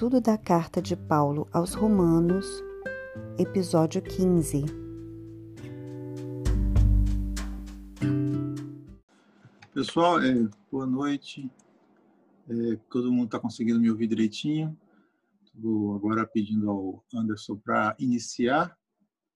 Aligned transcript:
Estudo 0.00 0.18
da 0.18 0.38
Carta 0.38 0.80
de 0.80 0.96
Paulo 0.96 1.46
aos 1.52 1.74
Romanos, 1.74 2.46
episódio 3.38 4.00
15. 4.00 4.64
Pessoal, 9.74 10.22
é, 10.22 10.48
boa 10.72 10.86
noite. 10.86 11.50
É, 12.48 12.78
todo 12.90 13.12
mundo 13.12 13.26
está 13.26 13.38
conseguindo 13.38 13.78
me 13.78 13.90
ouvir 13.90 14.06
direitinho. 14.06 14.74
Vou 15.54 15.94
agora 15.94 16.26
pedindo 16.26 16.70
ao 16.70 17.04
Anderson 17.14 17.56
para 17.58 17.94
iniciar 17.98 18.74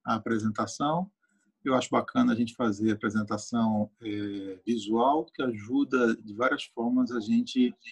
a 0.02 0.14
apresentação. 0.14 1.10
Eu 1.62 1.74
acho 1.74 1.91
bacana 1.91 2.33
a 2.33 2.34
gente 2.34 2.55
fazer 2.55 2.91
a 2.91 2.94
apresentação 2.94 3.91
é, 4.00 4.58
visual, 4.64 5.27
que 5.27 5.42
ajuda 5.42 6.16
de 6.16 6.33
várias 6.33 6.64
formas 6.64 7.10
a 7.10 7.20
gente 7.20 7.77
a 7.84 7.91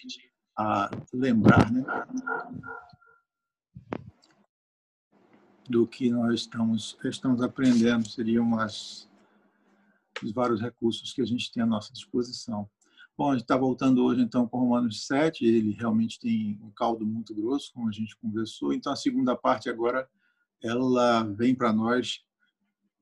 lembrar 1.13 1.71
né, 1.71 1.83
do 5.69 5.87
que 5.87 6.09
nós 6.09 6.41
estamos, 6.41 6.97
estamos 7.03 7.41
aprendendo. 7.41 8.07
Seriam 8.07 8.53
os 8.55 9.07
vários 10.33 10.61
recursos 10.61 11.13
que 11.13 11.21
a 11.21 11.25
gente 11.25 11.51
tem 11.51 11.63
à 11.63 11.65
nossa 11.65 11.91
disposição. 11.91 12.69
Bom, 13.15 13.29
a 13.29 13.33
gente 13.33 13.43
está 13.43 13.55
voltando 13.55 14.03
hoje 14.03 14.21
então 14.21 14.47
com 14.47 14.59
Romanos 14.59 15.05
7, 15.05 15.45
ele 15.45 15.71
realmente 15.71 16.19
tem 16.19 16.59
um 16.63 16.71
caldo 16.71 17.05
muito 17.05 17.33
grosso, 17.35 17.71
como 17.71 17.87
a 17.87 17.91
gente 17.91 18.17
conversou. 18.17 18.73
Então 18.73 18.91
a 18.91 18.95
segunda 18.95 19.35
parte 19.35 19.69
agora 19.69 20.09
ela 20.61 21.23
vem 21.23 21.53
para 21.53 21.71
nós 21.71 22.23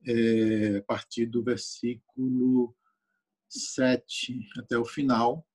é, 0.05 0.77
a 0.79 0.83
partir 0.83 1.27
do 1.27 1.41
versículo 1.41 2.75
7 3.47 4.49
até 4.57 4.77
o 4.77 4.83
final. 4.83 5.45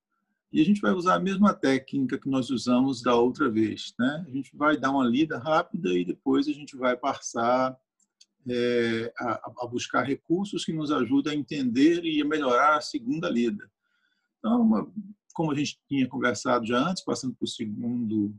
E 0.53 0.61
a 0.61 0.65
gente 0.65 0.81
vai 0.81 0.93
usar 0.93 1.17
a 1.17 1.21
mesma 1.21 1.53
técnica 1.53 2.19
que 2.19 2.29
nós 2.29 2.51
usamos 2.51 3.03
da 3.03 3.15
outra 3.15 3.51
vez. 3.51 3.95
Né? 3.99 4.25
A 4.27 4.31
gente 4.31 4.57
vai 4.57 4.77
dar 4.77 4.91
uma 4.91 5.05
lida 5.05 5.39
rápida 5.39 5.93
e 5.93 6.05
depois 6.05 6.49
a 6.49 6.53
gente 6.53 6.77
vai 6.77 6.97
passar 6.97 7.77
é, 8.49 9.13
a, 9.19 9.53
a 9.63 9.67
buscar 9.67 10.03
recursos 10.03 10.65
que 10.65 10.73
nos 10.73 10.91
ajudem 10.93 11.33
a 11.33 11.37
entender 11.37 12.05
e 12.05 12.23
a 12.23 12.25
melhorar 12.25 12.77
a 12.77 12.81
segunda 12.81 13.29
lida. 13.29 13.71
Então, 14.39 14.63
uma, 14.63 14.93
como 15.35 15.51
a 15.51 15.55
gente 15.55 15.79
tinha 15.89 16.09
conversado 16.09 16.65
já 16.65 16.79
antes, 16.79 17.05
passando 17.05 17.35
para 17.35 17.45
o 17.45 17.49
segundo 17.49 18.35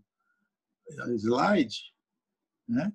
eh, 0.89 1.15
slide, 1.15 1.93
né? 2.67 2.91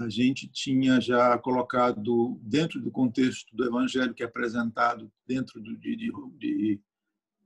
a 0.00 0.08
gente 0.08 0.48
tinha 0.48 1.00
já 1.00 1.38
colocado 1.38 2.38
dentro 2.42 2.80
do 2.80 2.90
contexto 2.90 3.54
do 3.54 3.64
evangelho 3.64 4.14
que 4.14 4.22
é 4.22 4.26
apresentado 4.26 5.10
dentro 5.26 5.60
de, 5.60 5.76
de, 5.76 5.96
de, 6.38 6.80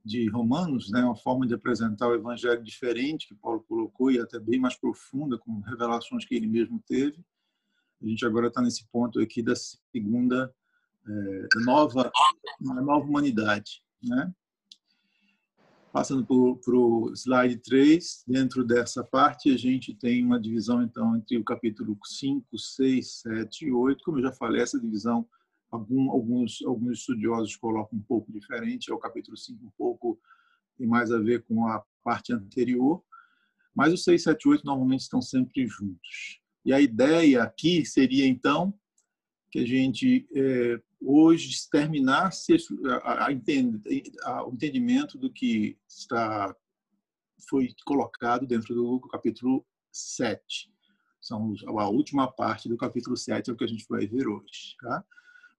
de 0.03 0.27
Romanos, 0.29 0.89
né, 0.89 1.03
uma 1.03 1.15
forma 1.15 1.45
de 1.45 1.53
apresentar 1.53 2.07
o 2.07 2.15
evangelho 2.15 2.63
diferente 2.63 3.27
que 3.27 3.35
Paulo 3.35 3.63
colocou 3.67 4.11
e 4.11 4.19
até 4.19 4.39
bem 4.39 4.59
mais 4.59 4.75
profunda, 4.75 5.37
com 5.37 5.59
revelações 5.59 6.25
que 6.25 6.35
ele 6.35 6.47
mesmo 6.47 6.81
teve. 6.87 7.23
A 8.01 8.07
gente 8.07 8.25
agora 8.25 8.47
está 8.47 8.61
nesse 8.61 8.87
ponto 8.87 9.19
aqui 9.19 9.43
da 9.43 9.53
segunda 9.55 10.51
é, 11.07 11.47
nova, 11.63 12.11
nova 12.59 13.05
humanidade, 13.05 13.83
né? 14.03 14.33
Passando 15.91 16.25
para 16.25 16.75
o 16.75 17.11
slide 17.13 17.57
3, 17.57 18.23
dentro 18.25 18.63
dessa 18.63 19.03
parte 19.03 19.53
a 19.53 19.57
gente 19.57 19.93
tem 19.93 20.25
uma 20.25 20.39
divisão 20.39 20.81
então 20.81 21.17
entre 21.17 21.37
o 21.37 21.43
capítulo 21.43 21.97
5, 22.03 22.57
6, 22.57 23.21
7 23.21 23.65
e 23.65 23.71
8. 23.73 24.01
Como 24.03 24.17
eu 24.17 24.23
já 24.23 24.31
falei, 24.31 24.61
essa 24.61 24.79
divisão 24.79 25.27
algum, 25.71 26.11
alguns, 26.11 26.61
alguns 26.63 26.99
estudiosos 26.99 27.55
colocam 27.55 27.97
um 27.97 28.03
pouco 28.03 28.31
diferente, 28.31 28.91
é 28.91 28.93
o 28.93 28.99
capítulo 28.99 29.37
5 29.37 29.65
um 29.65 29.71
pouco 29.77 30.19
tem 30.77 30.87
mais 30.87 31.11
a 31.11 31.19
ver 31.19 31.43
com 31.43 31.67
a 31.67 31.83
parte 32.03 32.33
anterior, 32.33 33.03
mas 33.73 33.93
os 33.93 34.03
6, 34.03 34.23
7 34.23 34.43
e 34.43 34.49
8 34.49 34.65
normalmente 34.65 35.01
estão 35.01 35.21
sempre 35.21 35.67
juntos. 35.67 36.41
E 36.65 36.73
a 36.73 36.81
ideia 36.81 37.43
aqui 37.43 37.85
seria 37.85 38.25
então 38.27 38.73
que 39.51 39.59
a 39.59 39.65
gente 39.65 40.27
é, 40.33 40.81
hoje 40.99 41.51
terminasse 41.69 42.55
a, 42.85 42.95
a, 42.95 43.27
a, 43.27 44.47
o 44.47 44.53
entendimento 44.53 45.17
do 45.17 45.31
que 45.31 45.77
está 45.87 46.55
foi 47.49 47.69
colocado 47.85 48.45
dentro 48.45 48.73
do 48.73 48.99
capítulo 49.01 49.65
7. 49.91 50.71
São 51.19 51.53
a 51.77 51.89
última 51.89 52.31
parte 52.31 52.69
do 52.69 52.77
capítulo 52.77 53.15
7 53.15 53.49
é 53.49 53.53
o 53.53 53.57
que 53.57 53.63
a 53.63 53.67
gente 53.67 53.85
vai 53.89 54.07
ver 54.07 54.27
hoje. 54.27 54.75
Tá? 54.79 55.03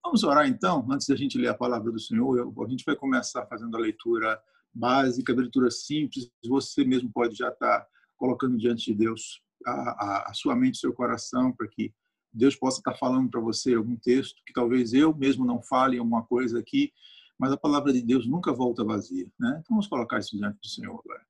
Vamos 0.05 0.25
orar 0.25 0.49
então, 0.49 0.85
antes 0.91 1.07
da 1.07 1.15
gente 1.15 1.39
ler 1.39 1.49
a 1.49 1.55
palavra 1.55 1.93
do 1.93 1.99
Senhor. 1.99 2.53
A 2.65 2.69
gente 2.69 2.85
vai 2.85 2.97
começar 2.97 3.47
fazendo 3.47 3.77
a 3.77 3.81
leitura 3.81 4.41
básica, 4.75 5.33
a 5.33 5.37
leitura 5.37 5.71
simples. 5.71 6.29
Você 6.45 6.85
mesmo 6.85 7.11
pode 7.13 7.37
já 7.37 7.49
estar 7.51 7.87
colocando 8.17 8.59
diante 8.59 8.87
de 8.87 8.95
Deus 8.95 9.41
a, 9.65 9.71
a, 9.71 10.31
a 10.31 10.35
sua 10.35 10.57
mente, 10.57 10.79
seu 10.79 10.93
coração, 10.93 11.53
para 11.53 11.69
que 11.69 11.95
Deus 12.33 12.57
possa 12.57 12.79
estar 12.79 12.95
falando 12.95 13.31
para 13.31 13.41
você 13.41 13.75
algum 13.75 13.97
texto 13.97 14.43
que 14.45 14.53
talvez 14.53 14.93
eu 14.93 15.15
mesmo 15.15 15.45
não 15.45 15.63
fale 15.63 15.99
alguma 15.99 16.25
coisa 16.25 16.59
aqui, 16.59 16.93
mas 17.39 17.53
a 17.53 17.57
palavra 17.57 17.93
de 17.93 18.03
Deus 18.03 18.27
nunca 18.27 18.53
volta 18.53 18.85
vazia. 18.85 19.31
Né? 19.39 19.51
Então 19.61 19.71
vamos 19.71 19.87
colocar 19.87 20.19
isso 20.19 20.37
diante 20.37 20.59
do 20.61 20.69
Senhor 20.69 20.99
agora. 20.99 21.23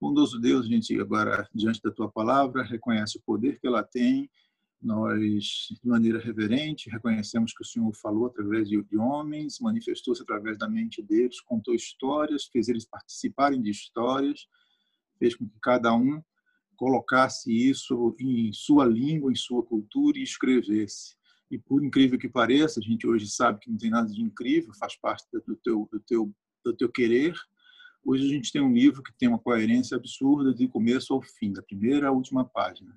Bondoso 0.00 0.40
Deus, 0.40 0.66
a 0.66 0.68
gente 0.68 0.98
agora, 1.00 1.48
diante 1.54 1.80
da 1.82 1.90
tua 1.90 2.10
palavra, 2.10 2.62
reconhece 2.62 3.18
o 3.18 3.22
poder 3.22 3.58
que 3.58 3.66
ela 3.66 3.82
tem. 3.82 4.30
Nós, 4.86 5.66
de 5.82 5.88
maneira 5.88 6.20
reverente, 6.20 6.88
reconhecemos 6.88 7.52
que 7.52 7.62
o 7.62 7.66
Senhor 7.66 7.92
falou 7.92 8.26
através 8.26 8.68
de, 8.68 8.80
homens, 8.96 9.58
manifestou-se 9.58 10.22
através 10.22 10.56
da 10.56 10.68
mente 10.68 11.02
deles, 11.02 11.40
contou 11.40 11.74
histórias, 11.74 12.44
fez 12.44 12.68
eles 12.68 12.84
participarem 12.84 13.60
de 13.60 13.68
histórias, 13.68 14.46
fez 15.18 15.34
com 15.34 15.44
que 15.44 15.58
cada 15.60 15.92
um 15.92 16.22
colocasse 16.76 17.52
isso 17.52 18.14
em 18.20 18.52
sua 18.52 18.86
língua, 18.86 19.32
em 19.32 19.34
sua 19.34 19.60
cultura 19.64 20.20
e 20.20 20.22
escrevesse. 20.22 21.16
E 21.50 21.58
por 21.58 21.84
incrível 21.84 22.16
que 22.16 22.28
pareça, 22.28 22.78
a 22.78 22.82
gente 22.82 23.08
hoje 23.08 23.26
sabe 23.26 23.58
que 23.58 23.70
não 23.70 23.76
tem 23.76 23.90
nada 23.90 24.08
de 24.08 24.22
incrível, 24.22 24.72
faz 24.78 24.94
parte 24.94 25.24
do 25.32 25.56
teu, 25.56 25.88
do 25.90 25.98
teu, 25.98 26.32
do 26.64 26.76
teu 26.76 26.88
querer. 26.88 27.34
Hoje 28.04 28.24
a 28.24 28.28
gente 28.28 28.52
tem 28.52 28.62
um 28.62 28.72
livro 28.72 29.02
que 29.02 29.12
tem 29.18 29.28
uma 29.28 29.40
coerência 29.40 29.96
absurda 29.96 30.54
de 30.54 30.68
começo 30.68 31.12
ao 31.12 31.20
fim, 31.20 31.52
da 31.52 31.60
primeira 31.60 32.06
à 32.06 32.12
última 32.12 32.44
página. 32.44 32.96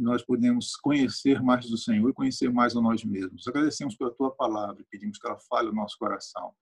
Nós 0.00 0.22
podemos 0.22 0.76
conhecer 0.76 1.42
mais 1.42 1.68
do 1.68 1.76
Senhor 1.76 2.08
e 2.08 2.14
conhecer 2.14 2.50
mais 2.50 2.74
a 2.74 2.80
nós 2.80 3.04
mesmos. 3.04 3.46
Agradecemos 3.46 3.94
pela 3.94 4.10
tua 4.10 4.30
palavra, 4.30 4.84
pedimos 4.90 5.18
que 5.18 5.26
ela 5.26 5.38
fale 5.38 5.68
o 5.68 5.74
nosso 5.74 5.98
coração. 5.98 6.54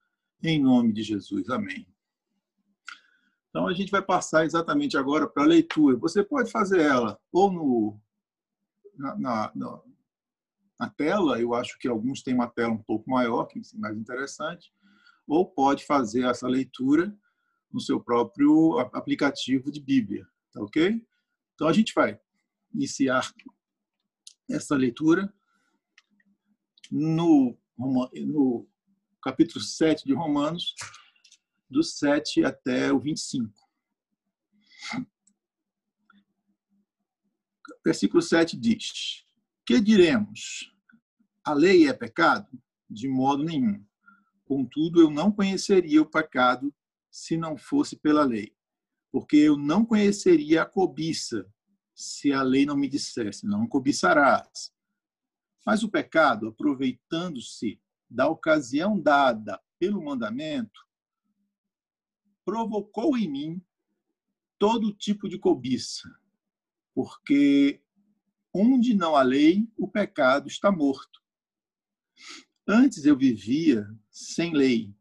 Em 0.43 0.61
nome 0.61 0.91
de 0.91 1.03
Jesus. 1.03 1.49
Amém. 1.49 1.87
Então, 3.49 3.65
a 3.65 3.73
gente 3.73 3.91
vai 3.91 4.01
passar 4.01 4.45
exatamente 4.45 4.97
agora 4.97 5.27
para 5.27 5.43
a 5.43 5.47
leitura. 5.47 5.97
Você 5.97 6.21
pode 6.21 6.51
fazer 6.51 6.81
ela 6.81 7.17
ou 7.31 7.51
no, 7.51 7.99
na, 8.95 9.15
na, 9.15 9.81
na, 10.77 10.89
tela, 10.89 11.39
eu 11.39 11.53
acho 11.53 11.79
que 11.79 11.87
alguns 11.87 12.21
têm 12.21 12.35
uma 12.35 12.47
tela 12.47 12.73
um 12.73 12.83
pouco 12.83 13.09
maior, 13.09 13.45
que 13.45 13.59
é 13.59 13.77
mais 13.77 13.97
interessante, 13.97 14.71
ou 15.25 15.49
pode 15.49 15.85
fazer 15.85 16.25
essa 16.25 16.47
leitura 16.47 17.15
no 17.71 17.79
seu 17.79 18.01
próprio 18.01 18.79
aplicativo 18.93 19.71
de 19.71 19.79
Bíblia, 19.79 20.27
tá 20.51 20.61
ok? 20.61 21.01
Então, 21.55 21.67
a 21.67 21.73
gente 21.73 21.93
vai 21.93 22.19
iniciar 22.73 23.33
essa 24.49 24.75
leitura 24.75 25.33
no, 26.91 27.57
no 27.77 28.67
capítulo 29.21 29.63
7 29.63 30.05
de 30.05 30.13
Romanos, 30.13 30.73
do 31.69 31.83
7 31.83 32.43
até 32.43 32.91
o 32.91 32.99
25. 32.99 33.53
Versículo 37.85 38.21
7 38.21 38.57
diz: 38.57 39.23
Que 39.65 39.79
diremos? 39.79 40.73
A 41.43 41.53
lei 41.53 41.87
é 41.87 41.93
pecado? 41.93 42.47
De 42.89 43.07
modo 43.07 43.43
nenhum. 43.43 43.85
Contudo, 44.45 44.99
eu 44.99 45.11
não 45.11 45.31
conheceria 45.31 46.01
o 46.01 46.09
pecado 46.09 46.73
se 47.11 47.37
não 47.37 47.55
fosse 47.55 47.95
pela 47.95 48.23
lei, 48.23 48.55
porque 49.11 49.37
eu 49.37 49.55
não 49.55 49.85
conheceria 49.85 50.63
a 50.63 50.65
cobiça 50.65 51.47
se 51.99 52.31
a 52.31 52.41
lei 52.41 52.65
não 52.65 52.77
me 52.77 52.87
dissesse: 52.87 53.45
não 53.45 53.67
cobiçarás. 53.67 54.73
Mas 55.65 55.83
o 55.83 55.89
pecado, 55.89 56.47
aproveitando-se 56.47 57.79
da 58.09 58.27
ocasião 58.27 58.99
dada 58.99 59.61
pelo 59.77 60.03
mandamento, 60.03 60.87
provocou 62.45 63.17
em 63.17 63.29
mim 63.29 63.61
todo 64.57 64.93
tipo 64.93 65.27
de 65.27 65.37
cobiça, 65.37 66.09
porque 66.95 67.81
onde 68.53 68.93
não 68.93 69.15
há 69.15 69.21
lei, 69.21 69.69
o 69.77 69.87
pecado 69.87 70.47
está 70.47 70.71
morto. 70.71 71.21
Antes 72.65 73.05
eu 73.05 73.17
vivia 73.17 73.85
sem 74.09 74.53
lei, 74.53 74.95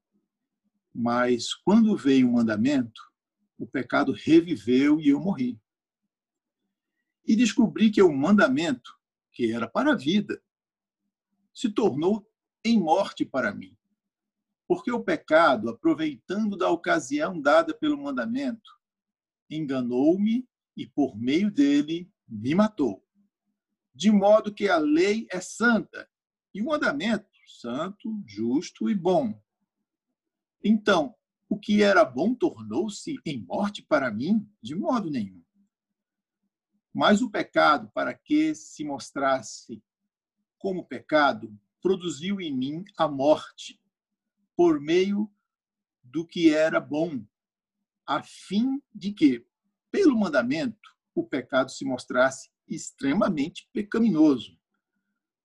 mas 0.93 1.55
quando 1.55 1.97
veio 1.97 2.29
o 2.29 2.33
mandamento, 2.33 3.01
o 3.56 3.67
pecado 3.67 4.12
reviveu 4.12 5.01
e 5.01 5.09
eu 5.09 5.21
morri. 5.21 5.59
E 7.29 7.37
descobri 7.37 7.91
que 7.91 8.03
o 8.03 8.13
mandamento, 8.13 8.99
que 9.31 9.53
era 9.53 9.69
para 9.69 9.93
a 9.93 9.97
vida, 9.97 10.43
se 11.55 11.71
tornou 11.71 12.27
em 12.65 12.81
morte 12.81 13.25
para 13.25 13.55
mim. 13.55 13.77
Porque 14.67 14.91
o 14.91 15.05
pecado, 15.05 15.69
aproveitando 15.69 16.57
da 16.57 16.71
ocasião 16.71 17.41
dada 17.41 17.73
pelo 17.75 18.03
mandamento, 18.03 18.71
enganou-me 19.51 20.49
e 20.77 20.87
por 20.87 21.17
meio 21.17 21.51
dele 21.51 22.11
me 22.27 22.55
matou. 22.55 23.07
De 23.95 24.11
modo 24.11 24.53
que 24.55 24.69
a 24.69 24.79
lei 24.79 25.27
é 25.31 25.41
santa 25.41 26.09
e 26.55 26.63
o 26.63 26.67
mandamento 26.67 27.29
santo, 27.49 28.23
justo 28.27 28.89
e 28.89 28.95
bom. 28.95 29.41
Então, 30.63 31.15
o 31.49 31.59
que 31.59 31.83
era 31.83 32.05
bom 32.05 32.35
tornou-se 32.35 33.19
em 33.25 33.43
morte 33.43 33.83
para 33.83 34.11
mim? 34.11 34.47
De 34.63 34.75
modo 34.75 35.11
nenhum. 35.11 35.43
Mas 36.93 37.23
o 37.23 37.31
pecado, 37.31 37.90
para 37.94 38.14
que 38.14 38.55
se 38.55 38.85
mostrasse 38.85 39.82
como 40.58 40.85
pecado, 40.85 41.56
produziu 41.81 42.40
em 42.40 42.52
mim 42.52 42.85
a 42.96 43.06
morte, 43.06 43.81
por 44.56 44.81
meio 44.81 45.31
do 46.02 46.26
que 46.26 46.52
era 46.52 46.81
bom, 46.81 47.25
a 48.06 48.23
fim 48.23 48.82
de 48.93 49.12
que, 49.12 49.46
pelo 49.90 50.19
mandamento, 50.19 50.96
o 51.14 51.25
pecado 51.25 51.70
se 51.70 51.85
mostrasse 51.85 52.50
extremamente 52.67 53.69
pecaminoso. 53.73 54.58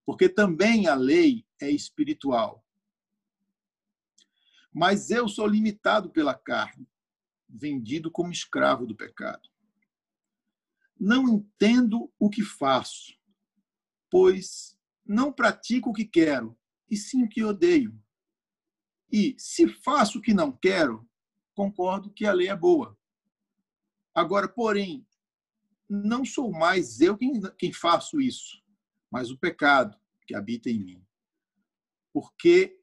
Porque 0.06 0.28
também 0.28 0.88
a 0.88 0.96
lei 0.96 1.46
é 1.62 1.70
espiritual. 1.70 2.66
Mas 4.72 5.12
eu 5.12 5.28
sou 5.28 5.46
limitado 5.46 6.10
pela 6.10 6.34
carne, 6.34 6.88
vendido 7.48 8.10
como 8.10 8.32
escravo 8.32 8.86
do 8.86 8.96
pecado. 8.96 9.53
Não 11.00 11.28
entendo 11.28 12.12
o 12.20 12.30
que 12.30 12.44
faço, 12.44 13.14
pois 14.10 14.78
não 15.06 15.32
pratico 15.32 15.90
o 15.90 15.94
que 15.94 16.06
quero, 16.06 16.58
e 16.90 16.96
sim 16.96 17.24
o 17.24 17.30
que 17.30 17.44
odeio. 17.44 18.00
E, 19.12 19.36
se 19.38 19.68
faço 19.68 20.20
o 20.20 20.22
que 20.22 20.34
não 20.34 20.52
quero, 20.52 21.08
concordo 21.54 22.12
que 22.12 22.26
a 22.26 22.34
lei 22.34 22.48
é 22.48 22.56
boa. 22.56 22.98
Agora, 24.14 24.48
porém, 24.48 25.06
não 25.90 26.24
sou 26.24 26.52
mais 26.52 27.02
eu 27.02 27.18
quem, 27.18 27.42
quem 27.58 27.72
faço 27.72 28.22
isso, 28.22 28.64
mas 29.12 29.30
o 29.30 29.38
pecado 29.38 30.00
que 30.26 30.36
habita 30.36 30.70
em 30.70 30.80
mim. 30.80 31.06
Porque 32.12 32.80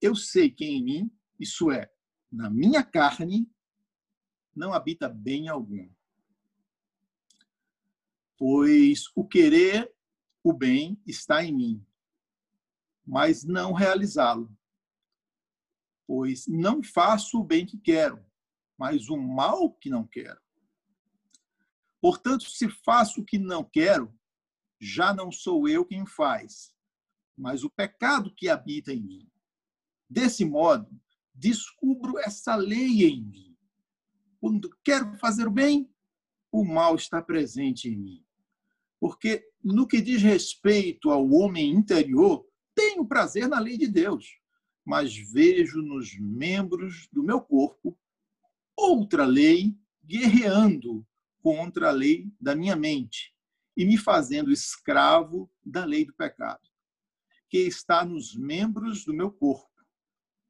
eu 0.00 0.14
sei 0.16 0.50
que 0.50 0.64
em 0.64 0.82
mim, 0.82 1.10
isso 1.38 1.70
é, 1.70 1.92
na 2.30 2.48
minha 2.48 2.82
carne, 2.82 3.50
não 4.54 4.72
habita 4.72 5.08
bem 5.08 5.48
algum. 5.48 5.88
Pois 8.44 9.04
o 9.14 9.24
querer 9.24 9.88
o 10.42 10.52
bem 10.52 11.00
está 11.06 11.44
em 11.44 11.54
mim, 11.54 11.86
mas 13.06 13.44
não 13.44 13.72
realizá-lo. 13.72 14.52
Pois 16.08 16.48
não 16.48 16.82
faço 16.82 17.38
o 17.38 17.44
bem 17.44 17.64
que 17.64 17.78
quero, 17.78 18.20
mas 18.76 19.08
o 19.08 19.16
mal 19.16 19.72
que 19.74 19.88
não 19.88 20.04
quero. 20.04 20.40
Portanto, 22.00 22.50
se 22.50 22.68
faço 22.68 23.20
o 23.20 23.24
que 23.24 23.38
não 23.38 23.62
quero, 23.62 24.12
já 24.80 25.14
não 25.14 25.30
sou 25.30 25.68
eu 25.68 25.84
quem 25.84 26.04
faz, 26.04 26.74
mas 27.38 27.62
o 27.62 27.70
pecado 27.70 28.34
que 28.34 28.48
habita 28.48 28.92
em 28.92 29.04
mim. 29.04 29.30
Desse 30.10 30.44
modo, 30.44 30.90
descubro 31.32 32.18
essa 32.18 32.56
lei 32.56 33.04
em 33.04 33.22
mim. 33.22 33.56
Quando 34.40 34.68
quero 34.82 35.16
fazer 35.18 35.46
o 35.46 35.52
bem, 35.52 35.88
o 36.50 36.64
mal 36.64 36.96
está 36.96 37.22
presente 37.22 37.88
em 37.88 37.96
mim. 37.96 38.26
Porque 39.02 39.44
no 39.64 39.84
que 39.84 40.00
diz 40.00 40.22
respeito 40.22 41.10
ao 41.10 41.28
homem 41.28 41.72
interior, 41.72 42.46
tenho 42.72 43.04
prazer 43.04 43.48
na 43.48 43.58
lei 43.58 43.76
de 43.76 43.88
Deus, 43.88 44.38
mas 44.84 45.12
vejo 45.16 45.82
nos 45.82 46.16
membros 46.16 47.08
do 47.10 47.20
meu 47.20 47.40
corpo 47.40 47.98
outra 48.76 49.26
lei 49.26 49.76
guerreando 50.04 51.04
contra 51.42 51.88
a 51.88 51.90
lei 51.90 52.32
da 52.40 52.54
minha 52.54 52.76
mente 52.76 53.34
e 53.76 53.84
me 53.84 53.98
fazendo 53.98 54.52
escravo 54.52 55.50
da 55.64 55.84
lei 55.84 56.04
do 56.04 56.14
pecado, 56.14 56.62
que 57.48 57.58
está 57.58 58.04
nos 58.04 58.36
membros 58.36 59.04
do 59.04 59.12
meu 59.12 59.32
corpo. 59.32 59.68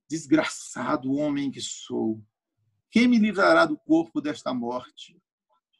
Desgraçado 0.06 1.14
homem 1.14 1.50
que 1.50 1.62
sou, 1.62 2.22
quem 2.90 3.08
me 3.08 3.18
livrará 3.18 3.64
do 3.64 3.78
corpo 3.78 4.20
desta 4.20 4.52
morte? 4.52 5.18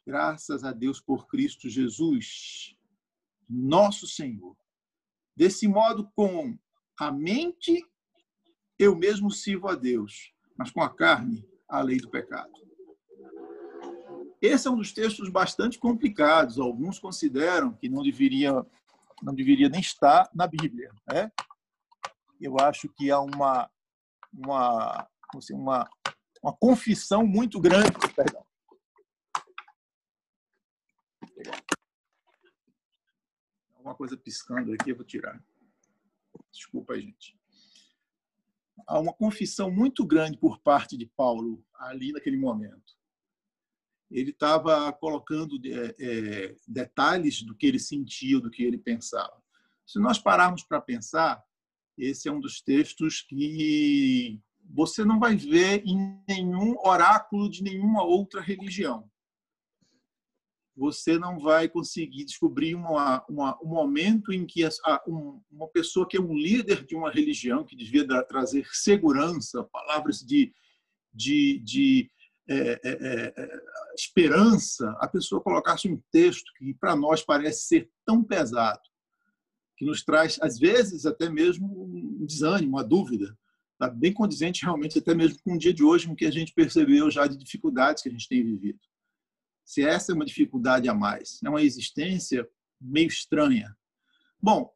Graças 0.05 0.65
a 0.65 0.73
Deus 0.73 0.99
por 0.99 1.27
Cristo 1.27 1.69
Jesus, 1.69 2.75
nosso 3.49 4.05
Senhor. 4.05 4.55
Desse 5.35 5.65
modo, 5.67 6.11
com 6.13 6.57
a 6.99 7.09
mente, 7.09 7.81
eu 8.77 8.95
mesmo 8.95 9.31
sirvo 9.31 9.69
a 9.69 9.75
Deus, 9.75 10.33
mas 10.57 10.71
com 10.71 10.81
a 10.81 10.89
carne, 10.89 11.47
a 11.69 11.81
lei 11.81 11.97
do 11.97 12.09
pecado. 12.09 12.51
Esse 14.41 14.67
é 14.67 14.71
um 14.71 14.75
dos 14.75 14.91
textos 14.91 15.29
bastante 15.29 15.79
complicados. 15.79 16.59
Alguns 16.59 16.99
consideram 16.99 17.71
que 17.71 17.87
não 17.87 18.03
deveria, 18.03 18.51
não 19.21 19.33
deveria 19.33 19.69
nem 19.69 19.79
estar 19.79 20.29
na 20.35 20.45
Bíblia. 20.45 20.91
Né? 21.07 21.31
Eu 22.41 22.59
acho 22.59 22.89
que 22.89 23.09
há 23.09 23.21
uma, 23.21 23.71
uma, 24.33 25.07
uma, 25.51 25.89
uma 26.43 26.53
confissão 26.57 27.25
muito 27.25 27.57
grande. 27.61 27.93
Perdão. 28.13 28.45
Alguma 33.83 33.95
coisa 33.95 34.15
piscando 34.15 34.71
aqui, 34.73 34.91
eu 34.91 34.95
vou 34.95 35.05
tirar. 35.05 35.43
Desculpa, 36.51 36.99
gente. 36.99 37.37
Há 38.87 38.99
uma 38.99 39.13
confissão 39.13 39.69
muito 39.69 40.05
grande 40.05 40.37
por 40.37 40.59
parte 40.59 40.97
de 40.97 41.05
Paulo 41.05 41.63
ali 41.75 42.11
naquele 42.11 42.37
momento 42.37 42.95
ele 44.13 44.29
estava 44.29 44.93
colocando 44.93 45.59
é, 45.65 45.95
é, 45.99 46.55
detalhes 46.67 47.41
do 47.41 47.55
que 47.55 47.65
ele 47.65 47.79
sentia, 47.79 48.39
do 48.39 48.51
que 48.51 48.63
ele 48.63 48.77
pensava. 48.77 49.41
Se 49.85 49.99
nós 49.99 50.19
pararmos 50.19 50.63
para 50.63 50.79
pensar, 50.79 51.43
esse 51.97 52.29
é 52.29 52.31
um 52.31 52.39
dos 52.39 52.61
textos 52.61 53.21
que 53.21 54.39
você 54.63 55.03
não 55.03 55.19
vai 55.19 55.35
ver 55.35 55.83
em 55.85 56.23
nenhum 56.27 56.77
oráculo 56.85 57.49
de 57.49 57.63
nenhuma 57.63 58.03
outra 58.03 58.39
religião. 58.39 59.09
Você 60.75 61.19
não 61.19 61.39
vai 61.39 61.69
conseguir 61.69 62.25
descobrir 62.25 62.73
uma, 62.73 63.23
uma, 63.29 63.57
um 63.61 63.67
momento 63.67 64.33
em 64.33 64.45
que 64.45 64.65
a, 64.65 65.01
um, 65.07 65.39
uma 65.51 65.67
pessoa 65.67 66.07
que 66.07 66.17
é 66.17 66.21
um 66.21 66.33
líder 66.33 66.83
de 66.85 66.95
uma 66.95 67.11
religião, 67.11 67.63
que 67.63 67.75
devia 67.75 68.05
trazer 68.23 68.67
segurança, 68.71 69.63
palavras 69.71 70.19
de, 70.19 70.51
de, 71.13 71.59
de 71.59 72.11
é 72.47 72.55
é, 72.55 72.79
é, 72.83 73.33
é, 73.37 73.59
esperança, 73.95 74.89
a 74.99 75.07
pessoa 75.07 75.41
colocasse 75.41 75.87
um 75.87 76.01
texto 76.11 76.51
que 76.57 76.73
para 76.73 76.93
nós 76.93 77.23
parece 77.23 77.67
ser 77.67 77.89
tão 78.05 78.21
pesado, 78.21 78.81
que 79.77 79.85
nos 79.85 80.03
traz, 80.03 80.37
às 80.41 80.59
vezes, 80.59 81.05
até 81.05 81.29
mesmo 81.29 81.67
um 81.85 82.25
desânimo, 82.25 82.75
uma 82.75 82.83
dúvida, 82.83 83.37
tá 83.79 83.89
bem 83.89 84.11
condizente 84.11 84.63
realmente 84.63 84.99
até 84.99 85.15
mesmo 85.15 85.39
com 85.41 85.53
o 85.53 85.57
dia 85.57 85.73
de 85.73 85.83
hoje, 85.83 86.07
com 86.07 86.15
que 86.15 86.25
a 86.25 86.31
gente 86.31 86.53
percebeu 86.53 87.09
já 87.09 87.27
de 87.27 87.37
dificuldades 87.37 88.03
que 88.03 88.09
a 88.09 88.11
gente 88.11 88.27
tem 88.27 88.43
vivido. 88.43 88.79
Se 89.65 89.83
essa 89.83 90.11
é 90.11 90.15
uma 90.15 90.25
dificuldade 90.25 90.89
a 90.89 90.93
mais, 90.93 91.39
é 91.43 91.49
uma 91.49 91.61
existência 91.61 92.47
meio 92.79 93.07
estranha. 93.07 93.75
Bom, 94.41 94.73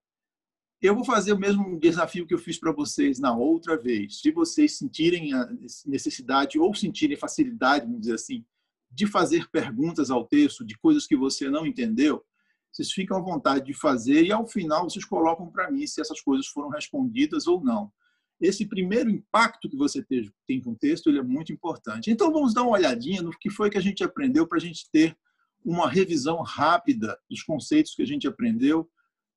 eu 0.81 0.95
vou 0.95 1.03
fazer 1.03 1.33
o 1.33 1.39
mesmo 1.39 1.79
desafio 1.79 2.25
que 2.25 2.33
eu 2.33 2.37
fiz 2.37 2.59
para 2.59 2.71
vocês 2.71 3.19
na 3.19 3.35
outra 3.35 3.75
vez. 3.75 4.21
Se 4.21 4.31
vocês 4.31 4.77
sentirem 4.77 5.33
a 5.33 5.49
necessidade 5.85 6.59
ou 6.59 6.73
sentirem 6.73 7.17
facilidade, 7.17 7.85
vamos 7.85 8.01
dizer 8.01 8.13
assim, 8.13 8.45
de 8.91 9.05
fazer 9.07 9.49
perguntas 9.49 10.09
ao 10.09 10.25
texto 10.25 10.63
de 10.63 10.77
coisas 10.77 11.05
que 11.05 11.17
você 11.17 11.49
não 11.49 11.65
entendeu, 11.65 12.23
vocês 12.71 12.91
ficam 12.91 13.17
à 13.17 13.21
vontade 13.21 13.65
de 13.65 13.73
fazer 13.73 14.23
e 14.23 14.31
ao 14.31 14.45
final 14.45 14.89
vocês 14.89 15.03
colocam 15.03 15.49
para 15.49 15.71
mim 15.71 15.87
se 15.87 15.99
essas 15.99 16.21
coisas 16.21 16.47
foram 16.47 16.69
respondidas 16.69 17.47
ou 17.47 17.63
não. 17.63 17.91
Esse 18.39 18.67
primeiro 18.67 19.09
impacto 19.09 19.69
que 19.69 19.75
você 19.75 20.05
tem 20.47 20.61
com 20.61 20.71
o 20.71 20.75
texto 20.75 21.07
ele 21.09 21.19
é 21.19 21.23
muito 21.23 21.51
importante. 21.51 22.11
Então 22.11 22.31
vamos 22.31 22.53
dar 22.53 22.63
uma 22.63 22.77
olhadinha 22.77 23.21
no 23.21 23.31
que 23.31 23.49
foi 23.49 23.69
que 23.69 23.77
a 23.77 23.81
gente 23.81 24.03
aprendeu 24.03 24.47
para 24.47 24.57
a 24.57 24.61
gente 24.61 24.89
ter 24.91 25.17
uma 25.65 25.89
revisão 25.89 26.41
rápida 26.41 27.19
dos 27.29 27.41
conceitos 27.43 27.95
que 27.95 28.01
a 28.01 28.05
gente 28.05 28.27
aprendeu 28.27 28.89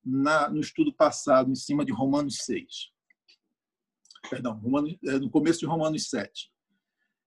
na, 0.03 0.49
no 0.49 0.59
estudo 0.59 0.93
passado 0.93 1.51
em 1.51 1.55
cima 1.55 1.83
de 1.83 1.91
Romanos 1.91 2.37
6. 2.45 2.91
Perdão, 4.29 4.61
é, 5.05 5.19
no 5.19 5.29
começo 5.29 5.59
de 5.59 5.65
Romanos 5.65 6.09
7. 6.09 6.51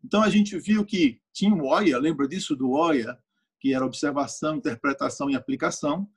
Então 0.02 0.22
a 0.22 0.30
gente 0.30 0.58
viu 0.58 0.84
que 0.84 1.20
tinha 1.32 1.54
o 1.54 1.66
OIA, 1.66 1.98
lembra 1.98 2.28
disso 2.28 2.54
do 2.54 2.70
OIA, 2.70 3.18
que 3.60 3.74
era 3.74 3.84
observação, 3.84 4.56
interpretação 4.56 5.30
e 5.30 5.34
aplicação, 5.34 6.08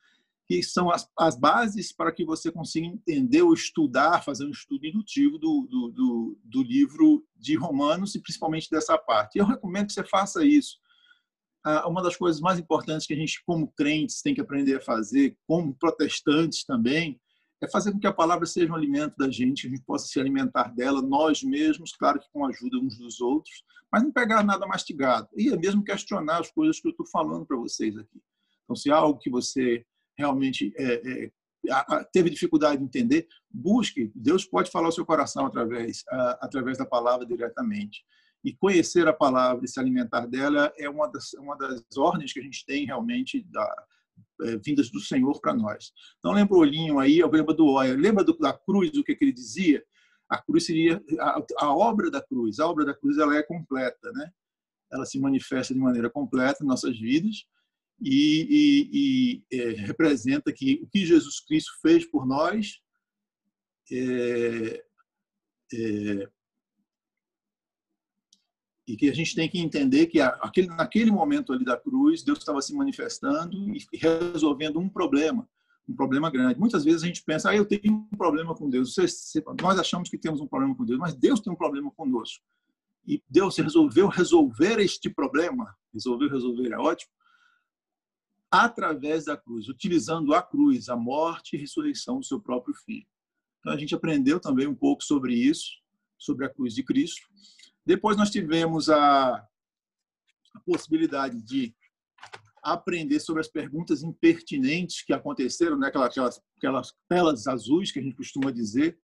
que 0.48 0.64
são 0.64 0.90
as, 0.90 1.10
as 1.20 1.38
bases 1.38 1.92
para 1.92 2.12
que 2.12 2.24
você 2.24 2.52
consiga 2.52 2.88
entender 2.88 3.42
ou 3.42 3.54
estudar, 3.54 4.24
fazer 4.24 4.46
um 4.46 4.52
estudo 4.52 4.86
indutivo 4.86 5.38
do, 5.38 5.68
do, 5.70 5.92
do, 5.92 6.40
do 6.44 6.64
livro 6.64 7.26
de 7.36 7.56
Romanos 7.56 8.16
e 8.16 8.22
principalmente 8.22 8.70
dessa 8.70 8.98
parte. 8.98 9.38
Eu 9.38 9.46
recomendo 9.46 9.88
que 9.88 9.94
você 9.94 10.06
faça 10.06 10.46
isso 10.46 10.78
uma 11.86 12.02
das 12.02 12.16
coisas 12.16 12.40
mais 12.40 12.60
importantes 12.60 13.06
que 13.06 13.14
a 13.14 13.18
gente, 13.18 13.44
como 13.46 13.72
crentes, 13.74 14.22
tem 14.22 14.34
que 14.34 14.42
aprender 14.42 14.78
a 14.78 14.82
fazer, 14.82 15.38
como 15.46 15.76
protestantes 15.76 16.64
também, 16.64 17.20
é 17.62 17.68
fazer 17.68 17.92
com 17.92 18.00
que 18.00 18.08
a 18.08 18.14
palavra 18.14 18.46
seja 18.46 18.72
um 18.72 18.76
alimento 18.76 19.16
da 19.18 19.30
gente, 19.30 19.64
que 19.64 19.68
a 19.68 19.70
gente 19.72 19.84
possa 19.84 20.08
se 20.08 20.20
alimentar 20.20 20.74
dela, 20.76 21.02
nós 21.02 21.44
mesmos, 21.44 21.92
claro 21.92 22.20
que 22.20 22.28
com 22.32 22.46
a 22.46 22.50
ajuda 22.50 22.78
uns 22.78 22.98
dos 22.98 23.20
outros, 23.20 23.64
mas 23.92 24.04
não 24.04 24.12
pegar 24.12 24.44
nada 24.44 24.66
mastigado. 24.68 25.28
E 25.36 25.50
é 25.50 25.58
mesmo 25.58 25.84
questionar 25.84 26.40
as 26.40 26.52
coisas 26.52 26.80
que 26.80 26.88
eu 26.88 26.92
estou 26.92 27.08
falando 27.08 27.46
para 27.46 27.58
vocês 27.58 27.98
aqui. 27.98 28.22
Então, 28.64 28.76
se 28.76 28.92
há 28.92 28.96
algo 28.96 29.20
que 29.20 29.30
você 29.30 29.84
realmente 30.18 30.74
é, 30.78 30.94
é, 31.26 31.32
teve 32.12 32.30
dificuldade 32.30 32.78
de 32.78 32.84
entender, 32.84 33.28
busque. 33.50 34.12
Deus 34.16 34.46
pode 34.46 34.72
falar 34.72 34.88
ao 34.88 34.92
seu 34.92 35.06
coração 35.06 35.46
através, 35.46 36.04
através 36.40 36.78
da 36.78 36.86
palavra 36.86 37.26
diretamente. 37.26 38.04
E 38.44 38.54
conhecer 38.54 39.08
a 39.08 39.14
palavra 39.14 39.66
e 39.66 39.68
se 39.68 39.80
alimentar 39.80 40.26
dela 40.26 40.72
é 40.78 40.90
uma 40.90 41.08
das, 41.08 41.34
uma 41.34 41.58
das 41.58 41.84
ordens 41.98 42.32
que 42.32 42.40
a 42.40 42.44
gente 42.44 42.66
tem 42.66 42.86
realmente 42.86 43.44
da, 43.50 43.86
é, 44.44 44.58
vindas 44.58 44.90
do 44.90 45.00
Senhor 45.00 45.40
para 45.42 45.54
nós. 45.54 45.92
Então, 46.20 46.32
lembra 46.32 46.56
o 46.56 46.60
olhinho 46.60 47.00
aí, 47.00 47.22
lembra 47.24 47.54
do 47.54 47.66
olho, 47.66 47.98
lembra 47.98 48.24
do, 48.24 48.38
da 48.38 48.54
cruz, 48.54 48.96
o 48.96 49.04
que, 49.04 49.16
que 49.16 49.26
ele 49.26 49.34
dizia? 49.34 49.84
A 50.30 50.42
cruz 50.42 50.66
seria 50.66 51.02
a, 51.20 51.44
a, 51.60 51.76
obra 51.76 52.12
da 52.12 52.22
cruz. 52.22 52.60
A 52.60 52.68
obra 52.68 52.86
da 52.86 52.94
cruz 52.94 53.18
ela 53.18 53.36
é 53.36 53.44
completa, 53.44 54.12
né? 54.14 54.32
Ela 54.92 55.06
se 55.06 55.20
manifesta 55.20 55.74
de 55.74 55.80
maneira 55.80 56.10
completa 56.10 56.64
em 56.64 56.68
nossas 56.68 56.98
vidas 56.98 57.46
e, 58.00 59.44
e, 59.52 59.52
e 59.52 59.58
é, 59.60 59.70
representa 59.82 60.52
que 60.54 60.80
o 60.84 60.88
que 60.88 61.06
Jesus 61.06 61.40
Cristo 61.40 61.72
fez 61.82 62.06
por 62.06 62.26
nós 62.26 62.80
é, 63.92 64.84
é, 65.74 66.30
e 68.88 68.96
que 68.96 69.10
a 69.10 69.14
gente 69.14 69.36
tem 69.36 69.50
que 69.50 69.60
entender 69.60 70.08
que 70.08 70.22
aquele, 70.22 70.68
naquele 70.68 71.12
momento 71.12 71.52
ali 71.52 71.66
da 71.66 71.78
cruz, 71.78 72.24
Deus 72.24 72.40
estava 72.40 72.62
se 72.62 72.74
manifestando 72.74 73.54
e 73.54 73.86
resolvendo 73.98 74.80
um 74.80 74.88
problema, 74.88 75.48
um 75.88 75.94
problema 75.94 76.32
grande. 76.32 76.60
Muitas 76.60 76.86
vezes 76.86 77.04
a 77.04 77.08
gente 77.08 77.24
pensa, 77.24 77.50
ah, 77.50 77.56
eu 77.56 77.66
tenho 77.66 77.94
um 77.94 78.18
problema 78.18 78.56
com 78.56 78.70
Deus. 78.70 78.96
Nós 79.62 79.78
achamos 79.78 80.10
que 80.10 80.18
temos 80.18 80.40
um 80.40 80.48
problema 80.48 80.74
com 80.74 80.86
Deus, 80.86 81.00
mas 81.00 81.14
Deus 81.14 81.42
tem 81.42 81.52
um 81.52 81.58
problema 81.58 81.92
conosco. 81.92 82.44
E 83.06 83.22
Deus 83.30 83.58
resolveu 83.58 84.08
resolver 84.08 84.80
este 84.80 85.10
problema, 85.10 85.76
resolveu 85.94 86.30
resolver, 86.30 86.72
é 86.72 86.78
ótimo, 86.78 87.12
através 88.50 89.26
da 89.26 89.36
cruz, 89.36 89.68
utilizando 89.68 90.34
a 90.34 90.42
cruz, 90.42 90.90
a 90.90 90.96
morte 90.96 91.56
e 91.56 91.60
ressurreição 91.60 92.20
do 92.20 92.26
seu 92.26 92.40
próprio 92.40 92.74
filho. 92.74 93.06
Então 93.60 93.74
a 93.74 93.78
gente 93.78 93.94
aprendeu 93.94 94.40
também 94.40 94.68
um 94.68 94.76
pouco 94.76 95.04
sobre 95.04 95.36
isso, 95.36 95.72
sobre 96.18 96.46
a 96.46 96.50
cruz 96.50 96.74
de 96.74 96.84
Cristo. 96.84 97.28
Depois 97.86 98.18
nós 98.18 98.30
tivemos 98.30 98.90
a, 98.90 99.36
a 100.54 100.60
possibilidade 100.66 101.42
de 101.42 101.76
aprender 102.64 103.20
sobre 103.20 103.42
as 103.42 103.48
perguntas 103.48 104.04
impertinentes 104.04 105.02
que 105.02 105.14
aconteceram, 105.14 105.78
né? 105.78 105.88
aquelas, 105.88 106.10
aquelas, 106.10 106.42
aquelas 106.58 106.94
telas 107.08 107.48
azuis 107.48 107.92
que 107.92 108.00
a 108.00 108.04
gente 108.04 108.16
costuma 108.16 108.52
dizer, 108.52 108.98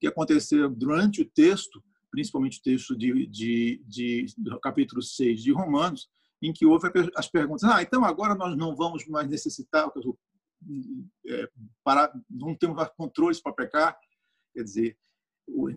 que 0.00 0.06
aconteceram 0.06 0.72
durante 0.72 1.22
o 1.22 1.30
texto, 1.30 1.82
principalmente 2.10 2.60
o 2.60 2.62
texto 2.62 2.96
de, 2.96 3.26
de, 3.26 3.82
de, 3.86 4.26
do 4.38 4.58
capítulo 4.60 5.02
6 5.02 5.42
de 5.42 5.52
Romanos, 5.52 6.08
em 6.42 6.52
que 6.52 6.66
houve 6.66 6.90
as 7.16 7.28
perguntas, 7.28 7.64
ah, 7.64 7.82
então 7.82 8.04
agora 8.04 8.34
nós 8.34 8.56
não 8.56 8.76
vamos 8.76 9.06
mais 9.06 9.28
necessitar, 9.28 9.90
é, 11.26 11.48
parar, 11.82 12.12
não 12.28 12.54
temos 12.54 12.76
mais 12.76 12.90
controles 12.96 13.40
para 13.40 13.52
pecar, 13.52 13.98
quer 14.54 14.62
dizer, 14.62 14.98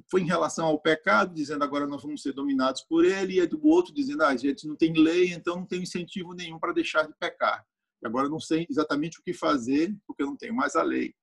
foi 0.09 0.21
em 0.21 0.25
relação 0.25 0.65
ao 0.65 0.79
pecado, 0.79 1.33
dizendo 1.33 1.63
agora 1.63 1.85
nós 1.85 2.01
vamos 2.01 2.21
ser 2.21 2.33
dominados 2.33 2.81
por 2.83 3.03
ele, 3.03 3.39
e 3.39 3.47
do 3.47 3.65
outro 3.65 3.93
dizendo 3.93 4.23
ah, 4.23 4.35
gente 4.35 4.67
não 4.67 4.75
tem 4.75 4.93
lei, 4.93 5.33
então 5.33 5.57
não 5.57 5.65
tem 5.65 5.81
incentivo 5.81 6.33
nenhum 6.33 6.59
para 6.59 6.73
deixar 6.73 7.03
de 7.03 7.13
pecar. 7.19 7.65
E 8.01 8.07
agora 8.07 8.29
não 8.29 8.39
sei 8.39 8.65
exatamente 8.69 9.19
o 9.19 9.23
que 9.23 9.33
fazer, 9.33 9.95
porque 10.05 10.23
eu 10.23 10.27
não 10.27 10.37
tenho 10.37 10.55
mais 10.55 10.75
a 10.75 10.83
lei. 10.83 11.13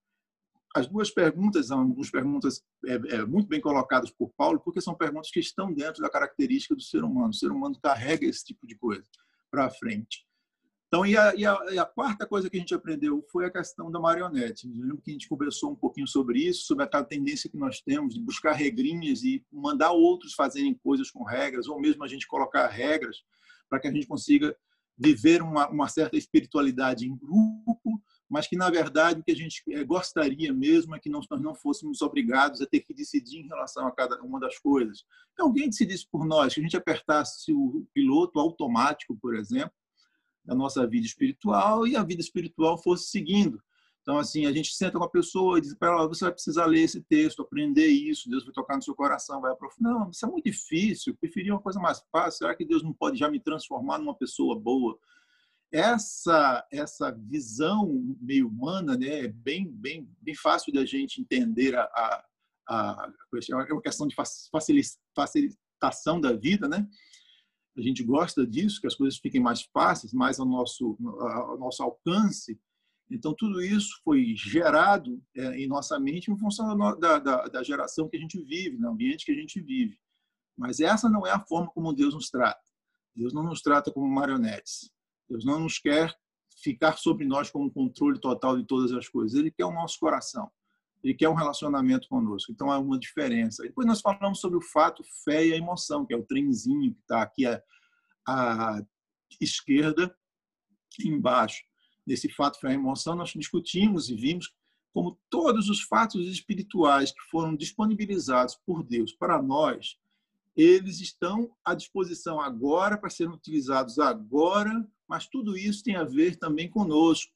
As 0.75 0.89
duas 0.89 1.09
perguntas 1.09 1.69
são 1.69 1.89
duas 1.89 2.11
perguntas 2.11 2.61
é, 2.85 2.95
é, 2.95 3.25
muito 3.25 3.47
bem 3.47 3.61
colocadas 3.61 4.11
por 4.11 4.33
Paulo, 4.37 4.59
porque 4.59 4.81
são 4.81 4.95
perguntas 4.95 5.31
que 5.31 5.39
estão 5.39 5.73
dentro 5.73 6.03
da 6.03 6.11
característica 6.11 6.75
do 6.75 6.83
ser 6.83 7.05
humano. 7.05 7.29
O 7.29 7.35
ser 7.35 7.53
humano 7.53 7.79
carrega 7.81 8.27
esse 8.27 8.45
tipo 8.45 8.67
de 8.67 8.75
coisa 8.77 9.05
para 9.51 9.71
frente. 9.71 10.27
Então, 10.89 11.05
e 11.05 11.17
a, 11.17 11.35
e, 11.35 11.45
a, 11.45 11.59
e 11.73 11.79
a, 11.79 11.85
quarta 11.85 12.27
coisa 12.27 12.49
que 12.49 12.57
a 12.57 12.61
gente 12.61 12.75
aprendeu 12.75 13.25
foi 13.31 13.45
a 13.45 13.51
questão 13.51 13.91
da 13.91 13.99
marionete. 13.99 14.69
Lembro 14.69 15.03
que 15.03 15.11
a 15.11 15.13
gente 15.13 15.29
conversou 15.29 15.73
um 15.73 15.77
pouquinho 15.77 16.07
sobre 16.07 16.39
isso, 16.41 16.67
sobre 16.67 16.85
aquela 16.85 17.05
tendência 17.05 17.51
que 17.51 17.57
nós 17.57 17.81
temos 17.81 18.15
de 18.15 18.21
buscar 18.21 18.53
regrinhas 18.53 19.25
e 19.25 19.45
mandar 19.53 19.91
outros 19.91 20.35
fazerem 20.35 20.75
coisas 20.75 21.11
com 21.11 21.25
regras, 21.25 21.67
ou 21.67 21.81
mesmo 21.81 22.05
a 22.05 22.09
gente 22.09 22.27
colocar 22.29 22.69
regras 22.69 23.25
para 23.69 23.81
que 23.81 23.89
a 23.89 23.93
gente 23.93 24.07
consiga 24.07 24.57
viver 24.97 25.43
uma, 25.43 25.69
uma 25.69 25.89
certa 25.89 26.17
espiritualidade 26.17 27.09
em 27.09 27.17
grupo, 27.17 28.01
mas 28.29 28.47
que, 28.47 28.57
na 28.57 28.71
verdade, 28.71 29.21
o 29.21 29.25
que 29.25 29.33
a 29.33 29.37
gente 29.37 29.63
eh, 29.71 29.85
gostaria 29.85 30.53
mesmo 30.53 30.95
é 30.95 30.99
que 30.99 31.11
nós 31.11 31.27
não 31.31 31.55
fôssemos 31.55 32.01
obrigados 32.03 32.61
a 32.61 32.67
ter 32.67 32.81
que 32.81 32.95
decidir 32.95 33.41
em 33.41 33.49
relação 33.49 33.87
a 33.87 33.93
cada 33.93 34.21
uma 34.23 34.41
das 34.41 34.59
coisas. 34.59 35.05
Que 35.37 35.43
alguém 35.43 35.69
decidisse 35.69 36.07
por 36.11 36.25
nós, 36.27 36.55
que 36.55 36.61
a 36.61 36.63
gente 36.63 36.77
apertasse 36.77 37.53
o 37.53 37.87
piloto 37.93 38.41
automático, 38.41 39.17
por 39.21 39.35
exemplo, 39.37 39.73
da 40.45 40.55
nossa 40.55 40.87
vida 40.87 41.07
espiritual 41.07 41.87
e 41.87 41.97
a 41.97 42.03
vida 42.03 42.21
espiritual 42.21 42.77
fosse 42.77 43.11
seguindo. 43.11 43.63
Então, 44.05 44.19
assim, 44.19 44.45
a 44.45 44.53
gente 44.53 44.75
senta 44.75 44.99
com 44.99 45.05
a 45.05 45.09
pessoa 45.09 45.57
e 45.57 45.63
diz 45.63 45.75
para 45.75 45.89
ela: 45.89 46.07
você 46.07 46.25
vai 46.25 46.33
precisar 46.33 46.67
ler 46.67 46.83
esse 46.83 47.01
texto, 47.03 47.41
aprender 47.41 47.87
isso, 47.87 48.29
Deus 48.29 48.45
vai 48.45 48.53
tocar 48.53 48.77
no 48.77 48.83
seu 48.83 48.95
coração, 48.95 49.41
vai 49.41 49.51
aprofundar. 49.51 49.95
Não, 49.95 50.11
isso 50.11 50.27
é 50.27 50.29
muito 50.29 50.45
difícil, 50.45 51.13
eu 51.13 51.17
preferia 51.17 51.55
uma 51.55 51.61
coisa 51.61 51.81
mais 51.81 52.05
fácil. 52.13 52.39
Será 52.39 52.55
que 52.55 52.67
Deus 52.67 52.83
não 52.83 52.93
pode 52.93 53.19
já 53.19 53.31
me 53.31 53.41
transformar 53.41 53.99
numa 53.99 54.15
pessoa 54.15 54.59
boa? 54.59 54.99
Essa 55.75 56.65
essa 56.71 57.11
visão 57.11 58.17
meio 58.21 58.49
humana 58.49 58.97
né, 58.97 59.25
é 59.25 59.29
bem, 59.29 59.69
bem, 59.69 60.09
bem 60.21 60.35
fácil 60.37 60.73
da 60.73 60.87
gente 60.87 61.21
entender 61.21 61.75
a, 61.75 61.83
a, 61.83 62.25
a, 62.69 63.13
é 63.51 63.73
uma 63.73 63.83
questão 63.83 64.07
de 64.07 64.15
facilitação 65.13 66.21
da 66.21 66.33
vida, 66.33 66.69
né? 66.69 66.87
a 67.77 67.83
gente 67.83 68.05
gosta 68.05 68.47
disso, 68.47 68.81
que 68.81 68.87
as 68.87 68.95
coisas 68.95 69.19
fiquem 69.19 69.41
mais 69.41 69.63
fáceis, 69.63 70.13
mais 70.13 70.39
ao 70.39 70.47
nosso, 70.47 70.97
ao 71.21 71.59
nosso 71.59 71.83
alcance. 71.83 72.59
Então, 73.11 73.35
tudo 73.37 73.61
isso 73.61 74.01
foi 74.05 74.35
gerado 74.37 75.23
é, 75.37 75.57
em 75.57 75.67
nossa 75.67 75.99
mente 75.99 76.31
em 76.31 76.39
função 76.39 76.77
da, 76.99 77.19
da, 77.19 77.49
da, 77.49 77.63
geração 77.63 78.09
que 78.09 78.17
a 78.17 78.21
gente 78.21 78.41
vive, 78.43 78.79
no 78.79 78.91
ambiente 78.91 79.27
que 79.27 79.33
a 79.33 79.35
gente 79.35 79.61
vive. 79.61 79.99
Mas 80.57 80.81
essa 80.81 81.09
não 81.09 81.27
é 81.27 81.33
a 81.33 81.41
forma 81.41 81.71
como 81.73 81.93
Deus 81.93 82.15
nos 82.15 82.31
trata. 82.31 82.63
Deus 83.15 83.33
não 83.35 83.43
nos 83.43 83.61
trata 83.61 83.93
como 83.93 84.09
marionetes. 84.09 84.91
Deus 85.29 85.45
não 85.45 85.61
nos 85.61 85.79
quer 85.79 86.15
ficar 86.63 86.97
sobre 86.97 87.27
nós 87.27 87.51
com 87.51 87.65
o 87.65 87.71
controle 87.71 88.19
total 88.21 88.57
de 88.57 88.65
todas 88.65 88.93
as 88.93 89.09
coisas. 89.09 89.39
Ele 89.39 89.51
quer 89.51 89.65
o 89.65 89.73
nosso 89.73 89.99
coração. 89.99 90.51
Ele 91.03 91.15
quer 91.15 91.29
um 91.29 91.35
relacionamento 91.35 92.09
conosco. 92.09 92.51
Então, 92.51 92.71
há 92.71 92.79
uma 92.79 92.99
diferença. 92.99 93.63
Depois 93.63 93.87
nós 93.87 94.01
falamos 94.01 94.41
sobre 94.41 94.57
o 94.57 94.63
fato, 94.63 95.03
fé 95.25 95.47
e 95.47 95.53
a 95.53 95.57
emoção, 95.57 96.07
que 96.07 96.15
é 96.15 96.17
o 96.17 96.25
trenzinho 96.25 96.95
que 96.95 97.01
está 97.01 97.23
aqui 97.23 97.45
à, 97.47 97.63
à 98.27 98.83
esquerda, 99.41 100.17
embaixo. 101.05 101.63
Nesse 102.07 102.29
fato, 102.31 102.59
fé 102.59 102.71
e 102.71 102.75
emoção, 102.75 103.15
nós 103.15 103.31
discutimos 103.31 104.09
e 104.09 104.15
vimos 104.15 104.55
como 104.95 105.19
todos 105.29 105.69
os 105.69 105.83
fatos 105.83 106.27
espirituais 106.29 107.11
que 107.11 107.21
foram 107.31 107.57
disponibilizados 107.57 108.55
por 108.65 108.85
Deus 108.85 109.13
para 109.13 109.43
nós, 109.43 109.99
eles 110.57 111.01
estão 111.01 111.51
à 111.65 111.75
disposição 111.75 112.41
agora 112.41 112.97
para 112.97 113.11
serem 113.11 113.33
utilizados 113.33 113.99
agora, 113.99 114.87
mas 115.09 115.27
tudo 115.27 115.57
isso 115.57 115.83
tem 115.83 115.97
a 115.97 116.05
ver 116.05 116.37
também 116.37 116.69
conosco 116.69 117.33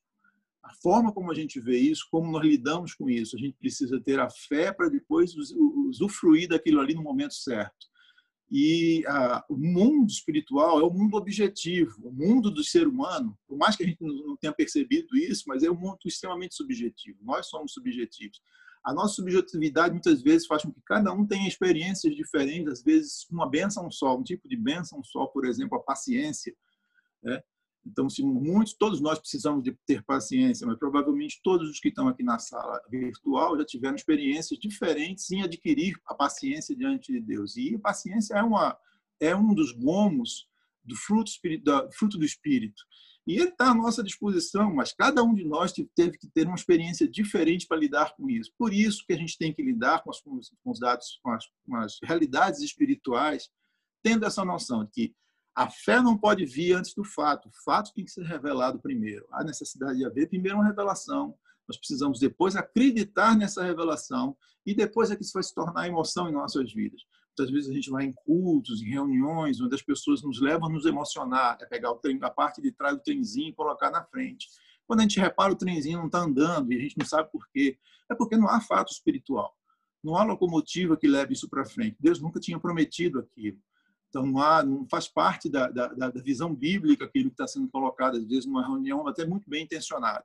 a 0.68 0.74
forma 0.74 1.12
como 1.12 1.30
a 1.30 1.34
gente 1.34 1.58
vê 1.58 1.78
isso, 1.78 2.06
como 2.10 2.30
nós 2.30 2.44
lidamos 2.44 2.94
com 2.94 3.08
isso. 3.08 3.36
A 3.36 3.38
gente 3.38 3.56
precisa 3.56 3.98
ter 4.00 4.20
a 4.20 4.28
fé 4.28 4.70
para 4.70 4.88
depois 4.88 5.34
usufruir 5.88 6.48
daquilo 6.48 6.80
ali 6.80 6.94
no 6.94 7.02
momento 7.02 7.34
certo. 7.34 7.86
E 8.50 9.04
ah, 9.06 9.44
o 9.48 9.56
mundo 9.56 10.10
espiritual 10.10 10.80
é 10.80 10.82
o 10.82 10.90
mundo 10.90 11.16
objetivo, 11.16 12.08
o 12.08 12.12
mundo 12.12 12.50
do 12.50 12.64
ser 12.64 12.86
humano, 12.86 13.38
por 13.46 13.58
mais 13.58 13.76
que 13.76 13.82
a 13.82 13.86
gente 13.86 14.02
não 14.02 14.36
tenha 14.36 14.52
percebido 14.52 15.16
isso, 15.16 15.44
mas 15.46 15.62
é 15.62 15.70
um 15.70 15.78
mundo 15.78 15.98
extremamente 16.06 16.54
subjetivo. 16.54 17.18
Nós 17.22 17.46
somos 17.46 17.72
subjetivos. 17.72 18.40
A 18.84 18.92
nossa 18.92 19.14
subjetividade 19.14 19.92
muitas 19.92 20.22
vezes 20.22 20.46
faz 20.46 20.62
com 20.62 20.72
que 20.72 20.80
cada 20.84 21.12
um 21.12 21.26
tenha 21.26 21.48
experiências 21.48 22.14
diferentes, 22.14 22.72
às 22.72 22.82
vezes 22.82 23.26
uma 23.30 23.48
benção 23.48 23.90
só, 23.90 24.16
um 24.16 24.22
tipo 24.22 24.48
de 24.48 24.56
benção 24.56 25.02
só, 25.04 25.26
por 25.26 25.44
exemplo, 25.44 25.76
a 25.76 25.82
paciência. 25.82 26.54
Né? 27.22 27.42
Então, 27.86 28.08
se 28.08 28.22
muitos, 28.22 28.74
todos 28.74 29.00
nós 29.00 29.18
precisamos 29.18 29.62
de 29.62 29.72
ter 29.86 30.04
paciência, 30.04 30.66
mas 30.66 30.78
provavelmente 30.78 31.40
todos 31.42 31.70
os 31.70 31.80
que 31.80 31.88
estão 31.88 32.08
aqui 32.08 32.22
na 32.22 32.38
sala 32.38 32.80
virtual 32.90 33.56
já 33.56 33.64
tiveram 33.64 33.96
experiências 33.96 34.58
diferentes 34.58 35.30
em 35.30 35.42
adquirir 35.42 35.98
a 36.06 36.14
paciência 36.14 36.76
diante 36.76 37.12
de 37.12 37.20
Deus. 37.20 37.56
E 37.56 37.74
a 37.74 37.78
paciência 37.78 38.34
é 38.34 38.42
uma 38.42 38.76
é 39.20 39.34
um 39.34 39.52
dos 39.52 39.72
gomos 39.72 40.48
do 40.84 40.94
fruto, 40.94 41.30
do 41.62 41.92
fruto 41.92 42.18
do 42.18 42.24
Espírito. 42.24 42.82
E 43.28 43.34
ele 43.34 43.50
está 43.50 43.72
à 43.72 43.74
nossa 43.74 44.02
disposição, 44.02 44.74
mas 44.74 44.94
cada 44.94 45.22
um 45.22 45.34
de 45.34 45.44
nós 45.44 45.70
teve 45.94 46.16
que 46.16 46.26
ter 46.28 46.46
uma 46.46 46.54
experiência 46.54 47.06
diferente 47.06 47.66
para 47.66 47.76
lidar 47.76 48.16
com 48.16 48.30
isso. 48.30 48.50
Por 48.56 48.72
isso 48.72 49.04
que 49.06 49.12
a 49.12 49.18
gente 49.18 49.36
tem 49.36 49.52
que 49.52 49.62
lidar 49.62 50.02
com, 50.02 50.10
com 50.64 50.70
os 50.70 50.80
dados, 50.80 51.20
com 51.22 51.30
as, 51.32 51.44
com 51.66 51.76
as 51.76 51.98
realidades 52.02 52.62
espirituais, 52.62 53.50
tendo 54.02 54.24
essa 54.24 54.42
noção 54.46 54.82
de 54.82 54.90
que 54.90 55.14
a 55.54 55.68
fé 55.68 56.00
não 56.00 56.16
pode 56.16 56.46
vir 56.46 56.72
antes 56.72 56.94
do 56.94 57.04
fato. 57.04 57.50
O 57.50 57.62
fato 57.64 57.92
tem 57.92 58.02
que 58.02 58.10
ser 58.10 58.24
revelado 58.24 58.80
primeiro. 58.80 59.26
Há 59.30 59.44
necessidade 59.44 59.98
de 59.98 60.06
haver 60.06 60.30
primeiro 60.30 60.56
uma 60.56 60.66
revelação, 60.66 61.36
Nós 61.68 61.76
precisamos 61.76 62.18
depois 62.18 62.56
acreditar 62.56 63.36
nessa 63.36 63.62
revelação 63.62 64.34
e 64.64 64.74
depois 64.74 65.10
é 65.10 65.16
que 65.16 65.22
isso 65.22 65.34
vai 65.34 65.42
se 65.42 65.54
tornar 65.54 65.86
emoção 65.86 66.30
em 66.30 66.32
nossas 66.32 66.72
vidas. 66.72 67.02
Muitas 67.38 67.54
vezes 67.54 67.70
a 67.70 67.72
gente 67.72 67.90
vai 67.90 68.04
em 68.04 68.12
cultos, 68.12 68.82
em 68.82 68.86
reuniões, 68.86 69.60
onde 69.60 69.72
as 69.72 69.82
pessoas 69.82 70.22
nos 70.22 70.40
levam 70.40 70.68
a 70.68 70.72
nos 70.72 70.84
emocionar, 70.84 71.56
é 71.60 71.66
pegar 71.66 71.94
trem, 71.94 72.18
a 72.20 72.30
parte 72.30 72.60
de 72.60 72.72
trás 72.72 72.96
do 72.96 73.02
trenzinho 73.02 73.50
e 73.50 73.54
colocar 73.54 73.92
na 73.92 74.02
frente. 74.02 74.48
Quando 74.88 75.00
a 75.00 75.02
gente 75.04 75.20
repara 75.20 75.52
o 75.52 75.56
trenzinho 75.56 75.98
não 75.98 76.06
está 76.06 76.18
andando 76.18 76.72
e 76.72 76.76
a 76.76 76.80
gente 76.80 76.98
não 76.98 77.06
sabe 77.06 77.30
por 77.30 77.48
quê, 77.52 77.78
é 78.10 78.14
porque 78.14 78.36
não 78.36 78.48
há 78.48 78.60
fato 78.60 78.92
espiritual. 78.92 79.54
Não 80.02 80.16
há 80.16 80.24
locomotiva 80.24 80.96
que 80.96 81.06
leve 81.06 81.34
isso 81.34 81.48
para 81.48 81.64
frente. 81.64 81.96
Deus 82.00 82.20
nunca 82.20 82.40
tinha 82.40 82.58
prometido 82.58 83.20
aquilo. 83.20 83.58
Então, 84.08 84.26
não, 84.26 84.42
há, 84.42 84.64
não 84.64 84.88
faz 84.88 85.06
parte 85.06 85.48
da, 85.48 85.68
da, 85.68 85.88
da 85.88 86.22
visão 86.22 86.52
bíblica 86.52 87.04
aquilo 87.04 87.28
que 87.28 87.34
está 87.34 87.46
sendo 87.46 87.68
colocado, 87.68 88.16
às 88.16 88.26
vezes, 88.26 88.46
numa 88.46 88.66
reunião 88.66 89.06
até 89.06 89.24
muito 89.24 89.48
bem 89.48 89.62
intencionada. 89.62 90.24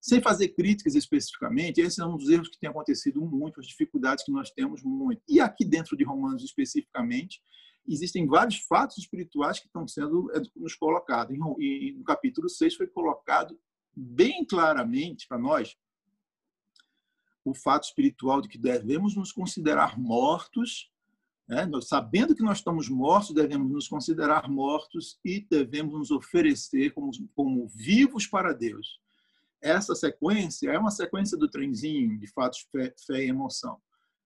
Sem 0.00 0.20
fazer 0.20 0.48
críticas 0.50 0.94
especificamente, 0.94 1.80
esse 1.80 2.00
é 2.00 2.06
um 2.06 2.16
dos 2.16 2.28
erros 2.28 2.48
que 2.48 2.58
tem 2.58 2.70
acontecido 2.70 3.20
muito, 3.20 3.60
as 3.60 3.66
dificuldades 3.66 4.24
que 4.24 4.30
nós 4.30 4.50
temos 4.50 4.82
muito. 4.82 5.20
E 5.28 5.40
aqui 5.40 5.64
dentro 5.64 5.96
de 5.96 6.04
Romanos 6.04 6.44
especificamente, 6.44 7.42
existem 7.86 8.26
vários 8.26 8.58
fatos 8.60 8.98
espirituais 8.98 9.58
que 9.58 9.66
estão 9.66 9.88
sendo 9.88 10.30
é, 10.32 10.42
nos 10.54 10.74
colocados. 10.74 11.36
E 11.58 11.92
no 11.96 12.04
capítulo 12.04 12.48
6 12.48 12.76
foi 12.76 12.86
colocado 12.86 13.58
bem 13.94 14.44
claramente 14.44 15.26
para 15.26 15.38
nós 15.38 15.76
o 17.44 17.54
fato 17.54 17.84
espiritual 17.84 18.40
de 18.40 18.48
que 18.48 18.58
devemos 18.58 19.16
nos 19.16 19.32
considerar 19.32 19.98
mortos, 19.98 20.90
né? 21.48 21.68
sabendo 21.82 22.34
que 22.34 22.42
nós 22.42 22.58
estamos 22.58 22.88
mortos, 22.88 23.34
devemos 23.34 23.70
nos 23.72 23.88
considerar 23.88 24.48
mortos 24.48 25.18
e 25.24 25.40
devemos 25.40 25.94
nos 25.94 26.10
oferecer 26.10 26.92
como, 26.92 27.10
como 27.34 27.66
vivos 27.68 28.26
para 28.26 28.52
Deus. 28.52 29.00
Essa 29.60 29.94
sequência 29.94 30.70
é 30.70 30.78
uma 30.78 30.90
sequência 30.90 31.36
do 31.36 31.48
trenzinho 31.48 32.18
de 32.18 32.26
fatos, 32.28 32.66
fé, 32.70 32.94
fé 33.06 33.24
e 33.24 33.28
emoção. 33.28 33.78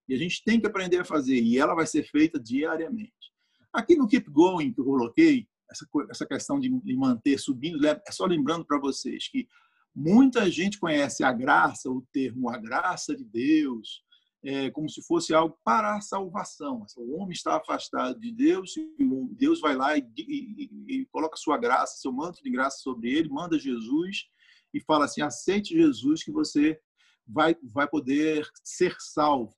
E 0.09 0.15
a 0.15 0.19
gente 0.19 0.43
tem 0.45 0.61
que 0.61 0.67
aprender 0.67 0.99
a 0.99 1.05
fazer, 1.05 1.41
e 1.41 1.59
ela 1.59 1.75
vai 1.75 1.87
ser 1.87 2.05
feita 2.05 2.39
diariamente. 2.39 3.33
Aqui 3.73 3.97
no 3.97 4.07
Keep 4.07 4.31
Going, 4.31 4.73
que 4.73 4.81
eu 4.81 4.85
coloquei, 4.85 5.47
essa, 5.71 5.87
essa 6.11 6.27
questão 6.27 6.61
de, 6.61 6.69
manter 6.95 7.39
subindo, 7.39 7.87
é 7.87 8.01
só 8.11 8.27
lembrando 8.27 8.65
para 8.67 8.79
vocês 8.79 9.29
que 9.29 9.49
Muita 9.95 10.51
gente 10.51 10.79
conhece 10.79 11.23
a 11.23 11.31
graça, 11.33 11.91
o 11.91 12.01
termo 12.13 12.49
a 12.49 12.57
graça 12.57 13.15
de 13.15 13.25
Deus, 13.25 14.03
é, 14.43 14.71
como 14.71 14.89
se 14.89 15.03
fosse 15.03 15.35
algo 15.35 15.57
para 15.63 15.97
a 15.97 16.01
salvação. 16.01 16.87
O 16.97 17.17
homem 17.19 17.33
está 17.33 17.57
afastado 17.57 18.19
de 18.19 18.33
Deus 18.33 18.75
e 18.77 18.97
Deus 19.33 19.61
vai 19.61 19.77
lá 19.77 19.97
e, 19.97 20.05
e, 20.17 20.71
e 20.89 21.07
coloca 21.13 21.37
sua 21.37 21.59
graça, 21.59 22.01
seu 22.01 22.11
manto 22.11 22.43
de 22.43 22.51
graça 22.51 22.79
sobre 22.79 23.11
ele, 23.13 23.29
manda 23.29 23.59
Jesus 23.59 24.25
e 24.73 24.81
fala 24.81 25.05
assim: 25.05 25.23
aceite 25.23 25.75
Jesus 25.75 26.23
que 26.23 26.31
você 26.31 26.81
vai, 27.27 27.57
vai 27.63 27.89
poder 27.89 28.49
ser 28.65 28.95
salvo. 28.99 29.55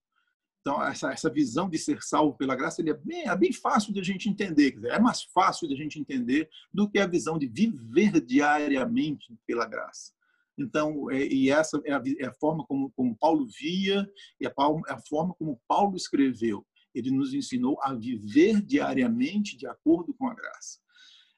Então, 0.61 0.83
essa, 0.83 1.13
essa 1.13 1.31
visão 1.31 1.69
de 1.69 1.77
ser 1.77 2.03
salvo 2.03 2.39
pela 2.39 2.57
graça 2.57 2.81
ele 2.81 2.91
é, 2.91 2.95
bem, 2.95 3.29
é 3.29 3.37
bem 3.37 3.53
fácil 3.53 3.93
de 3.93 4.01
a 4.01 4.03
gente 4.03 4.31
entender. 4.31 4.73
Dizer, 4.73 4.93
é 4.93 4.99
mais 4.99 5.23
fácil 5.25 5.69
de 5.69 5.75
a 5.75 5.77
gente 5.77 6.01
entender 6.01 6.49
do 6.73 6.89
que 6.89 6.99
a 6.99 7.07
visão 7.07 7.39
de 7.39 7.47
viver 7.47 8.19
diariamente 8.23 9.37
pela 9.47 9.67
graça. 9.67 10.13
Então, 10.57 11.11
é, 11.11 11.27
e 11.27 11.51
essa 11.51 11.81
é 11.85 11.93
a, 11.93 12.03
é 12.19 12.27
a 12.27 12.33
forma 12.35 12.65
como, 12.67 12.91
como, 12.93 13.17
Paulo 13.17 13.47
via 13.61 14.09
e 14.41 14.47
a, 14.47 14.55
é 14.89 14.93
a 14.93 15.01
forma 15.01 15.35
como 15.35 15.61
Paulo 15.69 15.97
escreveu. 15.97 16.67
Ele 16.95 17.11
nos 17.11 17.35
ensinou 17.35 17.79
a 17.83 17.93
viver 17.93 18.63
diariamente 18.63 19.59
de 19.59 19.67
acordo 19.67 20.15
com 20.15 20.29
a 20.29 20.35
graça. 20.35 20.79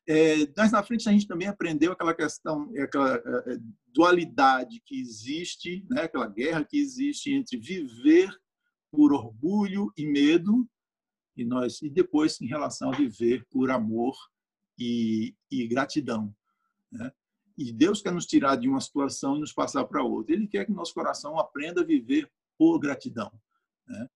É, 0.08 0.46
mais 0.56 0.70
na 0.70 0.82
frente 0.84 1.08
a 1.08 1.12
gente 1.12 1.26
também 1.26 1.48
aprendeu 1.48 1.92
aquela 1.92 2.14
questão, 2.14 2.72
aquela 2.80 3.16
é, 3.16 3.58
dualidade 3.92 4.80
que 4.84 5.00
existe, 5.00 5.84
né, 5.90 6.02
aquela 6.02 6.28
guerra 6.28 6.64
que 6.64 6.78
existe 6.78 7.32
entre 7.32 7.58
viver 7.58 8.30
por 8.90 9.12
orgulho 9.12 9.92
e 9.96 10.06
medo 10.06 10.68
e 11.36 11.44
nós 11.44 11.82
e 11.82 11.90
depois 11.90 12.40
em 12.40 12.46
relação 12.46 12.92
a 12.92 12.96
viver 12.96 13.44
por 13.50 13.70
amor 13.70 14.16
e, 14.78 15.34
e 15.50 15.66
gratidão. 15.66 16.34
Né? 16.90 17.12
E 17.58 17.72
Deus 17.72 18.00
quer 18.00 18.12
nos 18.12 18.26
tirar 18.26 18.56
de 18.56 18.68
uma 18.68 18.80
situação 18.80 19.36
e 19.36 19.40
nos 19.40 19.52
passar 19.52 19.84
para 19.86 20.02
outra. 20.02 20.34
Ele 20.34 20.46
quer 20.46 20.64
que 20.64 20.72
nosso 20.72 20.94
coração 20.94 21.38
aprenda 21.38 21.80
a 21.80 21.84
viver 21.84 22.30
por 22.56 22.78
gratidão. 22.78 23.32
Né? 23.86 24.08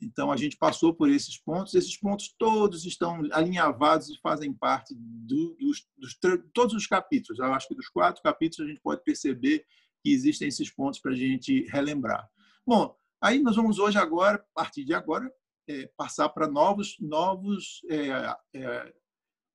Então, 0.00 0.32
a 0.32 0.36
gente 0.36 0.56
passou 0.56 0.94
por 0.94 1.10
esses 1.10 1.36
pontos. 1.36 1.74
Esses 1.74 1.96
pontos 1.96 2.34
todos 2.38 2.84
estão 2.84 3.20
alinhavados 3.32 4.08
e 4.08 4.18
fazem 4.20 4.52
parte 4.52 4.94
do, 4.96 5.56
dos, 5.60 5.86
dos, 5.96 6.18
todos 6.52 6.74
os 6.74 6.86
capítulos. 6.86 7.38
Eu 7.38 7.52
acho 7.52 7.68
que 7.68 7.74
dos 7.74 7.88
quatro 7.88 8.22
capítulos 8.22 8.66
a 8.66 8.70
gente 8.70 8.82
pode 8.82 9.02
perceber 9.04 9.66
que 10.02 10.12
existem 10.12 10.48
esses 10.48 10.70
pontos 10.70 11.00
para 11.00 11.12
a 11.12 11.16
gente 11.16 11.66
relembrar. 11.70 12.28
Bom, 12.66 12.96
aí 13.20 13.40
nós 13.40 13.56
vamos 13.56 13.78
hoje 13.78 13.98
agora, 13.98 14.36
a 14.36 14.62
partir 14.62 14.84
de 14.84 14.94
agora, 14.94 15.30
é, 15.68 15.86
passar 15.96 16.28
para 16.30 16.48
novos, 16.48 16.96
novos 16.98 17.82
é, 17.90 18.36
é, 18.54 18.94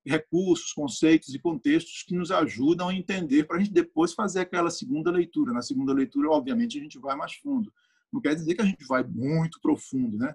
recursos, 0.05 0.71
conceitos 0.71 1.34
e 1.34 1.39
contextos 1.39 2.03
que 2.03 2.15
nos 2.15 2.29
ajudam 2.31 2.89
a 2.89 2.93
entender 2.93 3.45
para 3.45 3.58
a 3.58 3.60
gente 3.60 3.73
depois 3.73 4.13
fazer 4.13 4.41
aquela 4.41 4.69
segunda 4.69 5.10
leitura. 5.10 5.51
Na 5.51 5.62
segunda 5.62 5.93
leitura, 5.93 6.29
obviamente, 6.29 6.77
a 6.77 6.81
gente 6.81 6.99
vai 6.99 7.15
mais 7.15 7.34
fundo. 7.34 7.73
Não 8.15 8.21
quer 8.21 8.34
dizer 8.34 8.56
que 8.56 8.62
a 8.62 8.65
gente 8.65 8.86
vai 8.86 9.04
muito 9.04 9.60
profundo, 9.60 10.17
né? 10.17 10.34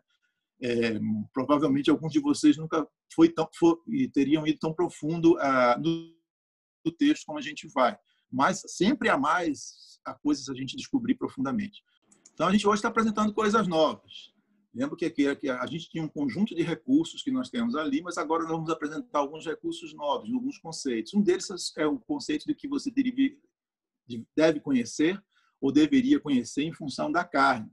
É, 0.63 1.01
provavelmente 1.33 1.91
alguns 1.91 2.13
de 2.13 2.21
vocês 2.21 2.59
nunca 2.59 2.87
foi 3.15 3.31
tão 3.31 3.49
foi, 3.59 3.77
teriam 4.13 4.47
ido 4.47 4.59
tão 4.59 4.75
profundo 4.75 5.39
ah, 5.39 5.79
no, 5.83 6.15
no 6.85 6.93
texto 6.93 7.25
como 7.25 7.39
a 7.39 7.43
gente 7.43 7.67
vai, 7.69 7.97
mas 8.31 8.61
sempre 8.67 9.09
há 9.09 9.17
mais 9.17 9.99
a 10.05 10.13
coisas 10.13 10.51
a 10.51 10.55
gente 10.55 10.77
descobrir 10.77 11.15
profundamente. 11.15 11.83
Então 12.35 12.47
a 12.47 12.53
gente 12.53 12.67
hoje 12.67 12.77
está 12.77 12.89
apresentando 12.89 13.33
coisas 13.33 13.67
novas. 13.67 14.35
Lembro 14.75 14.97
que 14.97 15.07
aqui, 15.07 15.27
aqui 15.27 15.49
a 15.49 15.67
gente 15.67 15.89
tinha 15.89 16.05
um 16.05 16.09
conjunto 16.09 16.55
de 16.55 16.63
recursos 16.63 17.23
que 17.23 17.31
nós 17.31 17.49
temos 17.49 17.75
ali, 17.75 18.03
mas 18.03 18.19
agora 18.19 18.43
nós 18.43 18.53
vamos 18.53 18.71
apresentar 18.71 19.19
alguns 19.19 19.47
recursos 19.47 19.95
novos, 19.95 20.31
alguns 20.31 20.59
conceitos. 20.59 21.15
Um 21.15 21.23
deles 21.23 21.49
é 21.79 21.87
o 21.87 21.99
conceito 21.99 22.45
de 22.47 22.55
que 22.55 22.69
você 22.69 22.93
deve 24.37 24.61
conhecer 24.61 25.21
ou 25.61 25.73
deveria 25.73 26.21
conhecer 26.21 26.63
em 26.63 26.73
função 26.73 27.11
da 27.11 27.25
carne. 27.25 27.71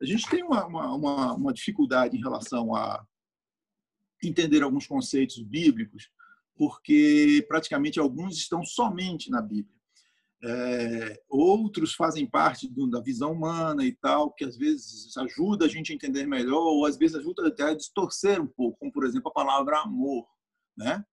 A 0.00 0.04
gente 0.04 0.28
tem 0.28 0.42
uma, 0.42 0.66
uma, 0.66 1.34
uma 1.34 1.52
dificuldade 1.52 2.16
em 2.16 2.20
relação 2.20 2.74
a 2.74 3.04
entender 4.22 4.62
alguns 4.62 4.86
conceitos 4.86 5.42
bíblicos, 5.42 6.10
porque 6.56 7.44
praticamente 7.48 7.98
alguns 7.98 8.36
estão 8.36 8.64
somente 8.64 9.30
na 9.30 9.42
Bíblia. 9.42 9.76
É, 10.40 11.20
outros 11.28 11.94
fazem 11.94 12.24
parte 12.24 12.68
do, 12.68 12.86
da 12.86 13.00
visão 13.00 13.32
humana 13.32 13.84
e 13.84 13.92
tal, 13.92 14.32
que 14.32 14.44
às 14.44 14.56
vezes 14.56 15.16
ajuda 15.16 15.64
a 15.66 15.68
gente 15.68 15.92
a 15.92 15.94
entender 15.94 16.26
melhor, 16.26 16.62
ou 16.62 16.86
às 16.86 16.96
vezes 16.96 17.16
ajuda 17.16 17.48
até 17.48 17.64
a 17.64 17.74
distorcer 17.74 18.40
um 18.40 18.46
pouco, 18.46 18.78
como 18.78 18.92
por 18.92 19.04
exemplo 19.04 19.28
a 19.30 19.34
palavra 19.34 19.80
amor, 19.80 20.26
né? 20.76 21.04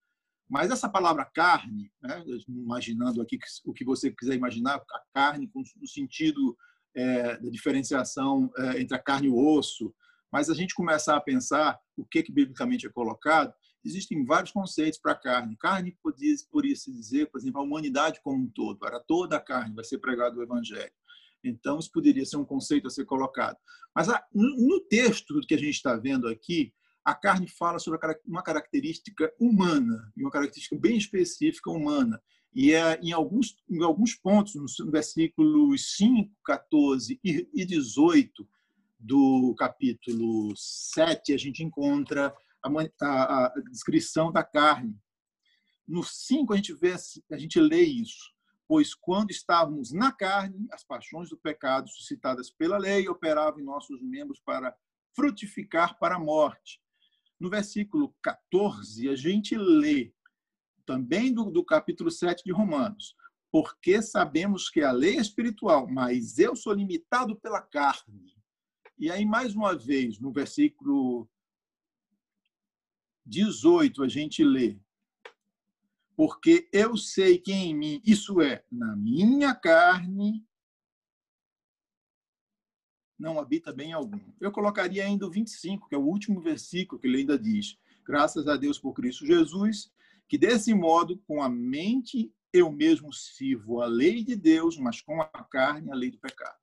Mas 0.49 0.69
essa 0.69 0.87
palavra 0.87 1.25
carne, 1.25 1.91
né? 2.01 2.23
imaginando 2.47 3.21
aqui 3.21 3.37
o 3.65 3.73
que 3.73 3.83
você 3.83 4.11
quiser 4.11 4.35
imaginar, 4.35 4.75
a 4.75 5.01
carne 5.13 5.49
no 5.53 5.87
sentido 5.87 6.55
é, 6.95 7.37
da 7.37 7.49
diferenciação 7.49 8.51
é, 8.57 8.81
entre 8.81 8.95
a 8.95 9.01
carne 9.01 9.27
e 9.27 9.29
o 9.29 9.37
osso, 9.37 9.93
mas 10.31 10.49
a 10.49 10.53
gente 10.53 10.75
começar 10.75 11.15
a 11.15 11.21
pensar 11.21 11.79
o 11.97 12.05
que, 12.05 12.21
que 12.21 12.31
biblicamente 12.31 12.85
é 12.85 12.89
colocado, 12.89 13.53
existem 13.83 14.25
vários 14.25 14.51
conceitos 14.51 14.99
para 14.99 15.13
a 15.13 15.19
carne. 15.19 15.55
Carne, 15.57 15.97
poderia 16.01 16.75
se 16.75 16.91
dizer, 16.91 17.29
por 17.29 17.39
exemplo, 17.39 17.61
a 17.61 17.63
humanidade 17.63 18.19
como 18.21 18.43
um 18.43 18.49
todo. 18.49 18.77
Para 18.79 18.99
toda 18.99 19.37
a 19.37 19.39
carne 19.39 19.75
vai 19.75 19.85
ser 19.85 19.99
pregado 19.99 20.39
o 20.39 20.43
evangelho. 20.43 20.91
Então, 21.43 21.77
isso 21.77 21.91
poderia 21.91 22.25
ser 22.25 22.37
um 22.37 22.45
conceito 22.45 22.87
a 22.87 22.89
ser 22.89 23.05
colocado. 23.05 23.57
Mas 23.95 24.07
no 24.33 24.81
texto 24.89 25.39
que 25.47 25.53
a 25.53 25.59
gente 25.59 25.75
está 25.75 25.95
vendo 25.95 26.27
aqui, 26.27 26.73
a 27.05 27.13
carne 27.13 27.47
fala 27.47 27.77
sobre 27.77 27.99
uma 28.25 28.41
característica 28.41 29.31
humana, 29.39 30.11
uma 30.17 30.31
característica 30.31 30.75
bem 30.75 30.97
específica 30.97 31.69
humana. 31.69 32.19
E 32.51 32.73
é, 32.73 32.99
em, 32.99 33.11
alguns, 33.11 33.55
em 33.69 33.83
alguns 33.83 34.15
pontos, 34.15 34.55
no 34.55 34.91
versículos 34.91 35.95
5, 35.97 36.33
14 36.43 37.19
e 37.23 37.65
18 37.65 38.47
do 38.99 39.53
capítulo 39.55 40.51
7, 40.55 41.33
a 41.33 41.37
gente 41.37 41.63
encontra 41.63 42.35
a, 42.63 43.45
a, 43.45 43.53
descrição 43.69 44.31
da 44.31 44.43
carne. 44.43 44.97
No 45.87 46.03
5 46.03 46.53
a 46.53 46.55
gente 46.55 46.73
vê, 46.73 46.95
a 47.31 47.37
gente 47.37 47.59
lê 47.59 47.81
isso. 47.83 48.33
Pois 48.67 48.95
quando 48.95 49.29
estávamos 49.29 49.91
na 49.91 50.11
carne, 50.11 50.65
as 50.71 50.83
paixões 50.83 51.29
do 51.29 51.37
pecado 51.37 51.87
suscitadas 51.87 52.49
pela 52.49 52.79
lei 52.79 53.07
operavam 53.07 53.59
em 53.59 53.63
nossos 53.63 54.01
membros 54.01 54.39
para 54.39 54.75
frutificar 55.15 55.99
para 55.99 56.15
a 56.15 56.19
morte. 56.19 56.83
No 57.39 57.49
versículo 57.49 58.15
14, 58.21 59.09
a 59.09 59.15
gente 59.15 59.57
lê 59.57 60.13
também 60.85 61.33
do, 61.33 61.51
do 61.51 61.63
capítulo 61.63 62.09
7 62.09 62.43
de 62.43 62.51
Romanos. 62.51 63.15
Porque 63.51 64.01
sabemos 64.01 64.69
que 64.69 64.81
a 64.81 64.91
lei 64.91 65.17
é 65.17 65.21
espiritual, 65.21 65.87
mas 65.87 66.39
eu 66.39 66.55
sou 66.55 66.73
limitado 66.73 67.35
pela 67.37 67.61
carne. 67.61 68.35
E 68.97 69.09
aí, 69.09 69.25
mais 69.25 69.55
uma 69.55 69.75
vez, 69.75 70.19
no 70.19 70.31
versículo 70.31 71.29
18 73.25 74.03
a 74.03 74.07
gente 74.07 74.43
lê: 74.43 74.79
Porque 76.15 76.69
eu 76.71 76.95
sei 76.95 77.37
que 77.37 77.51
em 77.51 77.73
mim, 77.75 78.01
isso 78.05 78.41
é, 78.41 78.63
na 78.71 78.95
minha 78.95 79.53
carne, 79.53 80.45
não 83.17 83.39
habita 83.39 83.71
bem 83.71 83.93
algum. 83.93 84.19
Eu 84.39 84.51
colocaria 84.51 85.05
ainda 85.05 85.25
o 85.25 85.31
25, 85.31 85.87
que 85.87 85.95
é 85.95 85.97
o 85.97 86.05
último 86.05 86.41
versículo 86.41 86.99
que 86.99 87.07
ele 87.07 87.19
ainda 87.19 87.37
diz: 87.37 87.77
Graças 88.05 88.47
a 88.47 88.55
Deus 88.55 88.77
por 88.77 88.93
Cristo 88.93 89.25
Jesus, 89.25 89.91
que 90.27 90.37
desse 90.37 90.73
modo, 90.73 91.17
com 91.27 91.41
a 91.41 91.49
mente, 91.49 92.33
eu 92.51 92.71
mesmo 92.71 93.11
sirvo 93.13 93.81
a 93.81 93.85
lei 93.85 94.23
de 94.23 94.35
Deus, 94.35 94.77
mas 94.77 95.01
com 95.01 95.21
a 95.21 95.27
carne, 95.27 95.91
a 95.91 95.95
lei 95.95 96.11
do 96.11 96.17
pecado. 96.17 96.57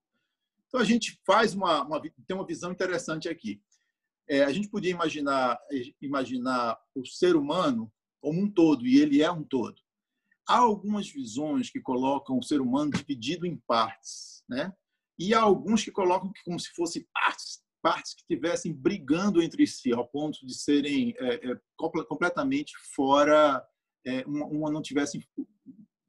Então 0.66 0.80
a 0.80 0.84
gente 0.84 1.20
faz 1.26 1.54
uma, 1.54 1.84
uma 1.84 2.00
tem 2.00 2.34
uma 2.34 2.46
visão 2.46 2.72
interessante 2.72 3.28
aqui. 3.28 3.60
É, 4.26 4.44
a 4.44 4.52
gente 4.52 4.68
podia 4.68 4.90
imaginar 4.90 5.58
imaginar 6.00 6.78
o 6.94 7.04
ser 7.04 7.36
humano 7.36 7.92
como 8.20 8.40
um 8.40 8.50
todo 8.50 8.86
e 8.86 8.98
ele 8.98 9.20
é 9.20 9.30
um 9.30 9.42
todo. 9.42 9.80
Há 10.48 10.58
algumas 10.58 11.08
visões 11.08 11.70
que 11.70 11.80
colocam 11.80 12.38
o 12.38 12.42
ser 12.42 12.60
humano 12.60 12.90
dividido 12.90 13.44
em 13.46 13.56
partes, 13.56 14.42
né? 14.48 14.72
E 15.18 15.34
alguns 15.34 15.84
que 15.84 15.90
colocam 15.90 16.32
como 16.44 16.58
se 16.58 16.70
fossem 16.74 17.06
partes, 17.12 17.62
partes 17.82 18.14
que 18.14 18.22
estivessem 18.22 18.72
brigando 18.72 19.42
entre 19.42 19.66
si, 19.66 19.92
ao 19.92 20.06
ponto 20.06 20.44
de 20.46 20.54
serem 20.54 21.14
é, 21.18 21.50
é, 21.50 21.60
completamente 21.76 22.72
fora, 22.94 23.64
é, 24.06 24.24
uma, 24.26 24.46
uma, 24.46 24.70
não 24.70 24.82
tivesse 24.82 25.24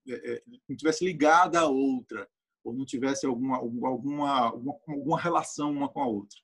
é, 0.07 0.33
é, 0.33 0.43
não 0.67 0.75
tivesse 0.75 1.03
ligada 1.05 1.59
à 1.59 1.67
outra 1.67 2.27
ou 2.63 2.73
não 2.73 2.85
tivesse 2.85 3.25
alguma 3.25 3.57
alguma 3.57 3.89
alguma, 3.89 4.39
alguma 4.87 5.19
relação 5.19 5.71
uma 5.71 5.89
com 5.89 6.01
a 6.01 6.07
outra. 6.07 6.39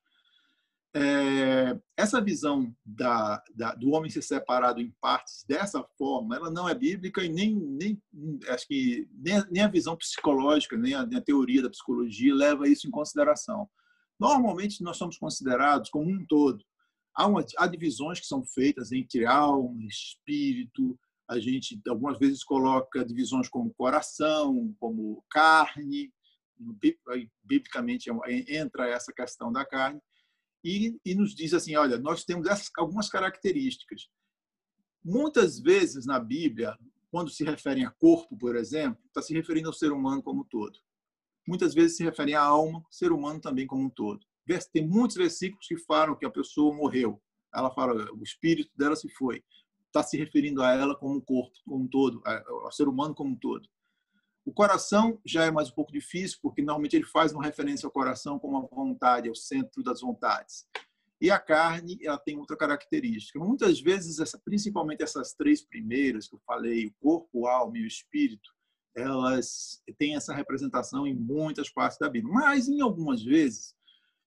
É, 0.91 1.79
essa 1.95 2.19
visão 2.19 2.75
da, 2.83 3.43
da, 3.53 3.75
do 3.75 3.91
homem 3.91 4.09
ser 4.09 4.23
separado 4.23 4.81
em 4.81 4.91
partes 4.99 5.45
dessa 5.47 5.83
forma, 5.97 6.35
ela 6.35 6.49
não 6.49 6.67
é 6.67 6.73
bíblica 6.73 7.23
e 7.23 7.29
nem, 7.29 7.55
nem 7.55 8.01
acho 8.47 8.67
que 8.67 9.07
nem, 9.13 9.35
nem 9.51 9.63
a 9.63 9.67
visão 9.67 9.95
psicológica, 9.95 10.75
nem 10.75 10.95
a, 10.95 11.05
nem 11.05 11.19
a, 11.19 11.21
teoria 11.21 11.61
da 11.61 11.69
psicologia 11.69 12.33
leva 12.33 12.67
isso 12.67 12.87
em 12.87 12.91
consideração. 12.91 13.69
Normalmente 14.19 14.83
nós 14.83 14.97
somos 14.97 15.17
considerados 15.17 15.91
como 15.91 16.09
um 16.09 16.25
todo. 16.25 16.63
Há, 17.15 17.27
uma, 17.27 17.45
há 17.57 17.67
divisões 17.67 18.19
que 18.19 18.25
são 18.25 18.43
feitas 18.43 18.91
entre 18.91 19.25
alma, 19.25 19.85
espírito. 19.85 20.99
A 21.29 21.39
gente 21.39 21.79
algumas 21.87 22.17
vezes 22.17 22.43
coloca 22.43 23.05
divisões 23.05 23.47
como 23.47 23.73
coração, 23.75 24.75
como 24.79 25.23
carne. 25.29 26.11
Biblicamente 27.43 28.09
entra 28.47 28.89
essa 28.89 29.13
questão 29.13 29.51
da 29.51 29.63
carne 29.63 30.01
e, 30.63 30.99
e 31.05 31.15
nos 31.15 31.33
diz 31.33 31.53
assim: 31.53 31.75
olha, 31.75 31.97
nós 31.97 32.23
temos 32.23 32.47
essas, 32.47 32.69
algumas 32.77 33.09
características. 33.09 34.09
Muitas 35.03 35.59
vezes 35.59 36.05
na 36.05 36.19
Bíblia, 36.19 36.77
quando 37.09 37.29
se 37.29 37.43
referem 37.43 37.85
a 37.85 37.91
corpo, 37.91 38.37
por 38.37 38.55
exemplo, 38.55 39.01
está 39.07 39.21
se 39.21 39.33
referindo 39.33 39.67
ao 39.67 39.73
ser 39.73 39.91
humano 39.91 40.21
como 40.21 40.41
um 40.41 40.45
todo. 40.45 40.77
Muitas 41.47 41.73
vezes 41.73 41.97
se 41.97 42.03
referem 42.03 42.35
à 42.35 42.41
alma, 42.41 42.83
ser 42.91 43.11
humano 43.11 43.39
também 43.39 43.65
como 43.65 43.83
um 43.83 43.89
todo. 43.89 44.19
Tem 44.71 44.87
muitos 44.87 45.15
versículos 45.15 45.67
que 45.67 45.77
falam 45.77 46.15
que 46.15 46.25
a 46.25 46.29
pessoa 46.29 46.75
morreu. 46.75 47.21
Ela 47.53 47.71
fala, 47.71 48.11
o 48.13 48.23
espírito 48.23 48.71
dela 48.77 48.95
se 48.95 49.09
foi. 49.09 49.43
Está 49.87 50.03
se 50.03 50.17
referindo 50.17 50.61
a 50.61 50.71
ela 50.73 50.95
como 50.95 51.15
um 51.15 51.21
corpo, 51.21 51.55
como 51.65 51.83
um 51.83 51.87
todo, 51.87 52.21
ao 52.25 52.71
ser 52.71 52.87
humano 52.87 53.15
como 53.15 53.31
um 53.31 53.35
todo. 53.35 53.67
O 54.45 54.53
coração 54.53 55.19
já 55.25 55.45
é 55.45 55.51
mais 55.51 55.69
um 55.69 55.73
pouco 55.73 55.91
difícil, 55.91 56.39
porque 56.41 56.61
normalmente 56.61 56.95
ele 56.95 57.05
faz 57.05 57.31
uma 57.31 57.43
referência 57.43 57.85
ao 57.85 57.91
coração 57.91 58.39
como 58.39 58.57
a 58.57 58.75
vontade, 58.75 59.29
ao 59.29 59.35
centro 59.35 59.83
das 59.83 60.01
vontades. 60.01 60.65
E 61.21 61.29
a 61.29 61.37
carne, 61.37 61.99
ela 62.01 62.17
tem 62.17 62.37
outra 62.37 62.55
característica. 62.55 63.37
Muitas 63.39 63.81
vezes, 63.81 64.19
essa, 64.19 64.39
principalmente 64.39 65.03
essas 65.03 65.33
três 65.33 65.61
primeiras 65.61 66.27
que 66.27 66.35
eu 66.35 66.41
falei, 66.45 66.87
o 66.87 66.93
corpo, 67.01 67.45
a 67.45 67.55
alma 67.55 67.77
e 67.77 67.83
o 67.83 67.87
espírito, 67.87 68.49
elas 68.95 69.81
têm 69.97 70.15
essa 70.15 70.33
representação 70.33 71.05
em 71.05 71.13
muitas 71.13 71.69
partes 71.69 71.99
da 71.99 72.09
Bíblia. 72.09 72.33
Mas, 72.33 72.69
em 72.69 72.79
algumas 72.79 73.21
vezes, 73.21 73.75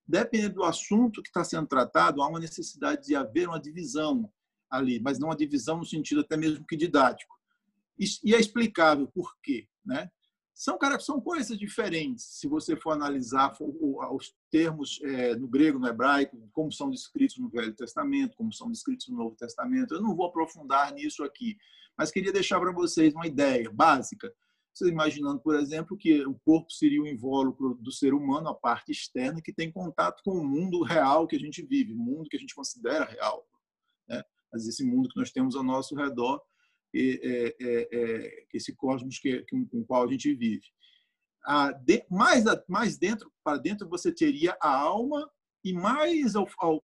dependendo 0.07 0.55
do 0.55 0.63
assunto 0.63 1.21
que 1.21 1.29
está 1.29 1.43
sendo 1.43 1.67
tratado, 1.67 2.21
há 2.21 2.27
uma 2.27 2.39
necessidade 2.39 3.07
de 3.07 3.15
haver 3.15 3.47
uma 3.47 3.59
divisão 3.59 4.31
ali, 4.69 4.99
mas 4.99 5.17
não 5.17 5.29
uma 5.29 5.35
divisão 5.35 5.77
no 5.77 5.85
sentido 5.85 6.21
até 6.21 6.37
mesmo 6.37 6.65
que 6.65 6.77
didático. 6.77 7.33
E 7.97 8.33
é 8.33 8.39
explicável 8.39 9.07
por 9.07 9.35
quê. 9.41 9.67
Né? 9.85 10.09
São, 10.53 10.77
cara, 10.77 10.99
são 10.99 11.19
coisas 11.19 11.57
diferentes, 11.57 12.25
se 12.39 12.47
você 12.47 12.75
for 12.75 12.91
analisar 12.91 13.51
os 13.59 14.35
termos 14.51 14.99
é, 15.01 15.35
no 15.35 15.47
grego, 15.47 15.79
no 15.79 15.87
hebraico, 15.87 16.37
como 16.51 16.71
são 16.71 16.91
descritos 16.91 17.39
no 17.39 17.49
Velho 17.49 17.73
Testamento, 17.73 18.37
como 18.37 18.53
são 18.53 18.69
descritos 18.69 19.07
no 19.07 19.17
Novo 19.17 19.35
Testamento. 19.35 19.95
Eu 19.95 20.01
não 20.01 20.15
vou 20.15 20.27
aprofundar 20.27 20.93
nisso 20.93 21.23
aqui, 21.23 21.57
mas 21.97 22.11
queria 22.11 22.31
deixar 22.31 22.59
para 22.59 22.71
vocês 22.71 23.13
uma 23.15 23.25
ideia 23.25 23.67
básica. 23.71 24.31
Vocês 24.71 24.91
imaginando, 24.91 25.39
por 25.39 25.55
exemplo, 25.55 25.97
que 25.97 26.23
o 26.25 26.35
corpo 26.45 26.71
seria 26.71 27.01
o 27.01 27.07
invólucro 27.07 27.75
do 27.75 27.91
ser 27.91 28.13
humano, 28.13 28.49
a 28.49 28.55
parte 28.55 28.91
externa, 28.91 29.41
que 29.41 29.53
tem 29.53 29.71
contato 29.71 30.21
com 30.23 30.31
o 30.31 30.45
mundo 30.45 30.83
real 30.83 31.27
que 31.27 31.35
a 31.35 31.39
gente 31.39 31.63
vive, 31.63 31.93
o 31.93 31.97
mundo 31.97 32.29
que 32.29 32.37
a 32.37 32.39
gente 32.39 32.55
considera 32.55 33.05
real. 33.05 33.43
Né? 34.07 34.23
Mas 34.51 34.67
esse 34.67 34.83
mundo 34.83 35.09
que 35.09 35.19
nós 35.19 35.31
temos 35.31 35.55
ao 35.55 35.63
nosso 35.63 35.95
redor 35.95 36.41
é, 36.93 37.55
é, 37.59 37.87
é, 37.91 38.45
esse 38.53 38.75
cosmos 38.75 39.19
que, 39.19 39.43
com 39.49 39.67
o 39.73 39.85
qual 39.85 40.03
a 40.03 40.11
gente 40.11 40.33
vive. 40.33 40.65
Ah, 41.45 41.71
de, 41.71 42.05
mais, 42.09 42.43
mais 42.67 42.97
dentro, 42.97 43.31
para 43.43 43.57
dentro, 43.57 43.89
você 43.89 44.13
teria 44.13 44.55
a 44.61 44.73
alma 44.73 45.29
e 45.63 45.73
mais, 45.73 46.35
ao, 46.35 46.47
ao, 46.59 46.83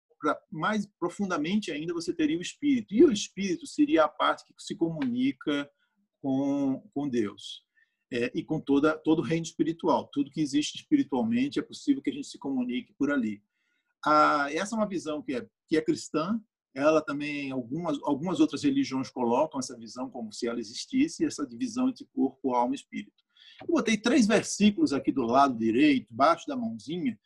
mais 0.51 0.87
profundamente 0.99 1.71
ainda 1.71 1.95
você 1.95 2.13
teria 2.13 2.39
o 2.39 2.43
espírito. 2.43 2.95
E 2.95 3.05
o 3.05 3.13
espírito 3.13 3.67
seria 3.67 4.05
a 4.05 4.09
parte 4.09 4.45
que 4.45 4.53
se 4.59 4.75
comunica 4.75 5.71
com, 6.21 6.83
com 6.93 7.09
Deus. 7.09 7.65
É, 8.13 8.29
e 8.35 8.43
com 8.43 8.61
toda, 8.61 8.99
todo 8.99 9.21
o 9.21 9.25
reino 9.25 9.45
espiritual. 9.45 10.09
Tudo 10.13 10.33
que 10.33 10.41
existe 10.41 10.79
espiritualmente 10.79 11.61
é 11.61 11.63
possível 11.63 12.03
que 12.03 12.11
a 12.11 12.13
gente 12.13 12.27
se 12.27 12.39
comunique 12.39 12.93
por 12.95 13.11
ali. 13.11 13.41
Ah, 14.05 14.49
essa 14.51 14.75
é 14.75 14.79
uma 14.79 14.89
visão 14.89 15.23
que 15.23 15.35
é, 15.35 15.47
que 15.69 15.77
é 15.77 15.81
cristã, 15.81 16.41
ela 16.75 17.01
também, 17.03 17.51
algumas, 17.51 17.99
algumas 18.03 18.41
outras 18.41 18.63
religiões 18.63 19.11
colocam 19.11 19.59
essa 19.59 19.77
visão 19.77 20.09
como 20.09 20.33
se 20.33 20.47
ela 20.47 20.61
existisse, 20.61 21.25
essa 21.25 21.47
divisão 21.47 21.89
entre 21.89 22.07
corpo, 22.15 22.55
alma 22.55 22.75
e 22.75 22.77
espírito. 22.77 23.25
Eu 23.63 23.75
botei 23.75 23.97
três 23.97 24.27
versículos 24.27 24.93
aqui 24.93 25.13
do 25.13 25.23
lado 25.23 25.59
direito, 25.59 26.07
embaixo 26.13 26.47
da 26.47 26.57
mãozinha, 26.57 27.19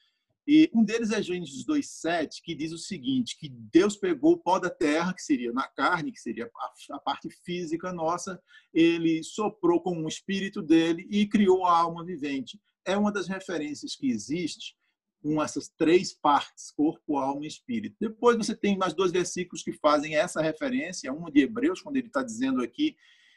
e 0.47 0.71
um 0.75 0.85
deles 0.85 1.11
é 1.11 1.23
Gênesis 1.23 1.65
2,7, 1.65 2.43
que 2.43 2.55
diz 2.55 2.71
o 2.71 2.79
seguinte, 2.79 3.39
que 3.39 3.49
Deus 3.49 3.97
pegou 3.97 4.33
o 4.33 4.39
pó 4.39 4.59
da 4.59 4.69
terra, 4.69 5.15
que 5.15 5.23
seria 5.23 5.51
na 5.53 5.67
carne, 5.67 6.13
que 6.13 6.21
seria 6.21 6.51
a 6.91 6.99
parte 6.99 7.31
física 7.31 7.93
nossa, 7.93 8.41
ele 8.73 9.23
soprou 9.23 9.81
com 9.81 10.05
o 10.05 10.09
espírito 10.09 10.61
dele 10.61 11.07
e 11.11 11.27
criou 11.27 11.65
a 11.65 11.79
alma 11.79 12.05
vivente. 12.05 12.61
É 12.85 12.95
uma 12.95 13.11
das 13.11 13.27
referências 13.27 13.97
que 13.97 14.11
existe 14.11 14.77
com 15.25 15.43
essas 15.43 15.71
três 15.71 16.13
partes, 16.13 16.71
corpo, 16.71 17.17
alma 17.17 17.47
e 17.47 17.49
espírito. 17.49 17.97
Depois 17.99 18.37
você 18.37 18.55
tem 18.55 18.77
mais 18.77 18.93
dois 18.93 19.11
versículos 19.11 19.63
que 19.63 19.73
fazem 19.73 20.17
essa 20.17 20.43
referência, 20.43 21.11
um 21.11 21.31
de 21.31 21.41
Hebreus, 21.41 21.81
quando 21.81 21.97
ele 21.97 22.09
está 22.09 22.23
dizendo 22.23 22.63
aqui 22.63 22.95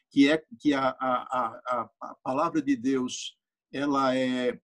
que 0.10 0.30
é 0.30 0.44
que 0.60 0.74
a, 0.74 0.90
a, 0.90 1.62
a, 1.66 1.90
a 2.02 2.16
palavra 2.16 2.62
de 2.62 2.76
Deus 2.76 3.38
ela 3.72 4.14
é 4.14 4.60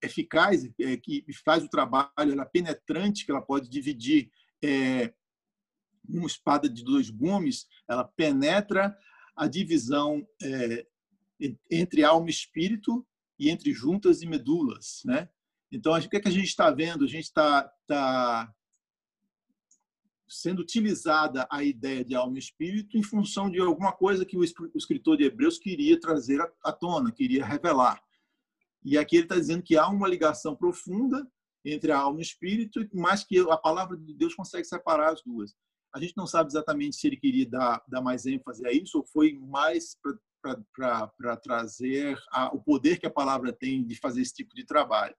eficaz, 0.00 0.64
é, 0.80 0.96
que 0.96 1.24
faz 1.44 1.64
o 1.64 1.68
trabalho, 1.68 2.12
ela 2.18 2.42
é 2.42 2.46
penetrante, 2.46 3.24
que 3.24 3.32
ela 3.32 3.42
pode 3.42 3.68
dividir 3.68 4.30
é, 4.62 5.12
uma 6.08 6.26
espada 6.26 6.68
de 6.68 6.84
dois 6.84 7.10
gumes, 7.10 7.66
ela 7.88 8.04
penetra 8.04 8.96
a 9.34 9.48
divisão 9.48 10.24
é, 10.40 10.86
entre 11.68 12.04
alma 12.04 12.28
e 12.28 12.30
espírito 12.30 13.04
e 13.40 13.50
entre 13.50 13.72
juntas 13.72 14.22
e 14.22 14.26
medulas, 14.26 15.02
né? 15.04 15.28
Então, 15.70 15.92
o 15.92 16.08
que, 16.08 16.16
é 16.16 16.20
que 16.20 16.28
a 16.28 16.32
gente 16.32 16.48
está 16.48 16.70
vendo? 16.70 17.04
A 17.04 17.08
gente 17.08 17.24
está 17.24 17.70
tá 17.86 18.52
sendo 20.28 20.60
utilizada 20.60 21.46
a 21.50 21.62
ideia 21.62 22.04
de 22.04 22.14
alma 22.14 22.36
e 22.36 22.40
espírito 22.40 22.96
em 22.96 23.02
função 23.02 23.50
de 23.50 23.60
alguma 23.60 23.92
coisa 23.92 24.24
que 24.24 24.36
o 24.36 24.44
escritor 24.44 25.16
de 25.16 25.24
Hebreus 25.24 25.58
queria 25.58 25.98
trazer 25.98 26.40
à 26.62 26.72
tona, 26.72 27.12
queria 27.12 27.44
revelar. 27.44 28.02
E 28.84 28.98
aqui 28.98 29.16
ele 29.16 29.24
está 29.24 29.36
dizendo 29.36 29.62
que 29.62 29.76
há 29.76 29.88
uma 29.88 30.08
ligação 30.08 30.54
profunda 30.54 31.26
entre 31.64 31.90
a 31.90 31.98
alma 31.98 32.18
e 32.18 32.20
o 32.20 32.22
espírito, 32.22 32.86
mas 32.92 33.24
que 33.24 33.38
a 33.38 33.56
palavra 33.56 33.96
de 33.96 34.12
Deus 34.12 34.34
consegue 34.34 34.64
separar 34.64 35.12
as 35.12 35.22
duas. 35.22 35.54
A 35.94 36.00
gente 36.00 36.16
não 36.16 36.26
sabe 36.26 36.50
exatamente 36.50 36.96
se 36.96 37.06
ele 37.06 37.16
queria 37.16 37.48
dar, 37.48 37.82
dar 37.88 38.02
mais 38.02 38.26
ênfase 38.26 38.66
a 38.66 38.72
isso 38.72 38.98
ou 38.98 39.06
foi 39.06 39.38
mais 39.38 39.96
para 40.74 41.36
trazer 41.36 42.18
a, 42.30 42.54
o 42.54 42.60
poder 42.60 42.98
que 42.98 43.06
a 43.06 43.10
palavra 43.10 43.52
tem 43.52 43.82
de 43.84 43.94
fazer 43.96 44.20
esse 44.20 44.34
tipo 44.34 44.54
de 44.54 44.64
trabalho. 44.64 45.14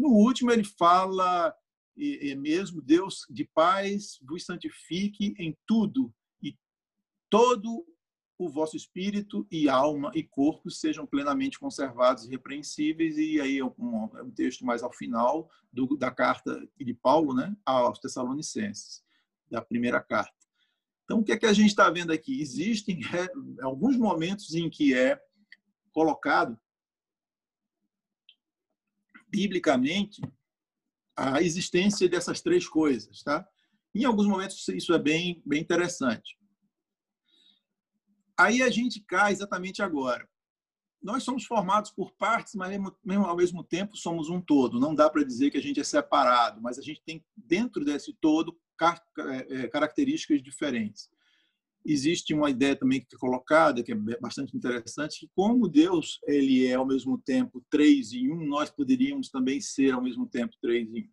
No 0.00 0.08
último, 0.08 0.50
ele 0.50 0.64
fala 0.64 1.54
e, 1.94 2.30
e 2.30 2.34
mesmo 2.34 2.80
Deus 2.80 3.26
de 3.28 3.44
paz 3.44 4.18
vos 4.22 4.46
santifique 4.46 5.34
em 5.38 5.54
tudo 5.66 6.10
e 6.42 6.56
todo 7.28 7.86
o 8.38 8.48
vosso 8.48 8.78
espírito 8.78 9.46
e 9.50 9.68
alma 9.68 10.10
e 10.14 10.22
corpo 10.22 10.70
sejam 10.70 11.04
plenamente 11.04 11.58
conservados 11.58 12.24
e 12.24 12.28
irrepreensíveis. 12.28 13.18
E 13.18 13.38
aí 13.42 13.58
é 13.58 13.64
um, 13.64 14.10
é 14.16 14.22
um 14.22 14.30
texto 14.30 14.64
mais 14.64 14.82
ao 14.82 14.90
final 14.90 15.50
do, 15.70 15.94
da 15.98 16.10
carta 16.10 16.66
de 16.78 16.94
Paulo 16.94 17.34
né, 17.34 17.54
aos 17.66 17.98
Tessalonicenses, 17.98 19.04
da 19.50 19.60
primeira 19.60 20.00
carta. 20.00 20.32
Então, 21.04 21.18
o 21.18 21.22
que 21.22 21.32
é 21.32 21.36
que 21.36 21.44
a 21.44 21.52
gente 21.52 21.68
está 21.68 21.90
vendo 21.90 22.10
aqui? 22.10 22.40
Existem 22.40 23.00
alguns 23.60 23.98
momentos 23.98 24.54
em 24.54 24.70
que 24.70 24.94
é 24.94 25.20
colocado 25.92 26.58
biblicamente 29.30 30.20
a 31.16 31.42
existência 31.42 32.08
dessas 32.08 32.40
três 32.40 32.68
coisas, 32.68 33.22
tá? 33.22 33.46
Em 33.94 34.04
alguns 34.04 34.26
momentos 34.26 34.66
isso 34.68 34.92
é 34.94 34.98
bem, 34.98 35.42
bem 35.44 35.60
interessante. 35.60 36.38
Aí 38.38 38.62
a 38.62 38.70
gente 38.70 39.00
cai 39.00 39.32
exatamente 39.32 39.82
agora. 39.82 40.28
Nós 41.02 41.22
somos 41.22 41.44
formados 41.44 41.90
por 41.90 42.12
partes, 42.12 42.54
mas 42.54 42.70
mesmo, 43.04 43.24
ao 43.24 43.36
mesmo 43.36 43.64
tempo 43.64 43.96
somos 43.96 44.28
um 44.28 44.40
todo. 44.40 44.78
Não 44.78 44.94
dá 44.94 45.08
para 45.08 45.24
dizer 45.24 45.50
que 45.50 45.58
a 45.58 45.62
gente 45.62 45.80
é 45.80 45.84
separado, 45.84 46.60
mas 46.60 46.78
a 46.78 46.82
gente 46.82 47.02
tem 47.02 47.24
dentro 47.36 47.84
desse 47.84 48.12
todo 48.14 48.58
é, 48.80 49.60
é, 49.62 49.68
características 49.68 50.42
diferentes. 50.42 51.10
Existe 51.84 52.34
uma 52.34 52.50
ideia 52.50 52.76
também 52.76 53.00
que 53.00 53.14
é 53.14 53.18
colocada, 53.18 53.82
que 53.82 53.92
é 53.92 53.96
bastante 54.20 54.56
interessante, 54.56 55.20
que 55.20 55.30
como 55.34 55.68
Deus 55.68 56.18
ele 56.26 56.66
é 56.66 56.74
ao 56.74 56.86
mesmo 56.86 57.18
tempo 57.18 57.64
três 57.70 58.12
em 58.12 58.30
um, 58.30 58.46
nós 58.46 58.70
poderíamos 58.70 59.30
também 59.30 59.60
ser 59.60 59.92
ao 59.92 60.02
mesmo 60.02 60.26
tempo 60.26 60.54
três 60.60 60.88
em 60.92 61.04
um. 61.04 61.08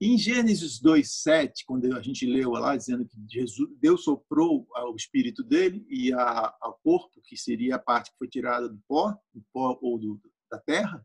Em 0.00 0.16
Gênesis 0.16 0.80
2:7, 0.80 1.64
quando 1.66 1.92
a 1.96 2.00
gente 2.00 2.24
leu 2.24 2.50
lá 2.52 2.76
dizendo 2.76 3.04
que 3.04 3.16
Jesus, 3.28 3.68
Deus 3.80 4.04
soprou 4.04 4.64
o 4.72 4.94
espírito 4.94 5.42
dele 5.42 5.84
e 5.88 6.12
a, 6.12 6.56
ao 6.60 6.78
corpo, 6.84 7.20
que 7.24 7.36
seria 7.36 7.74
a 7.74 7.80
parte 7.80 8.12
que 8.12 8.18
foi 8.18 8.28
tirada 8.28 8.68
do 8.68 8.80
pó, 8.86 9.12
do 9.34 9.44
pó 9.52 9.76
ou 9.82 9.98
do, 9.98 10.20
da 10.48 10.58
terra, 10.60 11.04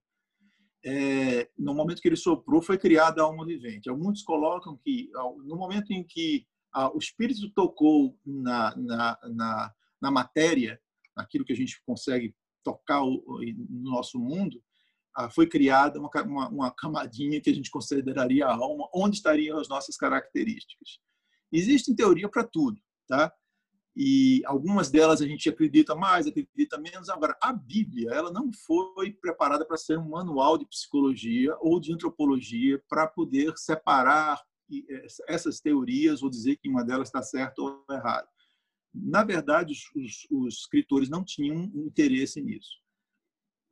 é, 0.86 1.50
no 1.58 1.74
momento 1.74 2.02
que 2.02 2.08
ele 2.08 2.16
soprou 2.16 2.62
foi 2.62 2.78
criada 2.78 3.22
a 3.22 3.26
alma 3.26 3.46
vivente. 3.46 3.90
Alguns 3.90 4.22
colocam 4.22 4.78
que 4.78 5.10
no 5.46 5.56
momento 5.56 5.92
em 5.92 6.04
que 6.04 6.46
o 6.94 6.98
espírito 6.98 7.50
tocou 7.52 8.18
na, 8.26 8.76
na, 8.76 9.20
na, 9.24 9.74
na 10.02 10.12
matéria, 10.12 10.80
naquilo 11.16 11.46
que 11.46 11.54
a 11.54 11.56
gente 11.56 11.82
consegue 11.86 12.36
tocar 12.64 13.02
no 13.02 13.92
nosso 13.92 14.20
mundo, 14.20 14.62
ah, 15.16 15.30
foi 15.30 15.48
criada 15.48 16.00
uma, 16.00 16.10
uma, 16.24 16.50
uma, 16.50 16.72
camadinha 16.72 17.40
que 17.40 17.50
a 17.50 17.54
gente 17.54 17.70
consideraria 17.70 18.48
a 18.48 18.56
alma, 18.56 18.90
onde 18.94 19.18
estariam 19.18 19.60
as 19.60 19.68
nossas 19.68 19.96
características. 19.96 21.00
Existe 21.52 21.96
teoria 21.96 22.28
para 22.28 22.44
tudo, 22.44 22.82
tá? 23.08 23.32
E 23.96 24.42
algumas 24.46 24.90
delas 24.90 25.22
a 25.22 25.28
gente 25.28 25.48
acredita 25.48 25.94
mais, 25.94 26.26
acredita 26.26 26.80
menos. 26.80 27.10
Agora, 27.10 27.38
a 27.40 27.54
Bíblia, 27.54 28.10
ela 28.12 28.32
não 28.32 28.52
foi 28.66 29.12
preparada 29.12 29.64
para 29.64 29.78
ser 29.78 30.00
um 30.00 30.10
manual 30.10 30.58
de 30.58 30.66
psicologia 30.66 31.56
ou 31.60 31.80
de 31.80 31.94
antropologia 31.94 32.82
para 32.90 33.06
poder 33.06 33.54
separar 33.56 34.42
eh, 34.72 35.08
essas 35.28 35.60
teorias 35.60 36.24
ou 36.24 36.30
dizer 36.30 36.58
que 36.58 36.70
uma 36.70 36.84
delas 36.84 37.08
está 37.08 37.22
certa 37.22 37.62
ou 37.62 37.86
errada. 37.90 38.28
Na 38.94 39.24
verdade, 39.24 39.74
os, 39.74 40.28
os 40.30 40.60
escritores 40.60 41.10
não 41.10 41.24
tinham 41.24 41.64
interesse 41.74 42.42
nisso. 42.42 42.82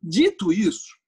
Dito 0.02 0.52
isso, 0.52 1.00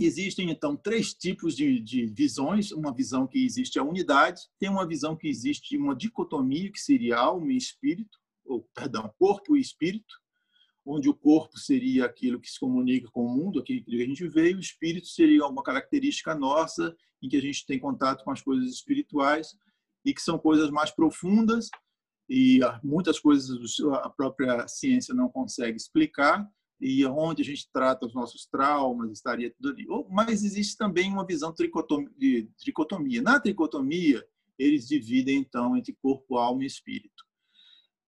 Existem, 0.00 0.48
então, 0.48 0.76
três 0.76 1.12
tipos 1.12 1.56
de, 1.56 1.80
de, 1.80 2.06
visões. 2.06 2.70
Uma 2.70 2.94
visão 2.94 3.26
que 3.26 3.44
existe 3.44 3.80
a 3.80 3.82
unidade, 3.82 4.42
tem 4.56 4.68
uma 4.68 4.86
visão 4.86 5.16
que 5.16 5.26
existe 5.26 5.76
uma 5.76 5.96
dicotomia, 5.96 6.70
que 6.70 6.78
seria 6.78 7.18
alma 7.18 7.52
e 7.52 7.56
espírito, 7.56 8.16
ou, 8.44 8.62
perdão, 8.72 9.12
corpo 9.18 9.56
e 9.56 9.60
espírito, 9.60 10.14
onde 10.88 11.08
o 11.08 11.14
corpo 11.14 11.58
seria 11.58 12.06
aquilo 12.06 12.40
que 12.40 12.48
se 12.48 12.58
comunica 12.58 13.10
com 13.10 13.26
o 13.26 13.28
mundo, 13.28 13.60
aquilo 13.60 13.84
que 13.84 14.02
a 14.02 14.06
gente 14.06 14.24
e 14.24 14.54
o 14.54 14.58
espírito 14.58 15.06
seria 15.06 15.46
uma 15.46 15.62
característica 15.62 16.34
nossa, 16.34 16.96
em 17.22 17.28
que 17.28 17.36
a 17.36 17.42
gente 17.42 17.66
tem 17.66 17.78
contato 17.78 18.24
com 18.24 18.30
as 18.30 18.40
coisas 18.40 18.70
espirituais, 18.70 19.54
e 20.02 20.14
que 20.14 20.22
são 20.22 20.38
coisas 20.38 20.70
mais 20.70 20.90
profundas, 20.90 21.68
e 22.26 22.60
muitas 22.82 23.20
coisas 23.20 23.50
a 24.02 24.08
própria 24.08 24.66
ciência 24.66 25.14
não 25.14 25.28
consegue 25.28 25.76
explicar, 25.76 26.48
e 26.80 27.04
onde 27.04 27.42
a 27.42 27.44
gente 27.44 27.68
trata 27.70 28.06
os 28.06 28.14
nossos 28.14 28.46
traumas, 28.46 29.10
estaria 29.10 29.50
tudo 29.50 29.70
ali. 29.70 29.86
Mas 30.08 30.42
existe 30.42 30.76
também 30.76 31.12
uma 31.12 31.26
visão 31.26 31.52
de 31.52 32.48
tricotomia. 32.56 33.20
Na 33.20 33.38
tricotomia, 33.38 34.24
eles 34.58 34.88
dividem, 34.88 35.38
então, 35.38 35.76
entre 35.76 35.94
corpo, 36.00 36.38
alma 36.38 36.62
e 36.62 36.66
espírito. 36.66 37.27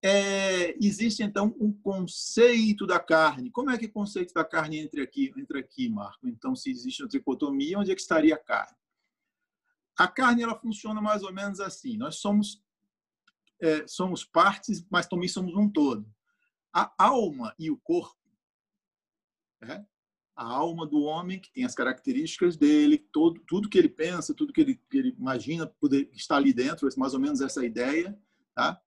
É, 0.03 0.77
existe, 0.85 1.23
então, 1.23 1.55
um 1.61 1.73
conceito 1.73 2.87
da 2.87 2.99
carne. 2.99 3.51
Como 3.51 3.71
é 3.71 3.77
que 3.77 3.85
é 3.85 3.89
o 3.89 3.93
conceito 3.93 4.33
da 4.33 4.45
carne 4.45 4.79
entra 4.79 5.03
aqui, 5.03 5.33
entra 5.37 5.61
aqui, 5.61 5.89
Marco? 5.89 6.27
Então, 6.27 6.55
se 6.57 6.71
existe 6.71 7.03
uma 7.03 7.09
tricotomia, 7.09 7.79
onde 7.79 7.91
é 7.91 7.95
que 7.95 8.01
estaria 8.01 8.35
a 8.35 8.39
carne? 8.39 8.77
A 9.99 10.09
carne 10.09 10.43
ela 10.43 10.59
funciona 10.59 11.01
mais 11.03 11.23
ou 11.23 11.33
menos 11.33 11.61
assim. 11.61 11.99
Nós 11.99 12.17
somos, 12.17 12.63
é, 13.61 13.87
somos 13.87 14.25
partes, 14.25 14.83
mas 14.91 15.07
também 15.07 15.29
somos 15.29 15.55
um 15.55 15.69
todo. 15.69 16.11
A 16.73 16.91
alma 16.97 17.55
e 17.59 17.71
o 17.71 17.77
corpo 17.77 18.21
né? 19.61 19.85
A 20.35 20.45
alma 20.45 20.87
do 20.87 21.03
homem, 21.03 21.39
que 21.39 21.53
tem 21.53 21.65
as 21.65 21.75
características 21.75 22.57
dele, 22.57 22.99
todo, 23.13 23.41
tudo 23.47 23.69
que 23.69 23.77
ele 23.77 23.91
pensa, 23.91 24.35
tudo 24.35 24.53
que 24.53 24.61
ele, 24.61 24.81
que 24.89 24.97
ele 24.97 25.15
imagina 25.19 25.67
poder 25.67 26.09
estar 26.15 26.37
ali 26.37 26.53
dentro, 26.53 26.89
mais 26.97 27.13
ou 27.13 27.21
menos 27.21 27.43
essa 27.43 27.65
ideia. 27.65 28.19
Tá? 28.55 28.81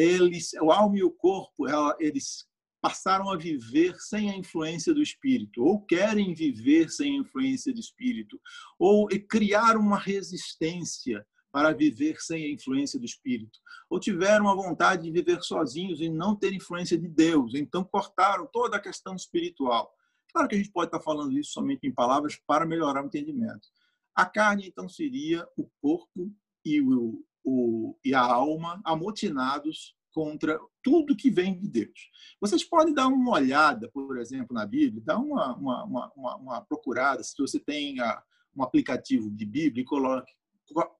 Eles, 0.00 0.52
o 0.54 0.70
alma 0.70 0.96
e 0.96 1.02
o 1.02 1.10
corpo, 1.10 1.66
eles 1.98 2.46
passaram 2.80 3.28
a 3.30 3.36
viver 3.36 3.94
sem 4.00 4.30
a 4.30 4.36
influência 4.36 4.94
do 4.94 5.02
espírito, 5.02 5.62
ou 5.62 5.84
querem 5.84 6.34
viver 6.34 6.88
sem 6.88 7.18
a 7.18 7.20
influência 7.20 7.72
do 7.74 7.80
espírito, 7.80 8.40
ou 8.78 9.06
criaram 9.28 9.80
uma 9.80 9.98
resistência 9.98 11.26
para 11.52 11.72
viver 11.72 12.16
sem 12.20 12.44
a 12.44 12.50
influência 12.50 12.98
do 12.98 13.04
espírito, 13.04 13.58
ou 13.90 14.00
tiveram 14.00 14.48
a 14.48 14.54
vontade 14.54 15.02
de 15.02 15.10
viver 15.10 15.42
sozinhos 15.42 16.00
e 16.00 16.08
não 16.08 16.34
ter 16.34 16.54
influência 16.54 16.96
de 16.96 17.08
Deus, 17.08 17.54
então 17.54 17.84
cortaram 17.84 18.48
toda 18.50 18.76
a 18.76 18.80
questão 18.80 19.14
espiritual. 19.14 19.92
Claro 20.32 20.48
que 20.48 20.54
a 20.54 20.58
gente 20.58 20.70
pode 20.70 20.86
estar 20.86 21.00
falando 21.00 21.36
isso 21.36 21.52
somente 21.52 21.86
em 21.86 21.92
palavras 21.92 22.40
para 22.46 22.64
melhorar 22.64 23.02
o 23.02 23.06
entendimento. 23.06 23.68
A 24.14 24.24
carne, 24.24 24.68
então, 24.68 24.88
seria 24.88 25.46
o 25.56 25.68
corpo 25.82 26.32
e, 26.64 26.80
o, 26.80 27.22
o, 27.44 27.96
e 28.04 28.14
a 28.14 28.20
alma 28.20 28.80
amotinados 28.84 29.96
contra 30.12 30.58
tudo 30.82 31.16
que 31.16 31.30
vem 31.30 31.58
de 31.58 31.68
Deus. 31.68 32.10
Vocês 32.40 32.64
podem 32.64 32.92
dar 32.92 33.06
uma 33.06 33.32
olhada, 33.32 33.88
por 33.90 34.18
exemplo, 34.18 34.54
na 34.54 34.66
Bíblia, 34.66 35.02
dar 35.04 35.18
uma, 35.18 35.54
uma, 35.56 35.84
uma, 35.84 36.36
uma 36.36 36.60
procurada, 36.62 37.22
se 37.22 37.34
você 37.38 37.60
tem 37.60 38.00
a, 38.00 38.22
um 38.56 38.62
aplicativo 38.62 39.30
de 39.30 39.44
Bíblia, 39.44 39.84
coloque 39.84 40.32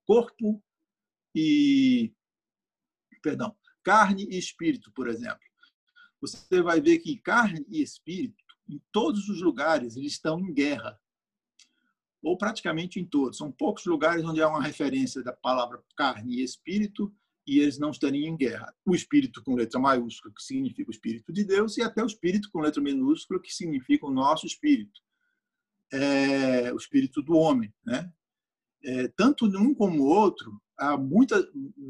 corpo 0.06 0.62
e. 1.34 2.12
Perdão, 3.22 3.54
carne 3.82 4.26
e 4.30 4.38
espírito, 4.38 4.90
por 4.92 5.08
exemplo. 5.08 5.40
Você 6.20 6.62
vai 6.62 6.80
ver 6.80 6.98
que 6.98 7.18
carne 7.18 7.64
e 7.68 7.82
espírito 7.82 8.42
em 8.68 8.80
todos 8.92 9.28
os 9.28 9.42
lugares 9.42 9.96
eles 9.96 10.12
estão 10.12 10.38
em 10.40 10.52
guerra, 10.52 10.98
ou 12.22 12.36
praticamente 12.36 13.00
em 13.00 13.04
todos. 13.04 13.38
São 13.38 13.50
poucos 13.50 13.84
lugares 13.86 14.24
onde 14.24 14.42
há 14.42 14.48
uma 14.48 14.62
referência 14.62 15.22
da 15.22 15.32
palavra 15.32 15.82
carne 15.96 16.36
e 16.36 16.44
espírito 16.44 17.12
e 17.46 17.58
eles 17.58 17.78
não 17.78 17.90
estariam 17.90 18.32
em 18.32 18.36
guerra. 18.36 18.72
O 18.84 18.94
espírito 18.94 19.42
com 19.42 19.54
letra 19.54 19.80
maiúscula, 19.80 20.32
que 20.32 20.42
significa 20.42 20.88
o 20.88 20.92
espírito 20.92 21.32
de 21.32 21.44
Deus, 21.44 21.76
e 21.76 21.82
até 21.82 22.02
o 22.02 22.06
espírito 22.06 22.48
com 22.52 22.60
letra 22.60 22.80
minúscula, 22.80 23.40
que 23.40 23.52
significa 23.52 24.06
o 24.06 24.10
nosso 24.12 24.46
espírito, 24.46 25.00
é, 25.92 26.72
o 26.72 26.76
espírito 26.76 27.22
do 27.22 27.34
homem. 27.34 27.72
Né? 27.84 28.08
É, 28.84 29.08
tanto 29.08 29.46
um 29.46 29.74
como 29.74 30.04
outro, 30.04 30.60
há 30.78 30.96
muita, 30.96 31.36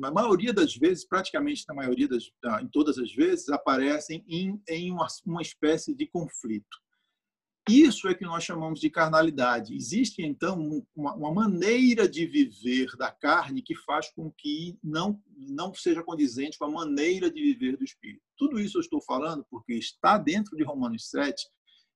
a 0.02 0.10
maioria 0.10 0.52
das 0.52 0.74
vezes, 0.74 1.04
praticamente 1.04 1.64
na 1.68 1.74
maioria 1.74 2.08
das, 2.08 2.30
em 2.62 2.68
todas 2.68 2.96
as 2.98 3.12
vezes, 3.12 3.48
aparecem 3.50 4.24
em, 4.26 4.60
em 4.68 4.90
uma, 4.90 5.06
uma 5.26 5.42
espécie 5.42 5.94
de 5.94 6.06
conflito. 6.06 6.78
Isso 7.68 8.08
é 8.08 8.14
que 8.14 8.24
nós 8.24 8.42
chamamos 8.42 8.80
de 8.80 8.90
carnalidade. 8.90 9.74
Existe, 9.74 10.22
então, 10.22 10.84
uma, 10.94 11.14
uma, 11.14 11.32
maneira 11.32 12.08
de 12.08 12.26
viver 12.26 12.88
da 12.96 13.10
carne 13.10 13.62
que 13.62 13.76
faz 13.76 14.10
com 14.10 14.30
que 14.32 14.78
não, 14.82 15.22
não 15.36 15.72
seja 15.74 16.02
condizente 16.02 16.58
com 16.58 16.64
a 16.64 16.70
maneira 16.70 17.30
de 17.30 17.40
viver 17.40 17.76
do 17.76 17.84
espírito. 17.84 18.22
Tudo 18.36 18.58
isso 18.58 18.78
eu 18.78 18.80
estou 18.80 19.00
falando 19.02 19.46
porque 19.50 19.74
está 19.74 20.16
dentro 20.16 20.56
de 20.56 20.64
Romanos 20.64 21.10
7 21.10 21.46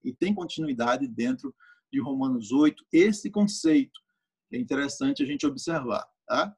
e 0.04 0.12
tem 0.12 0.34
continuidade 0.34 1.08
dentro 1.08 1.54
de 1.90 2.00
Romanos 2.00 2.52
8, 2.52 2.84
esse 2.92 3.30
conceito. 3.30 3.98
É 4.52 4.58
interessante 4.58 5.22
a 5.22 5.26
gente 5.26 5.46
observar. 5.46 6.06
Tá? 6.26 6.54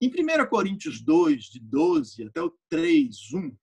Em 0.00 0.08
1 0.08 0.48
Coríntios 0.48 1.02
2, 1.02 1.44
de 1.44 1.60
12 1.60 2.24
até 2.24 2.42
o 2.42 2.54
3, 2.68 3.32
1, 3.34 3.56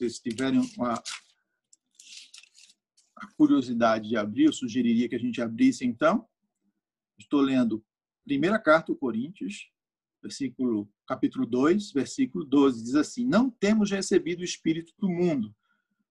vocês 0.00 0.18
tiverem 0.18 0.60
uma, 0.78 0.94
a 3.16 3.26
curiosidade 3.36 4.08
de 4.08 4.16
abrir, 4.16 4.44
eu 4.44 4.52
sugeriria 4.52 5.06
que 5.06 5.14
a 5.14 5.18
gente 5.18 5.42
abrisse 5.42 5.84
então. 5.84 6.26
Estou 7.18 7.42
lendo 7.42 7.84
primeira 8.24 8.58
carta 8.58 8.90
aos 8.90 8.98
Coríntios, 8.98 9.70
versículo, 10.22 10.90
capítulo 11.06 11.44
2, 11.44 11.92
versículo 11.92 12.46
12, 12.46 12.82
diz 12.82 12.94
assim: 12.94 13.26
Não 13.26 13.50
temos 13.50 13.90
recebido 13.90 14.40
o 14.40 14.44
Espírito 14.44 14.94
do 14.98 15.10
mundo, 15.10 15.54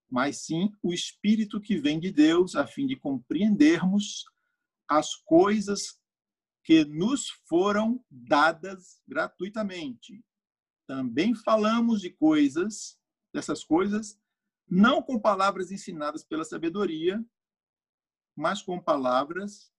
mas 0.07 0.45
sim 0.45 0.71
o 0.83 0.93
Espírito 0.93 1.59
que 1.59 1.75
vem 1.75 1.99
de 1.99 2.11
Deus, 2.11 2.55
a 2.55 2.67
fim 2.67 2.85
de 2.85 2.95
compreendermos 2.95 4.23
as 4.87 5.15
coisas 5.15 5.99
que 6.63 6.85
nos 6.85 7.29
foram 7.47 8.05
dadas 8.07 9.01
gratuitamente. 9.07 10.23
Também 10.85 11.33
falamos 11.33 12.01
de 12.01 12.11
coisas, 12.11 12.98
dessas 13.33 13.63
coisas, 13.63 14.19
não 14.67 15.01
com 15.01 15.19
palavras 15.19 15.71
ensinadas 15.71 16.23
pela 16.23 16.43
sabedoria, 16.43 17.23
mas 18.35 18.61
com 18.61 18.79
palavras 18.79 19.71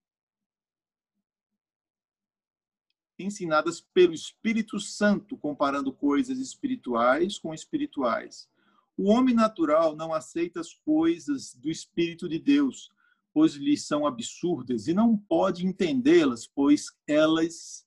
ensinadas 3.18 3.80
pelo 3.80 4.14
Espírito 4.14 4.80
Santo, 4.80 5.36
comparando 5.36 5.92
coisas 5.92 6.38
espirituais 6.38 7.38
com 7.38 7.52
espirituais. 7.52 8.48
O 8.96 9.10
homem 9.10 9.34
natural 9.34 9.94
não 9.94 10.12
aceita 10.12 10.60
as 10.60 10.74
coisas 10.74 11.54
do 11.54 11.70
Espírito 11.70 12.28
de 12.28 12.38
Deus, 12.38 12.90
pois 13.32 13.54
lhes 13.54 13.86
são 13.86 14.06
absurdas, 14.06 14.88
e 14.88 14.94
não 14.94 15.16
pode 15.16 15.64
entendê-las, 15.64 16.46
pois 16.46 16.86
elas 17.06 17.86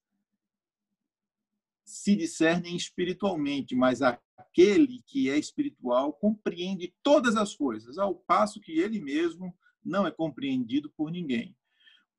se 1.83 2.15
discernem 2.15 2.75
espiritualmente, 2.75 3.75
mas 3.75 4.01
aquele 4.37 5.01
que 5.07 5.29
é 5.29 5.37
espiritual 5.37 6.13
compreende 6.13 6.93
todas 7.01 7.35
as 7.35 7.55
coisas, 7.55 7.97
ao 7.97 8.15
passo 8.15 8.59
que 8.59 8.79
ele 8.79 8.99
mesmo 8.99 9.55
não 9.83 10.07
é 10.07 10.11
compreendido 10.11 10.91
por 10.95 11.11
ninguém. 11.11 11.55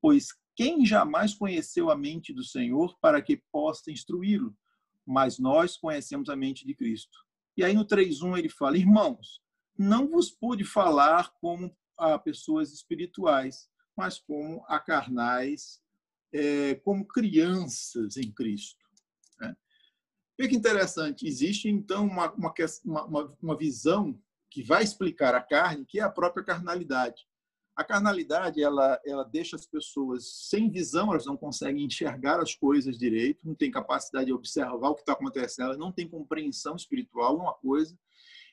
Pois 0.00 0.28
quem 0.54 0.84
jamais 0.84 1.34
conheceu 1.34 1.90
a 1.90 1.96
mente 1.96 2.32
do 2.32 2.44
Senhor 2.44 2.96
para 3.00 3.20
que 3.20 3.42
possa 3.50 3.90
instruí-lo? 3.90 4.56
Mas 5.06 5.38
nós 5.38 5.76
conhecemos 5.76 6.28
a 6.28 6.36
mente 6.36 6.66
de 6.66 6.74
Cristo. 6.74 7.18
E 7.56 7.64
aí 7.64 7.74
no 7.74 7.84
3.1 7.84 8.38
ele 8.38 8.48
fala, 8.48 8.76
irmãos, 8.76 9.40
não 9.76 10.08
vos 10.08 10.30
pude 10.30 10.64
falar 10.64 11.32
como 11.40 11.74
a 11.96 12.18
pessoas 12.18 12.72
espirituais, 12.72 13.68
mas 13.96 14.18
como 14.18 14.64
a 14.68 14.78
carnais, 14.78 15.80
é, 16.32 16.74
como 16.76 17.06
crianças 17.06 18.16
em 18.16 18.30
Cristo. 18.30 18.83
Veja 20.36 20.50
que 20.50 20.56
interessante, 20.56 21.26
existe 21.26 21.68
então 21.68 22.06
uma, 22.06 22.32
uma, 22.32 23.36
uma, 23.40 23.56
visão 23.56 24.18
que 24.50 24.64
vai 24.64 24.82
explicar 24.82 25.32
a 25.34 25.40
carne, 25.40 25.84
que 25.86 26.00
é 26.00 26.02
a 26.02 26.10
própria 26.10 26.44
carnalidade. 26.44 27.24
A 27.76 27.84
carnalidade, 27.84 28.62
ela, 28.62 29.00
ela 29.04 29.24
deixa 29.24 29.54
as 29.56 29.66
pessoas 29.66 30.48
sem 30.48 30.70
visão, 30.70 31.10
elas 31.10 31.26
não 31.26 31.36
conseguem 31.36 31.84
enxergar 31.84 32.40
as 32.40 32.54
coisas 32.54 32.98
direito, 32.98 33.40
não 33.44 33.54
têm 33.54 33.70
capacidade 33.70 34.26
de 34.26 34.32
observar 34.32 34.88
o 34.88 34.94
que 34.94 35.02
está 35.02 35.12
acontecendo, 35.12 35.66
elas 35.66 35.78
não 35.78 35.92
têm 35.92 36.08
compreensão 36.08 36.74
espiritual, 36.74 37.36
uma 37.36 37.54
coisa, 37.54 37.96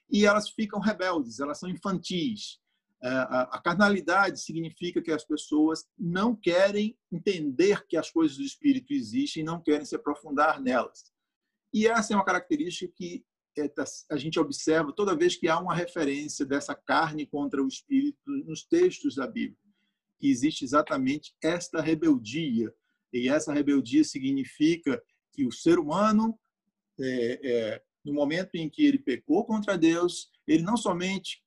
e 0.09 0.25
elas 0.25 0.49
ficam 0.49 0.79
rebeldes, 0.79 1.39
elas 1.39 1.59
são 1.59 1.69
infantis. 1.69 2.59
É, 3.03 3.09
a 3.09 3.59
carnalidade 3.63 4.39
significa 4.39 5.01
que 5.01 5.11
as 5.11 5.23
pessoas 5.23 5.87
não 5.97 6.35
querem 6.35 6.95
entender 7.11 7.87
que 7.87 7.97
as 7.97 8.11
coisas 8.11 8.37
do 8.37 8.43
espírito 8.43 8.93
existem 8.93 9.43
não 9.43 9.59
querem 9.59 9.85
se 9.85 9.95
aprofundar 9.95 10.61
nelas. 10.61 11.10
E 11.73 11.87
essa 11.87 12.13
é 12.13 12.15
uma 12.15 12.25
característica 12.25 12.91
que 12.95 13.23
é, 13.57 13.67
tá, 13.67 13.83
a 14.09 14.17
gente 14.17 14.39
observa 14.39 14.93
toda 14.93 15.15
vez 15.15 15.35
que 15.35 15.47
há 15.47 15.59
uma 15.59 15.75
referência 15.75 16.45
dessa 16.45 16.73
carne 16.73 17.25
contra 17.25 17.61
o 17.61 17.67
espírito 17.67 18.19
nos 18.45 18.63
textos 18.63 19.15
da 19.15 19.27
Bíblia, 19.27 19.57
que 20.19 20.29
existe 20.29 20.63
exatamente 20.63 21.33
esta 21.43 21.81
rebeldia. 21.81 22.73
E 23.13 23.27
essa 23.27 23.53
rebeldia 23.53 24.03
significa 24.03 25.01
que 25.33 25.45
o 25.45 25.51
ser 25.51 25.79
humano, 25.79 26.37
é, 26.99 27.39
é, 27.43 27.83
no 28.05 28.13
momento 28.13 28.55
em 28.55 28.69
que 28.69 28.85
ele 28.85 28.99
pecou 28.99 29.45
contra 29.45 29.77
Deus, 29.77 30.29
ele 30.47 30.63
não 30.63 30.77
somente 30.77 31.43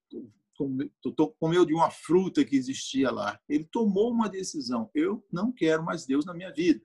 comeu 1.39 1.65
de 1.65 1.75
uma 1.75 1.91
fruta 1.91 2.45
que 2.45 2.57
existia 2.57 3.11
lá, 3.11 3.41
ele 3.49 3.65
tomou 3.65 4.13
uma 4.13 4.29
decisão: 4.29 4.91
eu 4.95 5.25
não 5.33 5.51
quero 5.51 5.85
mais 5.85 6.07
Deus 6.07 6.25
na 6.25 6.35
minha 6.35 6.53
vida. 6.53 6.81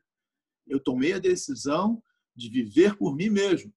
Eu 0.68 0.80
tomei 0.80 1.14
a 1.14 1.20
decisão 1.20 2.02
de 2.40 2.50
viver 2.50 2.96
por 2.96 3.16
mim 3.16 3.30
mesmo 3.30 3.74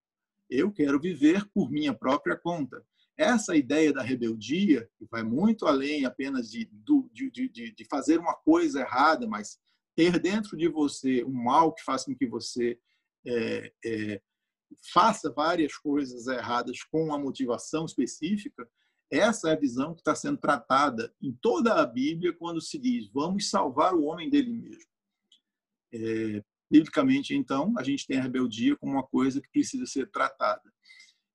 eu 0.53 0.71
quero 0.71 1.01
viver 1.01 1.49
por 1.53 1.71
minha 1.71 1.95
própria 1.95 2.37
conta. 2.37 2.85
Essa 3.17 3.57
ideia 3.57 3.93
da 3.93 4.03
rebeldia, 4.03 4.89
que 4.99 5.07
vai 5.11 5.23
muito 5.23 5.67
além 5.67 6.05
apenas 6.05 6.51
de, 6.51 6.69
de, 7.11 7.31
de, 7.31 7.73
de 7.73 7.85
fazer 7.87 8.19
uma 8.19 8.35
coisa 8.35 8.81
errada, 8.81 9.27
mas 9.27 9.59
ter 9.97 10.19
dentro 10.19 10.57
de 10.57 10.69
você 10.69 11.25
um 11.25 11.33
mal 11.33 11.73
que 11.73 11.83
faça 11.83 12.07
com 12.07 12.15
que 12.15 12.27
você 12.27 12.79
é, 13.27 13.73
é, 13.85 14.23
faça 14.93 15.31
várias 15.31 15.77
coisas 15.77 16.27
erradas 16.27 16.83
com 16.85 17.05
uma 17.05 17.19
motivação 17.19 17.85
específica, 17.85 18.69
essa 19.11 19.51
é 19.51 19.53
a 19.53 19.59
visão 19.59 19.95
que 19.95 20.01
está 20.01 20.15
sendo 20.15 20.39
tratada 20.39 21.15
em 21.21 21.33
toda 21.33 21.75
a 21.75 21.87
Bíblia 21.87 22.33
quando 22.33 22.63
se 22.63 22.79
diz 22.79 23.09
vamos 23.13 23.51
salvar 23.51 23.95
o 23.95 24.05
homem 24.05 24.31
dele 24.31 24.51
mesmo. 24.51 24.91
É, 25.95 26.45
Biblicamente, 26.73 27.35
então, 27.35 27.75
a 27.77 27.83
gente 27.83 28.07
tem 28.07 28.17
a 28.17 28.23
rebeldia 28.23 28.75
como 28.77 28.95
uma 28.95 29.03
coisa 29.03 29.43
que 29.43 29.51
precisa 29.51 29.85
ser 29.85 30.11
tratada. 30.11 30.73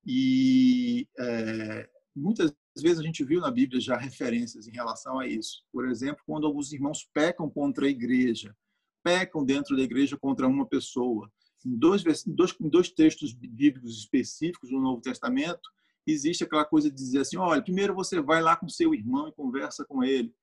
E 0.04 1.08
é, 1.15 1.88
muitas 2.15 2.52
vezes 2.76 2.97
a 2.97 3.04
gente 3.04 3.23
viu 3.23 3.39
na 3.39 3.52
Bíblia 3.52 3.80
já 3.80 3.95
referências 3.97 4.67
em 4.67 4.71
relação 4.71 5.19
a 5.19 5.28
isso. 5.28 5.63
Por 5.71 5.88
exemplo, 5.88 6.23
quando 6.26 6.47
alguns 6.47 6.73
irmãos 6.73 7.08
pecam 7.13 7.47
contra 7.52 7.86
a 7.86 7.89
igreja, 7.89 8.58
pecam 9.04 9.45
dentro 9.45 9.78
da 9.78 9.84
igreja 9.84 10.17
contra 10.17 10.47
uma 10.47 10.65
pessoa. 10.65 11.32
Em 11.63 11.78
dois, 11.78 12.04
dois, 12.26 12.56
em 12.60 12.67
dois 12.67 12.89
textos 12.89 13.32
bíblicos 13.32 13.95
específicos 13.95 14.71
do 14.71 14.80
Novo 14.80 15.02
Testamento, 15.02 15.69
existe 16.08 16.45
aquela 16.45 16.65
coisa 16.65 16.89
de 16.89 16.95
dizer 16.95 17.19
assim: 17.19 17.38
olha, 17.38 17.62
primeiro 17.62 17.93
você 17.93 18.19
vai 18.19 18.41
lá 18.41 18.56
com 18.56 18.67
seu 18.67 18.91
irmão 18.91 19.28
e 19.28 19.34
conversa 19.34 19.86
com 19.86 20.04
ele. 20.04 20.34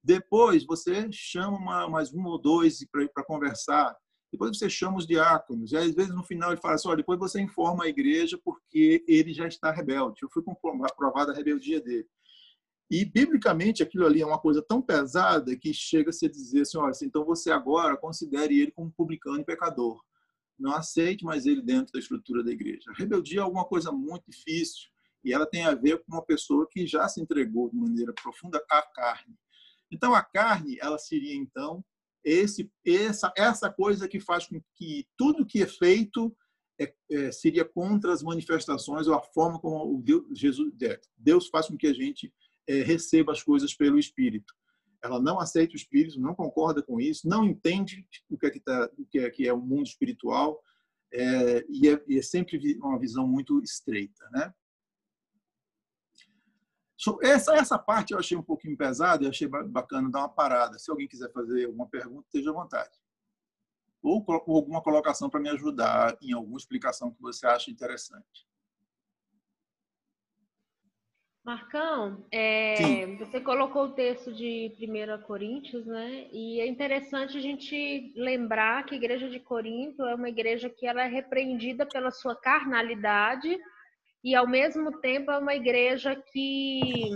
Depois 0.00 0.64
você 0.64 1.10
chama 1.10 1.88
mais 1.88 2.14
um 2.14 2.24
ou 2.26 2.38
dois 2.40 2.86
para 3.12 3.24
conversar. 3.24 3.96
Depois 4.34 4.58
você 4.58 4.68
chama 4.68 4.98
os 4.98 5.06
diáconos. 5.06 5.70
E 5.70 5.76
às 5.76 5.94
vezes 5.94 6.12
no 6.12 6.24
final 6.24 6.50
ele 6.50 6.60
fala 6.60 6.74
assim: 6.74 6.88
olha, 6.88 6.96
depois 6.96 7.20
você 7.20 7.40
informa 7.40 7.84
a 7.84 7.88
igreja 7.88 8.36
porque 8.44 9.04
ele 9.06 9.32
já 9.32 9.46
está 9.46 9.70
rebelde. 9.70 10.24
Eu 10.24 10.28
fui 10.28 10.42
comprovada 10.42 11.30
a 11.30 11.34
rebeldia 11.36 11.80
dele. 11.80 12.08
E 12.90 13.04
biblicamente 13.04 13.80
aquilo 13.80 14.04
ali 14.04 14.20
é 14.20 14.26
uma 14.26 14.40
coisa 14.40 14.60
tão 14.60 14.82
pesada 14.82 15.56
que 15.56 15.72
chega 15.72 16.10
a 16.10 16.28
dizer 16.28 16.62
assim: 16.62 16.78
olha, 16.78 16.92
então 17.04 17.24
você 17.24 17.52
agora 17.52 17.96
considere 17.96 18.58
ele 18.60 18.72
como 18.72 18.90
publicano 18.90 19.38
e 19.38 19.44
pecador. 19.44 20.02
Não 20.58 20.74
aceite 20.74 21.24
mais 21.24 21.46
ele 21.46 21.62
dentro 21.62 21.92
da 21.92 22.00
estrutura 22.00 22.42
da 22.42 22.50
igreja. 22.50 22.90
A 22.90 22.94
rebeldia 22.94 23.38
é 23.38 23.42
alguma 23.42 23.64
coisa 23.64 23.92
muito 23.92 24.28
difícil 24.28 24.90
e 25.22 25.32
ela 25.32 25.46
tem 25.46 25.64
a 25.64 25.76
ver 25.76 25.98
com 25.98 26.12
uma 26.12 26.24
pessoa 26.24 26.66
que 26.68 26.88
já 26.88 27.08
se 27.08 27.20
entregou 27.20 27.70
de 27.70 27.76
maneira 27.76 28.12
profunda 28.12 28.60
à 28.68 28.82
carne. 28.82 29.36
Então 29.92 30.12
a 30.12 30.24
carne, 30.24 30.76
ela 30.80 30.98
seria 30.98 31.36
então 31.36 31.84
esse, 32.24 32.70
essa, 32.86 33.32
essa 33.36 33.70
coisa 33.70 34.08
que 34.08 34.18
faz 34.18 34.46
com 34.46 34.60
que 34.74 35.06
tudo 35.16 35.46
que 35.46 35.62
é 35.62 35.66
feito 35.66 36.34
é, 36.80 36.92
é, 37.10 37.30
seria 37.30 37.64
contra 37.64 38.12
as 38.12 38.22
manifestações 38.22 39.06
ou 39.06 39.14
a 39.14 39.22
forma 39.22 39.60
como 39.60 39.94
o 39.94 40.02
Deus, 40.02 40.24
Jesus, 40.32 40.72
é, 40.82 41.00
Deus 41.16 41.48
faz 41.48 41.68
com 41.68 41.76
que 41.76 41.86
a 41.86 41.92
gente 41.92 42.32
é, 42.66 42.82
receba 42.82 43.32
as 43.32 43.42
coisas 43.42 43.74
pelo 43.74 43.98
Espírito. 43.98 44.52
Ela 45.02 45.20
não 45.20 45.38
aceita 45.38 45.74
o 45.74 45.76
Espírito, 45.76 46.18
não 46.18 46.34
concorda 46.34 46.82
com 46.82 46.98
isso, 46.98 47.28
não 47.28 47.44
entende 47.44 48.06
o 48.30 48.38
que 48.38 48.46
é, 48.46 48.50
que 48.50 48.60
tá, 48.60 48.90
o 48.98 49.04
que 49.06 49.18
é, 49.18 49.30
que 49.30 49.46
é 49.46 49.52
o 49.52 49.60
mundo 49.60 49.86
espiritual 49.86 50.58
é, 51.12 51.64
e, 51.68 51.88
é, 51.88 52.02
e 52.08 52.18
é 52.18 52.22
sempre 52.22 52.58
uma 52.78 52.98
visão 52.98 53.26
muito 53.28 53.62
estreita, 53.62 54.28
né? 54.32 54.52
Essa, 57.22 57.54
essa 57.56 57.78
parte 57.78 58.12
eu 58.12 58.18
achei 58.18 58.36
um 58.36 58.42
pouquinho 58.42 58.76
pesada, 58.76 59.24
eu 59.24 59.30
achei 59.30 59.48
bacana 59.48 60.10
dar 60.10 60.20
uma 60.20 60.28
parada. 60.28 60.78
Se 60.78 60.90
alguém 60.90 61.08
quiser 61.08 61.30
fazer 61.32 61.66
alguma 61.66 61.88
pergunta, 61.88 62.26
esteja 62.26 62.50
à 62.50 62.54
vontade. 62.54 62.92
Ou, 64.02 64.24
ou 64.26 64.56
alguma 64.56 64.82
colocação 64.82 65.28
para 65.28 65.40
me 65.40 65.48
ajudar 65.48 66.16
em 66.22 66.32
alguma 66.32 66.58
explicação 66.58 67.10
que 67.10 67.20
você 67.20 67.46
acha 67.46 67.70
interessante. 67.70 68.46
Marcão, 71.44 72.24
é, 72.32 73.16
você 73.18 73.38
colocou 73.38 73.84
o 73.84 73.92
texto 73.92 74.32
de 74.32 74.72
1 74.80 75.26
Coríntios, 75.26 75.84
né? 75.84 76.26
E 76.32 76.58
é 76.58 76.66
interessante 76.66 77.36
a 77.36 77.40
gente 77.40 78.14
lembrar 78.16 78.86
que 78.86 78.94
a 78.94 78.96
igreja 78.96 79.28
de 79.28 79.38
Corinto 79.38 80.02
é 80.04 80.14
uma 80.14 80.30
igreja 80.30 80.70
que 80.70 80.86
ela 80.86 81.02
é 81.02 81.06
repreendida 81.06 81.84
pela 81.84 82.10
sua 82.10 82.34
carnalidade, 82.34 83.58
e 84.24 84.34
ao 84.34 84.48
mesmo 84.48 85.00
tempo 85.00 85.30
é 85.30 85.36
uma 85.36 85.54
igreja 85.54 86.16
que 86.16 87.10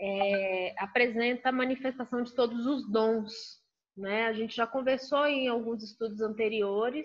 é, 0.00 0.74
apresenta 0.78 1.50
a 1.50 1.52
manifestação 1.52 2.22
de 2.22 2.34
todos 2.34 2.66
os 2.66 2.90
dons. 2.90 3.62
Né? 3.94 4.26
A 4.26 4.32
gente 4.32 4.56
já 4.56 4.66
conversou 4.66 5.26
em 5.26 5.46
alguns 5.46 5.82
estudos 5.82 6.22
anteriores 6.22 7.04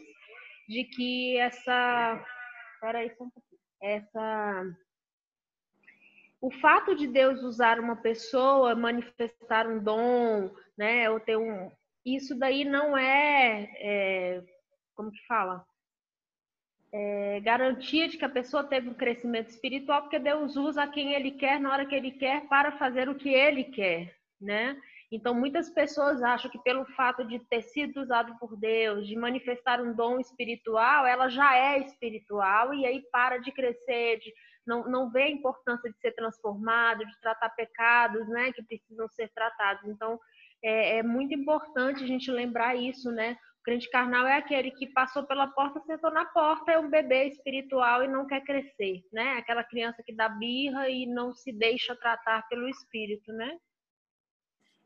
de 0.70 0.86
que 0.86 1.38
essa. 1.38 2.26
Peraí, 2.80 3.14
só 3.18 3.26
um 3.26 3.30
pouquinho. 3.30 3.59
Essa. 3.82 4.78
O 6.39 6.49
fato 6.51 6.95
de 6.95 7.07
Deus 7.07 7.41
usar 7.41 7.80
uma 7.80 7.97
pessoa, 7.97 8.76
manifestar 8.76 9.68
um 9.68 9.82
dom, 9.82 10.53
né, 10.78 11.09
ou 11.09 11.18
ter 11.18 11.38
um, 11.38 11.72
isso 12.05 12.38
daí 12.38 12.66
não 12.66 12.97
é, 12.97 13.70
é 13.80 14.43
como 14.93 15.09
que 15.09 15.26
fala? 15.26 15.66
É, 16.93 17.39
garantia 17.39 18.07
de 18.07 18.17
que 18.17 18.25
a 18.25 18.29
pessoa 18.29 18.63
teve 18.63 18.87
um 18.87 18.93
crescimento 18.93 19.49
espiritual, 19.49 20.03
porque 20.03 20.19
Deus 20.19 20.55
usa 20.55 20.85
quem 20.85 21.13
Ele 21.13 21.31
quer 21.31 21.59
na 21.59 21.71
hora 21.71 21.85
que 21.87 21.95
Ele 21.95 22.11
quer 22.11 22.47
para 22.47 22.71
fazer 22.73 23.09
o 23.09 23.15
que 23.15 23.29
Ele 23.29 23.63
quer, 23.63 24.15
né? 24.39 24.79
Então, 25.11 25.33
muitas 25.33 25.69
pessoas 25.69 26.21
acham 26.21 26.49
que 26.49 26.57
pelo 26.59 26.85
fato 26.85 27.23
de 27.25 27.39
ter 27.39 27.63
sido 27.63 28.01
usado 28.01 28.35
por 28.39 28.55
Deus, 28.55 29.07
de 29.07 29.15
manifestar 29.15 29.81
um 29.81 29.93
dom 29.93 30.19
espiritual, 30.19 31.05
ela 31.05 31.29
já 31.29 31.55
é 31.55 31.79
espiritual 31.79 32.73
e 32.73 32.85
aí 32.85 33.01
para 33.11 33.37
de 33.37 33.51
crescer, 33.51 34.19
de 34.19 34.33
não, 34.65 34.89
não 34.89 35.09
vê 35.09 35.23
a 35.23 35.31
importância 35.31 35.91
de 35.91 35.99
ser 35.99 36.13
transformado, 36.13 37.05
de 37.05 37.19
tratar 37.19 37.49
pecados, 37.49 38.27
né, 38.27 38.51
que 38.53 38.63
precisam 38.63 39.07
ser 39.09 39.29
tratados. 39.33 39.83
Então, 39.87 40.19
é, 40.63 40.97
é 40.97 41.03
muito 41.03 41.33
importante 41.33 42.03
a 42.03 42.07
gente 42.07 42.31
lembrar 42.31 42.75
isso, 42.75 43.11
né? 43.11 43.37
Crente 43.64 43.89
carnal 43.89 44.28
é 44.28 44.38
aquele 44.38 44.72
que 44.72 44.88
passou 44.88 45.24
pela 45.24 45.47
porta, 45.47 45.82
sentou 45.86 46.11
na 46.11 46.26
porta, 46.26 46.72
é 46.74 46.78
um 46.78 46.89
bebê 46.89 47.30
espiritual 47.30 48.03
e 48.03 48.09
não 48.09 48.28
quer 48.28 48.43
crescer, 48.43 49.01
né? 49.11 49.38
Aquela 49.38 49.64
criança 49.64 50.03
que 50.03 50.14
dá 50.14 50.28
birra 50.28 50.89
e 50.89 51.05
não 51.05 51.34
se 51.34 51.51
deixa 51.51 51.95
tratar 51.95 52.45
pelo 52.49 52.68
espírito, 52.68 53.32
né? 53.32 53.57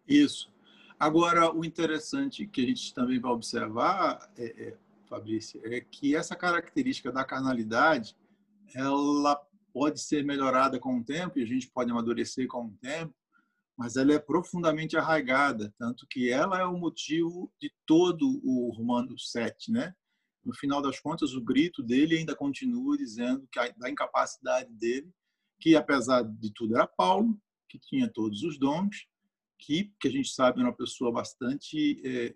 Isso. 0.08 0.54
Agora, 1.00 1.52
o 1.52 1.66
interessante 1.66 2.46
que 2.46 2.62
a 2.62 2.66
gente 2.68 2.94
também 2.94 3.20
vai 3.20 3.32
observar, 3.32 4.32
é, 4.38 4.46
é, 4.46 4.78
Fabrício, 5.08 5.60
é 5.66 5.82
que 5.82 6.16
essa 6.16 6.36
característica 6.36 7.12
da 7.12 7.24
carnalidade, 7.24 8.16
ela 8.76 9.42
pode 9.74 10.00
ser 10.00 10.24
melhorada 10.24 10.80
com 10.80 10.98
o 10.98 11.04
tempo, 11.04 11.40
e 11.40 11.44
a 11.44 11.48
gente 11.48 11.68
pode 11.70 11.90
amadurecer 11.90 12.48
com 12.48 12.66
o 12.66 12.78
tempo, 12.80 13.14
mas 13.78 13.96
ela 13.96 14.14
é 14.14 14.20
profundamente 14.20 14.98
arraigada, 14.98 15.74
tanto 15.78 16.08
que 16.10 16.32
ela 16.32 16.60
é 16.60 16.66
o 16.66 16.78
motivo 16.78 17.54
de 17.62 17.72
todo 17.86 18.42
o 18.44 18.72
Romanos 18.72 19.32
7, 19.32 19.72
né? 19.72 19.94
No 20.44 20.56
final 20.56 20.82
das 20.82 21.00
contas, 21.00 21.34
o 21.34 21.42
grito 21.42 21.84
dele 21.84 22.18
ainda 22.18 22.36
continua 22.36 22.98
dizendo 22.98 23.48
que 23.52 23.60
a, 23.60 23.70
da 23.78 23.90
incapacidade 23.90 24.74
dele, 24.74 25.14
que 25.60 25.76
apesar 25.76 26.24
de 26.24 26.52
tudo 26.54 26.76
era 26.76 26.88
Paulo, 26.88 27.40
que 27.70 27.78
tinha 27.78 28.12
todos 28.12 28.42
os 28.44 28.58
dons, 28.58 29.08
que, 29.60 29.94
que 30.00 30.08
a 30.08 30.12
gente 30.12 30.30
sabe 30.30 30.62
é 30.62 30.64
uma 30.64 30.76
pessoa 30.76 31.12
bastante 31.12 32.02
é, 32.04 32.34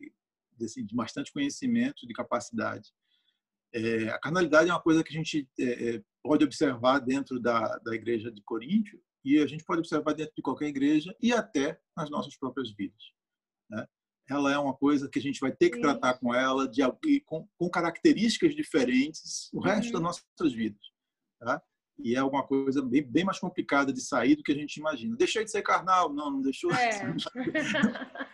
de 0.57 0.95
bastante 0.95 1.31
conhecimento, 1.31 2.05
de 2.05 2.13
capacidade. 2.13 2.91
É, 3.73 4.09
a 4.09 4.19
carnalidade 4.19 4.69
é 4.69 4.73
uma 4.73 4.81
coisa 4.81 5.03
que 5.03 5.09
a 5.09 5.17
gente 5.17 5.49
é, 5.59 5.95
é 5.95 6.03
pode 6.21 6.43
observar 6.43 6.99
dentro 6.99 7.39
da, 7.39 7.77
da 7.79 7.95
igreja 7.95 8.31
de 8.31 8.43
Coríntio, 8.43 9.01
e 9.23 9.39
a 9.39 9.47
gente 9.47 9.63
pode 9.63 9.79
observar 9.79 10.13
dentro 10.13 10.33
de 10.35 10.41
qualquer 10.41 10.67
igreja 10.67 11.15
e 11.21 11.31
até 11.31 11.79
nas 11.95 12.09
nossas 12.09 12.35
próprias 12.37 12.71
vidas. 12.71 13.01
Né? 13.69 13.85
Ela 14.29 14.53
é 14.53 14.57
uma 14.57 14.73
coisa 14.73 15.09
que 15.09 15.19
a 15.19 15.21
gente 15.21 15.39
vai 15.39 15.51
ter 15.51 15.69
que 15.69 15.81
tratar 15.81 16.15
com 16.15 16.33
ela 16.33 16.67
de, 16.67 16.81
com, 17.25 17.47
com 17.57 17.69
características 17.69 18.55
diferentes 18.55 19.49
o 19.53 19.59
resto 19.59 19.87
uhum. 19.87 19.93
das 19.93 20.01
nossas 20.01 20.53
vidas. 20.53 20.81
Tá? 21.39 21.61
E 21.99 22.15
é 22.15 22.19
alguma 22.19 22.45
coisa 22.45 22.81
bem, 22.81 23.03
bem 23.03 23.23
mais 23.23 23.39
complicada 23.39 23.93
de 23.93 24.01
sair 24.01 24.35
do 24.35 24.43
que 24.43 24.51
a 24.51 24.55
gente 24.55 24.77
imagina. 24.77 25.15
Deixei 25.15 25.43
de 25.43 25.51
ser 25.51 25.61
carnal? 25.61 26.11
Não, 26.11 26.31
não 26.31 26.41
deixou. 26.41 26.71
É. 26.71 27.01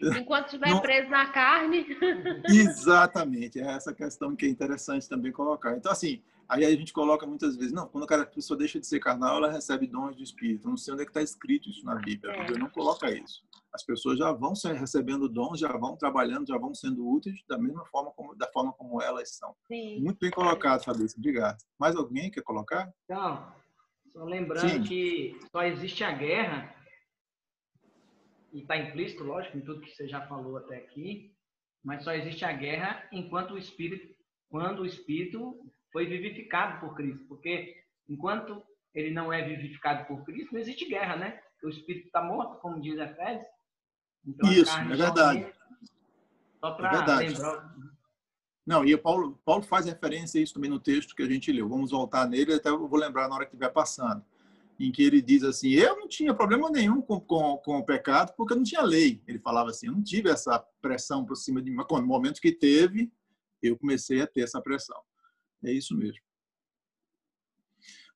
Enquanto 0.00 0.46
estiver 0.46 0.70
não... 0.70 0.80
preso 0.80 1.08
na 1.10 1.26
carne. 1.26 1.86
Exatamente, 2.48 3.60
é 3.60 3.72
essa 3.72 3.92
questão 3.92 4.36
que 4.36 4.46
é 4.46 4.48
interessante 4.48 5.08
também 5.08 5.32
colocar. 5.32 5.76
Então, 5.76 5.90
assim, 5.90 6.22
Aí 6.48 6.64
a 6.64 6.70
gente 6.70 6.94
coloca 6.94 7.26
muitas 7.26 7.56
vezes, 7.56 7.72
não, 7.72 7.86
quando 7.86 8.10
a 8.10 8.24
pessoa 8.24 8.56
deixa 8.56 8.80
de 8.80 8.86
ser 8.86 9.00
carnal, 9.00 9.36
ela 9.36 9.52
recebe 9.52 9.86
dons 9.86 10.16
do 10.16 10.22
Espírito. 10.22 10.66
Eu 10.66 10.70
não 10.70 10.78
sei 10.78 10.94
onde 10.94 11.02
é 11.02 11.04
que 11.04 11.10
está 11.10 11.20
escrito 11.20 11.68
isso 11.68 11.84
na 11.84 11.96
Bíblia. 11.96 12.32
A 12.32 12.38
Bíblia 12.38 12.58
não 12.58 12.70
coloca 12.70 13.10
isso. 13.10 13.46
As 13.70 13.84
pessoas 13.84 14.18
já 14.18 14.32
vão 14.32 14.54
recebendo 14.74 15.28
dons, 15.28 15.60
já 15.60 15.70
vão 15.76 15.94
trabalhando, 15.94 16.48
já 16.48 16.56
vão 16.56 16.74
sendo 16.74 17.06
úteis 17.06 17.44
da 17.46 17.58
mesma 17.58 17.84
forma 17.84 18.10
como 18.12 18.34
da 18.34 18.50
forma 18.50 18.72
como 18.72 19.02
elas 19.02 19.36
são. 19.36 19.54
Sim. 19.70 20.00
Muito 20.00 20.18
bem 20.18 20.30
colocado, 20.30 20.84
Fabrício. 20.84 21.18
Obrigado. 21.18 21.58
Mais 21.78 21.94
alguém 21.94 22.30
quer 22.30 22.42
colocar? 22.42 22.90
Então, 23.04 23.46
só 24.10 24.24
lembrando 24.24 24.70
Sim. 24.70 24.82
que 24.84 25.38
só 25.52 25.62
existe 25.64 26.02
a 26.02 26.12
guerra 26.12 26.74
e 28.52 28.60
está 28.60 28.76
implícito, 28.76 29.24
lógico, 29.24 29.56
em 29.56 29.62
tudo 29.62 29.80
que 29.80 29.94
você 29.94 30.08
já 30.08 30.26
falou 30.26 30.56
até 30.56 30.76
aqui, 30.76 31.34
mas 31.84 32.04
só 32.04 32.12
existe 32.12 32.44
a 32.44 32.52
guerra 32.52 33.06
enquanto 33.12 33.52
o 33.52 33.58
espírito, 33.58 34.14
quando 34.48 34.80
o 34.80 34.86
espírito 34.86 35.58
foi 35.92 36.06
vivificado 36.06 36.80
por 36.80 36.94
Cristo, 36.94 37.24
porque 37.28 37.76
enquanto 38.08 38.62
ele 38.94 39.10
não 39.10 39.32
é 39.32 39.42
vivificado 39.42 40.06
por 40.06 40.24
Cristo, 40.24 40.52
não 40.52 40.60
existe 40.60 40.88
guerra, 40.88 41.16
né? 41.16 41.40
O 41.62 41.68
espírito 41.68 42.06
está 42.06 42.22
morto, 42.22 42.60
como 42.60 42.80
diz 42.80 42.98
Efésios. 42.98 43.46
Então, 44.26 44.50
Isso, 44.50 44.76
é 44.76 44.84
verdade. 44.84 45.52
Só 46.60 46.72
para 46.72 47.22
é 47.22 47.26
lembrar. 47.26 47.74
Não, 48.66 48.84
e 48.84 48.96
Paulo, 48.98 49.40
Paulo 49.44 49.62
faz 49.62 49.86
referência 49.86 50.38
a 50.38 50.42
isso 50.42 50.54
também 50.54 50.68
no 50.68 50.78
texto 50.78 51.14
que 51.14 51.22
a 51.22 51.28
gente 51.28 51.50
leu. 51.50 51.68
Vamos 51.68 51.90
voltar 51.90 52.28
nele, 52.28 52.54
até 52.54 52.68
eu 52.68 52.86
vou 52.86 52.98
lembrar 52.98 53.28
na 53.28 53.34
hora 53.34 53.46
que 53.46 53.52
estiver 53.52 53.70
passando. 53.70 54.22
Em 54.78 54.92
que 54.92 55.02
ele 55.02 55.20
diz 55.20 55.42
assim: 55.42 55.70
Eu 55.70 55.96
não 55.96 56.06
tinha 56.06 56.34
problema 56.34 56.70
nenhum 56.70 57.00
com, 57.02 57.20
com, 57.20 57.56
com 57.58 57.78
o 57.78 57.84
pecado, 57.84 58.32
porque 58.36 58.52
eu 58.52 58.56
não 58.56 58.64
tinha 58.64 58.82
lei. 58.82 59.22
Ele 59.26 59.38
falava 59.38 59.70
assim: 59.70 59.88
Eu 59.88 59.92
não 59.92 60.02
tive 60.02 60.30
essa 60.30 60.58
pressão 60.80 61.24
por 61.24 61.36
cima 61.36 61.60
de 61.60 61.70
mim. 61.70 61.76
Mas 61.76 61.86
no 61.90 62.06
momento 62.06 62.40
que 62.40 62.52
teve, 62.52 63.12
eu 63.62 63.76
comecei 63.76 64.20
a 64.20 64.26
ter 64.26 64.42
essa 64.42 64.60
pressão. 64.60 65.00
É 65.64 65.72
isso 65.72 65.96
mesmo. 65.96 66.20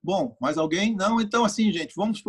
Bom, 0.02 0.36
mais 0.40 0.58
alguém? 0.58 0.94
Não? 0.94 1.20
Então, 1.20 1.44
assim, 1.44 1.72
gente, 1.72 1.94
vamos 1.94 2.22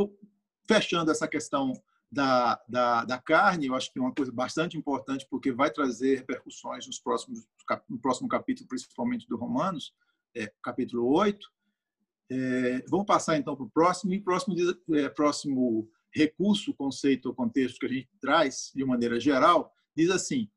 fechando 0.68 1.12
essa 1.12 1.28
questão 1.28 1.74
da, 2.12 2.62
da, 2.68 3.06
da, 3.06 3.18
carne. 3.20 3.66
Eu 3.66 3.76
acho 3.76 3.92
que 3.92 3.98
é 3.98 4.02
uma 4.02 4.14
coisa 4.14 4.32
bastante 4.32 4.78
importante, 4.78 5.28
porque 5.30 5.52
vai 5.52 5.72
trazer 5.72 6.18
repercussões 6.18 6.86
nos 6.86 7.00
próximos, 7.00 7.48
no 7.90 8.00
próximo 8.00 8.28
capítulo, 8.28 8.68
principalmente 8.68 9.28
do 9.28 9.36
Romanos, 9.36 9.94
é, 10.36 10.52
capítulo 10.62 11.08
8. 11.08 11.52
É, 12.36 12.86
vamos 12.88 13.06
passar, 13.06 13.38
então, 13.38 13.56
para 13.56 13.66
o 13.66 13.70
próximo. 13.70 14.14
E 14.14 14.20
próximo, 14.20 14.56
é, 14.96 15.10
próximo 15.10 15.90
recurso, 16.12 16.74
conceito 16.74 17.28
ou 17.28 17.36
contexto 17.36 17.80
que 17.80 17.86
a 17.86 17.90
gente 17.90 18.10
traz, 18.20 18.72
de 18.74 18.84
maneira 18.86 19.20
geral, 19.20 19.74
diz 19.96 20.10
assim, 20.10 20.50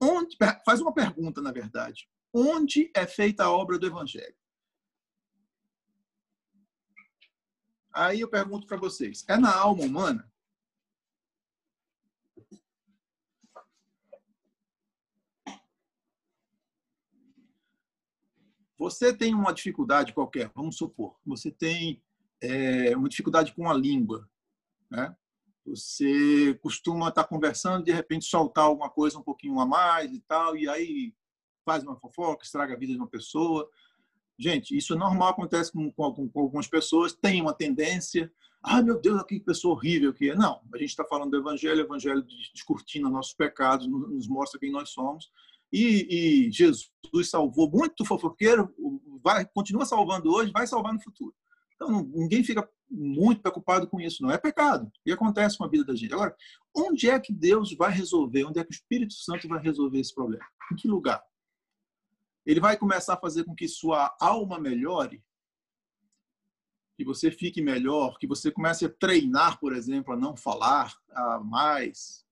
onde, 0.00 0.36
faz 0.64 0.80
uma 0.80 0.92
pergunta, 0.92 1.40
na 1.40 1.52
verdade 1.52 2.08
onde 2.32 2.90
é 2.94 3.06
feita 3.06 3.44
a 3.44 3.50
obra 3.50 3.78
do 3.78 3.86
Evangelho. 3.86 4.34
Aí 7.92 8.20
eu 8.20 8.28
pergunto 8.28 8.66
para 8.66 8.76
vocês: 8.76 9.24
é 9.28 9.36
na 9.36 9.54
alma 9.54 9.82
humana? 9.82 10.29
Você 18.80 19.14
tem 19.14 19.34
uma 19.34 19.52
dificuldade 19.52 20.14
qualquer, 20.14 20.50
vamos 20.54 20.78
supor, 20.78 21.14
você 21.26 21.50
tem 21.50 22.02
é, 22.40 22.96
uma 22.96 23.10
dificuldade 23.10 23.52
com 23.52 23.68
a 23.68 23.74
língua, 23.74 24.26
né? 24.90 25.14
Você 25.66 26.58
costuma 26.62 27.10
estar 27.10 27.24
conversando, 27.24 27.84
de 27.84 27.92
repente 27.92 28.24
soltar 28.24 28.64
alguma 28.64 28.88
coisa 28.88 29.18
um 29.18 29.22
pouquinho 29.22 29.60
a 29.60 29.66
mais 29.66 30.10
e 30.10 30.20
tal, 30.20 30.56
e 30.56 30.66
aí 30.66 31.14
faz 31.62 31.84
uma 31.84 31.94
fofoca, 31.94 32.42
estraga 32.42 32.72
a 32.72 32.78
vida 32.78 32.94
de 32.94 32.98
uma 32.98 33.06
pessoa. 33.06 33.68
Gente, 34.38 34.74
isso 34.74 34.94
é 34.94 34.96
normal, 34.96 35.28
acontece 35.28 35.70
com, 35.70 35.92
com, 35.92 36.30
com 36.30 36.40
algumas 36.40 36.66
pessoas, 36.66 37.12
tem 37.12 37.42
uma 37.42 37.52
tendência. 37.52 38.32
Ai, 38.64 38.82
meu 38.82 38.98
Deus, 38.98 39.22
que 39.24 39.40
pessoa 39.40 39.74
horrível 39.74 40.14
que 40.14 40.30
é. 40.30 40.34
Não, 40.34 40.62
a 40.72 40.78
gente 40.78 40.88
está 40.88 41.04
falando 41.04 41.32
do 41.32 41.36
Evangelho, 41.36 41.82
o 41.82 41.84
Evangelho 41.84 42.26
descortina 42.54 43.10
nossos 43.10 43.34
pecados, 43.34 43.86
nos 43.86 44.26
mostra 44.26 44.58
quem 44.58 44.72
nós 44.72 44.88
somos. 44.88 45.30
E, 45.72 46.46
e, 46.48 46.52
Jesus 46.52 46.90
salvou 47.30 47.70
muito 47.70 48.04
fofoqueiro, 48.04 48.74
vai, 49.22 49.44
continua 49.46 49.86
salvando 49.86 50.32
hoje, 50.32 50.50
vai 50.52 50.66
salvar 50.66 50.92
no 50.92 51.00
futuro. 51.00 51.34
Então, 51.74 52.02
ninguém 52.14 52.44
fica 52.44 52.68
muito 52.90 53.40
preocupado 53.40 53.86
com 53.86 54.00
isso, 54.00 54.22
não 54.22 54.30
é 54.30 54.36
pecado. 54.36 54.90
E 55.06 55.12
acontece 55.12 55.56
com 55.56 55.64
a 55.64 55.68
vida 55.68 55.84
da 55.84 55.94
gente. 55.94 56.12
Agora, 56.12 56.34
onde 56.76 57.08
é 57.08 57.18
que 57.18 57.32
Deus 57.32 57.72
vai 57.74 57.92
resolver? 57.92 58.44
Onde 58.44 58.58
é 58.58 58.64
que 58.64 58.70
o 58.70 58.74
Espírito 58.74 59.14
Santo 59.14 59.48
vai 59.48 59.62
resolver 59.62 59.98
esse 59.98 60.14
problema? 60.14 60.44
Em 60.72 60.76
que 60.76 60.88
lugar? 60.88 61.22
ele 62.44 62.60
vai 62.60 62.76
começar 62.76 63.14
a 63.14 63.20
fazer 63.20 63.44
com 63.44 63.54
que 63.54 63.68
sua 63.68 64.14
alma 64.20 64.58
melhore, 64.58 65.22
que 66.96 67.04
você 67.04 67.30
fique 67.30 67.62
melhor, 67.62 68.18
que 68.18 68.26
você 68.26 68.50
comece 68.50 68.84
a 68.84 68.90
treinar, 68.90 69.58
por 69.58 69.74
exemplo, 69.74 70.12
a 70.12 70.16
não 70.16 70.36
falar 70.36 70.94
a 71.10 71.38
mais. 71.40 72.26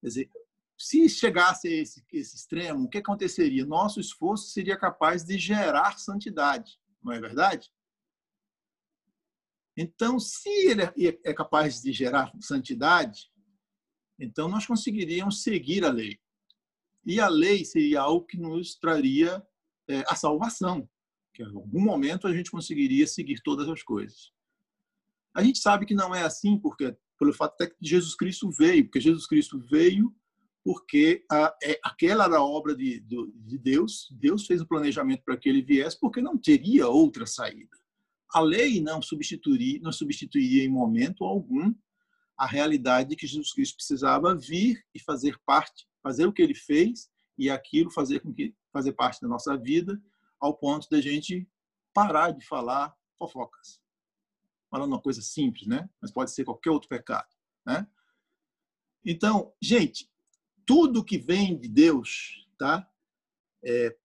Quer 0.00 0.06
dizer, 0.06 0.30
se 0.78 1.08
chegasse 1.08 1.68
a 1.68 1.70
esse, 1.70 2.04
esse 2.12 2.36
extremo, 2.36 2.84
o 2.84 2.88
que 2.88 2.98
aconteceria? 2.98 3.64
Nosso 3.64 3.98
esforço 3.98 4.48
seria 4.48 4.76
capaz 4.76 5.24
de 5.24 5.38
gerar 5.38 5.98
santidade, 5.98 6.78
não 7.02 7.12
é 7.12 7.20
verdade? 7.20 7.70
Então, 9.76 10.18
se 10.18 10.48
ele 10.48 10.82
é, 10.82 10.92
é 11.24 11.34
capaz 11.34 11.82
de 11.82 11.92
gerar 11.92 12.32
santidade, 12.40 13.30
então 14.18 14.48
nós 14.48 14.66
conseguiríamos 14.66 15.42
seguir 15.42 15.84
a 15.84 15.90
lei. 15.90 16.18
E 17.04 17.20
a 17.20 17.28
lei 17.28 17.64
seria 17.64 18.00
algo 18.00 18.26
que 18.26 18.38
nos 18.38 18.74
traria 18.74 19.46
é, 19.88 20.02
a 20.08 20.16
salvação, 20.16 20.88
que 21.34 21.42
em 21.42 21.46
algum 21.46 21.80
momento 21.80 22.26
a 22.26 22.34
gente 22.34 22.50
conseguiria 22.50 23.06
seguir 23.06 23.40
todas 23.42 23.68
as 23.68 23.82
coisas. 23.82 24.32
A 25.34 25.42
gente 25.42 25.58
sabe 25.58 25.84
que 25.84 25.94
não 25.94 26.14
é 26.14 26.22
assim, 26.22 26.58
porque 26.58 26.96
pelo 27.18 27.32
fato 27.32 27.54
até 27.54 27.66
que 27.68 27.76
Jesus 27.80 28.14
Cristo 28.16 28.50
veio, 28.50 28.84
porque 28.84 29.00
Jesus 29.00 29.26
Cristo 29.26 29.58
veio 29.58 30.14
porque 30.66 31.24
a, 31.30 31.56
é, 31.62 31.78
aquela 31.80 32.24
era 32.24 32.38
a 32.38 32.44
obra 32.44 32.74
de, 32.74 32.98
de, 32.98 33.32
de 33.36 33.56
Deus, 33.56 34.08
Deus 34.10 34.46
fez 34.46 34.60
o 34.60 34.66
planejamento 34.66 35.22
para 35.22 35.36
que 35.36 35.48
ele 35.48 35.62
viesse, 35.62 35.96
porque 36.00 36.20
não 36.20 36.36
teria 36.36 36.88
outra 36.88 37.24
saída. 37.24 37.78
A 38.34 38.40
lei 38.40 38.80
não 38.80 39.00
substituiria, 39.00 39.78
não 39.80 39.92
substituiria 39.92 40.64
em 40.64 40.68
momento 40.68 41.22
algum 41.22 41.72
a 42.36 42.46
realidade 42.46 43.10
de 43.10 43.14
que 43.14 43.28
Jesus 43.28 43.52
Cristo 43.52 43.76
precisava 43.76 44.34
vir 44.34 44.84
e 44.92 44.98
fazer 44.98 45.38
parte 45.46 45.86
fazer 46.02 46.26
o 46.26 46.32
que 46.32 46.42
ele 46.42 46.54
fez 46.54 47.08
e 47.38 47.48
aquilo 47.48 47.88
fazer 47.88 48.18
com 48.18 48.34
que 48.34 48.52
fazer 48.72 48.92
parte 48.92 49.20
da 49.20 49.28
nossa 49.28 49.56
vida 49.56 49.96
ao 50.40 50.52
ponto 50.52 50.88
da 50.90 51.00
gente 51.00 51.48
parar 51.94 52.32
de 52.32 52.44
falar 52.44 52.92
fofocas. 53.16 53.80
Falando 54.68 54.90
uma 54.90 55.00
coisa 55.00 55.22
simples, 55.22 55.68
né? 55.68 55.88
Mas 56.02 56.10
pode 56.10 56.32
ser 56.32 56.44
qualquer 56.44 56.70
outro 56.70 56.88
pecado, 56.88 57.28
né? 57.64 57.86
Então, 59.04 59.54
gente, 59.62 60.10
tudo 60.66 61.04
que 61.04 61.16
vem 61.16 61.56
de 61.56 61.68
Deus, 61.68 62.46
tá? 62.58 62.90
É, 63.64 63.96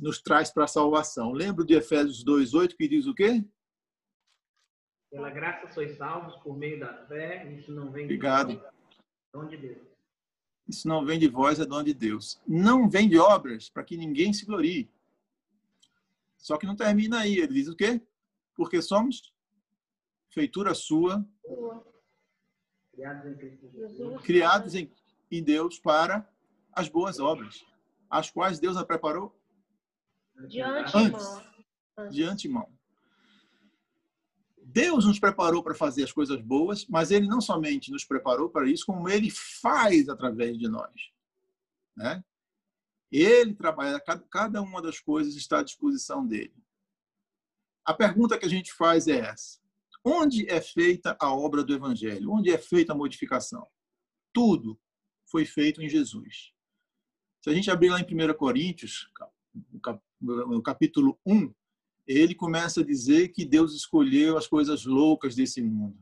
nos 0.00 0.20
traz 0.20 0.50
para 0.50 0.64
a 0.64 0.68
salvação. 0.68 1.32
Lembra 1.32 1.64
de 1.64 1.74
Efésios 1.74 2.22
2:8 2.24 2.76
que 2.76 2.86
diz 2.86 3.06
o 3.06 3.14
quê? 3.14 3.44
Pela 5.10 5.30
graça 5.30 5.72
sois 5.72 5.96
salvos 5.96 6.36
por 6.42 6.56
meio 6.56 6.78
da 6.80 7.06
fé, 7.06 7.50
isso 7.52 7.72
não 7.72 7.90
vem 7.90 8.04
Obrigado. 8.04 8.56
de 8.56 8.62
dom 9.32 9.46
de 9.46 9.56
Deus. 9.56 9.88
Isso 10.66 10.88
não 10.88 11.04
vem 11.04 11.18
de 11.18 11.28
vós, 11.28 11.60
é 11.60 11.66
dom 11.66 11.82
de 11.82 11.94
Deus. 11.94 12.40
Não 12.46 12.88
vem 12.88 13.08
de 13.08 13.18
obras 13.18 13.68
para 13.68 13.84
que 13.84 13.96
ninguém 13.96 14.32
se 14.32 14.46
glorie. 14.46 14.90
Só 16.38 16.56
que 16.56 16.66
não 16.66 16.74
termina 16.74 17.20
aí. 17.20 17.38
Ele 17.38 17.52
diz 17.54 17.68
o 17.68 17.76
quê? 17.76 18.00
Porque 18.54 18.80
somos 18.82 19.32
feitura 20.30 20.74
sua, 20.74 21.24
Criados 22.92 23.26
em 23.26 23.36
Cristo 23.36 23.70
Jesus. 23.70 24.22
criados 24.22 24.74
em, 24.74 24.90
em 25.38 25.42
Deus 25.42 25.78
para 25.78 26.28
as 26.72 26.88
boas 26.88 27.18
obras, 27.20 27.64
as 28.10 28.30
quais 28.30 28.58
Deus 28.58 28.76
a 28.76 28.84
preparou 28.84 29.38
De 30.48 30.60
Antes. 30.60 30.94
antemão. 30.94 31.44
de 32.10 32.22
antemão. 32.24 32.78
Deus 34.66 35.04
nos 35.04 35.20
preparou 35.20 35.62
para 35.62 35.74
fazer 35.74 36.02
as 36.04 36.12
coisas 36.12 36.40
boas, 36.40 36.86
mas 36.88 37.10
Ele 37.10 37.26
não 37.28 37.40
somente 37.40 37.90
nos 37.92 38.04
preparou 38.04 38.48
para 38.50 38.68
isso, 38.68 38.86
como 38.86 39.08
Ele 39.08 39.30
faz 39.30 40.08
através 40.08 40.58
de 40.58 40.66
nós. 40.68 40.92
Né? 41.96 42.24
Ele 43.12 43.54
trabalha, 43.54 44.00
cada- 44.00 44.24
cada 44.28 44.62
uma 44.62 44.82
das 44.82 44.98
coisas 44.98 45.36
está 45.36 45.60
à 45.60 45.62
disposição 45.62 46.26
dele. 46.26 46.54
A 47.84 47.92
pergunta 47.94 48.38
que 48.38 48.46
a 48.46 48.48
gente 48.48 48.72
faz 48.72 49.06
é 49.06 49.18
essa: 49.20 49.60
onde 50.04 50.48
é 50.50 50.60
feita 50.60 51.16
a 51.20 51.32
obra 51.32 51.62
do 51.62 51.74
Evangelho? 51.74 52.32
Onde 52.32 52.50
é 52.50 52.58
feita 52.58 52.92
a 52.92 52.96
modificação? 52.96 53.68
Tudo 54.32 54.80
foi 55.34 55.44
feito 55.44 55.82
em 55.82 55.88
Jesus. 55.88 56.52
Se 57.42 57.50
a 57.50 57.52
gente 57.52 57.68
abrir 57.68 57.90
lá 57.90 57.98
em 57.98 58.04
1 58.04 58.34
Coríntios, 58.34 59.10
no 59.72 59.80
cap- 59.80 60.00
no 60.20 60.62
capítulo 60.62 61.18
1, 61.26 61.52
ele 62.06 62.36
começa 62.36 62.82
a 62.82 62.84
dizer 62.84 63.30
que 63.30 63.44
Deus 63.44 63.74
escolheu 63.74 64.38
as 64.38 64.46
coisas 64.46 64.84
loucas 64.84 65.34
desse 65.34 65.60
mundo 65.60 65.98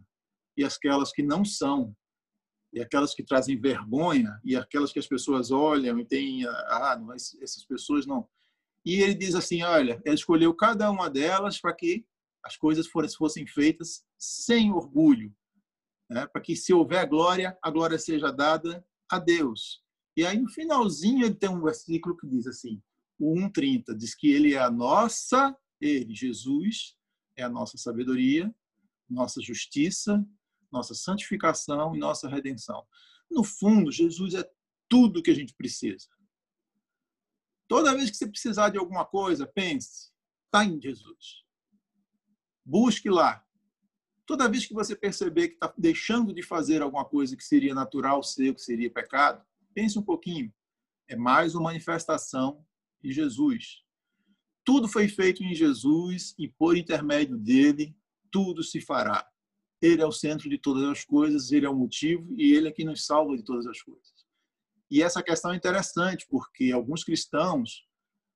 e 0.54 0.62
aquelas 0.62 1.12
que 1.12 1.22
não 1.22 1.46
são, 1.46 1.96
e 2.74 2.80
aquelas 2.82 3.14
que 3.14 3.22
trazem 3.22 3.58
vergonha, 3.58 4.38
e 4.44 4.54
aquelas 4.54 4.92
que 4.92 4.98
as 4.98 5.06
pessoas 5.06 5.50
olham 5.50 5.98
e 5.98 6.04
têm, 6.04 6.46
ah, 6.46 7.02
essas 7.40 7.64
pessoas 7.64 8.04
não. 8.04 8.28
E 8.84 9.00
ele 9.00 9.14
diz 9.14 9.34
assim: 9.34 9.62
olha, 9.62 9.98
ele 10.04 10.14
escolheu 10.14 10.52
cada 10.54 10.90
uma 10.90 11.08
delas 11.08 11.58
para 11.58 11.72
que 11.74 12.04
as 12.44 12.54
coisas 12.54 12.86
fossem 13.16 13.46
feitas 13.46 14.04
sem 14.18 14.70
orgulho, 14.72 15.34
né? 16.10 16.26
para 16.26 16.42
que 16.42 16.54
se 16.54 16.74
houver 16.74 17.08
glória, 17.08 17.56
a 17.62 17.70
glória 17.70 17.98
seja 17.98 18.30
dada 18.30 18.84
a 19.12 19.18
Deus. 19.18 19.82
E 20.16 20.24
aí 20.24 20.38
no 20.38 20.48
finalzinho 20.48 21.26
ele 21.26 21.34
tem 21.34 21.50
um 21.50 21.62
versículo 21.62 22.16
que 22.16 22.26
diz 22.26 22.46
assim: 22.46 22.82
o 23.18 23.34
1:30 23.34 23.94
diz 23.94 24.14
que 24.14 24.30
ele 24.30 24.54
é 24.54 24.58
a 24.58 24.70
nossa, 24.70 25.54
ele, 25.78 26.14
Jesus, 26.14 26.96
é 27.36 27.42
a 27.42 27.48
nossa 27.48 27.76
sabedoria, 27.76 28.52
nossa 29.08 29.42
justiça, 29.42 30.24
nossa 30.70 30.94
santificação 30.94 31.94
e 31.94 31.98
nossa 31.98 32.26
redenção. 32.26 32.86
No 33.30 33.44
fundo, 33.44 33.92
Jesus 33.92 34.32
é 34.32 34.50
tudo 34.88 35.22
que 35.22 35.30
a 35.30 35.34
gente 35.34 35.54
precisa. 35.54 36.08
Toda 37.68 37.94
vez 37.94 38.10
que 38.10 38.16
você 38.16 38.26
precisar 38.26 38.70
de 38.70 38.78
alguma 38.78 39.04
coisa, 39.04 39.46
pense, 39.46 40.10
está 40.46 40.64
em 40.64 40.80
Jesus. 40.80 41.44
Busque 42.64 43.10
lá. 43.10 43.44
Toda 44.32 44.48
vez 44.48 44.64
que 44.64 44.72
você 44.72 44.96
perceber 44.96 45.48
que 45.48 45.54
está 45.56 45.70
deixando 45.76 46.32
de 46.32 46.42
fazer 46.42 46.80
alguma 46.80 47.04
coisa 47.04 47.36
que 47.36 47.44
seria 47.44 47.74
natural 47.74 48.22
ser, 48.22 48.54
que 48.54 48.62
seria 48.62 48.90
pecado, 48.90 49.44
pense 49.74 49.98
um 49.98 50.02
pouquinho. 50.02 50.50
É 51.06 51.14
mais 51.14 51.54
uma 51.54 51.64
manifestação 51.64 52.64
de 53.02 53.12
Jesus. 53.12 53.82
Tudo 54.64 54.88
foi 54.88 55.06
feito 55.06 55.44
em 55.44 55.54
Jesus 55.54 56.34
e 56.38 56.48
por 56.48 56.78
intermédio 56.78 57.36
dele 57.36 57.94
tudo 58.30 58.62
se 58.62 58.80
fará. 58.80 59.28
Ele 59.82 60.00
é 60.00 60.06
o 60.06 60.10
centro 60.10 60.48
de 60.48 60.56
todas 60.56 60.84
as 60.84 61.04
coisas, 61.04 61.52
ele 61.52 61.66
é 61.66 61.68
o 61.68 61.76
motivo 61.76 62.34
e 62.34 62.54
ele 62.54 62.68
é 62.68 62.72
que 62.72 62.86
nos 62.86 63.04
salva 63.04 63.36
de 63.36 63.44
todas 63.44 63.66
as 63.66 63.82
coisas. 63.82 64.14
E 64.90 65.02
essa 65.02 65.22
questão 65.22 65.52
é 65.52 65.56
interessante 65.56 66.26
porque 66.26 66.72
alguns 66.72 67.04
cristãos 67.04 67.86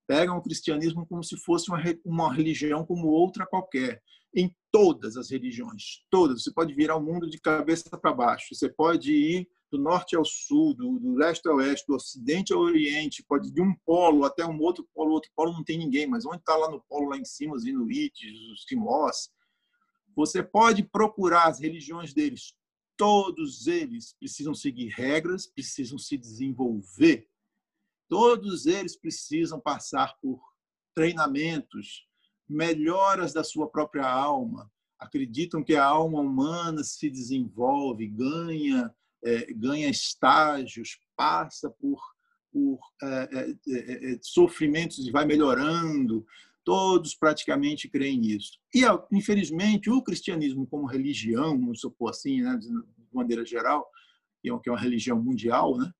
pegam 0.07 0.37
o 0.37 0.43
cristianismo 0.43 1.07
como 1.07 1.23
se 1.23 1.37
fosse 1.37 1.71
uma, 1.71 1.83
uma 2.05 2.33
religião 2.33 2.85
como 2.85 3.09
outra 3.09 3.47
qualquer. 3.47 4.03
Em 4.35 4.55
todas 4.71 5.17
as 5.17 5.31
religiões, 5.31 6.03
todas. 6.11 6.43
Você 6.43 6.53
pode 6.53 6.75
virar 6.75 6.97
o 6.97 7.03
mundo 7.03 7.29
de 7.29 7.41
cabeça 7.41 7.97
para 7.99 8.13
baixo. 8.13 8.55
Você 8.55 8.69
pode 8.69 9.13
ir 9.13 9.49
do 9.71 9.79
norte 9.79 10.15
ao 10.15 10.25
sul, 10.25 10.75
do, 10.75 10.99
do 10.99 11.15
leste 11.15 11.49
ao 11.49 11.57
oeste, 11.57 11.87
do 11.89 11.95
ocidente 11.95 12.53
ao 12.53 12.61
oriente, 12.61 13.25
pode 13.27 13.49
ir 13.49 13.53
de 13.53 13.61
um 13.61 13.75
polo 13.85 14.25
até 14.25 14.45
um 14.45 14.61
outro 14.61 14.89
polo, 14.95 15.13
outro 15.13 15.31
polo 15.35 15.53
não 15.53 15.65
tem 15.65 15.79
ninguém, 15.79 16.07
mas 16.07 16.25
onde 16.25 16.39
está 16.39 16.57
lá 16.57 16.71
no 16.71 16.81
polo, 16.89 17.09
lá 17.09 17.17
em 17.17 17.25
cima, 17.25 17.57
os 17.57 17.67
inuites, 17.67 18.33
os 18.53 18.65
timós, 18.65 19.29
você 20.15 20.43
pode 20.43 20.83
procurar 20.83 21.49
as 21.49 21.61
religiões 21.61 22.15
deles. 22.15 22.55
Todos 22.97 23.67
eles 23.67 24.15
precisam 24.19 24.55
seguir 24.55 24.89
regras, 24.89 25.47
precisam 25.47 25.99
se 25.99 26.17
desenvolver. 26.17 27.29
Todos 28.09 28.67
eles 28.67 28.97
precisam 28.97 29.61
passar 29.61 30.17
por 30.21 30.41
treinamentos, 30.95 32.07
melhoras 32.49 33.33
da 33.33 33.43
sua 33.43 33.69
própria 33.69 34.09
alma. 34.09 34.71
Acreditam 34.99 35.63
que 35.63 35.75
a 35.75 35.85
alma 35.85 36.21
humana 36.21 36.83
se 36.83 37.11
desenvolve, 37.11 38.07
ganha, 38.07 38.95
é, 39.25 39.53
ganha 39.53 39.89
estágios, 39.89 40.99
passa 41.17 41.69
por, 41.69 42.01
por 42.53 42.79
é, 43.03 43.57
é, 43.69 44.13
é, 44.13 44.19
sofrimentos 44.23 45.07
e 45.07 45.11
vai 45.11 45.27
melhorando. 45.27 46.25
Todos 46.65 47.15
praticamente 47.15 47.89
creem 47.89 48.19
nisso. 48.19 48.59
E, 48.75 48.83
infelizmente, 49.13 49.91
o 49.91 50.03
cristianismo 50.03 50.67
como 50.67 50.87
religião, 50.87 51.59
vamos 51.59 51.81
supor 51.81 52.11
assim, 52.11 52.41
né, 52.41 52.57
de 52.57 52.69
maneira 53.13 53.45
geral, 53.45 53.89
que 54.43 54.49
é 54.49 54.73
uma 54.73 54.81
religião 54.81 55.21
mundial, 55.21 55.77
né, 55.77 55.93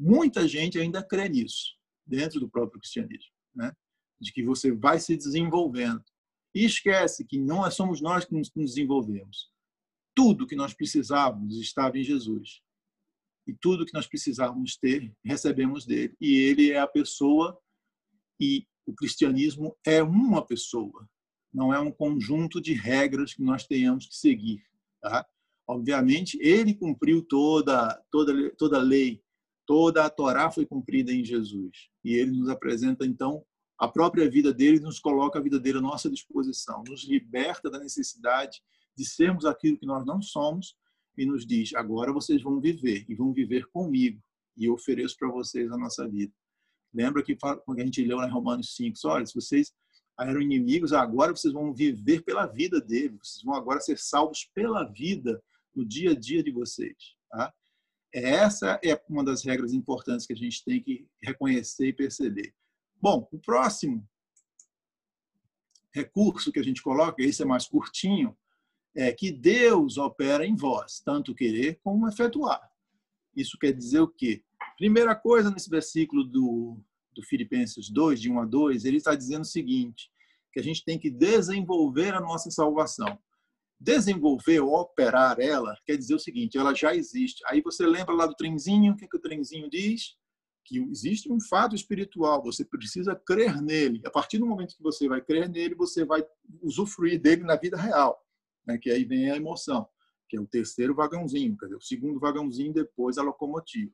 muita 0.00 0.48
gente 0.48 0.78
ainda 0.78 1.02
crê 1.02 1.28
nisso, 1.28 1.76
dentro 2.06 2.40
do 2.40 2.48
próprio 2.48 2.80
cristianismo, 2.80 3.30
né, 3.54 3.72
de 4.18 4.32
que 4.32 4.42
você 4.42 4.72
vai 4.72 4.98
se 4.98 5.16
desenvolvendo. 5.16 6.02
E 6.54 6.64
esquece 6.64 7.24
que 7.24 7.38
não 7.38 7.64
é, 7.64 7.70
somos 7.70 8.00
nós 8.00 8.24
que 8.24 8.34
nos 8.34 8.50
desenvolvemos. 8.54 9.50
Tudo 10.16 10.46
que 10.46 10.56
nós 10.56 10.74
precisávamos 10.74 11.60
estava 11.60 11.98
em 11.98 12.02
Jesus. 12.02 12.60
E 13.46 13.54
tudo 13.54 13.86
que 13.86 13.94
nós 13.94 14.06
precisávamos 14.06 14.76
ter, 14.76 15.14
recebemos 15.24 15.86
dele. 15.86 16.16
E 16.20 16.34
ele 16.34 16.72
é 16.72 16.80
a 16.80 16.86
pessoa 16.86 17.58
e 18.40 18.66
o 18.86 18.94
cristianismo 18.94 19.76
é 19.86 20.02
uma 20.02 20.44
pessoa, 20.44 21.08
não 21.52 21.72
é 21.72 21.78
um 21.78 21.92
conjunto 21.92 22.60
de 22.60 22.72
regras 22.72 23.34
que 23.34 23.42
nós 23.42 23.66
tenhamos 23.66 24.06
que 24.06 24.16
seguir. 24.16 24.62
Tá? 25.00 25.26
Obviamente, 25.68 26.38
ele 26.40 26.74
cumpriu 26.74 27.22
toda, 27.22 28.02
toda, 28.10 28.50
toda 28.56 28.78
a 28.78 28.82
lei, 28.82 29.22
toda 29.70 30.04
a 30.04 30.10
Torá 30.10 30.50
foi 30.50 30.66
cumprida 30.66 31.12
em 31.12 31.24
Jesus. 31.24 31.90
E 32.02 32.14
ele 32.14 32.32
nos 32.32 32.48
apresenta, 32.48 33.06
então, 33.06 33.46
a 33.78 33.86
própria 33.86 34.28
vida 34.28 34.52
dele, 34.52 34.80
nos 34.80 34.98
coloca 34.98 35.38
a 35.38 35.42
vida 35.42 35.60
dele 35.60 35.78
à 35.78 35.80
nossa 35.80 36.10
disposição, 36.10 36.82
nos 36.88 37.04
liberta 37.04 37.70
da 37.70 37.78
necessidade 37.78 38.60
de 38.98 39.04
sermos 39.04 39.44
aquilo 39.44 39.78
que 39.78 39.86
nós 39.86 40.04
não 40.04 40.20
somos 40.20 40.74
e 41.16 41.24
nos 41.24 41.46
diz: 41.46 41.72
agora 41.76 42.12
vocês 42.12 42.42
vão 42.42 42.60
viver 42.60 43.04
e 43.08 43.14
vão 43.14 43.32
viver 43.32 43.64
comigo 43.68 44.20
e 44.56 44.64
eu 44.64 44.74
ofereço 44.74 45.16
para 45.16 45.30
vocês 45.30 45.70
a 45.70 45.78
nossa 45.78 46.08
vida. 46.08 46.32
Lembra 46.92 47.22
que 47.22 47.36
quando 47.36 47.78
a 47.78 47.84
gente 47.84 48.02
leu 48.02 48.20
em 48.24 48.28
Romanos 48.28 48.74
5, 48.74 48.98
olha, 49.04 49.24
se 49.24 49.36
vocês 49.36 49.72
eram 50.18 50.42
inimigos, 50.42 50.92
agora 50.92 51.30
vocês 51.30 51.54
vão 51.54 51.72
viver 51.72 52.24
pela 52.24 52.44
vida 52.44 52.80
dele, 52.80 53.16
vocês 53.22 53.44
vão 53.44 53.54
agora 53.54 53.80
ser 53.80 54.00
salvos 54.00 54.50
pela 54.52 54.82
vida 54.82 55.40
no 55.72 55.86
dia 55.86 56.10
a 56.10 56.14
dia 56.18 56.42
de 56.42 56.50
vocês. 56.50 57.14
Tá? 57.30 57.54
Essa 58.12 58.80
é 58.84 59.00
uma 59.08 59.24
das 59.24 59.44
regras 59.44 59.72
importantes 59.72 60.26
que 60.26 60.32
a 60.32 60.36
gente 60.36 60.64
tem 60.64 60.82
que 60.82 61.06
reconhecer 61.22 61.88
e 61.88 61.92
perceber. 61.92 62.54
Bom, 63.00 63.28
o 63.32 63.38
próximo 63.38 64.06
recurso 65.92 66.52
que 66.52 66.58
a 66.58 66.62
gente 66.62 66.82
coloca, 66.82 67.22
esse 67.22 67.42
é 67.42 67.44
mais 67.44 67.66
curtinho, 67.66 68.36
é 68.94 69.12
que 69.12 69.30
Deus 69.30 69.96
opera 69.96 70.44
em 70.44 70.56
vós, 70.56 71.00
tanto 71.00 71.34
querer 71.34 71.78
como 71.82 72.08
efetuar. 72.08 72.60
Isso 73.34 73.56
quer 73.58 73.72
dizer 73.72 74.00
o 74.00 74.08
quê? 74.08 74.42
Primeira 74.76 75.14
coisa 75.14 75.50
nesse 75.50 75.70
versículo 75.70 76.24
do, 76.24 76.78
do 77.14 77.22
Filipenses 77.22 77.88
2, 77.90 78.20
de 78.20 78.30
1 78.30 78.40
a 78.40 78.44
2, 78.44 78.84
ele 78.84 78.96
está 78.96 79.14
dizendo 79.14 79.42
o 79.42 79.46
seguinte, 79.46 80.10
que 80.52 80.58
a 80.58 80.62
gente 80.62 80.84
tem 80.84 80.98
que 80.98 81.10
desenvolver 81.10 82.14
a 82.14 82.20
nossa 82.20 82.50
salvação. 82.50 83.18
Desenvolver 83.80 84.60
ou 84.60 84.74
operar 84.74 85.40
ela 85.40 85.74
quer 85.86 85.96
dizer 85.96 86.14
o 86.14 86.18
seguinte, 86.18 86.58
ela 86.58 86.74
já 86.74 86.94
existe. 86.94 87.42
Aí 87.46 87.62
você 87.62 87.86
lembra 87.86 88.14
lá 88.14 88.26
do 88.26 88.34
trenzinho, 88.34 88.92
o 88.92 88.96
que, 88.96 89.08
que 89.08 89.16
o 89.16 89.20
trenzinho 89.20 89.70
diz? 89.70 90.20
que 90.70 90.78
existe 90.78 91.32
um 91.32 91.40
fato 91.40 91.74
espiritual, 91.74 92.40
você 92.40 92.64
precisa 92.64 93.16
crer 93.16 93.60
nele. 93.60 94.00
A 94.06 94.10
partir 94.10 94.38
do 94.38 94.46
momento 94.46 94.76
que 94.76 94.82
você 94.82 95.08
vai 95.08 95.20
crer 95.20 95.48
nele, 95.48 95.74
você 95.74 96.04
vai 96.04 96.24
usufruir 96.62 97.20
dele 97.20 97.42
na 97.42 97.56
vida 97.56 97.76
real, 97.76 98.24
né? 98.64 98.78
que 98.78 98.88
aí 98.88 99.04
vem 99.04 99.32
a 99.32 99.36
emoção, 99.36 99.88
que 100.28 100.36
é 100.36 100.40
o 100.40 100.46
terceiro 100.46 100.94
vagãozinho, 100.94 101.56
quer 101.56 101.66
dizer, 101.66 101.76
o 101.76 101.80
segundo 101.80 102.20
vagãozinho 102.20 102.72
depois 102.72 103.18
a 103.18 103.22
locomotiva. 103.22 103.90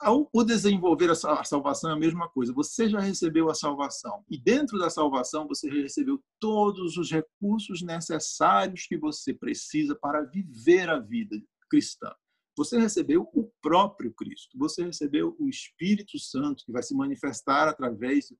Ao 0.00 0.28
desenvolver 0.44 1.10
a 1.10 1.44
salvação 1.44 1.90
é 1.90 1.92
a 1.94 1.98
mesma 1.98 2.28
coisa. 2.28 2.52
Você 2.52 2.88
já 2.88 3.00
recebeu 3.00 3.48
a 3.48 3.54
salvação 3.54 4.24
e 4.28 4.36
dentro 4.36 4.78
da 4.78 4.90
salvação 4.90 5.46
você 5.46 5.70
recebeu 5.70 6.22
todos 6.40 6.96
os 6.96 7.10
recursos 7.10 7.80
necessários 7.80 8.86
que 8.86 8.98
você 8.98 9.32
precisa 9.32 9.94
para 9.94 10.22
viver 10.22 10.90
a 10.90 10.98
vida 10.98 11.40
cristã. 11.70 12.12
Você 12.56 12.78
recebeu 12.78 13.28
o 13.32 13.50
próprio 13.60 14.12
Cristo, 14.12 14.56
você 14.56 14.84
recebeu 14.84 15.34
o 15.38 15.48
Espírito 15.48 16.18
Santo, 16.18 16.64
que 16.64 16.72
vai 16.72 16.82
se 16.82 16.94
manifestar 16.94 17.68
através 17.68 18.32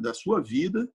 da, 0.00 0.12
sua 0.12 0.40
vida, 0.40 0.90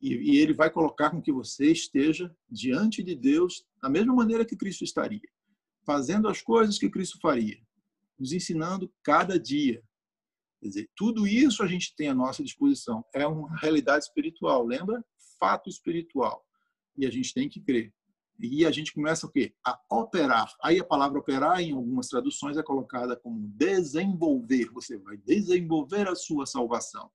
e, 0.00 0.14
e 0.14 0.38
ele 0.38 0.54
vai 0.54 0.70
colocar 0.70 1.10
com 1.10 1.20
que 1.20 1.32
você 1.32 1.70
esteja 1.70 2.34
diante 2.48 3.02
de 3.02 3.14
Deus 3.14 3.66
da 3.82 3.90
mesma 3.90 4.14
maneira 4.14 4.46
que 4.46 4.56
Cristo 4.56 4.82
estaria, 4.82 5.28
fazendo 5.84 6.28
as 6.28 6.40
coisas 6.40 6.78
que 6.78 6.88
Cristo 6.88 7.18
faria, 7.20 7.60
nos 8.18 8.32
ensinando 8.32 8.92
cada 9.02 9.38
dia. 9.38 9.82
Quer 10.60 10.68
dizer, 10.68 10.90
tudo 10.96 11.26
isso 11.26 11.62
a 11.62 11.66
gente 11.66 11.94
tem 11.96 12.08
à 12.08 12.14
nossa 12.14 12.42
disposição. 12.42 13.04
É 13.14 13.26
uma 13.26 13.56
realidade 13.58 14.04
espiritual, 14.04 14.66
lembra? 14.66 15.04
Fato 15.38 15.68
espiritual. 15.70 16.44
E 16.96 17.06
a 17.06 17.10
gente 17.10 17.32
tem 17.32 17.48
que 17.48 17.60
crer. 17.60 17.92
E 18.40 18.64
a 18.64 18.70
gente 18.70 18.92
começa 18.92 19.26
o 19.26 19.30
quê? 19.30 19.52
A 19.66 19.78
operar. 19.90 20.52
Aí 20.62 20.78
a 20.78 20.84
palavra 20.84 21.18
operar, 21.18 21.60
em 21.60 21.72
algumas 21.72 22.08
traduções, 22.08 22.56
é 22.56 22.62
colocada 22.62 23.16
como 23.16 23.48
desenvolver. 23.56 24.70
Você 24.72 24.96
vai 24.96 25.16
desenvolver 25.16 26.08
a 26.08 26.14
sua 26.14 26.46
salvação. 26.46 27.10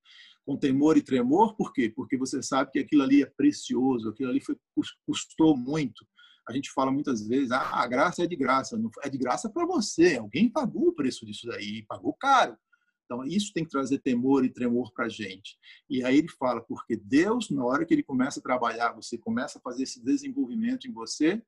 Com 0.45 0.57
temor 0.57 0.97
e 0.97 1.01
tremor, 1.01 1.55
por 1.55 1.71
quê? 1.71 1.89
Porque 1.89 2.17
você 2.17 2.43
sabe 2.43 2.71
que 2.71 2.79
aquilo 2.79 3.03
ali 3.03 3.23
é 3.23 3.25
precioso, 3.25 4.09
aquilo 4.09 4.29
ali 4.29 4.41
foi, 4.41 4.57
custou 5.05 5.55
muito. 5.55 6.05
A 6.47 6.53
gente 6.53 6.71
fala 6.71 6.91
muitas 6.91 7.25
vezes, 7.25 7.51
ah, 7.51 7.81
a 7.81 7.87
graça 7.87 8.23
é 8.23 8.27
de 8.27 8.35
graça. 8.35 8.79
É 9.03 9.09
de 9.09 9.17
graça 9.17 9.49
para 9.49 9.65
você. 9.65 10.17
Alguém 10.17 10.49
pagou 10.49 10.89
o 10.89 10.93
preço 10.93 11.25
disso 11.25 11.47
daí, 11.47 11.83
pagou 11.83 12.13
caro. 12.13 12.57
Então, 13.05 13.23
isso 13.25 13.53
tem 13.53 13.63
que 13.63 13.69
trazer 13.69 13.99
temor 13.99 14.43
e 14.43 14.49
tremor 14.49 14.91
para 14.93 15.05
a 15.05 15.09
gente. 15.09 15.57
E 15.89 16.03
aí 16.03 16.17
ele 16.17 16.29
fala, 16.29 16.61
porque 16.61 16.95
Deus, 16.95 17.49
na 17.49 17.63
hora 17.63 17.85
que 17.85 17.93
ele 17.93 18.03
começa 18.03 18.39
a 18.39 18.43
trabalhar, 18.43 18.93
você 18.93 19.17
começa 19.17 19.57
a 19.59 19.61
fazer 19.61 19.83
esse 19.83 20.03
desenvolvimento 20.03 20.87
em 20.87 20.91
você, 20.91 21.41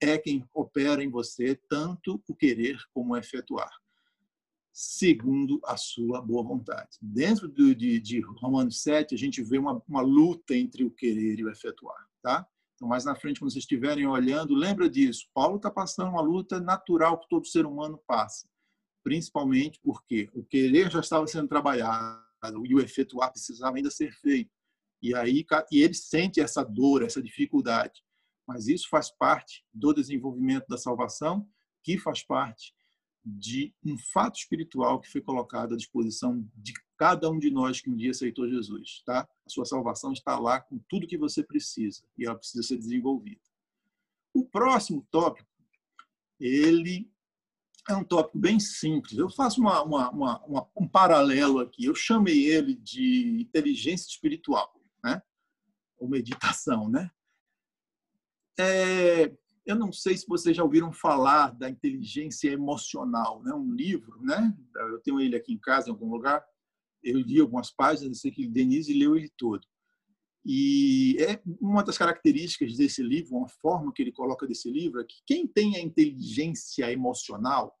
é 0.00 0.18
quem 0.18 0.44
opera 0.52 1.02
em 1.02 1.10
você 1.10 1.54
tanto 1.68 2.22
o 2.28 2.34
querer 2.34 2.78
como 2.92 3.12
o 3.12 3.16
efetuar, 3.16 3.70
segundo 4.72 5.60
a 5.64 5.76
sua 5.76 6.20
boa 6.20 6.42
vontade. 6.42 6.98
Dentro 7.00 7.48
de, 7.48 7.74
de, 7.74 8.00
de 8.00 8.20
Romanos 8.20 8.82
7, 8.82 9.14
a 9.14 9.18
gente 9.18 9.42
vê 9.42 9.58
uma, 9.58 9.80
uma 9.88 10.00
luta 10.00 10.56
entre 10.56 10.84
o 10.84 10.90
querer 10.90 11.38
e 11.38 11.44
o 11.44 11.50
efetuar. 11.50 12.08
Tá? 12.22 12.46
Então, 12.84 12.90
mais 12.90 13.04
na 13.06 13.14
frente, 13.14 13.40
quando 13.40 13.50
vocês 13.50 13.62
estiverem 13.62 14.06
olhando, 14.06 14.54
lembra 14.54 14.90
disso. 14.90 15.26
Paulo 15.32 15.56
está 15.56 15.70
passando 15.70 16.10
uma 16.10 16.20
luta 16.20 16.60
natural 16.60 17.18
que 17.18 17.28
todo 17.30 17.46
ser 17.46 17.64
humano 17.64 17.98
passa 18.06 18.46
principalmente 19.02 19.78
porque 19.82 20.30
o 20.32 20.42
querer 20.42 20.90
já 20.90 21.00
estava 21.00 21.26
sendo 21.26 21.46
trabalhado 21.46 22.66
e 22.66 22.74
o 22.74 22.80
efetuar 22.80 23.30
precisava 23.30 23.76
ainda 23.76 23.90
ser 23.90 24.10
feito. 24.12 24.50
E 25.02 25.14
aí 25.14 25.44
e 25.70 25.82
ele 25.82 25.92
sente 25.92 26.40
essa 26.40 26.64
dor, 26.64 27.02
essa 27.02 27.22
dificuldade. 27.22 28.02
Mas 28.48 28.66
isso 28.66 28.88
faz 28.88 29.10
parte 29.10 29.62
do 29.72 29.92
desenvolvimento 29.92 30.66
da 30.68 30.78
salvação, 30.78 31.46
que 31.82 31.98
faz 31.98 32.22
parte 32.22 32.74
de 33.22 33.74
um 33.84 33.96
fato 33.98 34.36
espiritual 34.36 34.98
que 35.00 35.10
foi 35.10 35.20
colocado 35.20 35.74
à 35.74 35.76
disposição 35.76 36.46
de 36.54 36.72
cada 36.96 37.30
um 37.30 37.38
de 37.38 37.50
nós 37.50 37.80
que 37.80 37.90
um 37.90 37.96
dia 37.96 38.10
aceitou 38.10 38.48
Jesus, 38.48 39.02
tá? 39.04 39.28
A 39.44 39.48
sua 39.48 39.64
salvação 39.64 40.12
está 40.12 40.38
lá 40.38 40.60
com 40.60 40.78
tudo 40.88 41.06
que 41.06 41.18
você 41.18 41.42
precisa 41.42 42.02
e 42.16 42.26
ela 42.26 42.36
precisa 42.36 42.62
ser 42.62 42.76
desenvolvida. 42.76 43.40
O 44.32 44.44
próximo 44.44 45.06
tópico, 45.10 45.48
ele 46.40 47.10
é 47.88 47.94
um 47.94 48.04
tópico 48.04 48.38
bem 48.38 48.58
simples. 48.58 49.18
Eu 49.18 49.28
faço 49.28 49.60
uma, 49.60 49.82
uma, 49.82 50.10
uma, 50.10 50.68
um 50.76 50.88
paralelo 50.88 51.60
aqui. 51.60 51.84
Eu 51.84 51.94
chamei 51.94 52.46
ele 52.46 52.74
de 52.74 53.40
inteligência 53.40 54.08
espiritual, 54.08 54.74
né? 55.02 55.22
ou 55.98 56.08
meditação. 56.08 56.88
Né? 56.88 57.10
É, 58.58 59.32
eu 59.66 59.76
não 59.76 59.92
sei 59.92 60.16
se 60.16 60.26
vocês 60.26 60.56
já 60.56 60.64
ouviram 60.64 60.92
falar 60.92 61.52
da 61.54 61.68
inteligência 61.68 62.50
emocional, 62.50 63.42
né? 63.42 63.52
um 63.52 63.72
livro. 63.72 64.20
Né? 64.22 64.56
Eu 64.74 65.00
tenho 65.00 65.20
ele 65.20 65.36
aqui 65.36 65.52
em 65.52 65.58
casa, 65.58 65.88
em 65.88 65.92
algum 65.92 66.10
lugar. 66.10 66.44
Eu 67.04 67.20
li 67.20 67.40
algumas 67.40 67.70
páginas, 67.70 68.20
sei 68.20 68.30
que 68.30 68.48
Denise 68.48 68.92
leu 68.92 69.16
ele 69.16 69.30
todo. 69.36 69.64
E 70.44 71.16
é 71.20 71.40
uma 71.60 71.82
das 71.82 71.96
características 71.96 72.76
desse 72.76 73.02
livro, 73.02 73.36
uma 73.36 73.48
forma 73.48 73.92
que 73.92 74.02
ele 74.02 74.12
coloca 74.12 74.46
desse 74.46 74.70
livro, 74.70 75.00
é 75.00 75.04
que 75.04 75.16
quem 75.26 75.46
tem 75.46 75.76
a 75.76 75.80
inteligência 75.80 76.90
emocional 76.90 77.74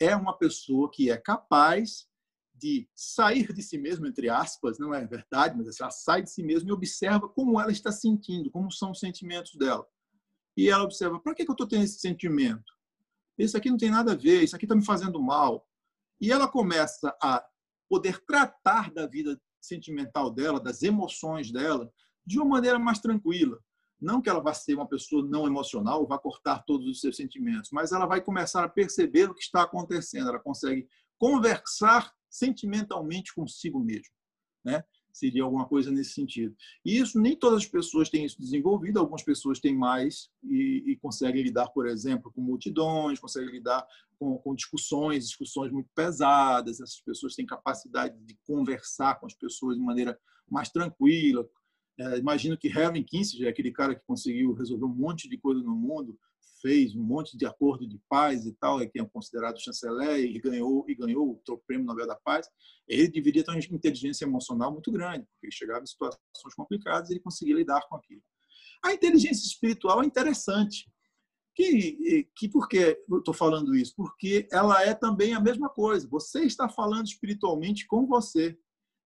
é 0.00 0.14
uma 0.14 0.36
pessoa 0.36 0.90
que 0.90 1.10
é 1.10 1.16
capaz 1.16 2.06
de 2.54 2.88
sair 2.94 3.52
de 3.52 3.62
si 3.62 3.78
mesmo, 3.78 4.06
entre 4.06 4.28
aspas, 4.28 4.78
não 4.78 4.92
é 4.92 5.06
verdade, 5.06 5.56
mas 5.56 5.80
ela 5.80 5.90
sai 5.90 6.22
de 6.22 6.30
si 6.30 6.42
mesmo 6.42 6.68
e 6.68 6.72
observa 6.72 7.28
como 7.28 7.60
ela 7.60 7.70
está 7.70 7.92
sentindo, 7.92 8.50
como 8.50 8.72
são 8.72 8.90
os 8.90 8.98
sentimentos 8.98 9.54
dela. 9.54 9.86
E 10.56 10.68
ela 10.68 10.84
observa, 10.84 11.20
para 11.20 11.34
que 11.34 11.42
eu 11.42 11.52
estou 11.52 11.68
tendo 11.68 11.84
esse 11.84 12.00
sentimento? 12.00 12.72
Isso 13.38 13.56
aqui 13.56 13.70
não 13.70 13.76
tem 13.76 13.90
nada 13.90 14.12
a 14.12 14.16
ver, 14.16 14.42
isso 14.42 14.56
aqui 14.56 14.64
está 14.64 14.74
me 14.74 14.84
fazendo 14.84 15.22
mal. 15.22 15.68
E 16.20 16.32
ela 16.32 16.48
começa 16.48 17.16
a 17.22 17.46
poder 17.88 18.24
tratar 18.24 18.92
da 18.92 19.06
vida 19.06 19.40
sentimental 19.60 20.30
dela, 20.30 20.60
das 20.60 20.82
emoções 20.82 21.50
dela, 21.50 21.90
de 22.24 22.38
uma 22.38 22.48
maneira 22.48 22.78
mais 22.78 22.98
tranquila. 22.98 23.58
Não 24.00 24.22
que 24.22 24.30
ela 24.30 24.40
vá 24.40 24.54
ser 24.54 24.74
uma 24.74 24.86
pessoa 24.86 25.26
não 25.26 25.46
emocional, 25.46 26.06
vá 26.06 26.18
cortar 26.18 26.62
todos 26.64 26.86
os 26.86 27.00
seus 27.00 27.16
sentimentos, 27.16 27.70
mas 27.72 27.90
ela 27.90 28.06
vai 28.06 28.20
começar 28.20 28.62
a 28.62 28.68
perceber 28.68 29.28
o 29.28 29.34
que 29.34 29.42
está 29.42 29.62
acontecendo. 29.62 30.28
Ela 30.28 30.38
consegue 30.38 30.86
conversar 31.18 32.12
sentimentalmente 32.30 33.34
consigo 33.34 33.80
mesmo, 33.80 34.14
né? 34.64 34.84
Seria 35.18 35.42
alguma 35.42 35.66
coisa 35.66 35.90
nesse 35.90 36.12
sentido. 36.12 36.54
E 36.84 36.98
isso 36.98 37.20
nem 37.20 37.36
todas 37.36 37.58
as 37.58 37.66
pessoas 37.66 38.08
têm 38.08 38.24
isso 38.24 38.40
desenvolvido. 38.40 38.98
Algumas 38.98 39.22
pessoas 39.22 39.58
têm 39.58 39.74
mais 39.74 40.30
e, 40.42 40.84
e 40.86 40.96
conseguem 40.96 41.42
lidar, 41.42 41.68
por 41.68 41.86
exemplo, 41.86 42.32
com 42.32 42.40
multidões, 42.40 43.18
conseguem 43.18 43.50
lidar 43.50 43.86
com, 44.18 44.38
com 44.38 44.54
discussões, 44.54 45.26
discussões 45.26 45.72
muito 45.72 45.88
pesadas. 45.94 46.80
Essas 46.80 47.00
pessoas 47.00 47.34
têm 47.34 47.46
capacidade 47.46 48.16
de 48.24 48.36
conversar 48.46 49.18
com 49.18 49.26
as 49.26 49.34
pessoas 49.34 49.76
de 49.76 49.82
maneira 49.82 50.18
mais 50.50 50.70
tranquila, 50.70 51.48
é, 51.98 52.16
imagino 52.16 52.56
que 52.56 52.68
Harry 52.68 53.02
Kissinger, 53.02 53.48
aquele 53.48 53.72
cara 53.72 53.94
que 53.94 54.06
conseguiu 54.06 54.52
resolver 54.52 54.84
um 54.84 54.94
monte 54.94 55.28
de 55.28 55.36
coisa 55.36 55.60
no 55.60 55.74
mundo, 55.74 56.16
fez 56.60 56.94
um 56.94 57.02
monte 57.02 57.36
de 57.36 57.46
acordo 57.46 57.86
de 57.86 58.00
paz 58.08 58.46
e 58.46 58.52
tal, 58.54 58.80
é 58.80 58.86
que 58.86 59.00
é 59.00 59.04
considerado 59.04 59.60
chanceler 59.60 60.18
e 60.18 60.38
ganhou 60.38 60.84
e 60.88 60.94
ganhou 60.94 61.40
o 61.48 61.58
prêmio 61.66 61.86
Nobel 61.86 62.06
da 62.06 62.16
Paz. 62.16 62.48
Ele 62.86 63.08
deveria 63.08 63.44
ter 63.44 63.50
uma 63.50 63.58
inteligência 63.58 64.24
emocional 64.24 64.72
muito 64.72 64.90
grande, 64.90 65.26
porque 65.32 65.54
chegava 65.54 65.82
em 65.82 65.86
situações 65.86 66.54
complicadas 66.56 67.10
e 67.10 67.14
ele 67.14 67.20
conseguia 67.20 67.54
lidar 67.54 67.80
com 67.88 67.96
aquilo. 67.96 68.22
A 68.84 68.92
inteligência 68.92 69.46
espiritual 69.46 70.02
é 70.02 70.06
interessante. 70.06 70.90
Que, 71.54 72.28
que 72.36 72.48
por 72.48 72.68
que 72.68 72.96
eu 73.10 73.18
estou 73.18 73.34
falando 73.34 73.74
isso? 73.74 73.92
Porque 73.96 74.46
ela 74.52 74.80
é 74.84 74.94
também 74.94 75.34
a 75.34 75.40
mesma 75.40 75.68
coisa. 75.68 76.06
Você 76.08 76.44
está 76.44 76.68
falando 76.68 77.06
espiritualmente 77.06 77.84
com 77.86 78.06
você. 78.06 78.56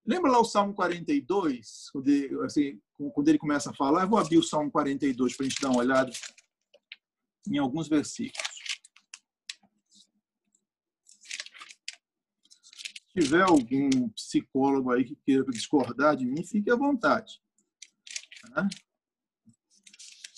Lembra 0.04 0.32
lá 0.32 0.40
o 0.40 0.44
Salmo 0.44 0.74
42, 0.74 1.88
quando 1.92 2.08
ele, 2.08 2.44
assim, 2.44 2.78
quando 3.14 3.28
ele 3.28 3.38
começa 3.38 3.70
a 3.70 3.74
falar? 3.74 4.02
Eu 4.02 4.08
vou 4.08 4.18
abrir 4.18 4.36
o 4.36 4.42
Salmo 4.42 4.70
42 4.70 5.34
para 5.34 5.46
a 5.46 5.48
gente 5.48 5.62
dar 5.62 5.70
uma 5.70 5.78
olhada 5.78 6.10
em 7.48 7.58
alguns 7.58 7.88
versículos. 7.88 8.52
Se 13.12 13.20
tiver 13.20 13.42
algum 13.42 14.08
psicólogo 14.10 14.90
aí 14.90 15.04
que 15.04 15.16
queira 15.16 15.44
discordar 15.44 16.16
de 16.16 16.24
mim, 16.24 16.44
fique 16.44 16.70
à 16.70 16.76
vontade. 16.76 17.40
Né? 18.50 18.68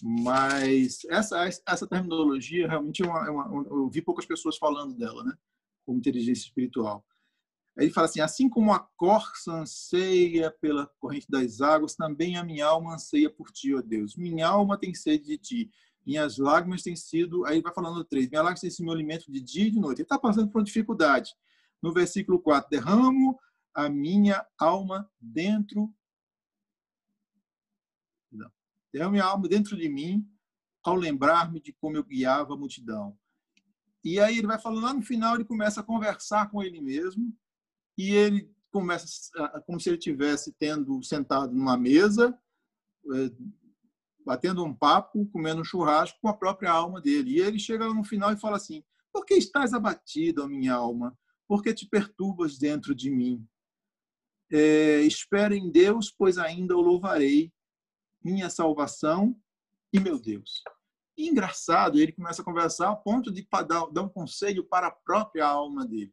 Mas 0.02 1.05
essa, 1.09 1.48
essa 1.66 1.86
terminologia 1.86 2.68
realmente 2.68 3.02
é 3.02 3.07
uma, 3.07 3.26
é 3.26 3.30
uma, 3.30 3.66
eu 3.68 3.88
vi 3.88 4.02
poucas 4.02 4.26
pessoas 4.26 4.59
falando 4.59 4.94
dela, 4.94 5.24
né? 5.24 5.34
Como 5.86 5.98
inteligência 5.98 6.44
espiritual. 6.44 7.07
Ele 7.76 7.90
fala 7.90 8.07
assim: 8.07 8.20
assim 8.20 8.48
como 8.48 8.72
a 8.72 8.80
corça 8.96 9.52
anseia 9.52 10.50
pela 10.61 10.86
corrente 10.98 11.26
das 11.28 11.61
águas, 11.61 11.94
também 11.94 12.36
a 12.36 12.44
minha 12.44 12.66
alma 12.66 12.94
anseia 12.94 13.30
por 13.30 13.50
ti, 13.50 13.74
ó 13.74 13.80
Deus. 13.80 14.14
Minha 14.16 14.46
alma 14.46 14.78
tem 14.78 14.94
sede 14.94 15.24
de 15.24 15.38
ti. 15.38 15.70
Minhas 16.07 16.38
lágrimas 16.38 16.82
têm 16.82 16.94
sido. 16.94 17.44
Aí 17.46 17.61
vai 17.61 17.72
falando 17.72 18.05
três: 18.05 18.28
minha 18.28 18.42
lágrima 18.42 18.61
tem 18.61 18.70
sido 18.70 18.84
meu 18.84 18.94
alimento 18.94 19.30
de 19.30 19.40
dia 19.40 19.66
e 19.66 19.70
de 19.70 19.80
noite. 19.80 19.98
Ele 19.98 20.05
está 20.05 20.18
passando 20.18 20.50
por 20.50 20.59
uma 20.59 20.64
dificuldade. 20.64 21.34
No 21.82 21.92
versículo 21.92 22.40
4: 22.40 22.68
derramo 22.70 23.38
a 23.74 23.88
minha 23.88 24.46
alma 24.59 25.11
dentro. 25.20 25.92
Não. 28.30 28.50
Derramo 28.92 29.12
minha 29.12 29.24
alma 29.24 29.48
dentro 29.48 29.76
de 29.76 29.88
mim 29.88 30.28
ao 30.84 30.94
lembrar-me 30.94 31.61
de 31.61 31.72
como 31.72 31.96
eu 31.96 32.05
guiava 32.05 32.55
a 32.55 32.57
multidão. 32.57 33.18
E 34.05 34.20
aí 34.20 34.36
ele 34.36 34.46
vai 34.46 34.61
falando 34.61 34.84
lá 34.84 34.92
no 34.92 35.02
final, 35.02 35.34
ele 35.34 35.46
começa 35.46 35.80
a 35.80 35.84
conversar 35.84 36.50
com 36.50 36.62
ele 36.62 36.80
mesmo 36.80 37.34
e 37.96 38.11
ele 38.11 38.55
começa 38.70 39.07
como 39.66 39.80
se 39.80 39.88
ele 39.88 39.96
tivesse 39.96 40.52
tendo 40.52 41.02
sentado 41.02 41.55
numa 41.55 41.76
mesa, 41.76 42.38
é, 43.14 43.30
batendo 44.25 44.64
um 44.64 44.75
papo, 44.75 45.27
comendo 45.27 45.61
um 45.61 45.64
churrasco 45.64 46.18
com 46.20 46.29
a 46.29 46.37
própria 46.37 46.70
alma 46.70 47.01
dele. 47.01 47.33
E 47.33 47.41
ele 47.41 47.59
chega 47.59 47.87
no 47.93 48.05
final 48.05 48.33
e 48.33 48.41
fala 48.41 48.57
assim: 48.57 48.83
Por 49.12 49.25
que 49.25 49.35
estás 49.35 49.72
abatido, 49.72 50.49
minha 50.49 50.75
alma? 50.75 51.16
Por 51.47 51.62
que 51.62 51.75
te 51.75 51.87
perturbas 51.87 52.59
dentro 52.59 52.95
de 52.95 53.11
mim? 53.11 53.47
É, 54.51 55.01
espera 55.03 55.55
em 55.55 55.70
Deus, 55.70 56.11
pois 56.11 56.39
ainda 56.39 56.77
o 56.77 56.81
louvarei, 56.81 57.53
minha 58.22 58.49
salvação 58.49 59.37
e 59.93 60.01
meu 60.01 60.18
Deus. 60.18 60.62
E 61.16 61.29
engraçado, 61.29 61.99
ele 61.99 62.12
começa 62.12 62.43
a 62.43 62.45
conversar 62.45 62.91
a 62.91 62.97
ponto 62.97 63.31
de 63.31 63.47
dar 63.93 64.03
um 64.03 64.09
conselho 64.09 64.64
para 64.64 64.89
a 64.89 64.91
própria 64.91 65.47
alma 65.47 65.87
dele. 65.87 66.12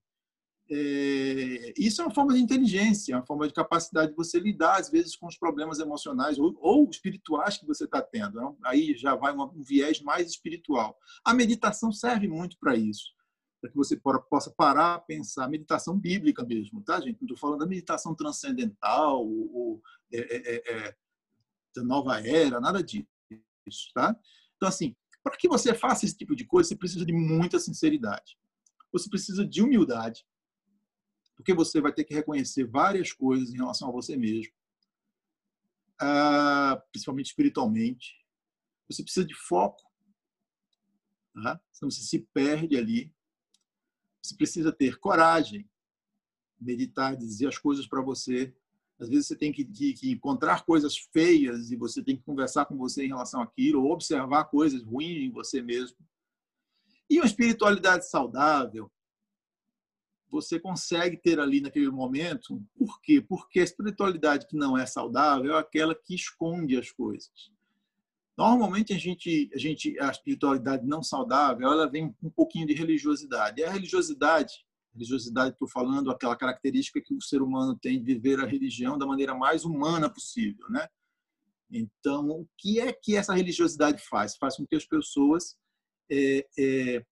É, 0.73 1.73
isso 1.77 2.01
é 2.01 2.05
uma 2.05 2.13
forma 2.13 2.33
de 2.33 2.39
inteligência, 2.39 3.17
uma 3.17 3.25
forma 3.25 3.45
de 3.45 3.53
capacidade 3.53 4.11
de 4.11 4.15
você 4.15 4.39
lidar, 4.39 4.79
às 4.79 4.89
vezes, 4.89 5.17
com 5.17 5.27
os 5.27 5.37
problemas 5.37 5.79
emocionais 5.79 6.39
ou, 6.39 6.57
ou 6.61 6.89
espirituais 6.89 7.57
que 7.57 7.67
você 7.67 7.83
está 7.83 8.01
tendo. 8.01 8.39
Né? 8.39 8.55
Aí 8.63 8.95
já 8.95 9.13
vai 9.13 9.35
um, 9.35 9.41
um 9.41 9.61
viés 9.61 10.01
mais 10.01 10.29
espiritual. 10.29 10.97
A 11.25 11.33
meditação 11.33 11.91
serve 11.91 12.25
muito 12.29 12.57
para 12.57 12.73
isso, 12.77 13.13
para 13.59 13.69
que 13.69 13.75
você 13.75 13.97
possa 14.29 14.49
parar, 14.49 14.99
pensar, 14.99 15.49
meditação 15.49 15.99
bíblica 15.99 16.41
mesmo, 16.45 16.81
tá, 16.81 17.01
gente? 17.01 17.19
Não 17.19 17.25
estou 17.25 17.37
falando 17.37 17.59
da 17.59 17.67
meditação 17.67 18.15
transcendental 18.15 19.27
ou, 19.27 19.53
ou 19.53 19.81
é, 20.13 20.19
é, 20.19 20.55
é, 20.55 20.87
é 20.87 20.95
da 21.75 21.83
nova 21.83 22.25
era, 22.25 22.61
nada 22.61 22.81
disso, 22.81 23.05
tá? 23.93 24.15
Então, 24.55 24.69
assim, 24.69 24.95
para 25.21 25.35
que 25.35 25.49
você 25.49 25.73
faça 25.73 26.05
esse 26.05 26.15
tipo 26.15 26.33
de 26.33 26.45
coisa, 26.45 26.69
você 26.69 26.77
precisa 26.77 27.05
de 27.05 27.11
muita 27.11 27.59
sinceridade. 27.59 28.37
Você 28.93 29.09
precisa 29.09 29.45
de 29.45 29.61
humildade 29.61 30.25
porque 31.41 31.55
você 31.55 31.81
vai 31.81 31.91
ter 31.91 32.03
que 32.03 32.13
reconhecer 32.13 32.65
várias 32.65 33.11
coisas 33.11 33.51
em 33.51 33.57
relação 33.57 33.89
a 33.89 33.91
você 33.91 34.15
mesmo, 34.15 34.53
ah, 35.99 36.81
principalmente 36.91 37.27
espiritualmente. 37.27 38.15
Você 38.87 39.01
precisa 39.01 39.25
de 39.25 39.33
foco, 39.33 39.81
tá? 41.33 41.59
senão 41.71 41.89
você 41.89 42.01
se 42.01 42.19
perde 42.31 42.77
ali. 42.77 43.11
Você 44.21 44.35
precisa 44.35 44.71
ter 44.71 44.99
coragem, 44.99 45.67
meditar, 46.59 47.17
dizer 47.17 47.47
as 47.47 47.57
coisas 47.57 47.87
para 47.87 48.01
você. 48.01 48.55
Às 48.99 49.09
vezes 49.09 49.25
você 49.25 49.35
tem 49.35 49.51
que, 49.51 49.65
que, 49.65 50.11
encontrar 50.11 50.63
coisas 50.63 50.95
feias 50.95 51.71
e 51.71 51.75
você 51.75 52.03
tem 52.03 52.15
que 52.15 52.23
conversar 52.23 52.65
com 52.65 52.77
você 52.77 53.03
em 53.03 53.07
relação 53.07 53.41
àquilo, 53.41 53.83
ou 53.83 53.91
observar 53.91 54.45
coisas 54.45 54.83
ruins 54.83 55.23
em 55.23 55.31
você 55.31 55.59
mesmo. 55.59 55.97
E 57.09 57.17
uma 57.17 57.25
espiritualidade 57.25 58.07
saudável 58.07 58.91
você 60.31 60.59
consegue 60.59 61.17
ter 61.17 61.39
ali 61.39 61.59
naquele 61.61 61.89
momento. 61.89 62.63
Por 62.77 63.01
quê? 63.01 63.21
Porque 63.21 63.59
a 63.59 63.63
espiritualidade 63.63 64.47
que 64.47 64.55
não 64.55 64.77
é 64.77 64.85
saudável 64.85 65.55
é 65.55 65.59
aquela 65.59 65.93
que 65.93 66.15
esconde 66.15 66.77
as 66.77 66.89
coisas. 66.91 67.51
Normalmente 68.37 68.93
a 68.93 68.97
gente, 68.97 69.51
a 69.53 69.57
gente, 69.57 69.99
a 69.99 70.09
espiritualidade 70.09 70.87
não 70.87 71.03
saudável, 71.03 71.69
ela 71.69 71.89
vem 71.89 72.15
um 72.23 72.29
pouquinho 72.29 72.65
de 72.65 72.73
religiosidade. 72.73 73.61
E 73.61 73.63
a 73.63 73.69
religiosidade, 73.69 74.65
religiosidade 74.93 75.51
estou 75.51 75.67
falando, 75.67 76.09
aquela 76.09 76.35
característica 76.35 77.01
que 77.01 77.13
o 77.13 77.21
ser 77.21 77.41
humano 77.41 77.77
tem 77.77 77.99
de 78.01 78.05
viver 78.05 78.39
a 78.39 78.47
religião 78.47 78.97
da 78.97 79.05
maneira 79.05 79.35
mais 79.35 79.65
humana 79.65 80.09
possível, 80.09 80.67
né? 80.69 80.87
Então, 81.69 82.29
o 82.29 82.47
que 82.57 82.79
é 82.79 82.91
que 82.91 83.15
essa 83.15 83.33
religiosidade 83.33 84.01
faz? 84.09 84.35
Faz 84.35 84.57
com 84.57 84.65
que 84.65 84.75
as 84.75 84.85
pessoas 84.85 85.55
é, 86.11 86.45
é, 86.57 87.05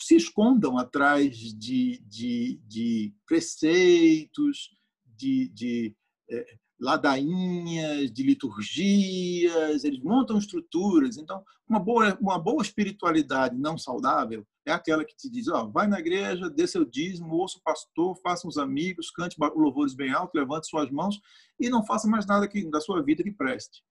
se 0.00 0.16
escondam 0.16 0.76
atrás 0.76 1.36
de, 1.36 2.02
de, 2.06 2.60
de 2.66 3.14
preceitos, 3.26 4.70
de, 5.16 5.48
de 5.50 5.94
é, 6.28 6.56
ladainhas, 6.80 8.10
de 8.10 8.22
liturgias, 8.22 9.84
eles 9.84 10.02
montam 10.02 10.38
estruturas. 10.38 11.16
Então, 11.16 11.44
uma 11.68 11.78
boa, 11.78 12.18
uma 12.20 12.38
boa 12.38 12.62
espiritualidade 12.62 13.56
não 13.56 13.78
saudável 13.78 14.44
é 14.66 14.72
aquela 14.72 15.04
que 15.04 15.16
te 15.16 15.30
diz: 15.30 15.46
ó, 15.48 15.66
vai 15.66 15.86
na 15.86 16.00
igreja, 16.00 16.50
dê 16.50 16.66
seu 16.66 16.84
dízimo, 16.84 17.34
ouça 17.34 17.58
o 17.58 17.62
pastor, 17.62 18.16
faça 18.22 18.48
uns 18.48 18.58
amigos, 18.58 19.10
cante 19.10 19.36
louvores 19.54 19.94
bem 19.94 20.10
alto, 20.10 20.36
levante 20.36 20.68
suas 20.68 20.90
mãos 20.90 21.20
e 21.60 21.68
não 21.68 21.84
faça 21.84 22.08
mais 22.08 22.26
nada 22.26 22.48
que, 22.48 22.68
da 22.68 22.80
sua 22.80 23.02
vida 23.02 23.22
que 23.22 23.30
preste. 23.30 23.82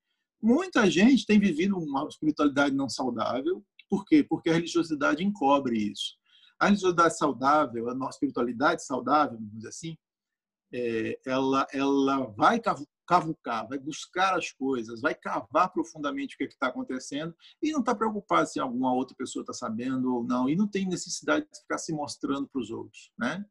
Muita 0.41 0.89
gente 0.89 1.25
tem 1.25 1.39
vivido 1.39 1.77
uma 1.77 2.07
espiritualidade 2.07 2.75
não 2.75 2.89
saudável 2.89 3.63
por 3.89 4.05
quê? 4.05 4.23
Porque 4.23 4.49
a 4.49 4.53
religiosidade 4.53 5.23
encobre 5.23 5.77
isso. 5.77 6.17
A 6.59 6.65
religiosidade 6.65 7.17
saudável, 7.17 7.89
a 7.89 7.95
nossa 7.95 8.17
espiritualidade 8.17 8.85
saudável, 8.85 9.37
vamos 9.37 9.53
dizer 9.55 9.69
assim, 9.69 9.97
é, 10.73 11.19
ela, 11.25 11.65
ela 11.73 12.27
vai 12.27 12.61
cavucar, 13.07 13.67
vai 13.67 13.79
buscar 13.79 14.37
as 14.37 14.51
coisas, 14.51 15.01
vai 15.01 15.15
cavar 15.15 15.71
profundamente 15.71 16.35
o 16.35 16.37
que 16.37 16.43
é 16.43 16.47
está 16.47 16.67
acontecendo 16.67 17.35
e 17.61 17.71
não 17.71 17.79
está 17.79 17.95
preocupado 17.95 18.47
se 18.47 18.59
alguma 18.59 18.93
outra 18.93 19.15
pessoa 19.17 19.41
está 19.41 19.53
sabendo 19.53 20.13
ou 20.13 20.23
não, 20.23 20.47
e 20.47 20.55
não 20.55 20.67
tem 20.67 20.87
necessidade 20.87 21.47
de 21.51 21.59
ficar 21.61 21.79
se 21.79 21.91
mostrando 21.91 22.47
para 22.47 22.61
os 22.61 22.69
outros. 22.69 23.11
Né? 23.17 23.43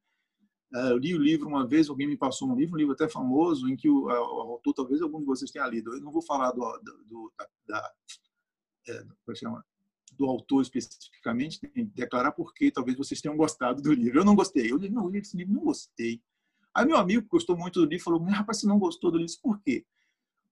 É, 0.75 0.93
eu 0.93 0.99
li 0.99 1.15
o 1.15 1.23
livro 1.23 1.49
uma 1.49 1.67
vez, 1.67 1.89
alguém 1.89 2.07
me 2.07 2.17
passou 2.17 2.49
um 2.49 2.55
livro, 2.55 2.75
um 2.75 2.79
livro 2.79 2.93
até 2.93 3.09
famoso, 3.09 3.69
em 3.69 3.77
que 3.77 3.89
o, 3.89 4.09
autor, 4.11 4.75
talvez 4.75 5.03
algum 5.03 5.19
de 5.19 5.27
vocês 5.27 5.51
tenha 5.51 5.67
lido, 5.67 5.95
eu 5.95 6.01
não 6.01 6.13
vou 6.13 6.23
falar 6.23 6.53
do, 6.53 6.61
do 7.07 7.33
da, 7.37 7.49
da 7.67 7.93
é, 8.87 9.03
como 9.03 9.17
é 9.31 9.35
chama? 9.35 9.65
Do 10.19 10.27
autor 10.27 10.63
especificamente, 10.63 11.61
tem 11.61 11.87
que 11.87 11.95
declarar 11.95 12.33
porque 12.33 12.71
talvez 12.71 12.99
vocês 12.99 13.21
tenham 13.21 13.37
gostado 13.37 13.81
do 13.81 13.93
livro. 13.93 14.19
Eu 14.19 14.25
não 14.25 14.35
gostei. 14.35 14.71
Eu 14.71 14.77
li, 14.77 14.91
não, 14.91 15.09
li 15.09 15.19
esse 15.19 15.37
livro, 15.37 15.55
não 15.55 15.65
gostei. 15.65 16.21
Aí 16.75 16.85
meu 16.85 16.97
amigo 16.97 17.23
que 17.23 17.29
gostou 17.29 17.57
muito 17.57 17.81
do 17.81 17.87
livro 17.87 18.05
falou, 18.05 18.23
rapaz, 18.25 18.59
você 18.59 18.67
não 18.67 18.79
gostou 18.79 19.11
do 19.11 19.19
livro? 19.19 19.33
Por 19.41 19.61
quê? 19.61 19.87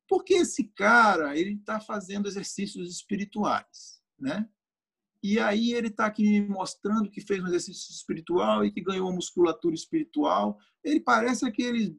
Porque 0.08 0.34
esse 0.34 0.64
cara, 0.64 1.36
ele 1.36 1.54
está 1.54 1.80
fazendo 1.80 2.28
exercícios 2.28 2.88
espirituais, 2.88 4.00
né? 4.18 4.48
E 5.22 5.40
aí 5.40 5.72
ele 5.72 5.88
está 5.88 6.06
aqui 6.06 6.22
me 6.22 6.48
mostrando 6.48 7.10
que 7.10 7.20
fez 7.20 7.42
um 7.42 7.48
exercício 7.48 7.92
espiritual 7.92 8.64
e 8.64 8.70
que 8.70 8.80
ganhou 8.80 9.08
uma 9.08 9.16
musculatura 9.16 9.74
espiritual. 9.74 10.56
Ele 10.84 11.00
parece 11.00 11.44
aquele 11.44 11.98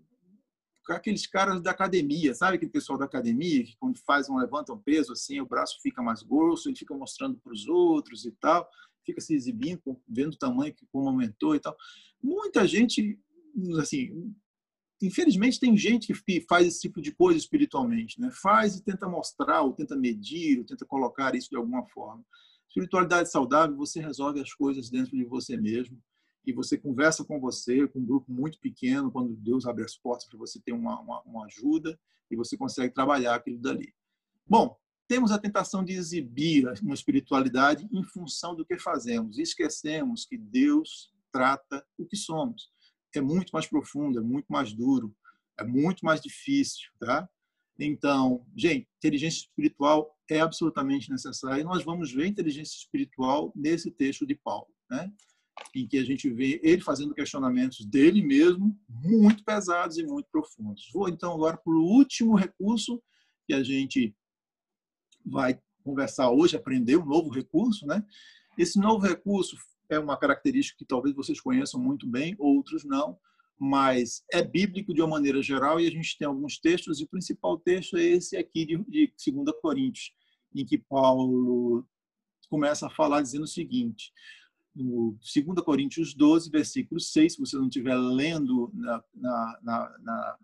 aqueles 0.96 1.28
caras 1.28 1.62
da 1.62 1.72
academia, 1.72 2.34
sabe 2.34 2.56
aquele 2.56 2.72
pessoal 2.72 2.98
da 2.98 3.06
academia 3.06 3.64
que 3.64 3.76
quando 3.78 4.00
faz 4.00 4.30
um 4.30 4.38
levanta 4.38 4.74
um 4.74 4.80
peso 4.80 5.14
assim, 5.14 5.40
o 5.42 5.46
braço 5.46 5.80
fica 5.82 6.02
mais 6.02 6.24
grosso, 6.24 6.70
ele 6.70 6.78
fica 6.78 6.96
mostrando 6.96 7.38
para 7.38 7.52
os 7.52 7.68
outros 7.68 8.26
e 8.26 8.32
tal, 8.32 8.68
fica 9.06 9.22
se 9.22 9.34
exibindo, 9.34 9.82
vendo 10.08 10.34
o 10.34 10.38
tamanho 10.38 10.74
que 10.74 10.86
como 10.92 11.10
aumentou 11.10 11.56
e 11.56 11.60
tal. 11.60 11.76
Muita 12.22 12.68
gente, 12.68 13.20
assim, 13.80 14.34
infelizmente 15.02 15.60
tem 15.60 15.78
gente 15.78 16.14
que 16.14 16.42
faz 16.42 16.68
esse 16.68 16.82
tipo 16.82 17.02
de 17.02 17.12
coisa 17.12 17.38
espiritualmente, 17.38 18.20
né? 18.20 18.30
Faz 18.32 18.76
e 18.76 18.84
tenta 18.84 19.08
mostrar, 19.08 19.62
ou 19.62 19.74
tenta 19.74 19.96
medir, 19.96 20.60
ou 20.60 20.66
tenta 20.66 20.86
colocar 20.86 21.36
isso 21.36 21.50
de 21.50 21.56
alguma 21.56 21.86
forma. 21.88 22.24
Espiritualidade 22.68 23.32
saudável, 23.32 23.76
você 23.76 24.00
resolve 24.00 24.42
as 24.42 24.54
coisas 24.54 24.90
dentro 24.90 25.16
de 25.16 25.24
você 25.24 25.58
mesmo 25.58 26.02
e 26.48 26.54
você 26.54 26.78
conversa 26.78 27.26
com 27.26 27.42
você, 27.42 27.86
com 27.90 28.00
um 28.00 28.06
grupo 28.06 28.32
muito 28.32 28.58
pequeno, 28.62 29.12
quando 29.12 29.36
Deus 29.36 29.66
abre 29.66 29.84
as 29.84 29.98
portas 29.98 30.30
para 30.30 30.40
você 30.40 30.62
ter 30.62 30.72
uma, 30.72 30.98
uma, 31.02 31.22
uma, 31.24 31.46
ajuda 31.46 32.00
e 32.32 32.38
você 32.38 32.56
consegue 32.56 32.94
trabalhar 32.94 33.36
aquilo 33.36 33.60
dali. 33.60 33.94
Bom, 34.48 34.80
temos 35.10 35.34
a 35.34 35.38
tentação 35.38 35.84
de 35.84 35.92
exibir 35.92 36.66
uma 36.82 36.94
espiritualidade 36.94 37.86
em 37.92 38.02
função 38.02 38.56
do 38.56 38.66
que 38.66 38.80
fazemos 38.80 39.38
e 39.38 39.42
esquecemos 39.42 40.26
que 40.26 40.38
Deus 40.38 41.14
trata 41.34 41.86
o 41.98 42.06
que 42.06 42.16
somos. 42.16 42.72
É 43.14 43.20
muito 43.20 43.52
mais 43.52 43.68
profundo, 43.68 44.18
é 44.18 44.22
muito 44.22 44.48
mais 44.48 44.72
duro, 44.72 45.14
é 45.60 45.66
muito 45.66 46.06
mais 46.06 46.22
difícil, 46.22 46.90
tá? 46.98 47.30
Então, 47.78 48.46
gente, 48.56 48.88
inteligência 48.98 49.40
espiritual 49.40 50.18
é 50.30 50.40
absolutamente 50.40 51.12
necessária 51.12 51.62
e 51.62 51.66
nós 51.66 51.84
vamos 51.84 52.12
ver 52.14 52.26
inteligência 52.26 52.78
espiritual 52.78 53.52
nesse 53.54 53.92
texto 53.92 54.26
de 54.26 54.36
Paulo, 54.36 54.74
né? 54.90 55.12
Em 55.76 55.88
que 55.88 55.98
a 55.98 56.04
gente 56.04 56.30
vê 56.30 56.60
ele 56.64 56.82
fazendo 56.82 57.14
questionamentos 57.14 57.86
dele 57.86 58.22
mesmo, 58.22 58.78
muito 58.90 59.44
pesados 59.44 59.98
e 59.98 60.04
muito 60.04 60.28
profundos. 60.32 60.90
Vou 60.94 61.10
então 61.10 61.34
agora 61.34 61.58
para 61.58 61.74
o 61.74 61.84
último 61.84 62.36
recurso 62.36 63.02
que 63.46 63.54
a 63.54 63.64
gente 63.64 64.16
vai 65.26 65.60
conversar 65.84 66.32
hoje, 66.32 66.56
aprender 66.56 66.98
um 66.98 67.06
novo 67.06 67.30
recurso, 67.30 67.86
né? 67.86 68.04
Esse 68.58 68.80
novo 68.80 69.06
recurso 69.06 69.56
é 69.90 70.00
uma 70.00 70.18
característica 70.18 70.78
que 70.78 70.86
talvez 70.86 71.16
vocês 71.16 71.40
conheçam 71.40 71.80
muito 71.80 72.08
bem, 72.08 72.36
outros 72.40 72.84
não, 72.84 73.18
mas 73.60 74.24
é 74.32 74.44
bíblico 74.44 74.94
de 74.94 75.02
uma 75.02 75.10
maneira 75.10 75.42
geral 75.42 75.80
e 75.80 75.88
a 75.88 75.92
gente 75.92 76.18
tem 76.18 76.28
alguns 76.28 76.60
textos, 76.60 77.00
e 77.00 77.04
o 77.04 77.08
principal 77.08 77.58
texto 77.58 77.98
é 77.98 78.04
esse 78.04 78.36
aqui 78.36 78.66
de, 78.66 78.78
de 78.86 79.14
2 79.32 79.60
Coríntios, 79.62 80.14
em 80.54 80.66
que 80.66 80.78
Paulo 80.78 81.86
começa 82.50 82.88
a 82.88 82.90
falar 82.90 83.22
dizendo 83.22 83.44
o 83.44 83.48
seguinte: 83.48 84.12
no 84.84 85.18
2 85.20 85.64
Coríntios 85.64 86.14
12, 86.14 86.50
versículo 86.50 87.00
6, 87.00 87.34
se 87.34 87.40
você 87.40 87.58
não 87.58 87.68
estiver 87.68 87.96
lendo 87.96 88.72
na, 88.74 89.04
na, 89.14 89.60
na, 89.64 90.00
na 90.00 90.40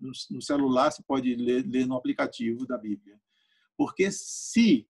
no, 0.00 0.12
no, 0.30 0.42
celular, 0.42 0.90
você 0.90 1.02
pode 1.02 1.34
ler, 1.34 1.66
ler 1.66 1.86
no 1.86 1.96
aplicativo 1.96 2.66
da 2.66 2.78
Bíblia. 2.78 3.20
Porque 3.76 4.10
se 4.10 4.86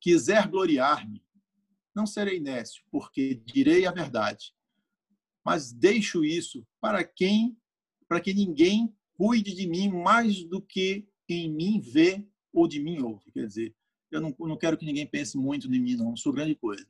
quiser 0.00 0.48
gloriar-me, 0.48 1.24
não 1.94 2.06
serei 2.06 2.40
nécio, 2.40 2.84
porque 2.90 3.34
direi 3.44 3.86
a 3.86 3.92
verdade. 3.92 4.54
mas 5.44 5.72
deixo 5.72 6.24
isso 6.24 6.66
para 6.80 7.04
quem, 7.04 7.56
para 8.08 8.20
que 8.20 8.34
ninguém 8.34 8.94
cuide 9.14 9.54
de 9.54 9.66
mim 9.66 9.88
mais 9.88 10.44
do 10.44 10.60
que 10.60 11.08
em 11.28 11.50
mim 11.50 11.80
vê 11.80 12.26
ou 12.52 12.68
de 12.68 12.80
mim 12.80 13.00
ouve. 13.00 13.30
Quer 13.32 13.46
dizer, 13.46 13.74
eu 14.10 14.20
não, 14.20 14.34
não 14.38 14.56
quero 14.56 14.76
que 14.76 14.86
ninguém 14.86 15.06
pense 15.06 15.36
muito 15.36 15.68
de 15.68 15.78
mim, 15.78 15.96
não, 15.96 16.06
não 16.10 16.16
sou 16.16 16.32
grande 16.32 16.54
coisa. 16.54 16.86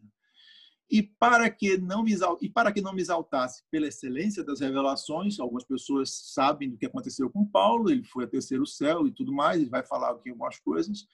E 0.88 1.02
para 1.02 1.50
que 1.50 1.76
não 1.78 2.04
me 2.04 2.14
e 2.40 2.48
para 2.48 2.72
que 2.72 2.80
não 2.80 2.92
me 2.92 3.02
exaltasse 3.02 3.64
pela 3.70 3.88
excelência 3.88 4.44
das 4.44 4.60
revelações, 4.60 5.40
algumas 5.40 5.64
pessoas 5.64 6.10
sabem 6.32 6.70
do 6.70 6.78
que 6.78 6.86
aconteceu 6.86 7.28
com 7.28 7.44
Paulo, 7.44 7.90
ele 7.90 8.04
foi 8.04 8.24
a 8.24 8.28
terceiro 8.28 8.64
céu 8.64 9.06
e 9.06 9.10
tudo 9.10 9.32
mais, 9.32 9.60
ele 9.60 9.70
vai 9.70 9.84
falar 9.84 10.12
aqui 10.12 10.30
algumas 10.30 10.58
coisas. 10.60 11.06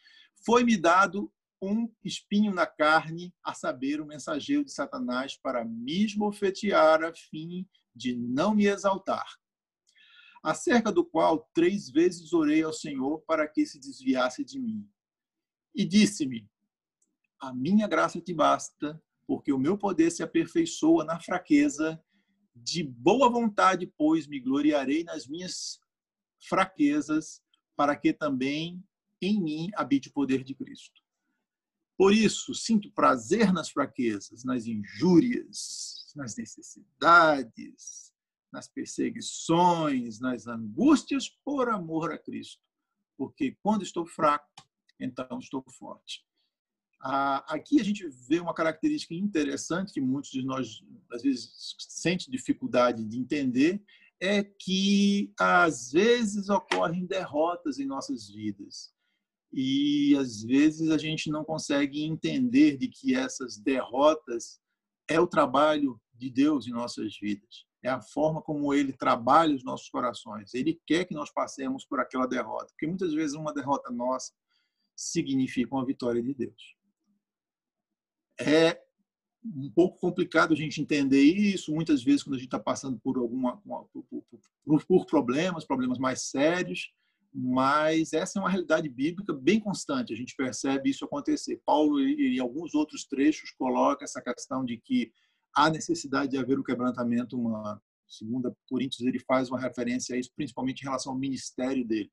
Foi-me 0.44 0.76
dado 0.76 1.32
um 1.62 1.88
espinho 2.04 2.52
na 2.52 2.66
carne, 2.66 3.32
a 3.42 3.54
saber, 3.54 4.00
o 4.00 4.06
mensageiro 4.06 4.64
de 4.64 4.72
Satanás 4.72 5.36
para 5.36 5.64
me 5.64 6.04
esbofetear 6.04 7.04
a 7.04 7.14
fim 7.14 7.66
de 7.94 8.14
não 8.14 8.54
me 8.54 8.66
exaltar. 8.66 9.24
Acerca 10.42 10.90
do 10.90 11.04
qual 11.04 11.48
três 11.54 11.88
vezes 11.88 12.32
orei 12.32 12.64
ao 12.64 12.72
Senhor 12.72 13.20
para 13.20 13.46
que 13.46 13.64
se 13.64 13.78
desviasse 13.78 14.44
de 14.44 14.58
mim. 14.58 14.84
E 15.74 15.84
disse-me: 15.84 16.48
A 17.40 17.52
minha 17.52 17.86
graça 17.88 18.20
te 18.20 18.32
basta, 18.34 19.02
porque 19.26 19.52
o 19.52 19.58
meu 19.58 19.78
poder 19.78 20.10
se 20.10 20.22
aperfeiçoa 20.22 21.04
na 21.04 21.20
fraqueza. 21.20 22.02
De 22.54 22.82
boa 22.82 23.30
vontade, 23.30 23.86
pois, 23.96 24.26
me 24.26 24.38
gloriarei 24.38 25.04
nas 25.04 25.26
minhas 25.26 25.80
fraquezas, 26.38 27.42
para 27.74 27.96
que 27.96 28.12
também 28.12 28.84
em 29.22 29.42
mim 29.42 29.70
habite 29.74 30.08
o 30.08 30.12
poder 30.12 30.44
de 30.44 30.54
Cristo. 30.54 31.00
Por 31.96 32.12
isso, 32.12 32.54
sinto 32.54 32.90
prazer 32.90 33.52
nas 33.52 33.70
fraquezas, 33.70 34.44
nas 34.44 34.66
injúrias, 34.66 36.12
nas 36.16 36.36
necessidades, 36.36 38.12
nas 38.52 38.68
perseguições, 38.68 40.20
nas 40.20 40.46
angústias, 40.46 41.28
por 41.44 41.68
amor 41.68 42.12
a 42.12 42.18
Cristo. 42.18 42.60
Porque 43.16 43.56
quando 43.62 43.82
estou 43.82 44.04
fraco, 44.04 44.50
então 45.04 45.38
estou 45.38 45.64
forte. 45.78 46.24
Aqui 47.00 47.80
a 47.80 47.84
gente 47.84 48.08
vê 48.28 48.38
uma 48.38 48.54
característica 48.54 49.14
interessante 49.14 49.92
que 49.92 50.00
muitos 50.00 50.30
de 50.30 50.44
nós, 50.44 50.84
às 51.10 51.22
vezes, 51.22 51.74
sentem 51.78 52.30
dificuldade 52.30 53.04
de 53.04 53.18
entender, 53.18 53.82
é 54.20 54.44
que, 54.44 55.32
às 55.38 55.90
vezes, 55.90 56.48
ocorrem 56.48 57.04
derrotas 57.04 57.80
em 57.80 57.86
nossas 57.86 58.28
vidas 58.28 58.92
e 59.52 60.16
às 60.16 60.42
vezes 60.42 60.90
a 60.90 60.96
gente 60.96 61.30
não 61.30 61.44
consegue 61.44 62.04
entender 62.04 62.78
de 62.78 62.88
que 62.88 63.14
essas 63.14 63.58
derrotas 63.58 64.58
é 65.06 65.20
o 65.20 65.26
trabalho 65.26 66.00
de 66.14 66.30
Deus 66.30 66.66
em 66.66 66.70
nossas 66.70 67.18
vidas. 67.20 67.66
É 67.82 67.90
a 67.90 68.00
forma 68.00 68.40
como 68.40 68.72
ele 68.72 68.92
trabalha 68.92 69.54
os 69.54 69.64
nossos 69.64 69.90
corações. 69.90 70.54
Ele 70.54 70.80
quer 70.86 71.04
que 71.04 71.14
nós 71.14 71.30
passemos 71.30 71.84
por 71.84 72.00
aquela 72.00 72.26
derrota, 72.26 72.68
porque 72.68 72.86
muitas 72.86 73.12
vezes 73.12 73.36
uma 73.36 73.52
derrota 73.52 73.90
nossa 73.90 74.32
significa 74.94 75.74
uma 75.74 75.86
vitória 75.86 76.22
de 76.22 76.34
Deus. 76.34 76.76
É 78.38 78.80
um 79.44 79.70
pouco 79.70 79.98
complicado 79.98 80.52
a 80.52 80.56
gente 80.56 80.80
entender 80.80 81.22
isso, 81.22 81.74
muitas 81.74 82.02
vezes 82.02 82.22
quando 82.22 82.34
a 82.34 82.38
gente 82.38 82.46
está 82.46 82.60
passando 82.60 82.98
por 83.00 83.18
alguma 83.18 83.56
por, 84.64 85.06
problemas, 85.06 85.64
problemas 85.64 85.98
mais 85.98 86.22
sérios, 86.22 86.92
mas 87.34 88.12
essa 88.12 88.38
é 88.38 88.42
uma 88.42 88.50
realidade 88.50 88.88
bíblica 88.88 89.32
bem 89.32 89.58
constante, 89.58 90.12
a 90.12 90.16
gente 90.16 90.36
percebe 90.36 90.90
isso 90.90 91.04
acontecer. 91.04 91.60
Paulo, 91.64 91.98
em 92.00 92.38
alguns 92.38 92.74
outros 92.74 93.04
trechos, 93.04 93.50
coloca 93.52 94.04
essa 94.04 94.20
questão 94.20 94.64
de 94.64 94.76
que 94.76 95.12
há 95.54 95.70
necessidade 95.70 96.30
de 96.30 96.38
haver 96.38 96.58
o 96.58 96.64
quebrantamento 96.64 97.38
humano. 97.38 97.80
Segundo 98.06 98.54
Coríntios, 98.68 99.00
ele 99.06 99.18
faz 99.18 99.48
uma 99.48 99.58
referência 99.58 100.14
a 100.14 100.18
isso, 100.18 100.30
principalmente 100.36 100.80
em 100.80 100.84
relação 100.84 101.12
ao 101.12 101.18
ministério 101.18 101.84
dele. 101.84 102.12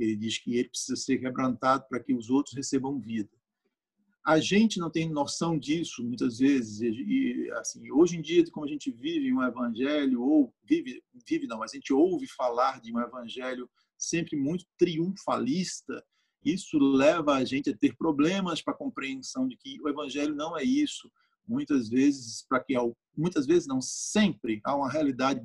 Ele 0.00 0.16
diz 0.16 0.38
que 0.38 0.56
ele 0.56 0.68
precisa 0.68 0.96
ser 0.96 1.18
quebrantado 1.18 1.84
para 1.88 2.00
que 2.00 2.14
os 2.14 2.30
outros 2.30 2.54
recebam 2.54 2.98
vida. 2.98 3.30
A 4.26 4.38
gente 4.38 4.78
não 4.78 4.90
tem 4.90 5.08
noção 5.08 5.58
disso 5.58 6.04
muitas 6.04 6.38
vezes 6.38 6.80
e 6.80 7.50
assim 7.52 7.90
hoje 7.90 8.16
em 8.16 8.20
dia 8.20 8.44
como 8.50 8.66
a 8.66 8.68
gente 8.68 8.90
vive 8.90 9.32
um 9.32 9.42
evangelho 9.42 10.22
ou 10.22 10.54
vive 10.62 11.02
vive 11.26 11.46
não, 11.46 11.58
mas 11.58 11.72
a 11.72 11.76
gente 11.76 11.92
ouve 11.92 12.26
falar 12.26 12.80
de 12.80 12.92
um 12.92 13.00
evangelho 13.00 13.68
sempre 14.00 14.36
muito 14.36 14.66
triunfalista, 14.78 16.04
isso 16.44 16.78
leva 16.78 17.34
a 17.34 17.44
gente 17.44 17.70
a 17.70 17.76
ter 17.76 17.94
problemas 17.96 18.62
para 18.62 18.72
a 18.72 18.76
compreensão 18.76 19.46
de 19.46 19.56
que 19.56 19.78
o 19.82 19.88
evangelho 19.88 20.34
não 20.34 20.58
é 20.58 20.64
isso. 20.64 21.10
Muitas 21.46 21.88
vezes, 21.88 22.46
para 22.48 22.60
que 22.60 22.74
muitas 23.16 23.46
vezes 23.46 23.66
não 23.66 23.80
sempre 23.80 24.60
há 24.64 24.74
uma 24.74 24.90
realidade 24.90 25.42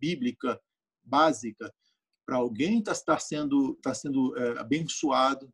bíblica 0.00 0.58
básica 1.04 1.72
para 2.28 2.36
alguém 2.36 2.80
estar 2.80 2.94
tá 2.94 3.18
sendo 3.18 3.74
tá 3.76 3.94
sendo 3.94 4.36
é, 4.36 4.58
abençoado 4.58 5.50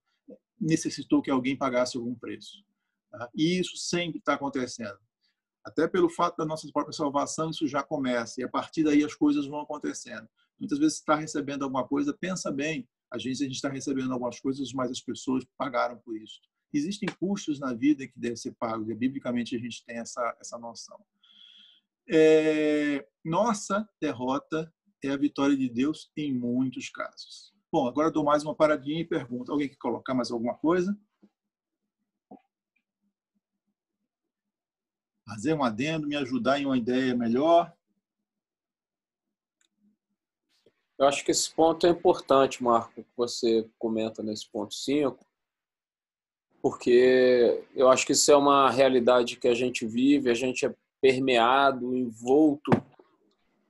necessitou 0.60 1.22
que 1.22 1.30
alguém 1.30 1.56
pagasse 1.56 1.96
algum 1.96 2.16
preço. 2.16 2.64
Tá? 3.12 3.30
E 3.32 3.60
isso 3.60 3.76
sempre 3.76 4.18
está 4.18 4.34
acontecendo. 4.34 4.98
Até 5.64 5.86
pelo 5.86 6.08
fato 6.08 6.36
da 6.36 6.44
nossa 6.44 6.68
própria 6.72 6.92
salvação, 6.92 7.50
isso 7.50 7.68
já 7.68 7.80
começa. 7.80 8.40
E 8.40 8.44
a 8.44 8.48
partir 8.48 8.82
daí 8.82 9.04
as 9.04 9.14
coisas 9.14 9.46
vão 9.46 9.60
acontecendo. 9.60 10.28
Muitas 10.58 10.80
vezes 10.80 10.98
está 10.98 11.14
recebendo 11.14 11.62
alguma 11.62 11.86
coisa, 11.86 12.12
pensa 12.12 12.50
bem, 12.50 12.88
a 13.08 13.18
gente 13.18 13.44
a 13.44 13.46
gente 13.46 13.54
está 13.54 13.68
recebendo 13.68 14.12
algumas 14.12 14.40
coisas, 14.40 14.72
mas 14.72 14.90
as 14.90 15.00
pessoas 15.00 15.44
pagaram 15.56 15.96
por 15.98 16.16
isso. 16.16 16.40
Existem 16.72 17.08
custos 17.20 17.60
na 17.60 17.72
vida 17.72 18.04
que 18.04 18.18
devem 18.18 18.36
ser 18.36 18.52
pagos, 18.58 18.88
e 18.88 18.94
biblicamente 18.96 19.54
a 19.54 19.58
gente 19.60 19.84
tem 19.84 19.98
essa, 19.98 20.36
essa 20.40 20.58
noção. 20.58 20.98
É, 22.08 23.06
nossa 23.24 23.88
derrota 24.00 24.72
é 25.06 25.10
a 25.10 25.16
vitória 25.16 25.56
de 25.56 25.68
Deus 25.68 26.10
em 26.16 26.32
muitos 26.32 26.88
casos. 26.88 27.52
Bom, 27.70 27.86
agora 27.88 28.10
dou 28.10 28.24
mais 28.24 28.44
uma 28.44 28.54
paradinha 28.54 29.00
e 29.00 29.04
pergunto: 29.04 29.50
alguém 29.50 29.68
quer 29.68 29.76
colocar 29.76 30.14
mais 30.14 30.30
alguma 30.30 30.54
coisa? 30.54 30.96
Fazer 35.26 35.54
um 35.54 35.64
adendo, 35.64 36.06
me 36.06 36.16
ajudar 36.16 36.60
em 36.60 36.66
uma 36.66 36.78
ideia 36.78 37.14
melhor. 37.14 37.74
Eu 40.96 41.06
acho 41.06 41.24
que 41.24 41.32
esse 41.32 41.52
ponto 41.52 41.86
é 41.86 41.90
importante, 41.90 42.62
Marco, 42.62 43.02
que 43.02 43.16
você 43.16 43.68
comenta 43.78 44.22
nesse 44.22 44.48
ponto 44.48 44.72
5, 44.72 45.18
porque 46.62 47.66
eu 47.74 47.90
acho 47.90 48.06
que 48.06 48.12
isso 48.12 48.30
é 48.30 48.36
uma 48.36 48.70
realidade 48.70 49.36
que 49.36 49.48
a 49.48 49.54
gente 49.54 49.84
vive, 49.84 50.30
a 50.30 50.34
gente 50.34 50.64
é 50.64 50.74
permeado, 51.00 51.96
envolto 51.96 52.70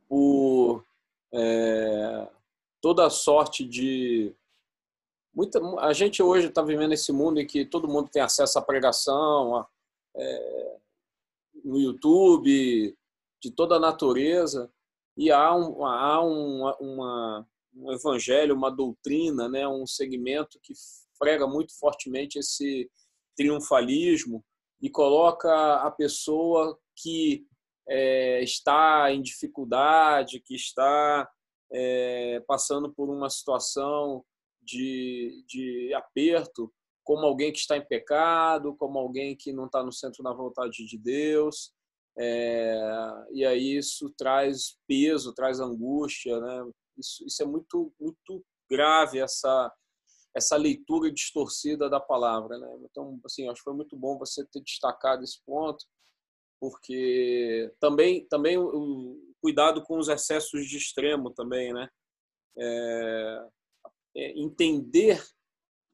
por 0.06 0.84
é, 1.34 2.28
toda 2.80 3.10
sorte 3.10 3.64
de. 3.64 4.34
Muita, 5.34 5.60
a 5.80 5.92
gente 5.92 6.22
hoje 6.22 6.46
está 6.46 6.62
vivendo 6.62 6.92
esse 6.92 7.12
mundo 7.12 7.40
em 7.40 7.46
que 7.46 7.64
todo 7.64 7.88
mundo 7.88 8.08
tem 8.08 8.22
acesso 8.22 8.58
à 8.58 8.62
pregação, 8.62 9.56
a, 9.56 9.68
é, 10.16 10.76
no 11.64 11.80
YouTube, 11.80 12.96
de 13.42 13.50
toda 13.50 13.76
a 13.76 13.80
natureza 13.80 14.70
e 15.16 15.30
há 15.30 15.54
um, 15.54 15.84
há 15.84 16.24
um, 16.24 16.68
uma, 16.80 17.46
um 17.74 17.92
evangelho, 17.92 18.54
uma 18.54 18.70
doutrina, 18.70 19.48
né, 19.48 19.66
um 19.66 19.86
segmento 19.86 20.58
que 20.62 20.72
prega 21.18 21.46
muito 21.46 21.78
fortemente 21.78 22.38
esse 22.38 22.90
triunfalismo 23.36 24.44
e 24.80 24.90
coloca 24.90 25.76
a 25.76 25.90
pessoa 25.90 26.78
que 26.96 27.46
é, 27.88 28.42
está 28.42 29.10
em 29.12 29.20
dificuldade, 29.20 30.40
que 30.40 30.54
está 30.54 31.28
é, 31.72 32.42
passando 32.46 32.92
por 32.92 33.10
uma 33.10 33.28
situação 33.28 34.24
de, 34.62 35.44
de 35.46 35.92
aperto, 35.94 36.72
como 37.02 37.26
alguém 37.26 37.52
que 37.52 37.58
está 37.58 37.76
em 37.76 37.86
pecado, 37.86 38.74
como 38.76 38.98
alguém 38.98 39.36
que 39.36 39.52
não 39.52 39.66
está 39.66 39.82
no 39.82 39.92
centro 39.92 40.22
da 40.22 40.32
vontade 40.32 40.86
de 40.86 40.98
Deus. 40.98 41.72
É, 42.18 42.78
e 43.32 43.44
aí 43.44 43.76
isso 43.76 44.12
traz 44.16 44.78
peso, 44.86 45.34
traz 45.34 45.60
angústia, 45.60 46.40
né? 46.40 46.70
Isso, 46.96 47.24
isso 47.26 47.42
é 47.42 47.46
muito 47.46 47.92
muito 48.00 48.44
grave 48.70 49.18
essa 49.18 49.72
essa 50.34 50.56
leitura 50.56 51.12
distorcida 51.12 51.88
da 51.88 52.00
palavra, 52.00 52.58
né? 52.58 52.68
Então, 52.90 53.20
assim, 53.24 53.48
acho 53.48 53.60
que 53.60 53.64
foi 53.64 53.74
muito 53.74 53.96
bom 53.96 54.18
você 54.18 54.44
ter 54.46 54.60
destacado 54.60 55.22
esse 55.22 55.40
ponto, 55.46 55.84
porque 56.60 57.72
também 57.80 58.26
também 58.26 58.58
o 58.58 59.18
cuidado 59.40 59.82
com 59.82 59.98
os 59.98 60.08
excessos 60.08 60.66
de 60.66 60.76
extremo 60.76 61.30
também, 61.30 61.72
né? 61.72 61.88
É, 62.56 63.46
é 64.16 64.40
entender 64.40 65.22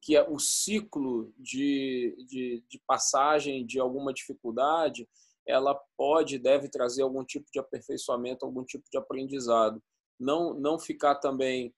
que 0.01 0.19
o 0.19 0.39
ciclo 0.39 1.33
de, 1.37 2.15
de, 2.27 2.63
de 2.67 2.81
passagem 2.87 3.65
de 3.65 3.79
alguma 3.79 4.13
dificuldade 4.13 5.07
ela 5.47 5.79
pode 5.97 6.37
deve 6.37 6.69
trazer 6.69 7.01
algum 7.01 7.23
tipo 7.23 7.45
de 7.51 7.59
aperfeiçoamento, 7.59 8.45
algum 8.45 8.63
tipo 8.63 8.85
de 8.91 8.97
aprendizado. 8.97 9.81
Não, 10.19 10.53
não 10.53 10.79
ficar 10.79 11.15
também 11.15 11.73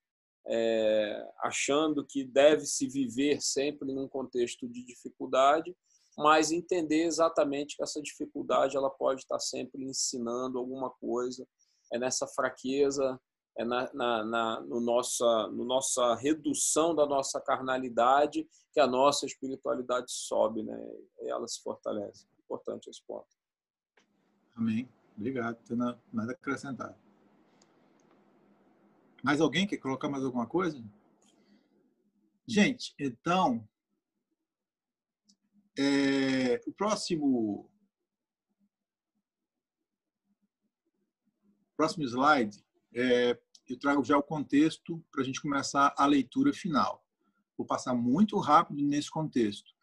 é, 0.47 1.25
achando 1.39 2.05
que 2.05 2.23
deve 2.23 2.65
se 2.65 2.87
viver 2.87 3.41
sempre 3.41 3.91
num 3.93 4.07
contexto 4.07 4.67
de 4.67 4.83
dificuldade, 4.83 5.75
mas 6.17 6.51
entender 6.51 7.03
exatamente 7.03 7.75
que 7.75 7.83
essa 7.83 8.01
dificuldade 8.01 8.77
ela 8.77 8.89
pode 8.89 9.21
estar 9.21 9.39
sempre 9.39 9.83
ensinando 9.83 10.59
alguma 10.59 10.89
coisa 10.89 11.47
é 11.91 11.99
nessa 11.99 12.27
fraqueza, 12.27 13.19
é 13.57 13.63
na, 13.63 13.93
na, 13.93 14.23
na 14.23 14.61
no 14.61 14.79
nossa, 14.79 15.47
no 15.49 15.63
nossa 15.63 16.15
redução 16.15 16.95
da 16.95 17.05
nossa 17.05 17.39
carnalidade 17.39 18.47
que 18.73 18.79
a 18.79 18.87
nossa 18.87 19.25
espiritualidade 19.25 20.11
sobe, 20.11 20.63
né? 20.63 20.75
Ela 21.21 21.47
se 21.47 21.61
fortalece. 21.61 22.25
Importante 22.43 22.89
esse 22.89 23.01
ponto. 23.05 23.27
Amém. 24.55 24.89
Obrigado. 25.15 25.57
Não 25.69 25.93
tem 25.93 26.01
nada 26.11 26.31
a 26.31 26.35
acrescentar. 26.35 26.97
Mais 29.23 29.39
alguém 29.39 29.67
quer 29.67 29.77
colocar 29.77 30.09
mais 30.09 30.23
alguma 30.23 30.47
coisa? 30.47 30.83
Gente, 32.47 32.93
então, 32.99 33.65
é, 35.77 36.61
o 36.67 36.73
próximo 36.73 37.69
próximo 41.75 42.03
slide, 42.05 42.63
é, 42.93 43.37
eu 43.67 43.77
trago 43.77 44.03
já 44.03 44.17
o 44.17 44.23
contexto 44.23 45.03
para 45.11 45.21
a 45.21 45.25
gente 45.25 45.41
começar 45.41 45.93
a 45.97 46.05
leitura 46.05 46.53
final. 46.53 47.03
Vou 47.57 47.65
passar 47.65 47.93
muito 47.93 48.37
rápido 48.39 48.81
nesse 48.81 49.09
contexto, 49.09 49.73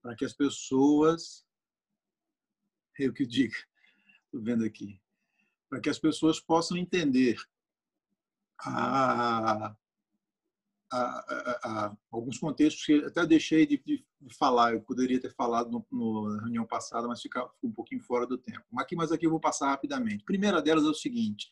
para 0.00 0.14
que 0.14 0.24
as 0.24 0.32
pessoas. 0.32 1.46
Eu 2.98 3.12
que 3.12 3.26
diga, 3.26 3.56
estou 4.24 4.40
vendo 4.42 4.64
aqui. 4.64 5.00
Para 5.68 5.80
que 5.80 5.88
as 5.88 5.98
pessoas 5.98 6.38
possam 6.38 6.76
entender 6.76 7.36
a, 8.60 9.74
a, 10.92 11.58
a, 11.64 11.96
alguns 12.10 12.38
contextos 12.38 12.84
que 12.84 13.04
até 13.04 13.26
deixei 13.26 13.66
de, 13.66 13.82
de, 13.84 14.04
falar, 14.38 14.74
eu 14.74 14.82
poderia 14.82 15.20
ter 15.20 15.32
falado 15.34 15.70
no, 15.70 15.86
no, 15.90 16.28
na 16.36 16.42
reunião 16.42 16.66
passada, 16.66 17.08
mas 17.08 17.22
ficou 17.22 17.50
um 17.62 17.72
pouquinho 17.72 18.02
fora 18.02 18.26
do 18.26 18.36
tempo. 18.36 18.62
Aqui, 18.76 18.94
mas 18.94 19.10
aqui 19.10 19.26
eu 19.26 19.30
vou 19.30 19.40
passar 19.40 19.68
rapidamente. 19.68 20.22
A 20.22 20.26
primeira 20.26 20.60
delas 20.60 20.84
é 20.84 20.88
o 20.88 20.94
seguinte: 20.94 21.50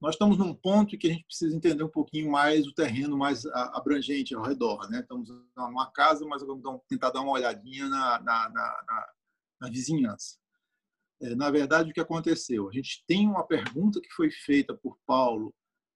nós 0.00 0.14
estamos 0.14 0.38
num 0.38 0.54
ponto 0.54 0.96
que 0.96 1.08
a 1.08 1.10
gente 1.10 1.24
precisa 1.24 1.54
entender 1.54 1.82
um 1.82 1.90
pouquinho 1.90 2.30
mais 2.30 2.66
o 2.66 2.74
terreno 2.74 3.18
mais 3.18 3.44
abrangente 3.46 4.34
ao 4.34 4.42
redor. 4.42 4.88
Né? 4.88 5.00
Estamos 5.00 5.28
numa 5.56 5.90
casa, 5.90 6.24
mas 6.24 6.42
vamos 6.42 6.80
tentar 6.88 7.10
dar 7.10 7.20
uma 7.20 7.32
olhadinha 7.32 7.88
na, 7.88 8.20
na, 8.20 8.48
na, 8.48 9.12
na 9.60 9.68
vizinhança. 9.68 10.38
É, 11.20 11.34
na 11.34 11.50
verdade, 11.50 11.90
o 11.90 11.92
que 11.92 12.00
aconteceu? 12.00 12.68
A 12.68 12.72
gente 12.72 13.04
tem 13.08 13.26
uma 13.26 13.44
pergunta 13.44 14.00
que 14.00 14.12
foi 14.12 14.30
feita 14.30 14.72
por 14.72 14.96
Paulo 15.04 15.52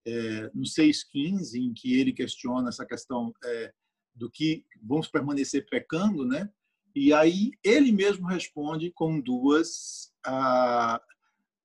é, 0.07 0.51
no 0.55 0.63
6,15, 0.63 1.55
em 1.55 1.73
que 1.73 1.99
ele 1.99 2.13
questiona 2.13 2.69
essa 2.69 2.85
questão 2.85 3.33
é, 3.45 3.73
do 4.15 4.31
que 4.31 4.65
vamos 4.83 5.09
permanecer 5.09 5.67
pecando, 5.69 6.27
né? 6.27 6.51
E 6.95 7.13
aí 7.13 7.53
ele 7.65 7.91
mesmo 7.91 8.27
responde 8.27 8.91
com 8.91 9.21
duas 9.21 10.13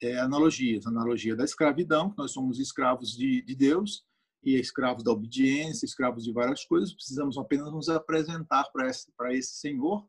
é, 0.01 0.19
analogias. 0.19 0.85
A 0.85 0.89
analogia 0.89 1.35
da 1.35 1.43
escravidão, 1.43 2.09
que 2.09 2.17
nós 2.17 2.31
somos 2.31 2.59
escravos 2.59 3.11
de, 3.11 3.41
de 3.41 3.55
Deus, 3.55 4.05
e 4.43 4.55
escravos 4.55 5.03
da 5.03 5.11
obediência, 5.11 5.85
escravos 5.85 6.23
de 6.23 6.31
várias 6.31 6.63
coisas, 6.63 6.93
precisamos 6.93 7.37
apenas 7.37 7.71
nos 7.71 7.89
apresentar 7.89 8.63
para 8.71 8.87
esse, 8.87 9.11
esse 9.31 9.55
Senhor. 9.55 10.07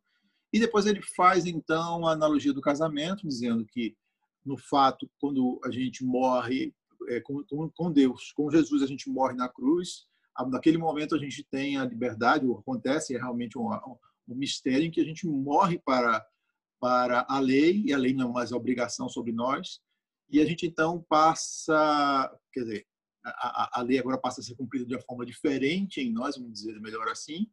E 0.53 0.61
depois 0.61 0.87
ele 0.87 1.03
faz, 1.16 1.45
então, 1.45 2.07
a 2.07 2.12
analogia 2.12 2.53
do 2.53 2.61
casamento, 2.61 3.26
dizendo 3.26 3.66
que, 3.66 3.97
no 4.45 4.57
fato, 4.57 5.11
quando 5.18 5.61
a 5.64 5.70
gente 5.70 6.05
morre 6.05 6.72
é, 7.09 7.20
com, 7.20 7.42
com 7.70 7.92
Deus, 7.92 8.32
com 8.32 8.50
Jesus, 8.50 8.82
a 8.82 8.86
gente 8.86 9.09
morre 9.09 9.34
na 9.34 9.48
cruz, 9.48 10.06
naquele 10.50 10.78
momento 10.78 11.14
a 11.14 11.18
gente 11.18 11.44
tem 11.44 11.76
a 11.76 11.84
liberdade, 11.84 12.46
acontece, 12.50 13.14
é 13.14 13.18
realmente 13.18 13.59
um, 13.59 13.68
um 14.28 14.34
mistério 14.34 14.86
em 14.86 14.90
que 14.90 15.00
a 15.00 15.04
gente 15.04 15.26
morre 15.26 15.78
para 15.78 16.24
para 16.80 17.26
a 17.28 17.40
lei, 17.40 17.82
e 17.86 17.92
a 17.92 17.98
lei 17.98 18.12
não 18.12 18.30
é 18.30 18.32
mais 18.34 18.52
obrigação 18.52 19.09
sobre 19.09 19.32
nós, 19.32 19.80
e 20.30 20.40
a 20.40 20.44
gente 20.44 20.64
então 20.64 21.04
passa, 21.09 22.32
quer 22.52 22.61
dizer, 22.61 22.86
a, 23.24 23.80
a, 23.80 23.82
lei 23.82 23.98
agora 23.98 24.16
passa 24.16 24.40
a 24.40 24.44
ser 24.44 24.54
cumprida 24.54 24.86
de 24.86 24.94
uma 24.94 25.02
forma 25.02 25.26
diferente 25.26 26.00
em 26.00 26.12
nós, 26.12 26.36
vamos 26.36 26.52
dizer 26.52 26.80
melhor 26.80 27.09
assim, 27.09 27.50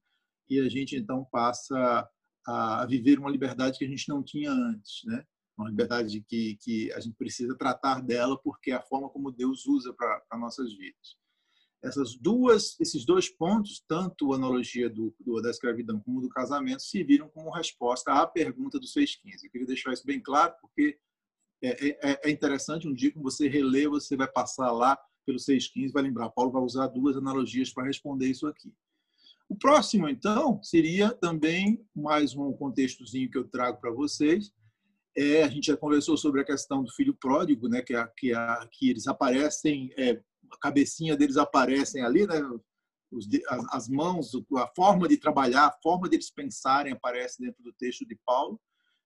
e 0.47 0.60
a 0.60 0.70
gente 0.70 0.95
então 0.95 1.26
passa 1.32 2.08
a 2.47 2.86
viver 2.86 3.18
uma 3.18 3.32
liberdade 3.32 3.80
que 3.80 3.86
a 3.86 3.88
gente 3.88 4.08
não 4.08 4.22
tinha 4.22 4.51
antes, 4.51 5.03
né? 5.06 5.26
Uma 5.58 5.70
liberdade 5.70 6.22
que, 6.22 6.58
que 6.58 6.91
a 6.93 6.99
gente 6.99 7.16
precisa 7.16 7.56
tratar 7.56 8.01
dela 8.01 8.38
porque 8.41 8.72
é 8.72 8.76
a 8.76 8.82
forma 8.82 9.10
como 9.10 9.32
Deus 9.32 9.66
usa 9.66 9.93
para 9.93 10.38
nossas 10.38 10.74
vidas 10.74 11.18
essas 11.86 12.16
duas, 12.16 12.80
esses 12.80 13.06
dois 13.06 13.30
pontos, 13.30 13.84
tanto 13.88 14.34
a 14.34 14.36
analogia 14.36 14.89
do, 14.89 15.16
do, 15.20 15.41
da 15.41 15.51
escravidão 15.51 15.99
como 15.99 16.22
do 16.22 16.30
casamento, 16.30 16.82
serviram 16.82 17.30
como 17.30 17.51
resposta 17.51 18.12
à 18.12 18.26
pergunta 18.26 18.80
do 18.80 18.86
6,15. 18.86 19.43
Eu 19.43 19.51
queria 19.51 19.68
deixar 19.68 19.93
isso 19.93 20.06
bem 20.06 20.20
claro, 20.20 20.53
porque 20.62 20.97
é, 21.64 21.89
é, 21.89 22.22
é 22.26 22.30
interessante, 22.30 22.88
um 22.88 22.93
dia 22.93 23.12
que 23.12 23.20
você 23.20 23.47
relê, 23.47 23.88
você 23.88 24.18
vai 24.18 24.28
passar 24.28 24.72
lá 24.72 24.97
pelo 25.26 25.38
6,15, 25.38 25.91
vai 25.91 26.03
lembrar, 26.03 26.30
Paulo 26.30 26.51
vai 26.51 26.62
usar 26.62 26.88
duas 26.88 27.16
analogias 27.18 27.72
para 27.72 27.86
responder 27.86 28.28
isso 28.28 28.47
aqui. 28.47 28.74
O 29.47 29.56
próximo, 29.56 30.10
então, 30.10 30.62
seria 30.64 31.12
também 31.12 31.86
mais 31.95 32.36
um 32.36 32.51
contextozinho 32.53 33.30
que 33.30 33.38
eu 33.38 33.47
trago 33.47 33.80
para 33.80 33.91
vocês. 33.91 34.51
É, 35.18 35.43
a 35.43 35.47
gente 35.47 35.68
já 35.68 35.78
conversou 35.78 36.18
sobre 36.18 36.41
a 36.41 36.45
questão 36.45 36.84
do 36.84 36.91
filho 36.91 37.16
pródigo, 37.16 37.70
né, 37.70 37.82
que, 37.82 37.95
a, 37.95 38.07
que, 38.07 38.34
a, 38.34 38.68
que 38.72 38.89
eles 38.89 39.07
aparecem 39.07 39.89
é, 39.97 40.22
a 40.51 40.57
cabecinha 40.57 41.16
deles 41.16 41.38
aparecem 41.38 42.03
ali, 42.03 42.26
né? 42.26 42.41
Os, 43.11 43.28
as, 43.47 43.74
as, 43.74 43.89
mãos, 43.89 44.32
a 44.57 44.68
forma 44.76 45.07
de 45.07 45.18
trabalhar, 45.18 45.68
a 45.68 45.78
forma 45.82 46.09
deles 46.09 46.30
pensarem 46.30 46.93
aparece 46.93 47.41
dentro 47.41 47.63
do 47.63 47.72
texto 47.74 48.05
de 48.05 48.18
Paulo. 48.26 48.59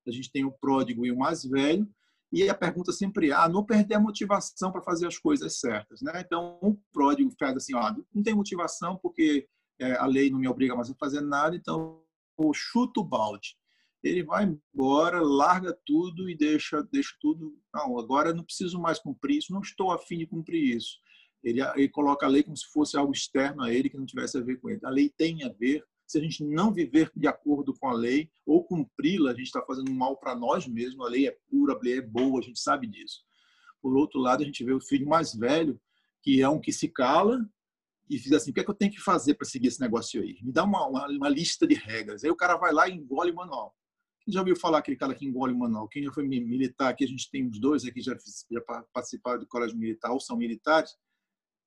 A 0.08 0.12
gente 0.12 0.32
tem 0.32 0.46
o 0.46 0.52
pródigo 0.52 1.06
e 1.06 1.12
o 1.12 1.18
mais 1.18 1.44
velho. 1.44 1.88
E 2.32 2.48
a 2.48 2.56
pergunta 2.56 2.92
sempre 2.92 3.30
é, 3.30 3.34
ah, 3.34 3.50
não 3.50 3.66
perder 3.66 3.96
a 3.96 4.00
motivação 4.00 4.72
para 4.72 4.82
fazer 4.82 5.08
as 5.08 5.18
coisas 5.18 5.60
certas, 5.60 6.02
né? 6.02 6.22
Então, 6.24 6.60
o 6.62 6.78
pródigo 6.94 7.32
faz 7.40 7.58
assim, 7.58 7.76
ó, 7.76 7.94
não 8.14 8.24
tem 8.24 8.36
motivação 8.36 8.98
porque 9.02 9.48
é, 9.80 9.94
a 9.96 10.06
lei 10.06 10.30
não 10.30 10.40
me 10.40 10.48
obriga 10.48 10.76
mais 10.76 10.90
a 10.90 10.96
fazer 10.96 11.22
nada, 11.22 11.56
então 11.56 12.04
eu 12.38 12.54
chuto 12.54 13.02
o 13.02 13.04
balde. 13.04 13.58
Ele 14.04 14.24
vai 14.24 14.46
embora, 14.46 15.22
larga 15.22 15.78
tudo 15.86 16.30
e 16.30 16.36
deixa, 16.36 16.82
deixa 16.92 17.16
tudo. 17.20 17.58
Não, 17.74 18.00
agora 18.00 18.30
eu 18.30 18.36
não 18.36 18.44
preciso 18.44 18.80
mais 18.80 19.00
cumprir 19.00 19.38
isso, 19.38 19.54
não 19.54 19.62
estou 19.62 19.92
afim 19.92 20.18
de 20.18 20.26
cumprir 20.26 20.76
isso. 20.76 20.98
Ele, 21.44 21.62
ele 21.62 21.90
coloca 21.90 22.26
a 22.26 22.30
lei 22.30 22.44
como 22.44 22.56
se 22.56 22.66
fosse 22.72 22.98
algo 22.98 23.14
externo 23.14 23.62
a 23.62 23.74
ele, 23.74 23.90
que 23.90 23.98
não 23.98 24.06
tivesse 24.06 24.38
a 24.38 24.42
ver 24.42 24.58
com 24.58 24.70
ele. 24.70 24.80
A 24.84 24.90
lei 24.90 25.10
tem 25.10 25.44
a 25.44 25.50
ver. 25.50 25.84
Se 26.08 26.18
a 26.18 26.22
gente 26.22 26.44
não 26.44 26.74
viver 26.74 27.12
de 27.16 27.28
acordo 27.28 27.74
com 27.78 27.88
a 27.88 27.94
lei 27.94 28.32
ou 28.46 28.64
cumpri-la, 28.64 29.30
a 29.32 29.34
gente 29.34 29.46
está 29.46 29.62
fazendo 29.62 29.92
mal 29.92 30.18
para 30.18 30.36
nós 30.36 30.68
mesmos. 30.68 31.06
A 31.06 31.10
lei 31.10 31.28
é 31.28 31.38
pura, 31.50 31.74
a 31.74 31.80
lei 31.80 32.00
é 32.00 32.02
boa, 32.02 32.40
a 32.40 32.44
gente 32.44 32.60
sabe 32.60 32.88
disso. 32.88 33.22
Por 33.82 33.96
outro 33.96 34.20
lado, 34.20 34.42
a 34.42 34.46
gente 34.46 34.64
vê 34.64 34.74
o 34.74 34.82
filho 34.82 35.08
mais 35.08 35.36
velho, 35.36 35.80
que 36.24 36.42
é 36.42 36.50
um 36.50 36.60
que 36.60 36.72
se 36.72 36.88
cala 36.88 37.40
e 38.10 38.18
diz 38.18 38.32
assim: 38.32 38.52
o 38.52 38.54
que 38.54 38.60
é 38.60 38.64
que 38.64 38.70
eu 38.70 38.76
tenho 38.76 38.92
que 38.92 39.00
fazer 39.00 39.36
para 39.36 39.46
seguir 39.46 39.68
esse 39.68 39.80
negócio 39.80 40.22
aí? 40.22 40.38
Me 40.42 40.52
dá 40.52 40.64
uma, 40.64 40.88
uma, 40.88 41.08
uma, 41.08 41.30
lista 41.30 41.68
de 41.68 41.76
regras. 41.76 42.24
Aí 42.24 42.32
o 42.32 42.36
cara 42.36 42.58
vai 42.58 42.74
lá 42.74 42.90
e 42.90 42.94
engole 42.94 43.32
o 43.32 43.36
manual. 43.36 43.76
Quem 44.30 44.34
já 44.34 44.42
ouviu 44.42 44.56
falar 44.56 44.78
aquele 44.78 44.96
cara 44.96 45.16
que 45.16 45.26
engole 45.26 45.54
o 45.54 45.58
manual? 45.58 45.88
Quem 45.88 46.04
já 46.04 46.12
foi 46.12 46.28
militar 46.28 46.90
aqui? 46.90 47.04
A 47.04 47.08
gente 47.08 47.32
tem 47.32 47.48
uns 47.48 47.60
dois 47.60 47.84
aqui 47.84 48.00
já, 48.00 48.16
já 48.52 48.62
participaram 48.94 49.40
do 49.40 49.48
colégio 49.48 49.76
militar 49.76 50.12
ou 50.12 50.20
são 50.20 50.38
militares 50.38 50.92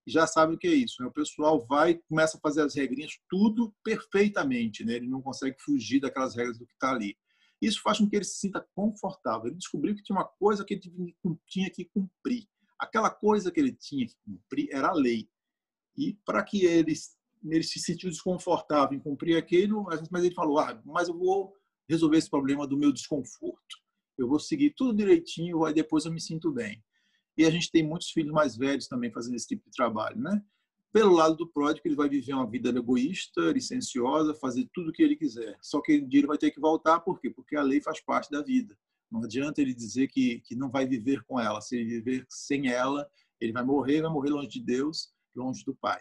já 0.06 0.28
sabe 0.28 0.54
o 0.54 0.58
que 0.58 0.68
é 0.68 0.74
isso. 0.74 0.96
Né? 1.00 1.08
O 1.08 1.12
pessoal 1.12 1.64
vai 1.66 1.94
começa 2.08 2.36
a 2.36 2.40
fazer 2.40 2.62
as 2.62 2.76
regrinhas 2.76 3.18
tudo 3.28 3.74
perfeitamente, 3.82 4.84
né? 4.84 4.94
ele 4.94 5.08
não 5.08 5.20
consegue 5.20 5.56
fugir 5.60 6.00
daquelas 6.00 6.36
regras 6.36 6.56
do 6.56 6.66
que 6.66 6.72
está 6.72 6.92
ali. 6.92 7.16
Isso 7.60 7.82
faz 7.82 7.98
com 7.98 8.08
que 8.08 8.14
ele 8.14 8.24
se 8.24 8.38
sinta 8.38 8.64
confortável. 8.76 9.48
Ele 9.48 9.56
descobriu 9.56 9.94
que 9.96 10.02
tinha 10.02 10.16
uma 10.16 10.26
coisa 10.26 10.64
que 10.64 10.74
ele 10.74 11.16
tinha 11.46 11.68
que 11.68 11.84
cumprir. 11.86 12.46
Aquela 12.78 13.10
coisa 13.10 13.50
que 13.50 13.58
ele 13.58 13.72
tinha 13.72 14.06
que 14.06 14.14
cumprir 14.24 14.68
era 14.72 14.88
a 14.88 14.94
lei. 14.94 15.28
E 15.96 16.14
para 16.24 16.44
que 16.44 16.64
ele, 16.64 16.92
ele 17.44 17.62
se 17.62 17.80
sentiu 17.80 18.08
desconfortável 18.08 18.96
em 18.96 19.00
cumprir 19.00 19.36
aquilo, 19.36 19.84
mas 20.10 20.24
ele 20.24 20.34
falou: 20.34 20.58
ah, 20.58 20.80
mas 20.84 21.08
eu 21.08 21.16
vou 21.16 21.54
resolver 21.92 22.16
esse 22.16 22.30
problema 22.30 22.66
do 22.66 22.76
meu 22.76 22.92
desconforto. 22.92 23.76
Eu 24.18 24.28
vou 24.28 24.38
seguir 24.38 24.74
tudo 24.76 24.96
direitinho, 24.96 25.64
aí 25.64 25.74
depois 25.74 26.04
eu 26.04 26.12
me 26.12 26.20
sinto 26.20 26.50
bem. 26.50 26.82
E 27.36 27.44
a 27.44 27.50
gente 27.50 27.70
tem 27.70 27.86
muitos 27.86 28.10
filhos 28.10 28.32
mais 28.32 28.56
velhos 28.56 28.86
também 28.86 29.10
fazendo 29.10 29.36
esse 29.36 29.48
tipo 29.48 29.64
de 29.64 29.76
trabalho, 29.76 30.18
né? 30.18 30.42
Pelo 30.92 31.14
lado 31.14 31.36
do 31.36 31.48
pródigo, 31.48 31.88
ele 31.88 31.96
vai 31.96 32.08
viver 32.08 32.34
uma 32.34 32.48
vida 32.48 32.68
egoísta, 32.68 33.40
licenciosa, 33.52 34.34
fazer 34.34 34.68
tudo 34.74 34.90
o 34.90 34.92
que 34.92 35.02
ele 35.02 35.16
quiser. 35.16 35.56
Só 35.62 35.80
que 35.80 36.02
um 36.02 36.06
dia 36.06 36.20
ele 36.20 36.26
vai 36.26 36.36
ter 36.36 36.50
que 36.50 36.60
voltar, 36.60 37.00
por 37.00 37.18
quê? 37.18 37.30
Porque 37.30 37.56
a 37.56 37.62
lei 37.62 37.80
faz 37.80 38.00
parte 38.02 38.30
da 38.30 38.42
vida. 38.42 38.76
Não 39.10 39.24
adianta 39.24 39.62
ele 39.62 39.74
dizer 39.74 40.08
que, 40.08 40.40
que 40.40 40.54
não 40.54 40.70
vai 40.70 40.86
viver 40.86 41.22
com 41.24 41.40
ela. 41.40 41.62
Se 41.62 41.76
ele 41.76 42.00
viver 42.00 42.26
sem 42.28 42.68
ela, 42.68 43.08
ele 43.40 43.52
vai 43.52 43.64
morrer, 43.64 44.02
vai 44.02 44.10
morrer 44.10 44.30
longe 44.30 44.48
de 44.48 44.60
Deus, 44.60 45.10
longe 45.34 45.64
do 45.64 45.74
Pai 45.74 46.00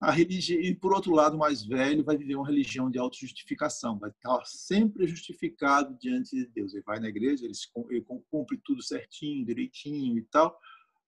a 0.00 0.10
religião 0.10 0.60
e 0.60 0.74
por 0.74 0.92
outro 0.92 1.12
lado 1.12 1.38
mais 1.38 1.64
velho 1.64 2.04
vai 2.04 2.16
viver 2.16 2.36
uma 2.36 2.46
religião 2.46 2.90
de 2.90 2.98
autojustificação 2.98 3.98
vai 3.98 4.10
estar 4.10 4.44
sempre 4.44 5.06
justificado 5.06 5.96
diante 5.98 6.36
de 6.36 6.46
Deus. 6.46 6.74
Ele 6.74 6.82
vai 6.84 7.00
na 7.00 7.08
igreja 7.08 7.44
ele, 7.46 7.54
ele 7.90 8.04
cumpre 8.30 8.60
tudo 8.62 8.82
certinho 8.82 9.46
direitinho 9.46 10.18
e 10.18 10.22
tal 10.22 10.58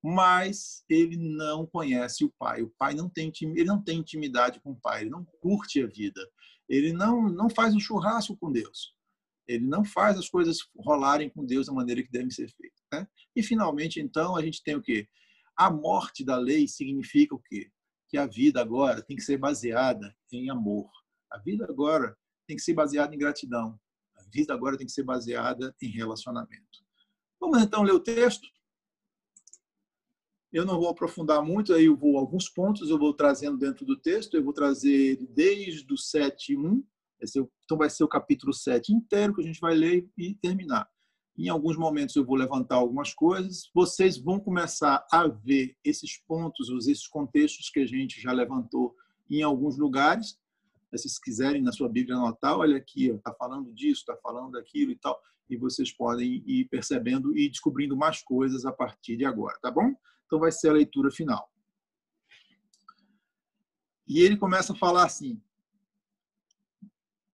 mas 0.03 0.84
ele 0.89 1.16
não 1.16 1.66
conhece 1.66 2.24
o 2.24 2.32
pai. 2.39 2.62
O 2.62 2.72
pai 2.78 2.95
não 2.95 3.09
tem 3.09 3.32
ele 3.43 3.64
não 3.64 3.82
tem 3.82 3.99
intimidade 3.99 4.61
com 4.61 4.70
o 4.70 4.80
pai 4.80 5.03
ele 5.03 5.11
não 5.11 5.24
curte 5.43 5.82
a 5.82 5.86
vida. 5.86 6.26
Ele 6.68 6.93
não 6.93 7.28
não 7.28 7.51
faz 7.51 7.74
um 7.74 7.80
churrasco 7.80 8.36
com 8.36 8.51
Deus. 8.51 8.95
Ele 9.47 9.66
não 9.66 9.84
faz 9.84 10.16
as 10.16 10.28
coisas 10.28 10.59
rolarem 10.76 11.28
com 11.28 11.45
Deus 11.45 11.66
da 11.66 11.72
maneira 11.72 12.03
que 12.03 12.11
devem 12.11 12.30
ser 12.30 12.51
feitas 12.51 12.78
né? 12.93 13.07
e 13.34 13.43
finalmente 13.43 14.01
então 14.01 14.36
a 14.36 14.43
gente 14.43 14.62
tem 14.62 14.76
o 14.76 14.82
que 14.82 15.09
a 15.57 15.70
morte 15.70 16.24
da 16.24 16.36
lei 16.36 16.68
significa 16.68 17.34
o 17.34 17.43
quê? 17.43 17.70
Que 18.09 18.17
a 18.17 18.27
vida 18.27 18.61
agora 18.61 19.03
tem 19.03 19.17
que 19.17 19.23
ser 19.23 19.37
baseada 19.37 20.17
em 20.33 20.51
amor. 20.51 20.91
A 21.31 21.39
vida 21.39 21.67
agora 21.69 22.17
tem 22.47 22.57
que 22.57 22.63
ser 22.63 22.75
baseada 22.75 23.15
em 23.15 23.19
gratidão. 23.19 23.79
A 24.17 24.23
vida 24.31 24.55
agora 24.55 24.77
tem 24.77 24.87
que 24.87 24.93
ser 24.93 25.05
baseada 25.05 25.75
em 25.83 25.89
relacionamento. 25.89 26.79
Vamos 27.41 27.63
então 27.63 27.83
ler 27.83 27.93
o 27.93 28.01
texto? 28.01 28.49
Eu 30.51 30.65
não 30.65 30.79
vou 30.79 30.89
aprofundar 30.89 31.43
muito, 31.43 31.75
aí 31.75 31.85
eu 31.85 31.97
vou 31.97 32.17
alguns 32.17 32.49
pontos 32.49 32.89
eu 32.89 32.99
vou 32.99 33.13
trazendo 33.13 33.59
dentro 33.59 33.85
do 33.85 33.99
texto, 33.99 34.35
eu 34.35 34.43
vou 34.43 34.55
trazer 34.55 35.19
desde 35.29 35.93
o 35.93 35.97
7.1, 35.97 36.83
então 37.65 37.77
vai 37.77 37.91
ser 37.91 38.03
o 38.03 38.09
capítulo 38.09 38.55
7 38.55 38.93
inteiro 38.93 39.35
que 39.35 39.43
a 39.43 39.45
gente 39.45 39.61
vai 39.61 39.75
ler 39.75 40.09
e 40.17 40.35
terminar. 40.35 40.89
Em 41.39 41.49
alguns 41.49 41.76
momentos 41.76 42.16
eu 42.16 42.24
vou 42.24 42.34
levantar 42.34 42.74
algumas 42.74 43.14
coisas, 43.14 43.70
vocês 43.72 44.18
vão 44.18 44.41
começar 44.41 45.07
a 45.12 45.28
ver 45.28 45.76
esses 45.84 46.16
pontos, 46.16 46.68
esses 46.89 47.07
contextos 47.07 47.70
que 47.70 47.78
a 47.78 47.86
gente 47.86 48.20
já 48.20 48.32
levantou 48.32 48.97
em 49.30 49.41
alguns 49.41 49.78
lugares. 49.78 50.30
Se 50.30 50.99
vocês 50.99 51.16
quiserem 51.16 51.62
na 51.62 51.70
sua 51.70 51.89
Bíblia 51.89 52.16
anotar, 52.16 52.59
olha 52.59 52.76
aqui, 52.76 53.07
está 53.07 53.32
falando 53.32 53.72
disso, 53.72 54.01
está 54.01 54.16
falando 54.16 54.53
daquilo 54.53 54.91
e 54.91 54.97
tal, 54.97 55.16
e 55.49 55.57
vocês 55.57 55.93
podem 55.93 56.43
ir 56.45 56.64
percebendo 56.64 57.36
e 57.39 57.49
descobrindo 57.49 57.97
mais 57.97 58.20
coisas 58.20 58.66
a 58.66 58.72
partir 58.72 59.16
de 59.16 59.24
agora, 59.24 59.57
tá 59.62 59.70
bom? 59.70 59.95
Então 60.26 60.41
vai 60.41 60.51
ser 60.51 60.70
a 60.70 60.72
leitura 60.72 61.09
final. 61.09 61.49
E 64.09 64.18
ele 64.22 64.36
começa 64.36 64.72
a 64.72 64.76
falar 64.76 65.05
assim, 65.05 65.41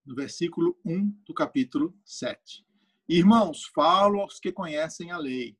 no 0.05 0.15
versículo 0.15 0.79
1 0.85 1.09
do 1.25 1.33
capítulo 1.33 1.97
7. 2.05 2.67
Irmãos, 3.07 3.67
falo 3.75 4.21
aos 4.21 4.41
que 4.41 4.51
conhecem 4.51 5.11
a 5.11 5.19
lei. 5.19 5.59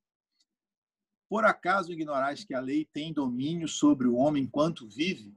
Por 1.29 1.45
acaso 1.45 1.93
ignorais 1.93 2.43
que 2.43 2.55
a 2.55 2.61
lei 2.61 2.87
tem 2.87 3.13
domínio 3.13 3.69
sobre 3.69 4.09
o 4.09 4.15
homem 4.15 4.45
enquanto 4.45 4.89
vive? 4.89 5.37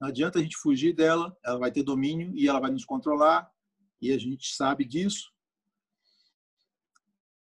Não 0.00 0.08
adianta 0.08 0.40
a 0.40 0.42
gente 0.42 0.56
fugir 0.56 0.92
dela, 0.92 1.36
ela 1.44 1.60
vai 1.60 1.70
ter 1.70 1.84
domínio 1.84 2.32
e 2.34 2.48
ela 2.48 2.58
vai 2.58 2.72
nos 2.72 2.84
controlar, 2.84 3.48
e 4.00 4.10
a 4.10 4.18
gente 4.18 4.52
sabe 4.52 4.84
disso. 4.84 5.32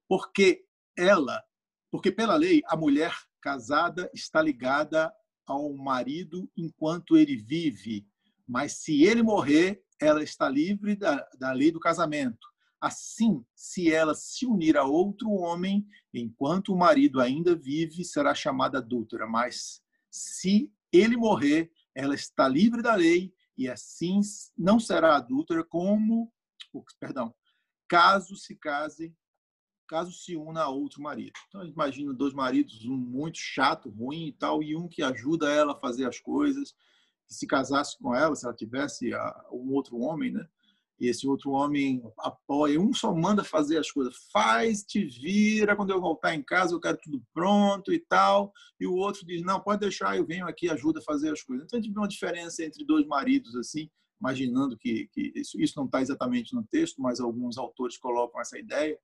Porque 0.07 0.65
ela, 0.97 1.43
porque 1.91 2.11
pela 2.11 2.35
lei, 2.35 2.63
a 2.65 2.75
mulher 2.75 3.15
casada 3.39 4.09
está 4.11 4.41
ligada 4.41 5.13
ao 5.45 5.71
marido 5.71 6.49
enquanto 6.57 7.15
ele 7.15 7.37
vive, 7.37 8.07
mas 8.47 8.79
se 8.79 9.03
ele 9.03 9.21
morrer, 9.21 9.85
ela 10.01 10.23
está 10.23 10.49
livre 10.49 10.95
da, 10.95 11.29
da 11.37 11.51
lei 11.51 11.71
do 11.71 11.79
casamento. 11.79 12.56
Assim, 12.79 13.43
se 13.55 13.91
ela 13.91 14.13
se 14.13 14.45
unir 14.45 14.77
a 14.77 14.83
outro 14.83 15.29
homem 15.31 15.87
enquanto 16.13 16.73
o 16.73 16.77
marido 16.77 17.19
ainda 17.19 17.55
vive, 17.55 18.03
será 18.03 18.35
chamada 18.35 18.77
adúltera. 18.77 19.27
Mas 19.27 19.81
se 20.11 20.71
ele 20.91 21.17
morrer, 21.17 21.71
ela 21.95 22.13
está 22.13 22.47
livre 22.47 22.81
da 22.81 22.95
lei 22.95 23.33
e 23.57 23.67
assim 23.67 24.21
não 24.55 24.79
será 24.79 25.15
adúltera 25.15 25.63
como, 25.63 26.31
perdão, 26.99 27.33
caso 27.87 28.35
se 28.35 28.55
case 28.55 29.15
caso 29.87 30.11
se 30.11 30.35
una 30.35 30.63
a 30.63 30.69
outro 30.69 31.01
marido. 31.01 31.31
Então, 31.47 31.63
imagina 31.63 32.13
dois 32.13 32.33
maridos, 32.33 32.85
um 32.85 32.97
muito 32.97 33.37
chato, 33.37 33.89
ruim 33.89 34.27
e 34.27 34.33
tal, 34.33 34.61
e 34.61 34.75
um 34.75 34.87
que 34.87 35.01
ajuda 35.01 35.49
ela 35.49 35.71
a 35.71 35.79
fazer 35.79 36.05
as 36.05 36.19
coisas. 36.19 36.75
Se 37.25 37.47
casasse 37.47 37.97
com 37.97 38.13
ela, 38.13 38.35
se 38.35 38.45
ela 38.45 38.55
tivesse 38.55 39.11
um 39.51 39.73
outro 39.73 39.97
homem, 39.99 40.31
né? 40.31 40.47
E 40.99 41.07
esse 41.07 41.27
outro 41.27 41.51
homem 41.51 42.01
apoia, 42.19 42.79
um 42.79 42.93
só 42.93 43.13
manda 43.13 43.43
fazer 43.43 43.77
as 43.77 43.91
coisas, 43.91 44.15
faz, 44.31 44.83
te 44.83 45.05
vira, 45.05 45.75
quando 45.75 45.91
eu 45.91 46.01
voltar 46.01 46.33
em 46.33 46.41
casa 46.41 46.73
eu 46.73 46.79
quero 46.79 46.97
tudo 46.97 47.21
pronto 47.33 47.93
e 47.93 47.99
tal. 47.99 48.51
E 48.79 48.87
o 48.87 48.95
outro 48.95 49.25
diz, 49.25 49.43
não, 49.43 49.59
pode 49.59 49.81
deixar, 49.81 50.17
eu 50.17 50.25
venho 50.25 50.47
aqui 50.47 50.69
ajuda 50.69 50.99
a 50.99 51.03
fazer 51.03 51.31
as 51.31 51.43
coisas. 51.43 51.65
Então 51.65 51.77
a 51.79 51.81
gente 51.81 51.93
vê 51.93 51.99
uma 51.99 52.07
diferença 52.07 52.63
entre 52.65 52.83
dois 52.83 53.05
maridos, 53.05 53.55
assim, 53.55 53.89
imaginando 54.19 54.77
que, 54.77 55.07
que 55.11 55.31
isso, 55.35 55.61
isso 55.61 55.73
não 55.77 55.85
está 55.85 56.01
exatamente 56.01 56.55
no 56.55 56.63
texto, 56.63 57.01
mas 57.01 57.19
alguns 57.19 57.57
autores 57.57 57.97
colocam 57.97 58.41
essa 58.41 58.57
ideia 58.57 58.97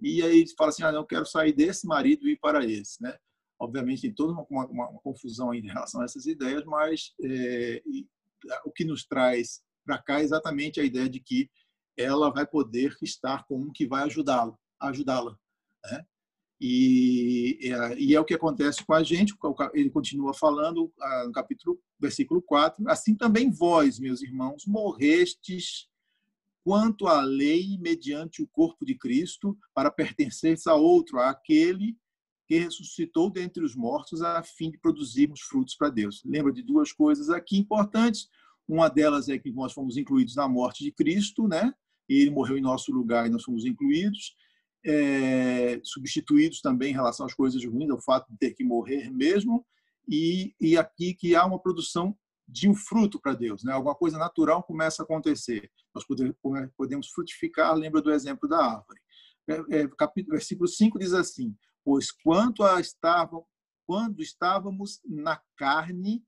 e 0.00 0.22
aí 0.22 0.44
fala 0.56 0.70
assim, 0.70 0.82
ah, 0.82 0.92
não, 0.92 1.00
eu 1.00 1.06
quero 1.06 1.26
sair 1.26 1.52
desse 1.52 1.86
marido 1.86 2.28
e 2.28 2.32
ir 2.32 2.38
para 2.38 2.64
esse, 2.64 3.02
né? 3.02 3.16
Obviamente 3.60 4.02
tem 4.02 4.14
toda 4.14 4.32
uma, 4.32 4.46
uma, 4.48 4.88
uma 4.88 5.00
confusão 5.00 5.52
em 5.52 5.66
relação 5.66 6.00
a 6.00 6.04
essas 6.04 6.26
ideias, 6.26 6.64
mas 6.64 7.12
é, 7.20 7.82
o 8.64 8.70
que 8.70 8.84
nos 8.84 9.04
traz 9.04 9.60
para 9.88 10.02
cá 10.02 10.22
exatamente 10.22 10.78
a 10.78 10.84
ideia 10.84 11.08
de 11.08 11.18
que 11.18 11.50
ela 11.96 12.30
vai 12.30 12.46
poder 12.46 12.94
estar 13.00 13.46
com 13.46 13.58
um 13.58 13.72
que 13.72 13.86
vai 13.86 14.02
ajudá-lo, 14.04 14.58
ajudá-la, 14.78 15.34
né? 15.90 16.04
E, 16.60 17.58
é, 17.62 17.98
e 17.98 18.14
é 18.14 18.20
o 18.20 18.24
que 18.24 18.34
acontece 18.34 18.84
com 18.84 18.92
a 18.92 19.02
gente, 19.02 19.34
ele 19.72 19.90
continua 19.90 20.34
falando 20.34 20.92
ah, 21.00 21.24
no 21.26 21.32
capítulo, 21.32 21.80
versículo 21.98 22.42
4, 22.42 22.86
assim 22.90 23.14
também 23.14 23.50
vós, 23.50 23.98
meus 23.98 24.20
irmãos, 24.22 24.66
morrestes 24.66 25.88
quanto 26.64 27.06
à 27.06 27.22
lei 27.22 27.78
mediante 27.78 28.42
o 28.42 28.48
corpo 28.48 28.84
de 28.84 28.94
Cristo, 28.96 29.56
para 29.72 29.90
pertencer 29.90 30.58
a 30.66 30.74
outro, 30.74 31.18
àquele 31.20 31.96
que 32.48 32.58
ressuscitou 32.58 33.30
dentre 33.30 33.62
os 33.62 33.76
mortos, 33.76 34.20
a 34.20 34.42
fim 34.42 34.70
de 34.70 34.78
produzirmos 34.78 35.40
frutos 35.42 35.74
para 35.76 35.90
Deus. 35.90 36.22
Lembra 36.24 36.52
de 36.52 36.62
duas 36.62 36.92
coisas 36.92 37.30
aqui 37.30 37.58
importantes. 37.58 38.28
Uma 38.68 38.88
delas 38.88 39.28
é 39.28 39.38
que 39.38 39.50
nós 39.50 39.72
fomos 39.72 39.96
incluídos 39.96 40.36
na 40.36 40.46
morte 40.46 40.84
de 40.84 40.92
Cristo, 40.92 41.48
né? 41.48 41.72
Ele 42.08 42.30
morreu 42.30 42.58
em 42.58 42.60
nosso 42.60 42.92
lugar 42.92 43.26
e 43.26 43.30
nós 43.30 43.42
fomos 43.42 43.64
incluídos. 43.64 44.36
É, 44.86 45.80
substituídos 45.82 46.60
também 46.60 46.90
em 46.90 46.94
relação 46.94 47.26
às 47.26 47.34
coisas 47.34 47.64
ruins, 47.64 47.90
ao 47.90 48.00
fato 48.00 48.30
de 48.30 48.38
ter 48.38 48.52
que 48.52 48.62
morrer 48.62 49.10
mesmo, 49.10 49.66
e, 50.08 50.54
e 50.60 50.78
aqui 50.78 51.14
que 51.14 51.34
há 51.34 51.44
uma 51.44 51.58
produção 51.58 52.16
de 52.46 52.68
um 52.68 52.74
fruto 52.74 53.20
para 53.20 53.34
Deus, 53.34 53.62
né? 53.62 53.72
Alguma 53.72 53.94
coisa 53.94 54.16
natural 54.16 54.62
começa 54.62 55.02
a 55.02 55.04
acontecer. 55.04 55.70
Nós 55.94 56.04
podemos 56.76 57.08
frutificar, 57.08 57.74
lembra 57.74 58.00
do 58.00 58.10
exemplo 58.10 58.48
da 58.48 58.64
árvore. 58.64 59.00
É, 59.48 59.80
é, 59.80 59.88
capítulo, 59.88 60.32
versículo 60.36 60.68
5 60.68 60.98
diz 60.98 61.12
assim: 61.12 61.54
Pois 61.84 62.10
quanto 62.10 62.62
a 62.62 62.80
estavam, 62.80 63.44
quando 63.86 64.20
estávamos 64.22 65.00
na 65.04 65.40
carne, 65.56 66.24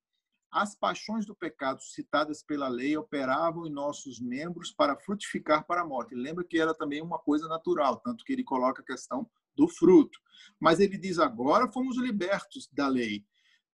as 0.51 0.75
paixões 0.75 1.25
do 1.25 1.35
pecado 1.35 1.83
citadas 1.83 2.43
pela 2.43 2.69
lei 2.69 2.97
operavam 2.97 3.67
em 3.67 3.71
nossos 3.71 4.21
membros 4.21 4.73
para 4.73 4.97
frutificar 4.97 5.67
para 5.67 5.83
a 5.83 5.87
morte. 5.87 6.15
lembra 6.15 6.45
que 6.45 6.59
era 6.59 6.75
também 6.75 7.01
uma 7.01 7.19
coisa 7.19 7.47
natural, 7.49 7.99
tanto 7.99 8.25
que 8.25 8.33
ele 8.33 8.45
coloca 8.45 8.83
a 8.83 8.85
questão 8.85 9.29
do 9.55 9.69
fruto. 9.69 10.19
Mas 10.59 10.81
ele 10.81 10.99
diz 10.99 11.19
agora 11.19 11.71
fomos 11.71 11.97
libertos 11.97 12.69
da 12.73 12.89
lei 12.89 13.25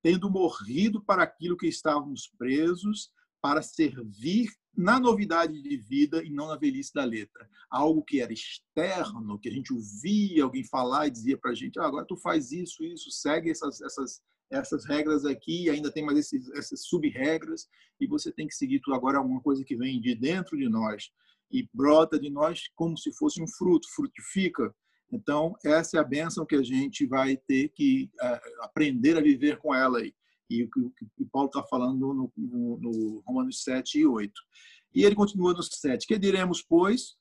tendo 0.07 0.31
morrido 0.31 1.03
para 1.03 1.25
aquilo 1.25 1.57
que 1.57 1.67
estávamos 1.67 2.29
presos, 2.39 3.11
para 3.43 3.61
servir 3.61 4.49
na 4.77 5.01
novidade 5.01 5.61
de 5.61 5.77
vida 5.77 6.23
e 6.23 6.31
não 6.31 6.47
na 6.47 6.57
velhice 6.57 6.95
da 6.95 7.05
letra. 7.05 7.49
Algo 7.69 8.05
que 8.05 8.21
era 8.21 8.33
externo, 8.33 9.37
que 9.37 9.49
a 9.49 9.53
gente 9.53 9.73
ouvia 9.73 10.45
alguém 10.45 10.63
falar 10.63 11.09
e 11.09 11.11
dizia 11.11 11.37
para 11.37 11.51
a 11.51 11.55
gente: 11.57 11.81
ah, 11.81 11.87
agora 11.87 12.07
tu 12.07 12.17
faz 12.17 12.53
isso, 12.53 12.85
isso, 12.85 13.11
segue 13.11 13.51
essas, 13.51 13.81
essas, 13.81 14.23
essas 14.51 14.85
regras 14.87 15.25
aqui, 15.25 15.69
ainda 15.69 15.91
tem 15.91 16.05
mais 16.05 16.19
esses, 16.19 16.49
essas 16.53 16.87
sub-regras, 16.87 17.67
e 18.01 18.07
você 18.07 18.31
tem 18.33 18.47
que 18.47 18.55
seguir 18.55 18.81
tudo 18.81 18.95
agora 18.95 19.19
alguma 19.19 19.41
coisa 19.41 19.65
que 19.65 19.77
vem 19.77 20.01
de 20.01 20.15
dentro 20.15 20.57
de 20.57 20.69
nós 20.69 21.11
e 21.51 21.69
brota 21.73 22.19
de 22.19 22.31
nós 22.31 22.69
como 22.75 22.97
se 22.97 23.13
fosse 23.13 23.43
um 23.43 23.49
fruto, 23.49 23.89
frutifica 23.95 24.75
então, 25.13 25.55
essa 25.65 25.97
é 25.97 26.01
a 26.01 26.05
bênção 26.05 26.45
que 26.45 26.57
a 26.57 26.63
gente 26.63 27.07
vai 27.07 27.37
ter 27.37 27.69
que 27.71 28.11
uh, 28.21 28.65
aprender 28.65 29.17
a 29.17 29.23
viver 29.23 29.59
com 29.59 29.75
ela 29.75 29.99
aí. 29.99 30.13
E 30.49 30.63
o 30.65 30.71
que 30.71 30.81
o 31.19 31.29
Paulo 31.31 31.49
está 31.49 31.63
falando 31.65 31.99
no, 31.99 32.33
no, 32.37 32.79
no, 32.79 33.23
Romanos 33.27 33.63
7 33.63 33.99
e 33.99 34.07
8. 34.07 34.33
E 34.95 35.05
ele 35.05 35.15
continua 35.15 35.53
no 35.53 35.63
7. 35.63 36.07
Que 36.07 36.19
diremos, 36.19 36.63
pois? 36.63 37.17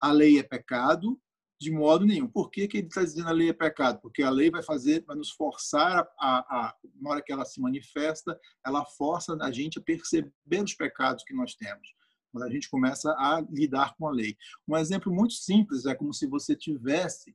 A 0.00 0.12
lei 0.12 0.38
é 0.38 0.42
pecado? 0.42 1.20
De 1.58 1.70
modo 1.70 2.04
nenhum. 2.04 2.28
Por 2.28 2.50
que, 2.50 2.68
que 2.68 2.78
ele 2.78 2.86
está 2.86 3.02
dizendo 3.02 3.28
a 3.28 3.32
lei 3.32 3.48
é 3.48 3.52
pecado? 3.52 4.00
Porque 4.00 4.22
a 4.22 4.30
lei 4.30 4.50
vai 4.50 4.62
fazer, 4.62 5.02
vai 5.04 5.16
nos 5.16 5.30
forçar 5.30 6.06
a, 6.18 6.38
a, 6.38 6.74
na 7.00 7.10
hora 7.10 7.22
que 7.22 7.32
ela 7.32 7.44
se 7.44 7.60
manifesta, 7.60 8.38
ela 8.64 8.84
força 8.84 9.36
a 9.40 9.50
gente 9.50 9.78
a 9.78 9.82
perceber 9.82 10.62
os 10.62 10.74
pecados 10.74 11.24
que 11.24 11.34
nós 11.34 11.54
temos 11.54 11.94
quando 12.36 12.44
a 12.44 12.50
gente 12.50 12.68
começa 12.68 13.12
a 13.12 13.42
lidar 13.50 13.96
com 13.96 14.06
a 14.06 14.12
lei. 14.12 14.36
Um 14.68 14.76
exemplo 14.76 15.10
muito 15.10 15.32
simples 15.32 15.86
é 15.86 15.94
como 15.94 16.12
se 16.12 16.26
você 16.26 16.54
tivesse 16.54 17.34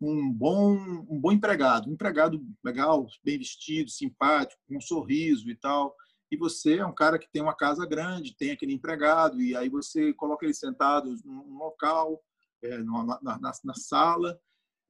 um 0.00 0.32
bom 0.32 0.76
um 1.08 1.18
bom 1.18 1.32
empregado, 1.32 1.90
um 1.90 1.94
empregado 1.94 2.40
legal, 2.62 3.08
bem 3.24 3.38
vestido, 3.38 3.90
simpático, 3.90 4.62
com 4.68 4.76
um 4.76 4.80
sorriso 4.80 5.50
e 5.50 5.56
tal. 5.56 5.96
E 6.30 6.36
você 6.36 6.78
é 6.78 6.86
um 6.86 6.94
cara 6.94 7.18
que 7.18 7.28
tem 7.28 7.42
uma 7.42 7.56
casa 7.56 7.84
grande, 7.84 8.36
tem 8.36 8.52
aquele 8.52 8.72
empregado 8.72 9.40
e 9.40 9.56
aí 9.56 9.68
você 9.68 10.12
coloca 10.12 10.44
ele 10.44 10.54
sentado 10.54 11.16
num 11.24 11.58
local, 11.58 12.22
é, 12.62 12.78
na, 12.78 13.20
na, 13.22 13.52
na 13.64 13.74
sala 13.74 14.38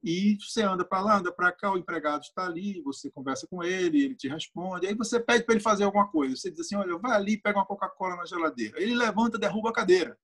e 0.03 0.37
você 0.39 0.61
anda 0.61 0.85
para 0.85 1.01
lá, 1.01 1.17
anda 1.17 1.31
para 1.31 1.51
cá, 1.51 1.71
o 1.71 1.77
empregado 1.77 2.21
está 2.21 2.45
ali, 2.45 2.81
você 2.81 3.09
conversa 3.09 3.47
com 3.47 3.63
ele, 3.63 4.03
ele 4.03 4.15
te 4.15 4.27
responde, 4.27 4.87
aí 4.87 4.95
você 4.95 5.19
pede 5.19 5.43
para 5.43 5.55
ele 5.55 5.63
fazer 5.63 5.83
alguma 5.83 6.07
coisa. 6.07 6.35
Você 6.35 6.51
diz 6.51 6.61
assim: 6.61 6.75
olha, 6.75 6.97
vai 6.97 7.13
ali, 7.13 7.41
pega 7.41 7.57
uma 7.57 7.65
Coca-Cola 7.65 8.15
na 8.15 8.25
geladeira. 8.25 8.81
Ele 8.81 8.95
levanta, 8.95 9.39
derruba 9.39 9.69
a 9.69 9.73
cadeira. 9.73 10.17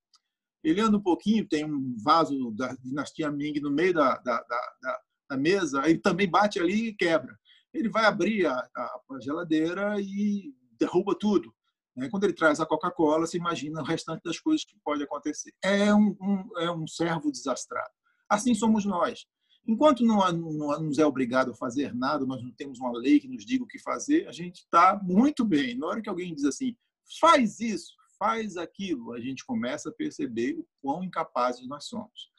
Ele 0.63 0.79
anda 0.79 0.97
um 0.97 1.01
pouquinho, 1.01 1.47
tem 1.47 1.65
um 1.65 1.95
vaso 2.01 2.51
da 2.51 2.73
dinastia 2.75 3.29
Ming 3.29 3.59
no 3.59 3.71
meio 3.71 3.93
da, 3.93 4.17
da, 4.19 4.41
da, 4.41 4.99
da 5.31 5.37
mesa, 5.37 5.81
ele 5.85 5.99
também 5.99 6.29
bate 6.29 6.59
ali 6.59 6.87
e 6.87 6.95
quebra. 6.95 7.37
ele 7.73 7.89
vai 7.89 8.05
abrir 8.05 8.45
a, 8.45 8.53
a, 8.53 8.99
a 9.11 9.19
geladeira 9.19 9.99
e 9.99 10.53
derruba 10.79 11.15
tudo. 11.19 11.53
Né? 11.95 12.09
Quando 12.09 12.23
ele 12.23 12.33
traz 12.33 12.59
a 12.59 12.65
Coca-Cola, 12.65 13.25
você 13.25 13.37
imagina 13.37 13.81
o 13.81 13.85
restante 13.85 14.23
das 14.23 14.39
coisas 14.39 14.65
que 14.65 14.75
pode 14.83 15.03
acontecer. 15.03 15.53
É 15.63 15.93
um, 15.93 16.15
um, 16.19 16.59
é 16.59 16.71
um 16.71 16.87
servo 16.87 17.31
desastrado. 17.31 17.91
Assim 18.27 18.53
somos 18.55 18.85
nós. 18.85 19.25
Enquanto 19.65 20.03
não, 20.03 20.19
não, 20.31 20.79
nos 20.81 20.97
é 20.97 21.05
obrigado 21.05 21.51
a 21.51 21.55
fazer 21.55 21.93
nada, 21.95 22.25
nós 22.25 22.43
não 22.43 22.51
temos 22.51 22.79
uma 22.79 22.91
lei 22.91 23.19
que 23.19 23.29
nos 23.29 23.45
diga 23.45 23.63
o 23.63 23.67
que 23.67 23.79
fazer, 23.79 24.27
a 24.27 24.31
gente 24.31 24.57
está 24.57 24.99
muito 25.01 25.45
bem. 25.45 25.77
Na 25.77 25.87
hora 25.87 26.01
que 26.01 26.09
alguém 26.09 26.33
diz 26.33 26.43
assim, 26.43 26.75
faz 27.19 27.61
isso, 27.61 27.93
faz 28.19 28.57
aquilo, 28.57 29.13
a 29.13 29.21
gente 29.21 29.45
começa 29.45 29.89
a 29.89 29.93
perceber 29.93 30.57
o 30.57 30.67
quão 30.81 31.03
incapazes 31.03 31.65
nós 31.67 31.85
somos. 31.85 32.31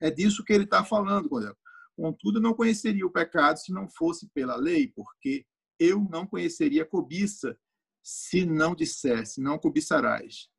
É 0.00 0.10
disso 0.10 0.44
que 0.44 0.52
ele 0.52 0.64
está 0.64 0.84
falando, 0.84 1.28
Cordel. 1.28 1.56
Contudo, 1.96 2.40
não 2.40 2.54
conheceria 2.54 3.06
o 3.06 3.10
pecado 3.10 3.56
se 3.58 3.72
não 3.72 3.88
fosse 3.88 4.28
pela 4.34 4.56
lei, 4.56 4.88
porque 4.88 5.46
eu 5.78 6.00
não 6.10 6.26
conheceria 6.26 6.82
a 6.82 6.86
cobiça 6.86 7.56
se 8.04 8.44
não 8.44 8.74
dissesse, 8.74 9.40
não 9.40 9.58
cobiçarás. 9.58 10.50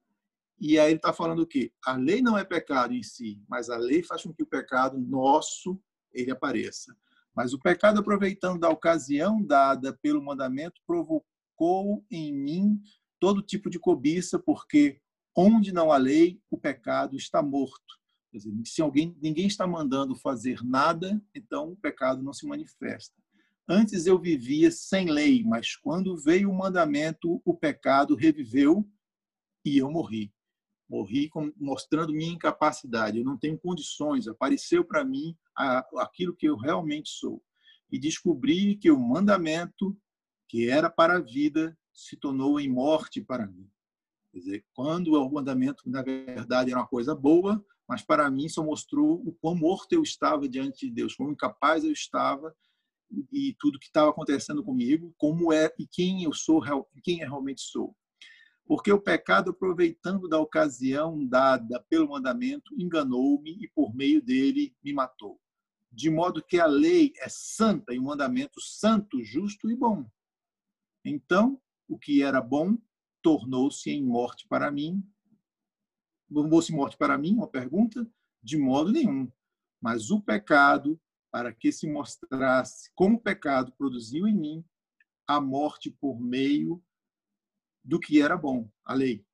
E 0.59 0.79
aí 0.79 0.87
ele 0.87 0.95
está 0.95 1.13
falando 1.13 1.43
o 1.43 1.47
quê? 1.47 1.71
A 1.85 1.95
lei 1.95 2.21
não 2.21 2.35
é 2.35 2.43
pecado 2.43 2.93
em 2.93 3.03
si, 3.03 3.39
mas 3.47 3.69
a 3.69 3.77
lei 3.77 4.01
faz 4.01 4.23
com 4.23 4.33
que 4.33 4.41
o 4.41 4.47
pecado 4.47 4.97
nosso 4.97 5.79
ele 6.11 6.31
apareça. 6.31 6.97
Mas 7.35 7.53
o 7.53 7.59
pecado, 7.59 7.99
aproveitando 7.99 8.59
da 8.59 8.69
ocasião 8.69 9.43
dada 9.43 9.93
pelo 10.01 10.23
mandamento, 10.23 10.81
provocou 10.87 12.03
em 12.09 12.33
mim 12.33 12.81
todo 13.19 13.43
tipo 13.43 13.69
de 13.69 13.77
cobiça, 13.77 14.39
porque 14.39 14.99
onde 15.35 15.71
não 15.71 15.91
há 15.91 15.97
lei, 15.97 16.41
o 16.49 16.57
pecado 16.57 17.15
está 17.15 17.43
morto. 17.43 17.99
Quer 18.31 18.37
dizer, 18.37 18.53
se 18.65 18.81
alguém, 18.81 19.15
ninguém 19.21 19.45
está 19.45 19.67
mandando 19.67 20.15
fazer 20.15 20.63
nada, 20.63 21.21
então 21.35 21.73
o 21.73 21.77
pecado 21.77 22.23
não 22.23 22.33
se 22.33 22.47
manifesta. 22.47 23.21
Antes 23.67 24.05
eu 24.05 24.19
vivia 24.19 24.69
sem 24.69 25.09
lei, 25.09 25.43
mas 25.43 25.75
quando 25.75 26.15
veio 26.15 26.51
o 26.51 26.55
mandamento, 26.55 27.41
o 27.43 27.53
pecado 27.55 28.15
reviveu 28.15 28.87
e 29.63 29.79
eu 29.79 29.89
morri. 29.89 30.31
Morri 30.87 31.31
mostrando 31.57 32.13
minha 32.13 32.33
incapacidade. 32.33 33.17
Eu 33.17 33.25
não 33.25 33.37
tenho 33.37 33.57
condições. 33.57 34.27
Apareceu 34.27 34.85
para 34.85 35.03
mim 35.03 35.35
aquilo 35.95 36.35
que 36.35 36.47
eu 36.47 36.55
realmente 36.55 37.09
sou. 37.09 37.43
E 37.91 37.97
descobri 37.97 38.75
que 38.75 38.91
o 38.91 38.99
mandamento, 38.99 39.97
que 40.47 40.69
era 40.69 40.87
para 40.87 41.15
a 41.15 41.21
vida, 41.21 41.75
se 41.91 42.15
tornou 42.15 42.59
em 42.59 42.69
morte 42.69 43.19
para 43.19 43.47
mim. 43.47 43.67
Quer 44.31 44.39
dizer, 44.39 44.65
quando 44.75 45.13
o 45.13 45.31
mandamento, 45.31 45.89
na 45.89 46.03
verdade, 46.03 46.69
era 46.69 46.79
uma 46.79 46.87
coisa 46.87 47.15
boa, 47.15 47.65
mas 47.87 48.03
para 48.03 48.29
mim 48.29 48.47
só 48.47 48.63
mostrou 48.63 49.23
o 49.25 49.33
quão 49.33 49.55
morto 49.55 49.93
eu 49.93 50.03
estava 50.03 50.47
diante 50.47 50.85
de 50.85 50.91
Deus, 50.91 51.15
quão 51.15 51.31
incapaz 51.31 51.83
eu 51.83 51.91
estava 51.91 52.55
e 53.31 53.55
tudo 53.59 53.79
que 53.79 53.85
estava 53.85 54.09
acontecendo 54.09 54.63
comigo, 54.63 55.13
como 55.17 55.53
é 55.53 55.73
e 55.77 55.87
quem 55.87 56.23
eu 56.23 56.33
sou, 56.33 56.61
quem 57.03 57.19
eu 57.21 57.27
realmente 57.27 57.61
sou. 57.61 57.95
Porque 58.65 58.91
o 58.91 59.01
pecado, 59.01 59.51
aproveitando 59.51 60.27
da 60.27 60.39
ocasião 60.39 61.25
dada 61.25 61.79
pelo 61.87 62.09
mandamento, 62.09 62.73
enganou-me 62.77 63.51
e 63.63 63.67
por 63.67 63.95
meio 63.95 64.21
dele 64.21 64.75
me 64.83 64.91
matou. 64.91 65.39
De 65.91 66.09
modo 66.09 66.43
que 66.43 66.59
a 66.59 66.65
lei 66.65 67.13
é 67.19 67.29
santa 67.29 67.93
e 67.93 67.99
o 67.99 68.03
mandamento 68.03 68.59
santo, 68.59 69.23
justo 69.23 69.69
e 69.69 69.75
bom. 69.75 70.05
Então, 71.05 71.61
o 71.87 71.97
que 71.97 72.23
era 72.23 72.41
bom 72.41 72.77
tornou-se 73.21 73.89
em 73.89 74.03
morte 74.03 74.47
para 74.47 74.71
mim. 74.71 75.07
Tornou-se 76.33 76.73
morte 76.73 76.97
para 76.97 77.17
mim? 77.17 77.35
Uma 77.35 77.47
pergunta? 77.47 78.05
De 78.41 78.57
modo 78.57 78.91
nenhum. 78.91 79.31
Mas 79.79 80.09
o 80.09 80.19
pecado, 80.19 80.99
para 81.35 81.53
que 81.53 81.69
se 81.69 81.85
mostrasse 81.85 82.89
como 82.95 83.17
o 83.17 83.19
pecado 83.19 83.73
produziu 83.73 84.25
em 84.25 84.33
mim 84.33 84.65
a 85.27 85.41
morte 85.41 85.91
por 85.91 86.17
meio 86.17 86.81
do 87.83 87.99
que 87.99 88.21
era 88.21 88.37
bom, 88.37 88.71
a 88.85 88.93
lei, 88.93 89.25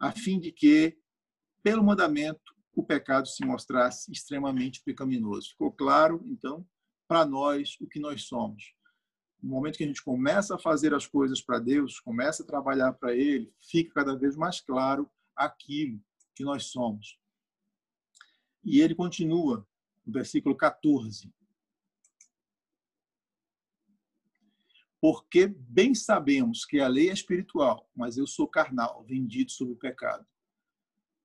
a 0.00 0.10
fim 0.10 0.40
de 0.40 0.50
que, 0.50 0.98
pelo 1.62 1.84
mandamento, 1.84 2.56
o 2.74 2.82
pecado 2.82 3.28
se 3.28 3.44
mostrasse 3.44 4.10
extremamente 4.10 4.82
pecaminoso. 4.82 5.50
Ficou 5.50 5.70
claro, 5.70 6.22
então, 6.24 6.66
para 7.06 7.26
nós 7.26 7.76
o 7.78 7.86
que 7.86 8.00
nós 8.00 8.22
somos. 8.22 8.72
No 9.38 9.50
momento 9.50 9.76
que 9.76 9.84
a 9.84 9.86
gente 9.86 10.02
começa 10.02 10.54
a 10.54 10.58
fazer 10.58 10.94
as 10.94 11.06
coisas 11.06 11.42
para 11.42 11.58
Deus, 11.58 12.00
começa 12.00 12.42
a 12.42 12.46
trabalhar 12.46 12.94
para 12.94 13.14
Ele, 13.14 13.52
fica 13.60 13.92
cada 13.92 14.16
vez 14.16 14.34
mais 14.34 14.62
claro 14.62 15.10
aquilo 15.36 16.00
que 16.34 16.42
nós 16.42 16.68
somos. 16.68 17.18
E 18.64 18.80
ele 18.80 18.94
continua 18.94 19.68
versículo 20.06 20.56
14. 20.56 21.32
Porque 25.00 25.46
bem 25.46 25.94
sabemos 25.94 26.64
que 26.64 26.80
a 26.80 26.88
lei 26.88 27.10
é 27.10 27.12
espiritual, 27.12 27.90
mas 27.94 28.16
eu 28.16 28.26
sou 28.26 28.48
carnal, 28.48 29.04
vendido 29.04 29.50
sob 29.50 29.72
o 29.72 29.76
pecado. 29.76 30.26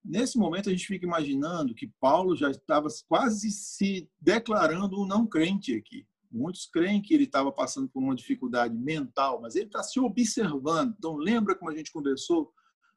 Nesse 0.03 0.38
momento, 0.38 0.69
a 0.69 0.72
gente 0.72 0.85
fica 0.85 1.06
imaginando 1.06 1.73
que 1.73 1.88
Paulo 1.99 2.35
já 2.35 2.49
estava 2.49 2.88
quase 3.07 3.51
se 3.51 4.10
declarando 4.19 5.01
um 5.01 5.06
não 5.06 5.26
crente 5.26 5.76
aqui. 5.76 6.07
Muitos 6.31 6.65
creem 6.68 7.01
que 7.01 7.14
ele 7.14 7.23
estava 7.23 7.51
passando 7.51 7.89
por 7.89 8.01
uma 8.01 8.15
dificuldade 8.15 8.76
mental, 8.76 9.41
mas 9.41 9.56
ele 9.56 9.65
está 9.65 9.81
se 9.81 9.99
observando. 9.99 10.95
Então, 10.97 11.15
lembra 11.15 11.56
como 11.56 11.72
a 11.72 11.76
gente 11.76 11.91
conversou 11.91 12.53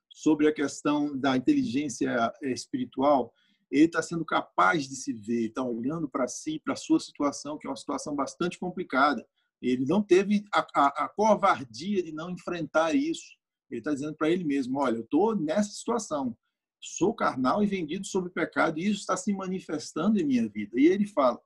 sobre 0.08 0.46
a 0.46 0.52
questão 0.52 1.16
da 1.18 1.36
inteligência 1.36 2.32
espiritual? 2.42 3.32
Ele 3.72 3.86
está 3.86 4.02
sendo 4.02 4.22
capaz 4.22 4.86
de 4.86 4.94
se 4.94 5.14
ver, 5.14 5.46
está 5.46 5.62
olhando 5.62 6.06
para 6.06 6.28
si, 6.28 6.60
para 6.62 6.74
a 6.74 6.76
sua 6.76 7.00
situação, 7.00 7.56
que 7.56 7.66
é 7.66 7.70
uma 7.70 7.76
situação 7.76 8.14
bastante 8.14 8.58
complicada. 8.58 9.26
Ele 9.62 9.86
não 9.86 10.02
teve 10.02 10.44
a, 10.54 10.60
a, 10.74 11.04
a 11.04 11.08
covardia 11.08 12.02
de 12.02 12.12
não 12.12 12.30
enfrentar 12.30 12.94
isso. 12.94 13.38
Ele 13.70 13.80
está 13.80 13.94
dizendo 13.94 14.14
para 14.14 14.28
ele 14.28 14.44
mesmo: 14.44 14.78
olha, 14.78 14.96
eu 14.96 15.04
estou 15.04 15.34
nessa 15.34 15.70
situação, 15.70 16.36
sou 16.78 17.14
carnal 17.14 17.64
e 17.64 17.66
vendido 17.66 18.06
sob 18.06 18.28
pecado, 18.28 18.78
e 18.78 18.88
isso 18.88 19.00
está 19.00 19.16
se 19.16 19.32
manifestando 19.32 20.20
em 20.20 20.24
minha 20.24 20.46
vida. 20.46 20.78
E 20.78 20.86
ele 20.86 21.06
fala: 21.06 21.40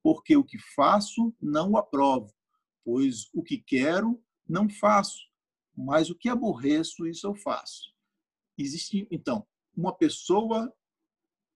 porque 0.00 0.36
o 0.36 0.44
que 0.44 0.58
faço 0.76 1.34
não 1.40 1.72
o 1.72 1.76
aprovo, 1.76 2.32
pois 2.84 3.28
o 3.34 3.42
que 3.42 3.58
quero 3.58 4.22
não 4.48 4.68
faço, 4.68 5.18
mas 5.76 6.10
o 6.10 6.14
que 6.14 6.28
aborreço, 6.28 7.08
isso 7.08 7.26
eu 7.26 7.34
faço. 7.34 7.92
Existe, 8.56 9.08
então, 9.10 9.44
uma 9.76 9.92
pessoa 9.92 10.72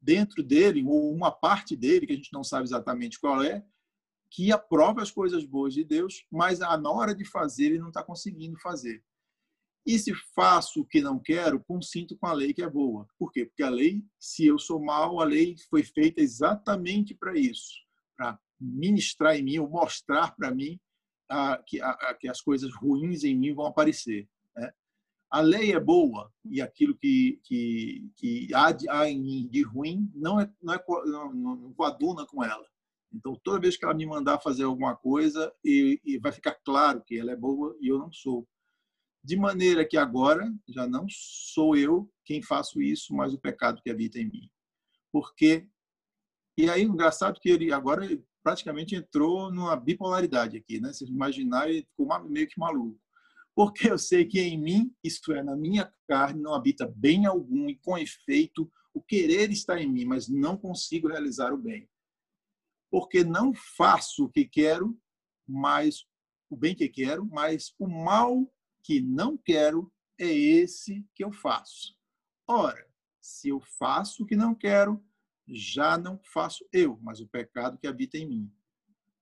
dentro 0.07 0.41
dele, 0.41 0.85
ou 0.87 1.13
uma 1.13 1.33
parte 1.33 1.75
dele, 1.75 2.07
que 2.07 2.13
a 2.13 2.17
gente 2.17 2.33
não 2.33 2.45
sabe 2.45 2.63
exatamente 2.63 3.19
qual 3.19 3.43
é, 3.43 3.65
que 4.31 4.53
aprova 4.53 5.03
as 5.03 5.11
coisas 5.11 5.45
boas 5.45 5.75
de 5.75 5.83
Deus, 5.83 6.25
mas 6.31 6.61
na 6.61 6.91
hora 6.91 7.13
de 7.13 7.25
fazer 7.25 7.67
ele 7.67 7.81
não 7.81 7.89
está 7.89 8.05
conseguindo 8.05 8.57
fazer. 8.61 9.03
E 9.85 9.99
se 9.99 10.13
faço 10.33 10.81
o 10.81 10.87
que 10.87 11.01
não 11.01 11.19
quero, 11.19 11.63
consinto 11.65 12.17
com 12.17 12.27
a 12.27 12.33
lei 12.33 12.55
que 12.55 12.63
é 12.63 12.71
boa. 12.71 13.09
Por 13.19 13.33
quê? 13.33 13.47
Porque 13.47 13.65
a 13.65 13.69
lei, 13.69 14.05
se 14.19 14.47
eu 14.47 14.59
sou 14.59 14.81
mal, 14.81 15.21
a 15.21 15.25
lei 15.25 15.57
foi 15.69 15.83
feita 15.83 16.21
exatamente 16.21 17.13
para 17.13 17.37
isso, 17.37 17.75
para 18.17 18.39
ministrar 18.61 19.37
em 19.37 19.43
mim, 19.43 19.59
ou 19.59 19.69
mostrar 19.69 20.37
para 20.37 20.53
mim 20.53 20.79
a, 21.29 21.61
que, 21.67 21.81
a, 21.81 22.15
que 22.15 22.29
as 22.29 22.41
coisas 22.41 22.73
ruins 22.75 23.25
em 23.25 23.37
mim 23.37 23.55
vão 23.55 23.67
aparecer 23.67 24.29
a 25.31 25.41
lei 25.41 25.73
é 25.73 25.81
boa 25.81 26.33
e 26.45 26.61
aquilo 26.61 26.97
que, 26.97 27.41
que, 27.45 28.11
que 28.17 28.55
há, 28.55 28.73
de, 28.73 28.89
há 28.89 29.05
de 29.05 29.63
ruim 29.63 30.11
não, 30.15 30.41
é, 30.41 30.51
não, 30.63 30.75
é, 30.75 30.85
não, 31.07 31.33
não 31.35 31.73
coaduna 31.75 32.27
com 32.27 32.45
ela. 32.45 32.67
Então, 33.13 33.39
toda 33.43 33.61
vez 33.61 33.77
que 33.77 33.85
ela 33.85 33.95
me 33.95 34.07
mandar 34.07 34.41
fazer 34.41 34.65
alguma 34.65 34.95
coisa, 34.97 35.53
e, 35.65 36.01
e, 36.05 36.19
vai 36.19 36.33
ficar 36.33 36.55
claro 36.65 37.03
que 37.03 37.19
ela 37.19 37.33
é 37.33 37.37
boa 37.37 37.77
e 37.81 37.89
eu 37.89 37.99
não 37.99 38.13
sou. 38.13 38.47
De 39.25 39.37
maneira 39.37 39.85
que 39.85 39.97
agora 39.97 40.53
já 40.69 40.87
não 40.87 41.07
sou 41.09 41.77
eu 41.77 42.11
quem 42.25 42.43
faço 42.43 42.81
isso, 42.81 43.15
mas 43.15 43.33
o 43.33 43.41
pecado 43.41 43.81
que 43.83 43.91
habita 43.91 44.19
em 44.19 44.27
mim. 44.31 44.51
Porque. 45.13 45.67
E 46.59 46.71
aí, 46.71 46.83
engraçado 46.83 47.41
que 47.41 47.51
ele 47.51 47.73
agora 47.73 48.07
praticamente 48.43 48.95
entrou 48.95 49.53
numa 49.53 49.77
bipolaridade 49.77 50.57
aqui, 50.57 50.81
né? 50.81 50.93
Se 50.93 51.05
imaginar, 51.05 51.69
ele 51.69 51.83
ficou 51.83 52.07
meio 52.29 52.47
que 52.49 52.59
maluco 52.59 53.01
porque 53.57 53.91
eu 53.91 53.97
sei 53.97 54.27
que 54.27 54.39
em 54.39 54.61
mim, 54.61 54.95
isto 55.03 55.33
é, 55.33 55.43
na 55.43 55.57
minha 55.57 55.91
carne, 56.07 56.43
não 56.43 56.53
habita 56.53 56.87
bem 56.87 57.25
algum, 57.25 57.71
e 57.71 57.77
com 57.77 57.97
efeito, 57.97 58.71
o 58.93 59.01
querer 59.01 59.51
está 59.51 59.81
em 59.81 59.91
mim, 59.91 60.05
mas 60.05 60.29
não 60.29 60.59
consigo 60.59 61.09
realizar 61.09 61.55
o 61.55 61.57
bem. 61.57 61.89
Porque 62.91 63.25
não 63.25 63.55
faço 63.55 64.27
o 64.27 64.29
que 64.29 64.47
quero, 64.47 64.95
mas 65.49 66.05
o 66.51 66.57
bem 66.57 66.75
que 66.75 66.87
quero, 66.87 67.25
mas 67.25 67.75
o 67.79 67.89
mal 67.89 68.47
que 68.83 69.01
não 69.01 69.39
quero 69.39 69.91
é 70.21 70.31
esse 70.31 71.03
que 71.15 71.25
eu 71.25 71.33
faço. 71.33 71.97
Ora, 72.47 72.87
se 73.23 73.49
eu 73.49 73.61
faço 73.79 74.23
o 74.23 74.27
que 74.27 74.37
não 74.37 74.55
quero, 74.55 75.03
já 75.49 75.97
não 75.97 76.21
faço 76.23 76.63
eu, 76.71 76.99
mas 77.03 77.21
o 77.21 77.29
pecado 77.29 77.79
que 77.79 77.87
habita 77.87 78.19
em 78.19 78.29
mim. 78.29 78.53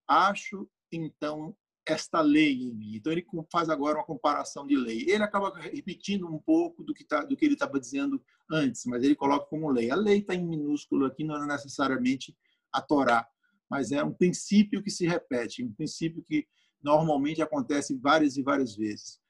Acho 0.08 0.68
então 0.90 1.56
esta 1.86 2.20
lei 2.20 2.52
em 2.52 2.72
mim. 2.72 2.96
Então 2.96 3.12
ele 3.12 3.26
faz 3.50 3.68
agora 3.68 3.98
uma 3.98 4.04
comparação 4.04 4.66
de 4.66 4.76
lei. 4.76 5.02
Ele 5.02 5.22
acaba 5.22 5.56
repetindo 5.58 6.26
um 6.26 6.38
pouco 6.38 6.82
do 6.82 6.94
que, 6.94 7.04
tá, 7.04 7.24
do 7.24 7.36
que 7.36 7.44
ele 7.44 7.54
estava 7.54 7.78
dizendo 7.78 8.22
antes, 8.50 8.84
mas 8.86 9.02
ele 9.02 9.14
coloca 9.14 9.46
como 9.46 9.70
lei. 9.70 9.90
A 9.90 9.96
lei 9.96 10.18
está 10.18 10.34
em 10.34 10.46
minúsculo 10.46 11.06
aqui, 11.06 11.24
não 11.24 11.42
é 11.42 11.46
necessariamente 11.46 12.36
a 12.72 12.80
Torá, 12.80 13.28
mas 13.68 13.92
é 13.92 14.02
um 14.02 14.12
princípio 14.12 14.82
que 14.82 14.90
se 14.90 15.06
repete, 15.06 15.64
um 15.64 15.72
princípio 15.72 16.22
que 16.22 16.46
normalmente 16.82 17.40
acontece 17.42 17.96
várias 17.96 18.36
e 18.36 18.42
várias 18.42 18.76
vezes, 18.76 19.20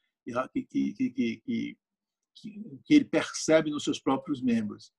que, 0.53 0.63
que, 0.65 0.93
que, 1.11 1.77
que, 2.35 2.95
ele 2.95 3.05
percebe 3.05 3.71
nos 3.71 3.85
seus 3.85 4.01
próprios 4.01 4.43
membros. 4.43 4.93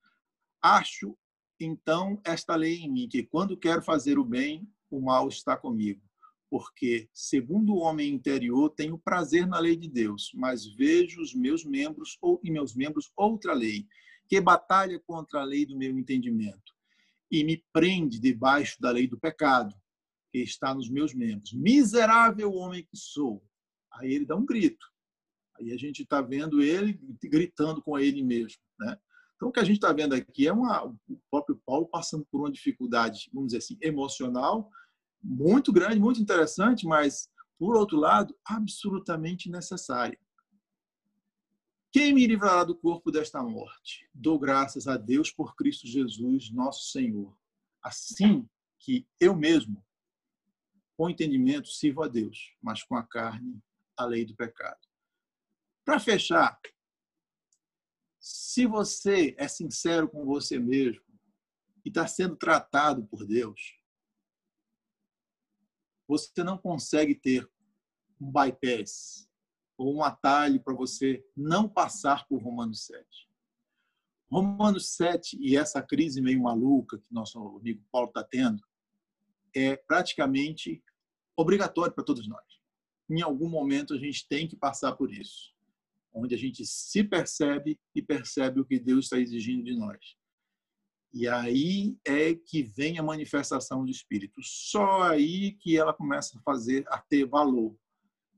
Acho, 0.61 1.17
então, 1.59 2.19
esta 2.23 2.55
lei 2.55 2.77
em 2.77 2.91
mim, 2.91 3.07
que 3.09 3.23
quando 3.23 3.57
quero 3.57 3.81
fazer 3.81 4.17
o 4.17 4.23
bem, 4.23 4.69
o 4.89 5.01
mal 5.01 5.27
está 5.27 5.57
comigo. 5.57 6.01
Porque, 6.49 7.09
segundo 7.13 7.73
o 7.73 7.79
homem 7.79 8.13
interior, 8.13 8.69
tenho 8.69 8.97
prazer 8.97 9.47
na 9.47 9.59
lei 9.59 9.75
de 9.75 9.89
Deus, 9.89 10.31
mas 10.35 10.65
vejo 10.65 11.21
os 11.21 11.33
meus 11.33 11.65
membros 11.65 12.17
ou 12.21 12.39
em 12.43 12.51
meus 12.51 12.75
membros 12.75 13.11
outra 13.15 13.53
lei, 13.53 13.87
que 14.27 14.39
batalha 14.39 14.99
contra 15.05 15.41
a 15.41 15.43
lei 15.43 15.65
do 15.65 15.77
meu 15.77 15.97
entendimento 15.97 16.73
e 17.31 17.43
me 17.43 17.63
prende 17.73 18.19
debaixo 18.19 18.79
da 18.79 18.91
lei 18.91 19.07
do 19.07 19.19
pecado 19.19 19.75
que 20.31 20.39
está 20.39 20.73
nos 20.73 20.89
meus 20.89 21.13
membros. 21.13 21.53
Miserável 21.53 22.53
homem 22.53 22.83
que 22.83 22.97
sou. 22.97 23.43
Aí 23.93 24.13
ele 24.13 24.25
dá 24.25 24.35
um 24.35 24.45
grito. 24.45 24.85
Aí 25.57 25.71
a 25.71 25.77
gente 25.77 26.03
está 26.03 26.21
vendo 26.21 26.61
ele 26.61 26.99
gritando 27.23 27.81
com 27.81 27.97
ele 27.97 28.21
mesmo, 28.21 28.59
né? 28.79 28.97
Então, 29.35 29.49
o 29.49 29.51
que 29.51 29.59
a 29.59 29.63
gente 29.63 29.75
está 29.75 29.91
vendo 29.91 30.15
aqui 30.15 30.47
é 30.47 30.53
uma, 30.53 30.85
o 30.85 31.19
próprio 31.29 31.61
Paulo 31.65 31.87
passando 31.87 32.25
por 32.31 32.39
uma 32.39 32.51
dificuldade, 32.51 33.29
vamos 33.33 33.47
dizer 33.47 33.57
assim, 33.57 33.77
emocional, 33.81 34.69
muito 35.25 35.73
grande, 35.73 35.99
muito 35.99 36.21
interessante, 36.21 36.85
mas, 36.85 37.29
por 37.57 37.75
outro 37.75 37.97
lado, 37.97 38.37
absolutamente 38.45 39.49
necessária. 39.49 40.19
Quem 41.91 42.13
me 42.13 42.27
livrará 42.27 42.63
do 42.63 42.75
corpo 42.75 43.09
desta 43.09 43.41
morte? 43.41 44.07
Dou 44.13 44.37
graças 44.37 44.87
a 44.87 44.97
Deus 44.97 45.31
por 45.31 45.55
Cristo 45.55 45.87
Jesus, 45.87 46.51
nosso 46.51 46.91
Senhor. 46.91 47.35
Assim 47.81 48.47
que 48.79 49.07
eu 49.19 49.35
mesmo, 49.35 49.83
com 50.95 51.09
entendimento, 51.09 51.69
sirvo 51.69 52.03
a 52.03 52.07
Deus, 52.07 52.53
mas 52.61 52.83
com 52.83 52.95
a 52.95 53.03
carne, 53.03 53.63
a 53.97 54.05
lei 54.05 54.25
do 54.25 54.35
pecado. 54.35 54.79
Para 55.83 55.99
fechar, 55.99 56.59
se 58.19 58.65
você 58.65 59.33
é 59.37 59.47
sincero 59.47 60.09
com 60.09 60.25
você 60.25 60.59
mesmo 60.59 61.03
e 61.83 61.89
está 61.89 62.05
sendo 62.07 62.35
tratado 62.35 63.05
por 63.05 63.25
Deus, 63.25 63.74
você 66.07 66.43
não 66.43 66.57
consegue 66.57 67.15
ter 67.15 67.49
um 68.19 68.31
bypass 68.31 69.29
ou 69.77 69.95
um 69.95 70.03
atalho 70.03 70.61
para 70.61 70.73
você 70.73 71.25
não 71.35 71.67
passar 71.67 72.27
por 72.27 72.41
Romanos 72.41 72.85
7. 72.85 73.05
Romanos 74.29 74.89
7 74.95 75.37
e 75.39 75.55
essa 75.55 75.81
crise 75.81 76.21
meio 76.21 76.41
maluca 76.41 76.97
que 76.97 77.13
nosso 77.13 77.39
amigo 77.57 77.83
Paulo 77.91 78.07
está 78.07 78.23
tendo 78.23 78.63
é 79.53 79.75
praticamente 79.75 80.83
obrigatório 81.35 81.93
para 81.93 82.03
todos 82.03 82.27
nós. 82.27 82.43
Em 83.09 83.21
algum 83.21 83.49
momento 83.49 83.93
a 83.93 83.97
gente 83.97 84.27
tem 84.27 84.47
que 84.47 84.55
passar 84.55 84.93
por 84.93 85.11
isso 85.11 85.55
onde 86.15 86.33
a 86.33 86.37
gente 86.37 86.65
se 86.65 87.03
percebe 87.03 87.77
e 87.93 88.01
percebe 88.01 88.61
o 88.61 88.65
que 88.65 88.79
Deus 88.79 89.05
está 89.05 89.19
exigindo 89.19 89.65
de 89.65 89.75
nós. 89.75 90.15
E 91.15 91.29
aí 91.29 91.97
é 92.05 92.35
que 92.35 92.61
vem 92.61 92.99
a 92.99 93.03
manifestação 93.03 93.85
do 93.85 93.89
Espírito. 93.89 94.41
Só 94.43 95.03
aí 95.03 95.53
que 95.53 95.77
ela 95.77 95.93
começa 95.93 96.37
a 96.37 96.41
fazer, 96.41 96.83
a 96.89 96.97
ter 96.97 97.25
valor. 97.25 97.73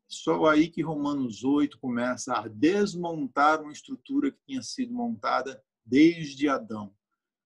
Só 0.07 0.45
aí 0.45 0.69
que 0.69 0.83
Romanos 0.83 1.43
8 1.43 1.79
começa 1.79 2.35
a 2.35 2.47
desmontar 2.47 3.63
uma 3.63 3.71
estrutura 3.71 4.31
que 4.31 4.37
tinha 4.45 4.61
sido 4.61 4.93
montada 4.93 5.59
desde 5.83 6.47
Adão. 6.47 6.95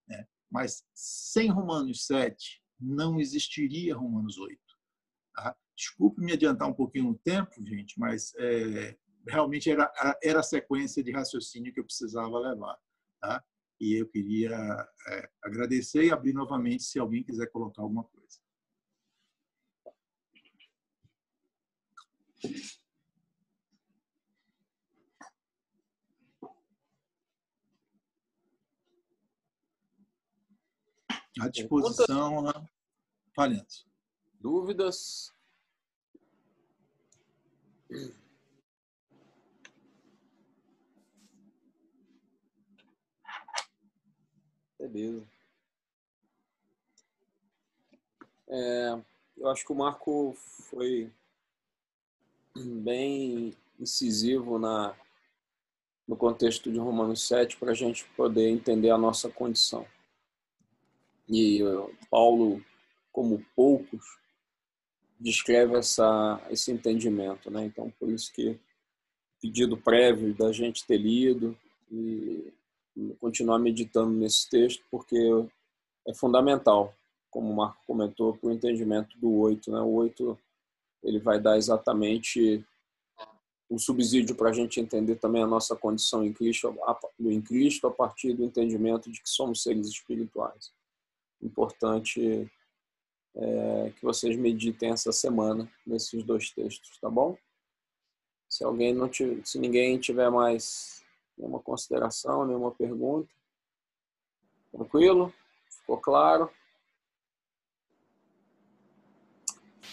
Né? 0.06 0.28
Mas 0.52 0.84
sem 0.94 1.50
Romanos 1.50 2.06
7, 2.06 2.62
não 2.78 3.18
existiria 3.18 3.96
Romanos 3.96 4.38
8. 4.38 4.60
Tá? 5.34 5.56
Desculpe 5.78 6.20
me 6.20 6.34
adiantar 6.34 6.68
um 6.68 6.74
pouquinho 6.74 7.06
no 7.06 7.18
tempo, 7.18 7.66
gente, 7.66 7.98
mas 7.98 8.34
é, 8.36 8.98
realmente 9.26 9.72
era, 9.72 9.90
era 10.22 10.42
a 10.42 10.44
sequência 10.44 11.02
de 11.02 11.14
raciocínio 11.14 11.74
que 11.74 11.80
eu 11.80 11.86
precisava 11.86 12.38
levar. 12.38 12.78
Tá? 13.22 13.42
E 13.82 14.00
eu 14.00 14.08
queria 14.08 14.56
é, 15.08 15.32
agradecer 15.42 16.04
e 16.06 16.12
abrir 16.12 16.34
novamente 16.34 16.84
se 16.84 17.00
alguém 17.00 17.24
quiser 17.24 17.48
colocar 17.48 17.82
alguma 17.82 18.04
coisa. 18.04 18.40
À 31.40 31.50
disposição, 31.50 32.44
Valendo. 33.36 33.66
Dúvidas? 34.40 35.34
Beleza. 44.82 45.24
É, 48.50 49.00
eu 49.38 49.48
acho 49.48 49.64
que 49.64 49.72
o 49.72 49.76
Marco 49.76 50.34
foi 50.70 51.12
bem 52.56 53.56
incisivo 53.80 54.58
na, 54.58 54.96
no 56.08 56.18
contexto 56.18 56.72
de 56.72 56.80
Romanos 56.80 57.28
7 57.28 57.58
para 57.58 57.72
a 57.72 57.76
gente 57.76 58.06
poder 58.18 58.50
entender 58.50 58.90
a 58.90 58.98
nossa 58.98 59.30
condição. 59.30 59.86
E 61.30 61.60
Paulo, 62.10 62.66
como 63.12 63.46
poucos, 63.56 64.18
descreve 65.20 65.76
essa, 65.78 66.44
esse 66.50 66.72
entendimento. 66.72 67.52
Né? 67.52 67.66
Então, 67.66 67.94
por 68.00 68.10
isso 68.10 68.34
que 68.34 68.60
pedido 69.40 69.78
prévio 69.78 70.34
da 70.34 70.52
gente 70.52 70.86
ter 70.88 70.98
lido 70.98 71.56
e 71.92 72.52
continuar 73.20 73.60
meditando 73.60 74.12
nesse 74.12 74.50
texto, 74.50 74.84
porque 74.90 75.18
é 76.08 76.14
fundamental, 76.14 76.94
como 77.30 77.52
o 77.52 77.56
Marco 77.56 77.82
comentou, 77.86 78.36
para 78.36 78.50
o 78.50 78.52
entendimento 78.52 79.18
do 79.18 79.32
oito. 79.40 79.72
Né? 79.72 79.80
O 79.80 79.92
oito 79.94 80.38
ele 81.04 81.20
vai 81.20 81.40
dar 81.40 81.58
exatamente 81.58 82.64
o 83.70 83.80
subsídio 83.80 84.36
para 84.36 84.50
a 84.50 84.54
gente 84.54 84.82
entender 84.82 85.16
também 85.16 85.42
a 85.42 85.48
nossa 85.48 85.76
condição 85.76 86.26
em 86.26 86.34
Cristo, 86.34 86.76
em 87.20 87.42
Cristo 87.42 87.88
a 87.88 87.92
partir 87.92 88.34
do 88.34 88.44
entendimento 88.44 89.10
de 89.10 89.22
que 89.22 89.30
somos 89.30 89.64
seres 89.64 89.88
espirituais. 89.88 90.74
Importante 91.42 92.52
é, 93.34 93.94
que 93.96 94.04
vocês 94.04 94.36
meditem 94.36 94.90
essa 94.90 95.14
semana 95.14 95.72
nesses 95.88 96.22
dois 96.24 96.52
textos, 96.52 96.98
tá 97.00 97.10
bom? 97.10 97.38
Se 98.50 98.66
alguém 98.66 98.94
não 98.94 99.08
tiver, 99.08 99.46
se 99.46 99.58
ninguém 99.58 99.98
tiver 99.98 100.30
mais 100.30 101.01
Nenhuma 101.42 101.60
consideração, 101.60 102.46
nenhuma 102.46 102.70
pergunta? 102.70 103.28
Tranquilo? 104.72 105.34
Ficou 105.72 105.98
claro? 105.98 106.52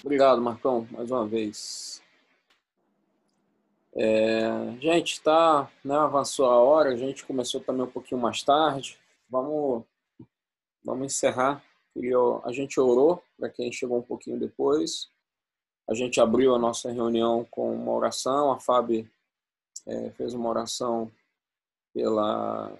Obrigado, 0.05 0.43
Marcão, 0.43 0.87
mais 0.91 1.11
uma 1.11 1.27
vez. 1.27 2.03
É, 3.97 4.77
gente, 4.79 5.23
tá, 5.23 5.73
né, 5.83 5.97
avançou 5.97 6.45
a 6.45 6.57
hora, 6.61 6.91
a 6.91 6.97
gente 6.97 7.25
começou 7.25 7.63
também 7.63 7.83
um 7.83 7.91
pouquinho 7.91 8.21
mais 8.21 8.43
tarde. 8.43 9.01
Vamos, 9.31 9.85
vamos 10.85 11.07
encerrar. 11.07 11.65
A 12.45 12.53
gente 12.53 12.79
orou 12.79 13.25
para 13.39 13.49
quem 13.49 13.73
chegou 13.73 13.99
um 13.99 14.03
pouquinho 14.03 14.39
depois. 14.39 15.11
A 15.89 15.95
gente 15.95 16.21
abriu 16.21 16.55
a 16.55 16.59
nossa 16.59 16.93
reunião 16.93 17.47
com 17.51 17.75
uma 17.75 17.93
oração. 17.93 18.53
A 18.53 18.61
Fábio 18.61 19.11
é, 19.87 20.11
fez 20.11 20.35
uma 20.35 20.51
oração 20.51 21.11
pela 21.93 22.77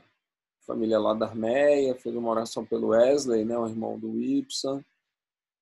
família 0.67 0.99
lá 0.99 1.15
da 1.15 1.27
Armeia, 1.27 1.95
fez 1.95 2.15
uma 2.15 2.31
oração 2.31 2.65
pelo 2.65 2.89
Wesley, 2.89 3.45
né, 3.45 3.57
o 3.57 3.67
irmão 3.67 3.99
do 3.99 4.21
Ibsen. 4.21 4.85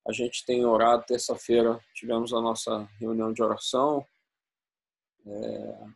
A 0.07 0.13
gente 0.13 0.45
tem 0.45 0.65
orado, 0.65 1.05
terça-feira 1.07 1.81
tivemos 1.95 2.33
a 2.33 2.41
nossa 2.41 2.85
reunião 2.99 3.33
de 3.33 3.43
oração. 3.43 4.05
É, 5.25 5.87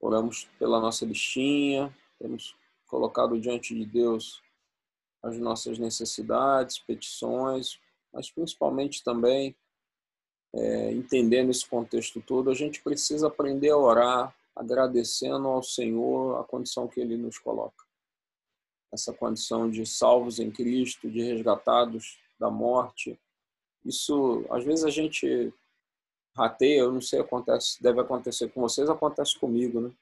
oramos 0.00 0.44
pela 0.58 0.80
nossa 0.80 1.04
listinha, 1.04 1.94
temos 2.18 2.56
colocado 2.86 3.38
diante 3.38 3.74
de 3.74 3.84
Deus 3.84 4.42
as 5.22 5.38
nossas 5.38 5.78
necessidades, 5.78 6.78
petições, 6.78 7.78
mas 8.12 8.30
principalmente 8.30 9.04
também, 9.04 9.54
é, 10.54 10.92
entendendo 10.92 11.50
esse 11.50 11.68
contexto 11.68 12.20
todo, 12.22 12.50
a 12.50 12.54
gente 12.54 12.82
precisa 12.82 13.28
aprender 13.28 13.70
a 13.70 13.76
orar 13.76 14.34
agradecendo 14.56 15.48
ao 15.48 15.62
Senhor 15.62 16.40
a 16.40 16.44
condição 16.44 16.88
que 16.88 17.00
Ele 17.00 17.16
nos 17.16 17.38
coloca. 17.38 17.84
Essa 18.92 19.12
condição 19.12 19.70
de 19.70 19.86
salvos 19.86 20.38
em 20.38 20.50
Cristo, 20.50 21.10
de 21.10 21.22
resgatados 21.22 22.18
da 22.38 22.50
morte. 22.50 23.18
Isso, 23.84 24.44
às 24.50 24.64
vezes 24.64 24.84
a 24.84 24.90
gente 24.90 25.52
rateia, 26.36 26.80
eu 26.80 26.92
não 26.92 27.00
sei, 27.00 27.20
acontece, 27.20 27.82
deve 27.82 28.00
acontecer 28.00 28.48
com 28.48 28.60
vocês, 28.60 28.88
acontece 28.88 29.38
comigo, 29.38 29.80
né? 29.80 29.92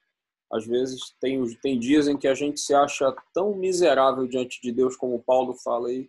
Às 0.50 0.66
vezes 0.66 1.14
tem, 1.20 1.44
tem 1.56 1.78
dias 1.78 2.08
em 2.08 2.16
que 2.16 2.26
a 2.26 2.34
gente 2.34 2.60
se 2.60 2.74
acha 2.74 3.14
tão 3.34 3.54
miserável 3.54 4.26
diante 4.26 4.60
de 4.62 4.72
Deus, 4.72 4.96
como 4.96 5.22
Paulo 5.22 5.54
fala 5.54 5.88
aí, 5.88 6.08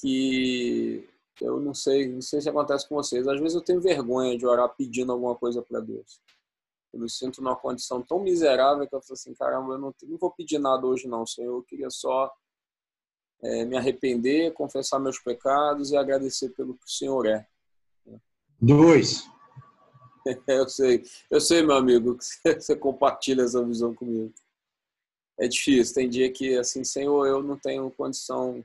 que 0.00 1.08
Eu 1.40 1.58
não 1.60 1.72
sei, 1.72 2.08
não 2.08 2.20
sei 2.20 2.40
se 2.40 2.48
acontece 2.48 2.86
com 2.88 2.96
vocês. 2.96 3.26
Às 3.26 3.40
vezes 3.40 3.54
eu 3.54 3.62
tenho 3.62 3.80
vergonha 3.80 4.36
de 4.36 4.46
orar 4.46 4.68
pedindo 4.76 5.12
alguma 5.12 5.34
coisa 5.34 5.62
para 5.62 5.80
Deus. 5.80 6.20
Eu 6.92 7.00
me 7.00 7.08
sinto 7.08 7.40
numa 7.40 7.56
condição 7.56 8.02
tão 8.02 8.20
miserável 8.20 8.86
que 8.86 8.94
eu 8.94 9.00
falo 9.00 9.12
assim, 9.12 9.34
caramba, 9.34 9.74
eu 9.74 9.78
não, 9.78 9.94
não 10.02 10.18
vou 10.18 10.30
pedir 10.32 10.58
nada 10.58 10.84
hoje 10.86 11.06
não, 11.06 11.26
Senhor. 11.26 11.56
Eu 11.56 11.62
queria 11.62 11.88
só 11.90 12.32
é, 13.42 13.64
me 13.64 13.76
arrepender, 13.76 14.52
confessar 14.52 14.98
meus 14.98 15.18
pecados 15.18 15.92
e 15.92 15.96
agradecer 15.96 16.50
pelo 16.50 16.74
que 16.74 16.84
o 16.84 16.90
Senhor 16.90 17.26
é. 17.26 17.46
Dois. 18.60 19.24
eu 20.46 20.68
sei, 20.68 21.02
eu 21.30 21.40
sei, 21.40 21.62
meu 21.62 21.76
amigo, 21.76 22.18
que 22.18 22.54
você 22.60 22.76
compartilha 22.76 23.42
essa 23.42 23.64
visão 23.64 23.94
comigo. 23.94 24.34
É 25.38 25.48
difícil, 25.48 25.94
tem 25.94 26.08
dia 26.08 26.30
que, 26.30 26.58
assim, 26.58 26.84
Senhor, 26.84 27.26
eu 27.26 27.42
não 27.42 27.58
tenho 27.58 27.90
condição. 27.92 28.64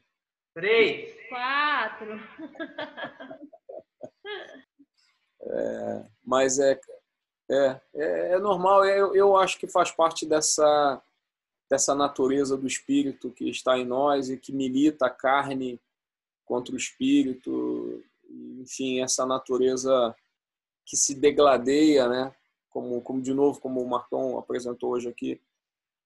Três. 0.54 1.16
Quatro. 1.30 2.20
É, 5.48 6.06
mas 6.24 6.58
é, 6.58 6.80
é, 7.50 7.82
é, 7.94 8.32
é 8.34 8.40
normal, 8.40 8.86
eu, 8.86 9.16
eu 9.16 9.38
acho 9.38 9.60
que 9.60 9.68
faz 9.68 9.92
parte 9.92 10.26
dessa, 10.26 11.02
dessa 11.70 11.94
natureza 11.94 12.58
do 12.58 12.68
espírito 12.68 13.32
que 13.32 13.50
está 13.50 13.78
em 13.78 13.86
nós 13.86 14.30
e 14.30 14.38
que 14.38 14.52
milita 14.52 15.06
a 15.06 15.12
carne 15.12 15.80
contra 16.46 16.74
o 16.74 16.78
espírito, 16.78 18.04
enfim, 18.60 19.02
essa 19.02 19.26
natureza 19.26 20.16
que 20.86 20.96
se 20.96 21.16
degladeia, 21.16 22.08
né? 22.08 22.36
Como, 22.70 23.02
como 23.02 23.22
de 23.22 23.34
novo, 23.34 23.60
como 23.60 23.82
o 23.82 23.90
Marcon 23.90 24.38
apresentou 24.38 24.92
hoje 24.92 25.08
aqui. 25.08 25.42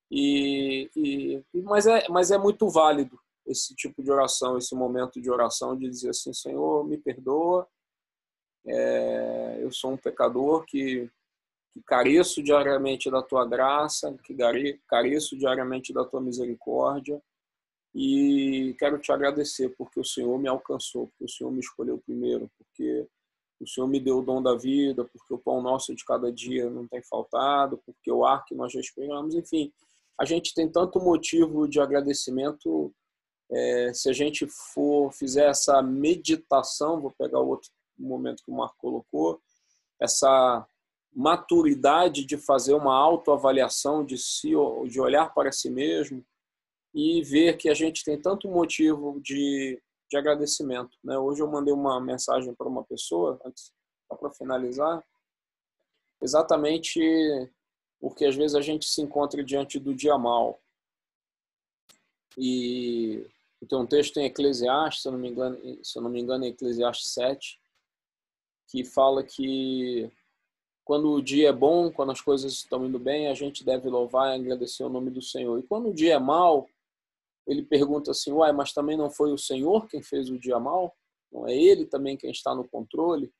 E, 0.09 0.89
e, 0.95 1.61
mas, 1.61 1.85
é, 1.85 2.07
mas 2.09 2.31
é 2.31 2.37
muito 2.37 2.69
válido 2.69 3.19
esse 3.45 3.75
tipo 3.75 4.03
de 4.03 4.11
oração, 4.11 4.57
esse 4.57 4.73
momento 4.75 5.19
de 5.21 5.29
oração, 5.29 5.75
de 5.75 5.89
dizer 5.89 6.09
assim: 6.09 6.33
Senhor, 6.33 6.85
me 6.85 6.97
perdoa, 6.97 7.67
é, 8.65 9.59
eu 9.61 9.71
sou 9.71 9.91
um 9.91 9.97
pecador 9.97 10.63
que, 10.65 11.09
que 11.71 11.81
careço 11.83 12.41
diariamente 12.41 13.09
da 13.09 13.21
tua 13.21 13.45
graça, 13.45 14.15
que 14.23 14.35
careço 14.87 15.37
diariamente 15.37 15.93
da 15.93 16.03
tua 16.03 16.21
misericórdia. 16.21 17.21
E 17.93 18.75
quero 18.77 18.99
te 18.99 19.11
agradecer 19.11 19.69
porque 19.77 19.99
o 19.99 20.05
Senhor 20.05 20.37
me 20.39 20.47
alcançou, 20.47 21.07
porque 21.07 21.25
o 21.25 21.29
Senhor 21.29 21.51
me 21.51 21.59
escolheu 21.59 21.97
primeiro, 21.97 22.49
porque 22.57 23.07
o 23.59 23.67
Senhor 23.67 23.87
me 23.87 23.99
deu 23.99 24.19
o 24.19 24.23
dom 24.23 24.41
da 24.41 24.55
vida, 24.55 25.03
porque 25.03 25.33
o 25.33 25.37
pão 25.37 25.61
nosso 25.61 25.93
de 25.93 26.05
cada 26.05 26.31
dia 26.31 26.69
não 26.69 26.87
tem 26.87 27.01
faltado, 27.03 27.81
porque 27.85 28.11
o 28.11 28.25
ar 28.25 28.45
que 28.45 28.55
nós 28.55 28.73
respiramos, 28.73 29.35
enfim, 29.35 29.71
a 30.19 30.25
gente 30.25 30.53
tem 30.53 30.69
tanto 30.69 30.99
motivo 30.99 31.67
de 31.67 31.79
agradecimento. 31.79 32.93
É, 33.51 33.91
se 33.93 34.09
a 34.09 34.13
gente 34.13 34.45
for 34.47 35.11
fizer 35.11 35.49
essa 35.49 35.81
meditação, 35.81 37.01
vou 37.01 37.11
pegar 37.11 37.39
o 37.39 37.47
outro 37.47 37.71
momento 37.97 38.43
que 38.43 38.51
o 38.51 38.55
Marco 38.55 38.75
colocou, 38.77 39.41
essa 39.99 40.65
maturidade 41.14 42.26
de 42.26 42.38
fazer 42.38 42.73
uma 42.73 42.95
autoavaliação 42.95 44.06
de 44.06 44.18
si, 44.18 44.52
de 44.88 45.02
olhar 45.02 45.34
para 45.34 45.52
si 45.52 45.69
mesmo, 45.69 46.23
e 46.94 47.22
ver 47.23 47.57
que 47.57 47.69
a 47.69 47.73
gente 47.73 48.03
tem 48.03 48.19
tanto 48.19 48.48
motivo 48.48 49.19
de, 49.22 49.81
de 50.10 50.18
agradecimento. 50.18 50.98
Né? 51.03 51.18
Hoje 51.18 51.41
eu 51.41 51.48
mandei 51.48 51.73
uma 51.73 51.99
mensagem 51.99 52.53
para 52.53 52.68
uma 52.68 52.84
pessoa, 52.84 53.40
antes 53.45 53.72
para 54.19 54.31
finalizar, 54.31 55.03
exatamente 56.22 56.99
porque 57.99 58.26
às 58.26 58.36
vezes 58.36 58.56
a 58.56 58.61
gente 58.61 58.86
se 58.86 59.02
encontra 59.02 59.44
diante 59.44 59.77
do 59.77 59.94
dia 59.94 60.18
mal. 60.18 60.60
E 62.38 63.27
tem 63.68 63.77
um 63.77 63.86
texto 63.86 64.18
em 64.18 64.26
Eclesiastes, 64.26 65.02
se 65.02 65.07
eu 65.07 65.11
não 65.11 65.19
me 65.19 65.30
engano, 65.30 65.84
se 65.84 65.98
eu 65.98 66.02
não 66.02 66.10
me 66.10 66.22
engano, 66.22 66.45
em 66.45 66.49
Eclesiastes 66.49 67.11
7, 67.14 67.60
que 68.69 68.86
fala 68.86 69.23
que 69.23 70.10
quando 70.89 71.11
o 71.11 71.21
dia 71.21 71.49
é 71.49 71.53
bom, 71.53 71.91
quando 71.91 72.11
as 72.11 72.19
coisas 72.19 72.51
estão 72.51 72.83
indo 72.83 72.97
bem, 72.97 73.27
a 73.27 73.35
gente 73.35 73.63
deve 73.63 73.87
louvar 73.87 74.31
e 74.31 74.41
agradecer 74.41 74.83
o 74.83 74.89
nome 74.89 75.11
do 75.11 75.21
Senhor. 75.21 75.59
E 75.59 75.61
quando 75.61 75.89
o 75.89 75.93
dia 75.93 76.15
é 76.15 76.19
mal, 76.19 76.67
ele 77.45 77.61
pergunta 77.61 78.09
assim: 78.09 78.31
Uai, 78.31 78.51
mas 78.51 78.73
também 78.73 78.97
não 78.97 79.07
foi 79.07 79.31
o 79.31 79.37
Senhor 79.37 79.87
quem 79.87 80.01
fez 80.01 80.31
o 80.31 80.39
dia 80.39 80.59
mal? 80.59 80.97
Não 81.31 81.47
é 81.47 81.55
Ele 81.55 81.85
também 81.85 82.17
quem 82.17 82.31
está 82.31 82.55
no 82.55 82.67
controle? 82.67 83.31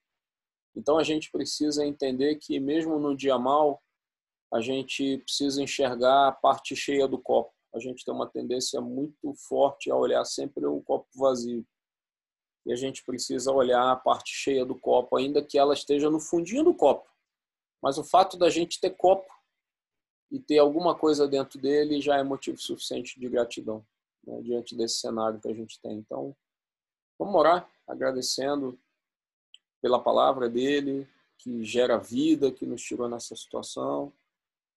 Então 0.76 1.00
a 1.00 1.04
gente 1.04 1.32
precisa 1.32 1.84
entender 1.84 2.36
que, 2.36 2.60
mesmo 2.60 3.00
no 3.00 3.18
dia 3.18 3.40
mal, 3.40 3.82
a 4.54 4.62
gente 4.62 5.18
precisa 5.18 5.60
enxergar 5.60 6.28
a 6.28 6.32
parte 6.32 6.76
cheia 6.76 7.08
do 7.08 7.18
copo. 7.18 7.52
A 7.74 7.80
gente 7.80 8.06
tem 8.06 8.14
uma 8.14 8.30
tendência 8.30 8.80
muito 8.80 9.34
forte 9.34 9.90
a 9.90 9.96
olhar 9.96 10.24
sempre 10.24 10.68
o 10.68 10.84
copo 10.84 11.08
vazio. 11.16 11.66
E 12.64 12.72
a 12.72 12.76
gente 12.76 13.04
precisa 13.04 13.52
olhar 13.52 13.92
a 13.92 13.96
parte 13.96 14.36
cheia 14.36 14.64
do 14.64 14.80
copo, 14.80 15.18
ainda 15.18 15.44
que 15.44 15.58
ela 15.58 15.74
esteja 15.74 16.12
no 16.12 16.20
fundinho 16.20 16.64
do 16.64 16.76
copo. 16.76 17.10
Mas 17.82 17.98
o 17.98 18.04
fato 18.04 18.38
da 18.38 18.50
gente 18.50 18.80
ter 18.80 18.92
copo 18.92 19.32
e 20.32 20.40
ter 20.40 20.60
alguma 20.60 20.96
coisa 20.96 21.28
dentro 21.28 21.60
dele 21.60 22.02
já 22.02 22.18
é 22.18 22.24
motivo 22.24 22.58
suficiente 22.58 23.20
de 23.20 23.28
gratidão 23.28 23.86
né, 24.26 24.42
diante 24.42 24.76
desse 24.76 25.00
cenário 25.00 25.40
que 25.40 25.48
a 25.48 25.54
gente 25.54 25.80
tem. 25.82 25.98
Então, 25.98 26.36
vamos 27.18 27.36
orar 27.36 27.70
agradecendo 27.88 28.80
pela 29.82 30.02
palavra 30.02 30.50
dele, 30.50 31.08
que 31.38 31.64
gera 31.64 31.98
vida, 31.98 32.52
que 32.52 32.66
nos 32.66 32.82
tirou 32.82 33.08
nessa 33.08 33.36
situação. 33.36 34.14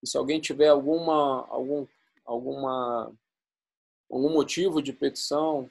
E 0.03 0.09
se 0.09 0.17
alguém 0.17 0.41
tiver 0.41 0.69
alguma, 0.69 1.47
algum, 1.49 1.87
alguma, 2.25 3.13
algum 4.11 4.33
motivo 4.33 4.81
de 4.81 4.93
petição 4.93 5.69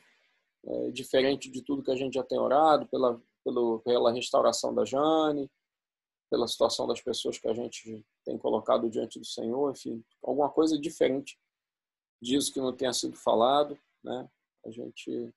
é, 0.65 0.91
diferente 0.91 1.49
de 1.49 1.61
tudo 1.61 1.83
que 1.83 1.91
a 1.91 1.95
gente 1.95 2.13
já 2.13 2.23
tem 2.23 2.37
orado, 2.37 2.85
pela, 2.87 3.19
pelo, 3.43 3.79
pela 3.79 4.11
restauração 4.11 4.75
da 4.75 4.85
Jane, 4.85 5.49
pela 6.31 6.47
situação 6.47 6.87
das 6.87 7.01
pessoas 7.01 7.37
que 7.37 7.47
a 7.47 7.53
gente 7.53 8.03
tem 8.23 8.37
colocado 8.37 8.89
diante 8.89 9.19
do 9.19 9.25
Senhor, 9.25 9.69
enfim, 9.69 10.01
alguma 10.23 10.49
coisa 10.49 10.79
diferente 10.79 11.37
disso 12.21 12.53
que 12.53 12.61
não 12.61 12.73
tenha 12.73 12.93
sido 12.93 13.17
falado, 13.17 13.77
né? 14.01 14.29
A 14.65 14.71
gente. 14.71 15.33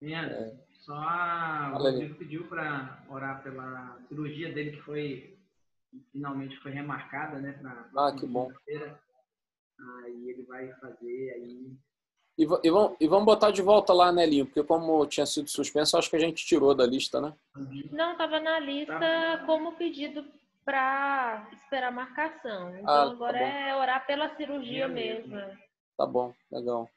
Minha, 0.00 0.26
é... 0.26 0.68
Só 0.84 0.94
a 0.94 1.70
Rodrigo 1.70 2.14
pediu 2.14 2.48
para 2.48 3.04
orar 3.10 3.42
pela 3.42 4.00
cirurgia 4.08 4.52
dele 4.54 4.76
que 4.76 4.82
foi 4.82 5.36
finalmente 6.12 6.56
foi 6.60 6.70
remarcada, 6.70 7.40
né? 7.40 7.52
Pra, 7.54 7.90
ah, 7.96 8.12
que 8.14 8.26
bom. 8.26 8.50
Aí 9.80 10.30
ele 10.30 10.44
vai 10.44 10.72
fazer 10.74 11.30
aí. 11.32 11.76
E, 12.38 12.44
e, 12.62 12.70
vamos, 12.70 12.96
e 13.00 13.08
vamos 13.08 13.24
botar 13.24 13.50
de 13.50 13.60
volta 13.60 13.92
lá, 13.92 14.12
Nelinho, 14.12 14.46
porque 14.46 14.62
como 14.62 15.04
tinha 15.06 15.26
sido 15.26 15.50
suspenso, 15.50 15.98
acho 15.98 16.08
que 16.08 16.14
a 16.14 16.20
gente 16.20 16.46
tirou 16.46 16.72
da 16.72 16.86
lista, 16.86 17.20
né? 17.20 17.34
Não, 17.90 18.12
estava 18.12 18.38
na 18.38 18.60
lista 18.60 18.96
tá. 18.96 19.42
como 19.44 19.72
pedido 19.72 20.24
para 20.64 21.48
esperar 21.52 21.90
marcação. 21.90 22.76
Então 22.76 22.94
ah, 22.94 23.06
tá 23.06 23.10
agora 23.10 23.38
tá 23.38 23.44
é 23.44 23.76
orar 23.76 24.06
pela 24.06 24.36
cirurgia 24.36 24.86
mesmo. 24.86 25.34
mesmo. 25.34 25.58
Tá 25.96 26.06
bom, 26.06 26.32
legal. 26.48 26.88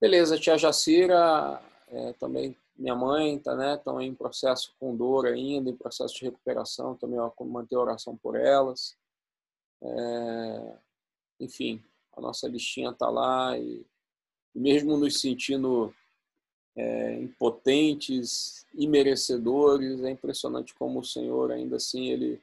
Beleza, 0.00 0.38
tia 0.38 0.56
Jacira, 0.56 1.60
é, 1.88 2.14
também 2.14 2.56
minha 2.74 2.94
mãe, 2.94 3.38
tá, 3.38 3.54
né? 3.54 3.74
Estão 3.74 4.00
em 4.00 4.14
processo 4.14 4.72
com 4.78 4.96
dor 4.96 5.26
ainda, 5.26 5.68
em 5.68 5.76
processo 5.76 6.14
de 6.14 6.24
recuperação, 6.24 6.94
também 6.94 7.18
ó, 7.18 7.30
manter 7.40 7.74
a 7.74 7.80
oração 7.80 8.16
por 8.16 8.34
elas. 8.34 8.96
É, 9.82 10.76
enfim, 11.40 11.82
a 12.18 12.20
nossa 12.20 12.48
listinha 12.48 12.92
tá 12.92 13.08
lá 13.08 13.56
e 13.56 13.86
mesmo 14.54 14.96
nos 14.96 15.20
sentindo 15.20 15.94
é, 16.76 17.14
impotentes, 17.20 18.66
imerecedores, 18.74 20.02
é 20.02 20.10
impressionante 20.10 20.74
como 20.74 20.98
o 21.00 21.04
Senhor 21.04 21.52
ainda 21.52 21.76
assim 21.76 22.08
ele 22.08 22.42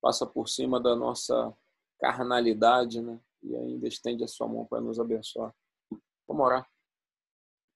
passa 0.00 0.26
por 0.26 0.48
cima 0.48 0.78
da 0.78 0.94
nossa 0.94 1.52
carnalidade, 1.98 3.00
né? 3.00 3.18
e 3.42 3.56
ainda 3.56 3.88
estende 3.88 4.22
a 4.22 4.28
sua 4.28 4.46
mão 4.46 4.66
para 4.66 4.80
nos 4.80 5.00
abençoar. 5.00 5.54
Vamos 6.28 6.46
orar. 6.46 6.68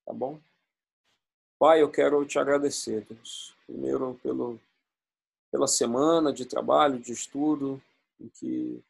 Tá 0.04 0.12
bom? 0.12 0.38
Pai, 1.58 1.82
eu 1.82 1.90
quero 1.90 2.24
te 2.26 2.38
agradecer, 2.38 3.06
Deus. 3.06 3.54
Primeiro, 3.66 4.18
pelo, 4.22 4.60
pela 5.50 5.66
semana 5.66 6.32
de 6.32 6.44
trabalho, 6.44 6.98
de 6.98 7.12
estudo, 7.12 7.80
em 8.20 8.28
que 8.28 8.82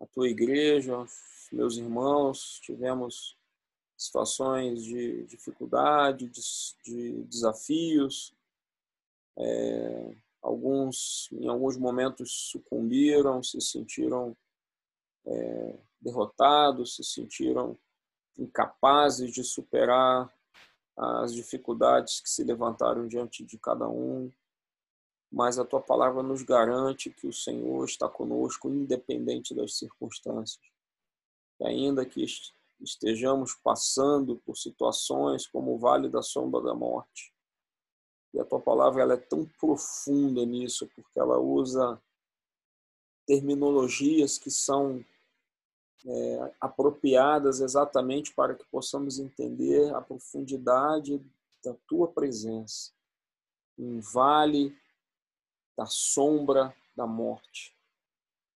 a 0.00 0.06
tua 0.06 0.28
igreja, 0.28 1.06
meus 1.54 1.76
irmãos, 1.76 2.58
tivemos 2.60 3.36
situações 3.96 4.82
de 4.82 5.24
dificuldade, 5.26 6.28
de, 6.28 6.42
de 6.84 7.22
desafios. 7.24 8.34
É, 9.36 10.16
alguns, 10.42 11.28
em 11.32 11.48
alguns 11.48 11.76
momentos, 11.76 12.50
sucumbiram, 12.50 13.42
se 13.42 13.60
sentiram 13.60 14.36
é, 15.26 15.78
derrotados, 16.00 16.96
se 16.96 17.04
sentiram 17.04 17.78
incapazes 18.38 19.32
de 19.32 19.44
superar 19.44 20.32
as 20.96 21.32
dificuldades 21.32 22.20
que 22.20 22.28
se 22.28 22.44
levantaram 22.44 23.06
diante 23.06 23.44
de 23.44 23.58
cada 23.58 23.88
um. 23.88 24.30
Mas 25.30 25.58
a 25.58 25.64
tua 25.64 25.80
palavra 25.80 26.22
nos 26.22 26.42
garante 26.42 27.10
que 27.10 27.26
o 27.26 27.32
Senhor 27.32 27.84
está 27.84 28.08
conosco, 28.08 28.68
independente 28.68 29.54
das 29.54 29.78
circunstâncias. 29.78 30.71
E 31.62 31.66
ainda 31.66 32.04
que 32.04 32.24
estejamos 32.80 33.54
passando 33.54 34.36
por 34.44 34.56
situações 34.56 35.46
como 35.46 35.74
o 35.74 35.78
vale 35.78 36.08
da 36.08 36.20
sombra 36.20 36.60
da 36.60 36.74
morte, 36.74 37.32
E 38.34 38.40
a 38.40 38.44
tua 38.44 38.60
palavra 38.60 39.02
ela 39.02 39.14
é 39.14 39.18
tão 39.18 39.46
profunda 39.60 40.44
nisso, 40.44 40.88
porque 40.96 41.20
ela 41.20 41.38
usa 41.38 42.02
terminologias 43.26 44.38
que 44.38 44.50
são 44.50 45.04
é, 46.04 46.54
apropriadas 46.60 47.60
exatamente 47.60 48.34
para 48.34 48.54
que 48.54 48.64
possamos 48.70 49.18
entender 49.18 49.94
a 49.94 50.00
profundidade 50.00 51.22
da 51.62 51.74
tua 51.86 52.08
presença. 52.08 52.90
Um 53.78 54.00
vale 54.00 54.76
da 55.76 55.86
sombra 55.86 56.74
da 56.96 57.06
morte. 57.06 57.76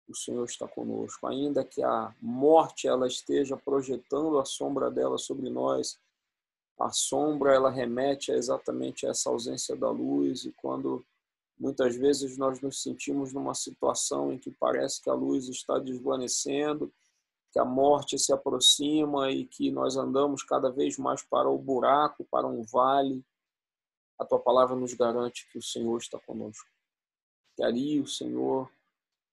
O 0.09 0.15
Senhor 0.15 0.45
está 0.45 0.69
conosco. 0.69 1.27
Ainda 1.27 1.65
que 1.65 1.83
a 1.83 2.15
morte 2.21 2.87
ela 2.87 3.07
esteja 3.07 3.57
projetando 3.57 4.39
a 4.39 4.45
sombra 4.45 4.91
dela 4.91 5.19
sobre 5.19 5.49
nós, 5.49 5.99
a 6.79 6.91
sombra 6.91 7.55
ela 7.55 7.71
remete 7.71 8.33
a 8.33 8.37
exatamente 8.37 9.07
a 9.07 9.11
essa 9.11 9.31
ausência 9.31 9.77
da 9.77 9.91
luz 9.91 10.45
e 10.45 10.53
quando 10.53 11.05
muitas 11.59 11.95
vezes 11.95 12.37
nós 12.37 12.61
nos 12.61 12.83
sentimos 12.83 13.33
numa 13.33 13.55
situação 13.55 14.33
em 14.33 14.39
que 14.39 14.51
parece 14.51 15.01
que 15.01 15.09
a 15.09 15.15
luz 15.15 15.49
está 15.49 15.79
desvanecendo, 15.79 16.93
que 17.53 17.59
a 17.61 17.65
morte 17.65 18.19
se 18.19 18.33
aproxima 18.33 19.31
e 19.31 19.47
que 19.47 19.71
nós 19.71 19.97
andamos 19.97 20.43
cada 20.43 20.71
vez 20.71 20.99
mais 20.99 21.23
para 21.23 21.49
o 21.49 21.57
buraco, 21.57 22.27
para 22.29 22.47
um 22.47 22.63
vale, 22.65 23.25
a 24.19 24.25
tua 24.25 24.41
palavra 24.41 24.75
nos 24.75 24.95
garante 24.95 25.49
que 25.51 25.59
o 25.59 25.63
Senhor 25.63 25.97
está 25.99 26.19
conosco. 26.19 26.69
Que 27.57 27.63
ali 27.63 28.01
o 28.01 28.07
Senhor 28.07 28.69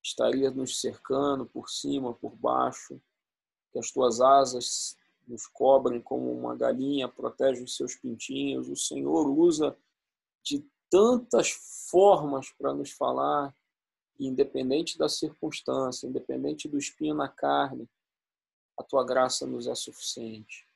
estaria 0.02 0.50
nos 0.50 0.80
cercando 0.80 1.46
por 1.46 1.70
cima, 1.70 2.14
por 2.14 2.36
baixo, 2.36 3.02
que 3.72 3.80
as 3.80 3.92
tuas 3.92 4.20
asas 4.20 4.98
nos 5.28 5.48
cobrem 5.48 6.02
como 6.02 6.32
uma 6.32 6.56
galinha, 6.56 7.08
protege 7.08 7.64
os 7.64 7.76
seus 7.76 7.96
pintinhos. 7.96 8.68
O 8.68 8.76
Senhor 8.76 9.28
usa 9.30 9.78
de 10.44 10.66
tantas 10.90 11.52
formas 11.90 12.52
para 12.52 12.74
nos 12.74 12.92
falar, 12.92 13.56
independente 14.20 14.98
da 14.98 15.08
circunstância, 15.08 16.08
independente 16.08 16.68
do 16.68 16.78
espinho 16.78 17.16
na 17.16 17.28
carne, 17.28 17.90
a 18.78 18.84
tua 18.84 19.06
graça 19.06 19.46
nos 19.46 19.68
é 19.68 19.76
suficiente, 19.76 20.68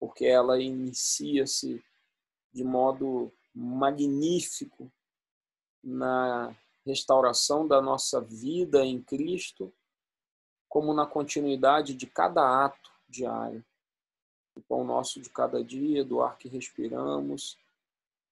porque 0.00 0.24
ela 0.24 0.60
inicia-se 0.60 1.82
de 2.52 2.64
modo 2.64 3.32
magnífico 3.54 4.90
na 5.82 6.56
restauração 6.88 7.68
da 7.68 7.82
nossa 7.82 8.20
vida 8.20 8.84
em 8.84 9.02
Cristo, 9.02 9.72
como 10.68 10.94
na 10.94 11.06
continuidade 11.06 11.94
de 11.94 12.06
cada 12.06 12.64
ato 12.64 12.90
diário. 13.08 13.64
O 14.56 14.60
pão 14.62 14.84
nosso 14.84 15.20
de 15.20 15.30
cada 15.30 15.62
dia, 15.62 16.02
do 16.04 16.22
ar 16.22 16.38
que 16.38 16.48
respiramos, 16.48 17.58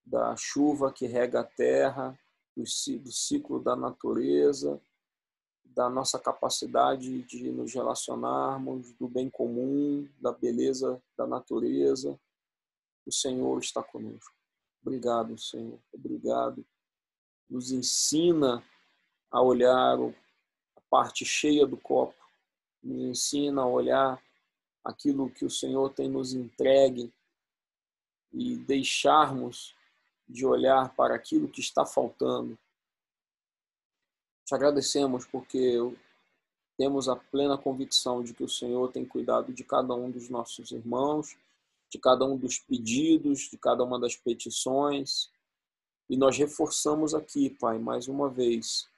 da 0.05 0.35
chuva 0.37 0.93
que 0.93 1.07
rega 1.07 1.41
a 1.41 1.45
terra, 1.45 2.19
do 2.57 2.67
ciclo 3.13 3.63
da 3.63 3.77
natureza, 3.77 4.81
da 5.63 5.91
nossa 5.91 6.19
capacidade 6.19 7.23
de 7.25 7.51
nos 7.51 7.75
relacionarmos, 7.75 8.93
do 8.95 9.07
bem 9.07 9.29
comum, 9.29 10.09
da 10.19 10.33
beleza 10.33 11.03
da 11.19 11.27
natureza. 11.27 12.19
O 13.05 13.13
Senhor 13.13 13.59
está 13.59 13.83
conosco. 13.83 14.35
Obrigado, 14.81 15.37
Senhor. 15.39 15.79
Obrigado. 15.93 16.65
Nos 17.49 17.71
ensina 17.71 18.63
a 19.31 19.41
olhar 19.41 19.99
a 20.77 20.81
parte 20.91 21.25
cheia 21.25 21.67
do 21.67 21.77
copo. 21.77 22.15
Nos 22.83 23.03
ensina 23.03 23.63
a 23.63 23.67
olhar 23.67 24.23
aquilo 24.85 25.31
que 25.31 25.45
o 25.45 25.51
Senhor 25.51 25.93
tem 25.93 26.09
nos 26.09 26.33
entregue 26.33 27.13
e 28.33 28.57
deixarmos 28.57 29.75
de 30.29 30.45
olhar 30.45 30.95
para 30.95 31.15
aquilo 31.15 31.49
que 31.49 31.61
está 31.61 31.85
faltando. 31.85 32.59
Te 34.45 34.55
agradecemos 34.55 35.25
porque 35.27 35.79
temos 36.77 37.09
a 37.09 37.17
plena 37.17 37.57
convicção 37.57 38.23
de 38.23 38.35
que 38.35 38.45
o 38.45 38.49
Senhor 38.49 38.93
tem 38.93 39.05
cuidado 39.05 39.53
de 39.53 39.65
cada 39.65 39.95
um 39.95 40.11
dos 40.11 40.29
nossos 40.29 40.71
irmãos, 40.71 41.37
de 41.91 41.99
cada 41.99 42.25
um 42.25 42.37
dos 42.37 42.59
pedidos, 42.59 43.49
de 43.51 43.57
cada 43.57 43.83
uma 43.83 43.99
das 43.99 44.15
petições. 44.15 45.31
E 46.09 46.17
nós 46.17 46.37
reforçamos 46.37 47.15
aqui, 47.15 47.51
Pai, 47.51 47.79
mais 47.79 48.07
uma 48.09 48.29
vez, 48.29 48.89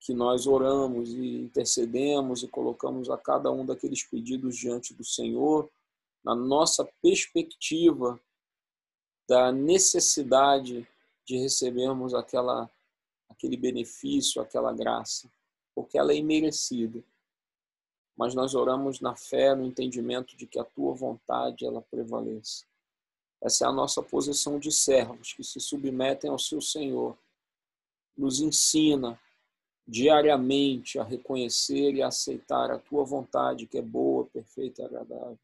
que 0.00 0.14
nós 0.14 0.46
oramos 0.46 1.14
e 1.14 1.42
intercedemos 1.42 2.42
e 2.42 2.48
colocamos 2.48 3.10
a 3.10 3.18
cada 3.18 3.50
um 3.52 3.64
daqueles 3.64 4.02
pedidos 4.02 4.56
diante 4.56 4.94
do 4.94 5.04
Senhor, 5.04 5.70
na 6.24 6.34
nossa 6.34 6.88
perspectiva 7.02 8.20
da 9.28 9.52
necessidade 9.52 10.86
de 11.24 11.36
recebermos 11.36 12.14
aquela 12.14 12.68
aquele 13.28 13.56
benefício, 13.56 14.42
aquela 14.42 14.72
graça, 14.72 15.30
porque 15.74 15.96
ela 15.96 16.12
é 16.12 16.16
imerecida. 16.16 17.02
Mas 18.16 18.34
nós 18.34 18.54
oramos 18.54 19.00
na 19.00 19.14
fé, 19.16 19.54
no 19.54 19.64
entendimento 19.64 20.36
de 20.36 20.46
que 20.46 20.58
a 20.58 20.64
tua 20.64 20.92
vontade 20.92 21.64
ela 21.64 21.80
prevaleça. 21.80 22.66
Essa 23.42 23.64
é 23.64 23.68
a 23.68 23.72
nossa 23.72 24.02
posição 24.02 24.58
de 24.58 24.70
servos 24.70 25.32
que 25.32 25.42
se 25.42 25.58
submetem 25.60 26.30
ao 26.30 26.38
seu 26.38 26.60
Senhor. 26.60 27.16
Nos 28.16 28.40
ensina 28.40 29.18
diariamente 29.86 30.98
a 30.98 31.02
reconhecer 31.02 31.94
e 31.94 32.02
aceitar 32.02 32.70
a 32.70 32.78
tua 32.78 33.04
vontade, 33.04 33.66
que 33.66 33.78
é 33.78 33.82
boa, 33.82 34.26
perfeita 34.26 34.82
e 34.82 34.84
agradável. 34.84 35.38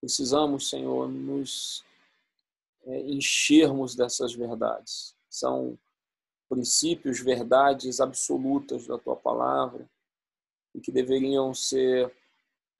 Precisamos, 0.00 0.68
Senhor, 0.68 1.08
nos 1.08 1.84
é, 2.84 3.00
enchermos 3.02 3.94
dessas 3.94 4.34
verdades. 4.34 5.14
São 5.28 5.78
princípios, 6.48 7.20
verdades 7.20 8.00
absolutas 8.00 8.86
da 8.86 8.98
tua 8.98 9.16
palavra 9.16 9.88
e 10.74 10.80
que 10.80 10.90
deveriam 10.90 11.54
ser 11.54 12.12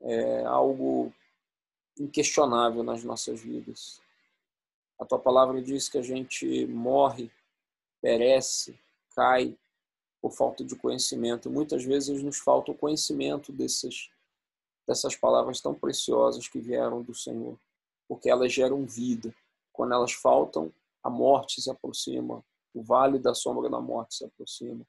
é, 0.01 0.45
algo 0.45 1.13
inquestionável 1.99 2.83
nas 2.83 3.05
nossas 3.05 3.41
vidas. 3.41 4.01
A 4.99 5.05
tua 5.05 5.19
palavra 5.19 5.61
diz 5.61 5.89
que 5.89 5.99
a 5.99 6.03
gente 6.03 6.67
morre, 6.67 7.31
perece, 8.01 8.79
cai 9.15 9.57
por 10.21 10.31
falta 10.31 10.65
de 10.65 10.77
conhecimento. 10.77 11.51
Muitas 11.51 11.85
vezes 11.85 12.23
nos 12.23 12.39
falta 12.39 12.71
o 12.71 12.75
conhecimento 12.77 13.53
desses, 13.53 14.11
dessas 14.87 15.17
palavras 15.17 15.61
tão 15.61 15.75
preciosas 15.75 16.47
que 16.47 16.61
vieram 16.61 17.03
do 17.03 17.15
Senhor, 17.15 17.59
porque 18.09 18.31
elas 18.31 18.53
geram 18.53 18.87
vida. 18.87 19.35
Quando 19.73 19.95
elas 19.95 20.13
faltam, 20.13 20.73
a 21.03 21.11
morte 21.11 21.61
se 21.61 21.71
aproxima, 21.71 22.45
o 22.73 22.83
vale 22.83 23.19
da 23.19 23.35
sombra 23.35 23.69
da 23.69 23.81
morte 23.81 24.15
se 24.15 24.25
aproxima. 24.25 24.87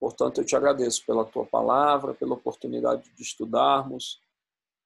Portanto, 0.00 0.40
eu 0.40 0.44
te 0.44 0.56
agradeço 0.56 1.04
pela 1.04 1.24
tua 1.24 1.44
palavra, 1.44 2.14
pela 2.14 2.34
oportunidade 2.34 3.10
de 3.14 3.22
estudarmos, 3.22 4.20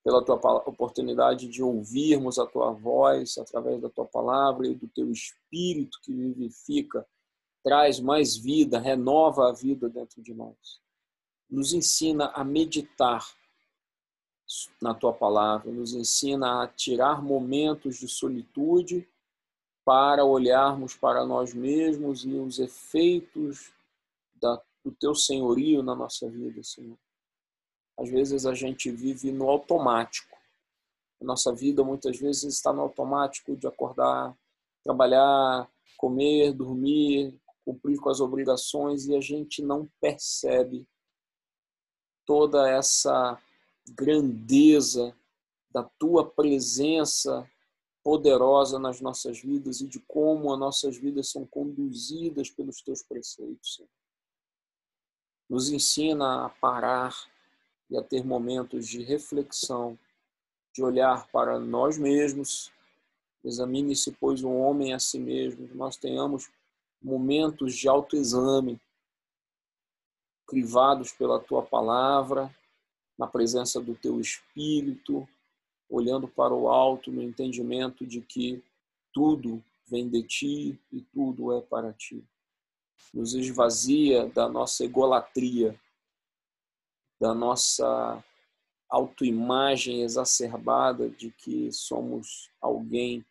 pela 0.03 0.25
tua 0.25 0.37
oportunidade 0.67 1.49
de 1.49 1.63
ouvirmos 1.63 2.39
a 2.39 2.47
tua 2.47 2.73
voz 2.73 3.37
através 3.39 3.81
da 3.81 3.91
tua 3.91 4.07
palavra 4.07 4.67
e 4.67 4.75
do 4.75 4.89
teu 4.89 5.11
espírito 5.11 5.99
que 6.03 6.13
vivifica 6.13 7.07
traz 7.63 8.01
mais 8.01 8.37
vida, 8.37 8.79
renova 8.79 9.49
a 9.49 9.53
vida 9.53 9.89
dentro 9.89 10.23
de 10.23 10.33
nós. 10.33 10.81
Nos 11.49 11.75
ensina 11.75 12.27
a 12.29 12.43
meditar 12.43 13.27
na 14.81 14.95
tua 14.95 15.13
palavra, 15.13 15.71
nos 15.71 15.93
ensina 15.93 16.63
a 16.63 16.69
tirar 16.69 17.23
momentos 17.23 17.97
de 17.97 18.09
solitude 18.09 19.09
para 19.85 20.25
olharmos 20.25 20.97
para 20.97 21.25
nós 21.25 21.55
mesmos 21.55 22.25
e 22.25 22.35
os 22.35 22.59
efeitos 22.59 23.73
da, 24.35 24.61
do 24.85 24.93
teu 24.93 25.15
senhorio 25.15 25.83
na 25.83 25.95
nossa 25.95 26.29
vida, 26.29 26.63
Senhor. 26.63 26.99
Às 28.01 28.09
vezes 28.09 28.47
a 28.47 28.55
gente 28.55 28.91
vive 28.91 29.31
no 29.31 29.51
automático. 29.51 30.35
Nossa 31.21 31.53
vida 31.53 31.85
muitas 31.85 32.19
vezes 32.19 32.55
está 32.55 32.73
no 32.73 32.81
automático 32.81 33.55
de 33.55 33.67
acordar, 33.67 34.35
trabalhar, 34.83 35.71
comer, 35.99 36.55
dormir, 36.55 37.39
cumprir 37.63 37.99
com 38.01 38.09
as 38.09 38.19
obrigações 38.19 39.07
e 39.07 39.15
a 39.15 39.21
gente 39.21 39.61
não 39.61 39.87
percebe 40.01 40.89
toda 42.25 42.71
essa 42.71 43.39
grandeza 43.91 45.15
da 45.71 45.83
tua 45.99 46.27
presença 46.27 47.47
poderosa 48.03 48.79
nas 48.79 48.99
nossas 49.03 49.41
vidas 49.41 49.83
e 49.83 49.87
de 49.87 50.01
como 50.01 50.51
as 50.55 50.59
nossas 50.59 50.97
vidas 50.97 51.31
são 51.31 51.47
conduzidas 51.47 52.49
pelos 52.49 52.81
teus 52.81 53.03
preceitos. 53.03 53.83
Nos 55.51 55.69
ensina 55.69 56.47
a 56.47 56.49
parar 56.49 57.15
e 57.91 57.97
a 57.97 58.03
ter 58.03 58.25
momentos 58.25 58.87
de 58.87 59.03
reflexão, 59.03 59.99
de 60.73 60.83
olhar 60.83 61.27
para 61.29 61.59
nós 61.59 61.99
mesmos. 61.99 62.73
Examine-se, 63.45 64.13
pois, 64.13 64.45
o 64.45 64.51
homem 64.51 64.95
a 64.95 64.99
si 64.99 65.19
mesmo, 65.19 65.69
nós 65.75 65.97
tenhamos 65.97 66.51
momentos 67.03 67.75
de 67.75 67.89
autoexame, 67.89 68.81
crivados 70.47 71.13
pela 71.13 71.41
tua 71.41 71.63
palavra, 71.63 72.55
na 73.19 73.27
presença 73.27 73.81
do 73.81 73.95
teu 73.95 74.21
espírito, 74.21 75.29
olhando 75.89 76.29
para 76.29 76.55
o 76.55 76.69
alto 76.69 77.11
no 77.11 77.23
entendimento 77.23 78.07
de 78.07 78.21
que 78.21 78.63
tudo 79.13 79.63
vem 79.87 80.09
de 80.09 80.23
ti 80.23 80.81
e 80.93 81.01
tudo 81.01 81.53
é 81.53 81.61
para 81.61 81.93
ti. 81.93 82.25
Nos 83.13 83.35
esvazia 83.35 84.27
da 84.29 84.49
nossa 84.49 84.85
egolatria, 84.85 85.79
da 87.21 87.35
nossa 87.35 88.25
autoimagem 88.89 90.03
exacerbada 90.03 91.09
de 91.11 91.31
que 91.31 91.71
somos 91.71 92.51
alguém, 92.61 93.25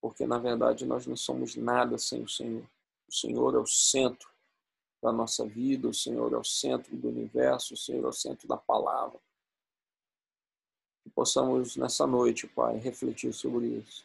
porque 0.00 0.26
na 0.26 0.38
verdade 0.38 0.86
nós 0.86 1.06
não 1.06 1.16
somos 1.16 1.54
nada 1.54 1.98
sem 1.98 2.22
o 2.22 2.28
Senhor. 2.28 2.66
O 3.06 3.12
Senhor 3.12 3.54
é 3.54 3.58
o 3.58 3.66
centro 3.66 4.28
da 5.02 5.12
nossa 5.12 5.46
vida, 5.46 5.86
o 5.86 5.94
Senhor 5.94 6.32
é 6.32 6.36
o 6.36 6.44
centro 6.44 6.96
do 6.96 7.08
universo, 7.08 7.74
o 7.74 7.76
Senhor 7.76 8.04
é 8.04 8.08
o 8.08 8.12
centro 8.12 8.48
da 8.48 8.56
palavra. 8.56 9.20
Que 11.04 11.10
possamos 11.10 11.76
nessa 11.76 12.06
noite, 12.06 12.48
Pai, 12.48 12.78
refletir 12.78 13.32
sobre 13.32 13.66
isso. 13.66 14.04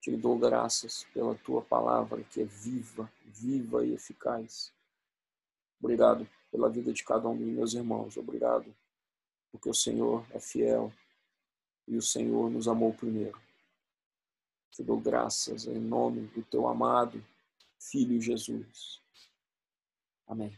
Te 0.00 0.16
dou 0.16 0.38
graças 0.38 1.04
pela 1.12 1.34
tua 1.34 1.60
palavra 1.60 2.24
que 2.24 2.40
é 2.40 2.44
viva, 2.44 3.12
viva 3.26 3.84
e 3.84 3.92
eficaz. 3.92 4.72
Obrigado 5.78 6.26
pela 6.50 6.68
vida 6.68 6.92
de 6.92 7.04
cada 7.04 7.28
um 7.28 7.36
dos 7.36 7.46
meus 7.46 7.74
irmãos. 7.74 8.16
Obrigado, 8.16 8.74
porque 9.50 9.68
o 9.68 9.74
Senhor 9.74 10.24
é 10.30 10.40
fiel 10.40 10.92
e 11.86 11.96
o 11.96 12.02
Senhor 12.02 12.50
nos 12.50 12.68
amou 12.68 12.92
primeiro. 12.92 13.40
Te 14.70 14.82
dou 14.82 15.00
graças 15.00 15.66
em 15.66 15.78
nome 15.78 16.26
do 16.28 16.42
teu 16.42 16.68
amado 16.68 17.22
Filho 17.80 18.20
Jesus. 18.20 19.00
Amém. 20.26 20.56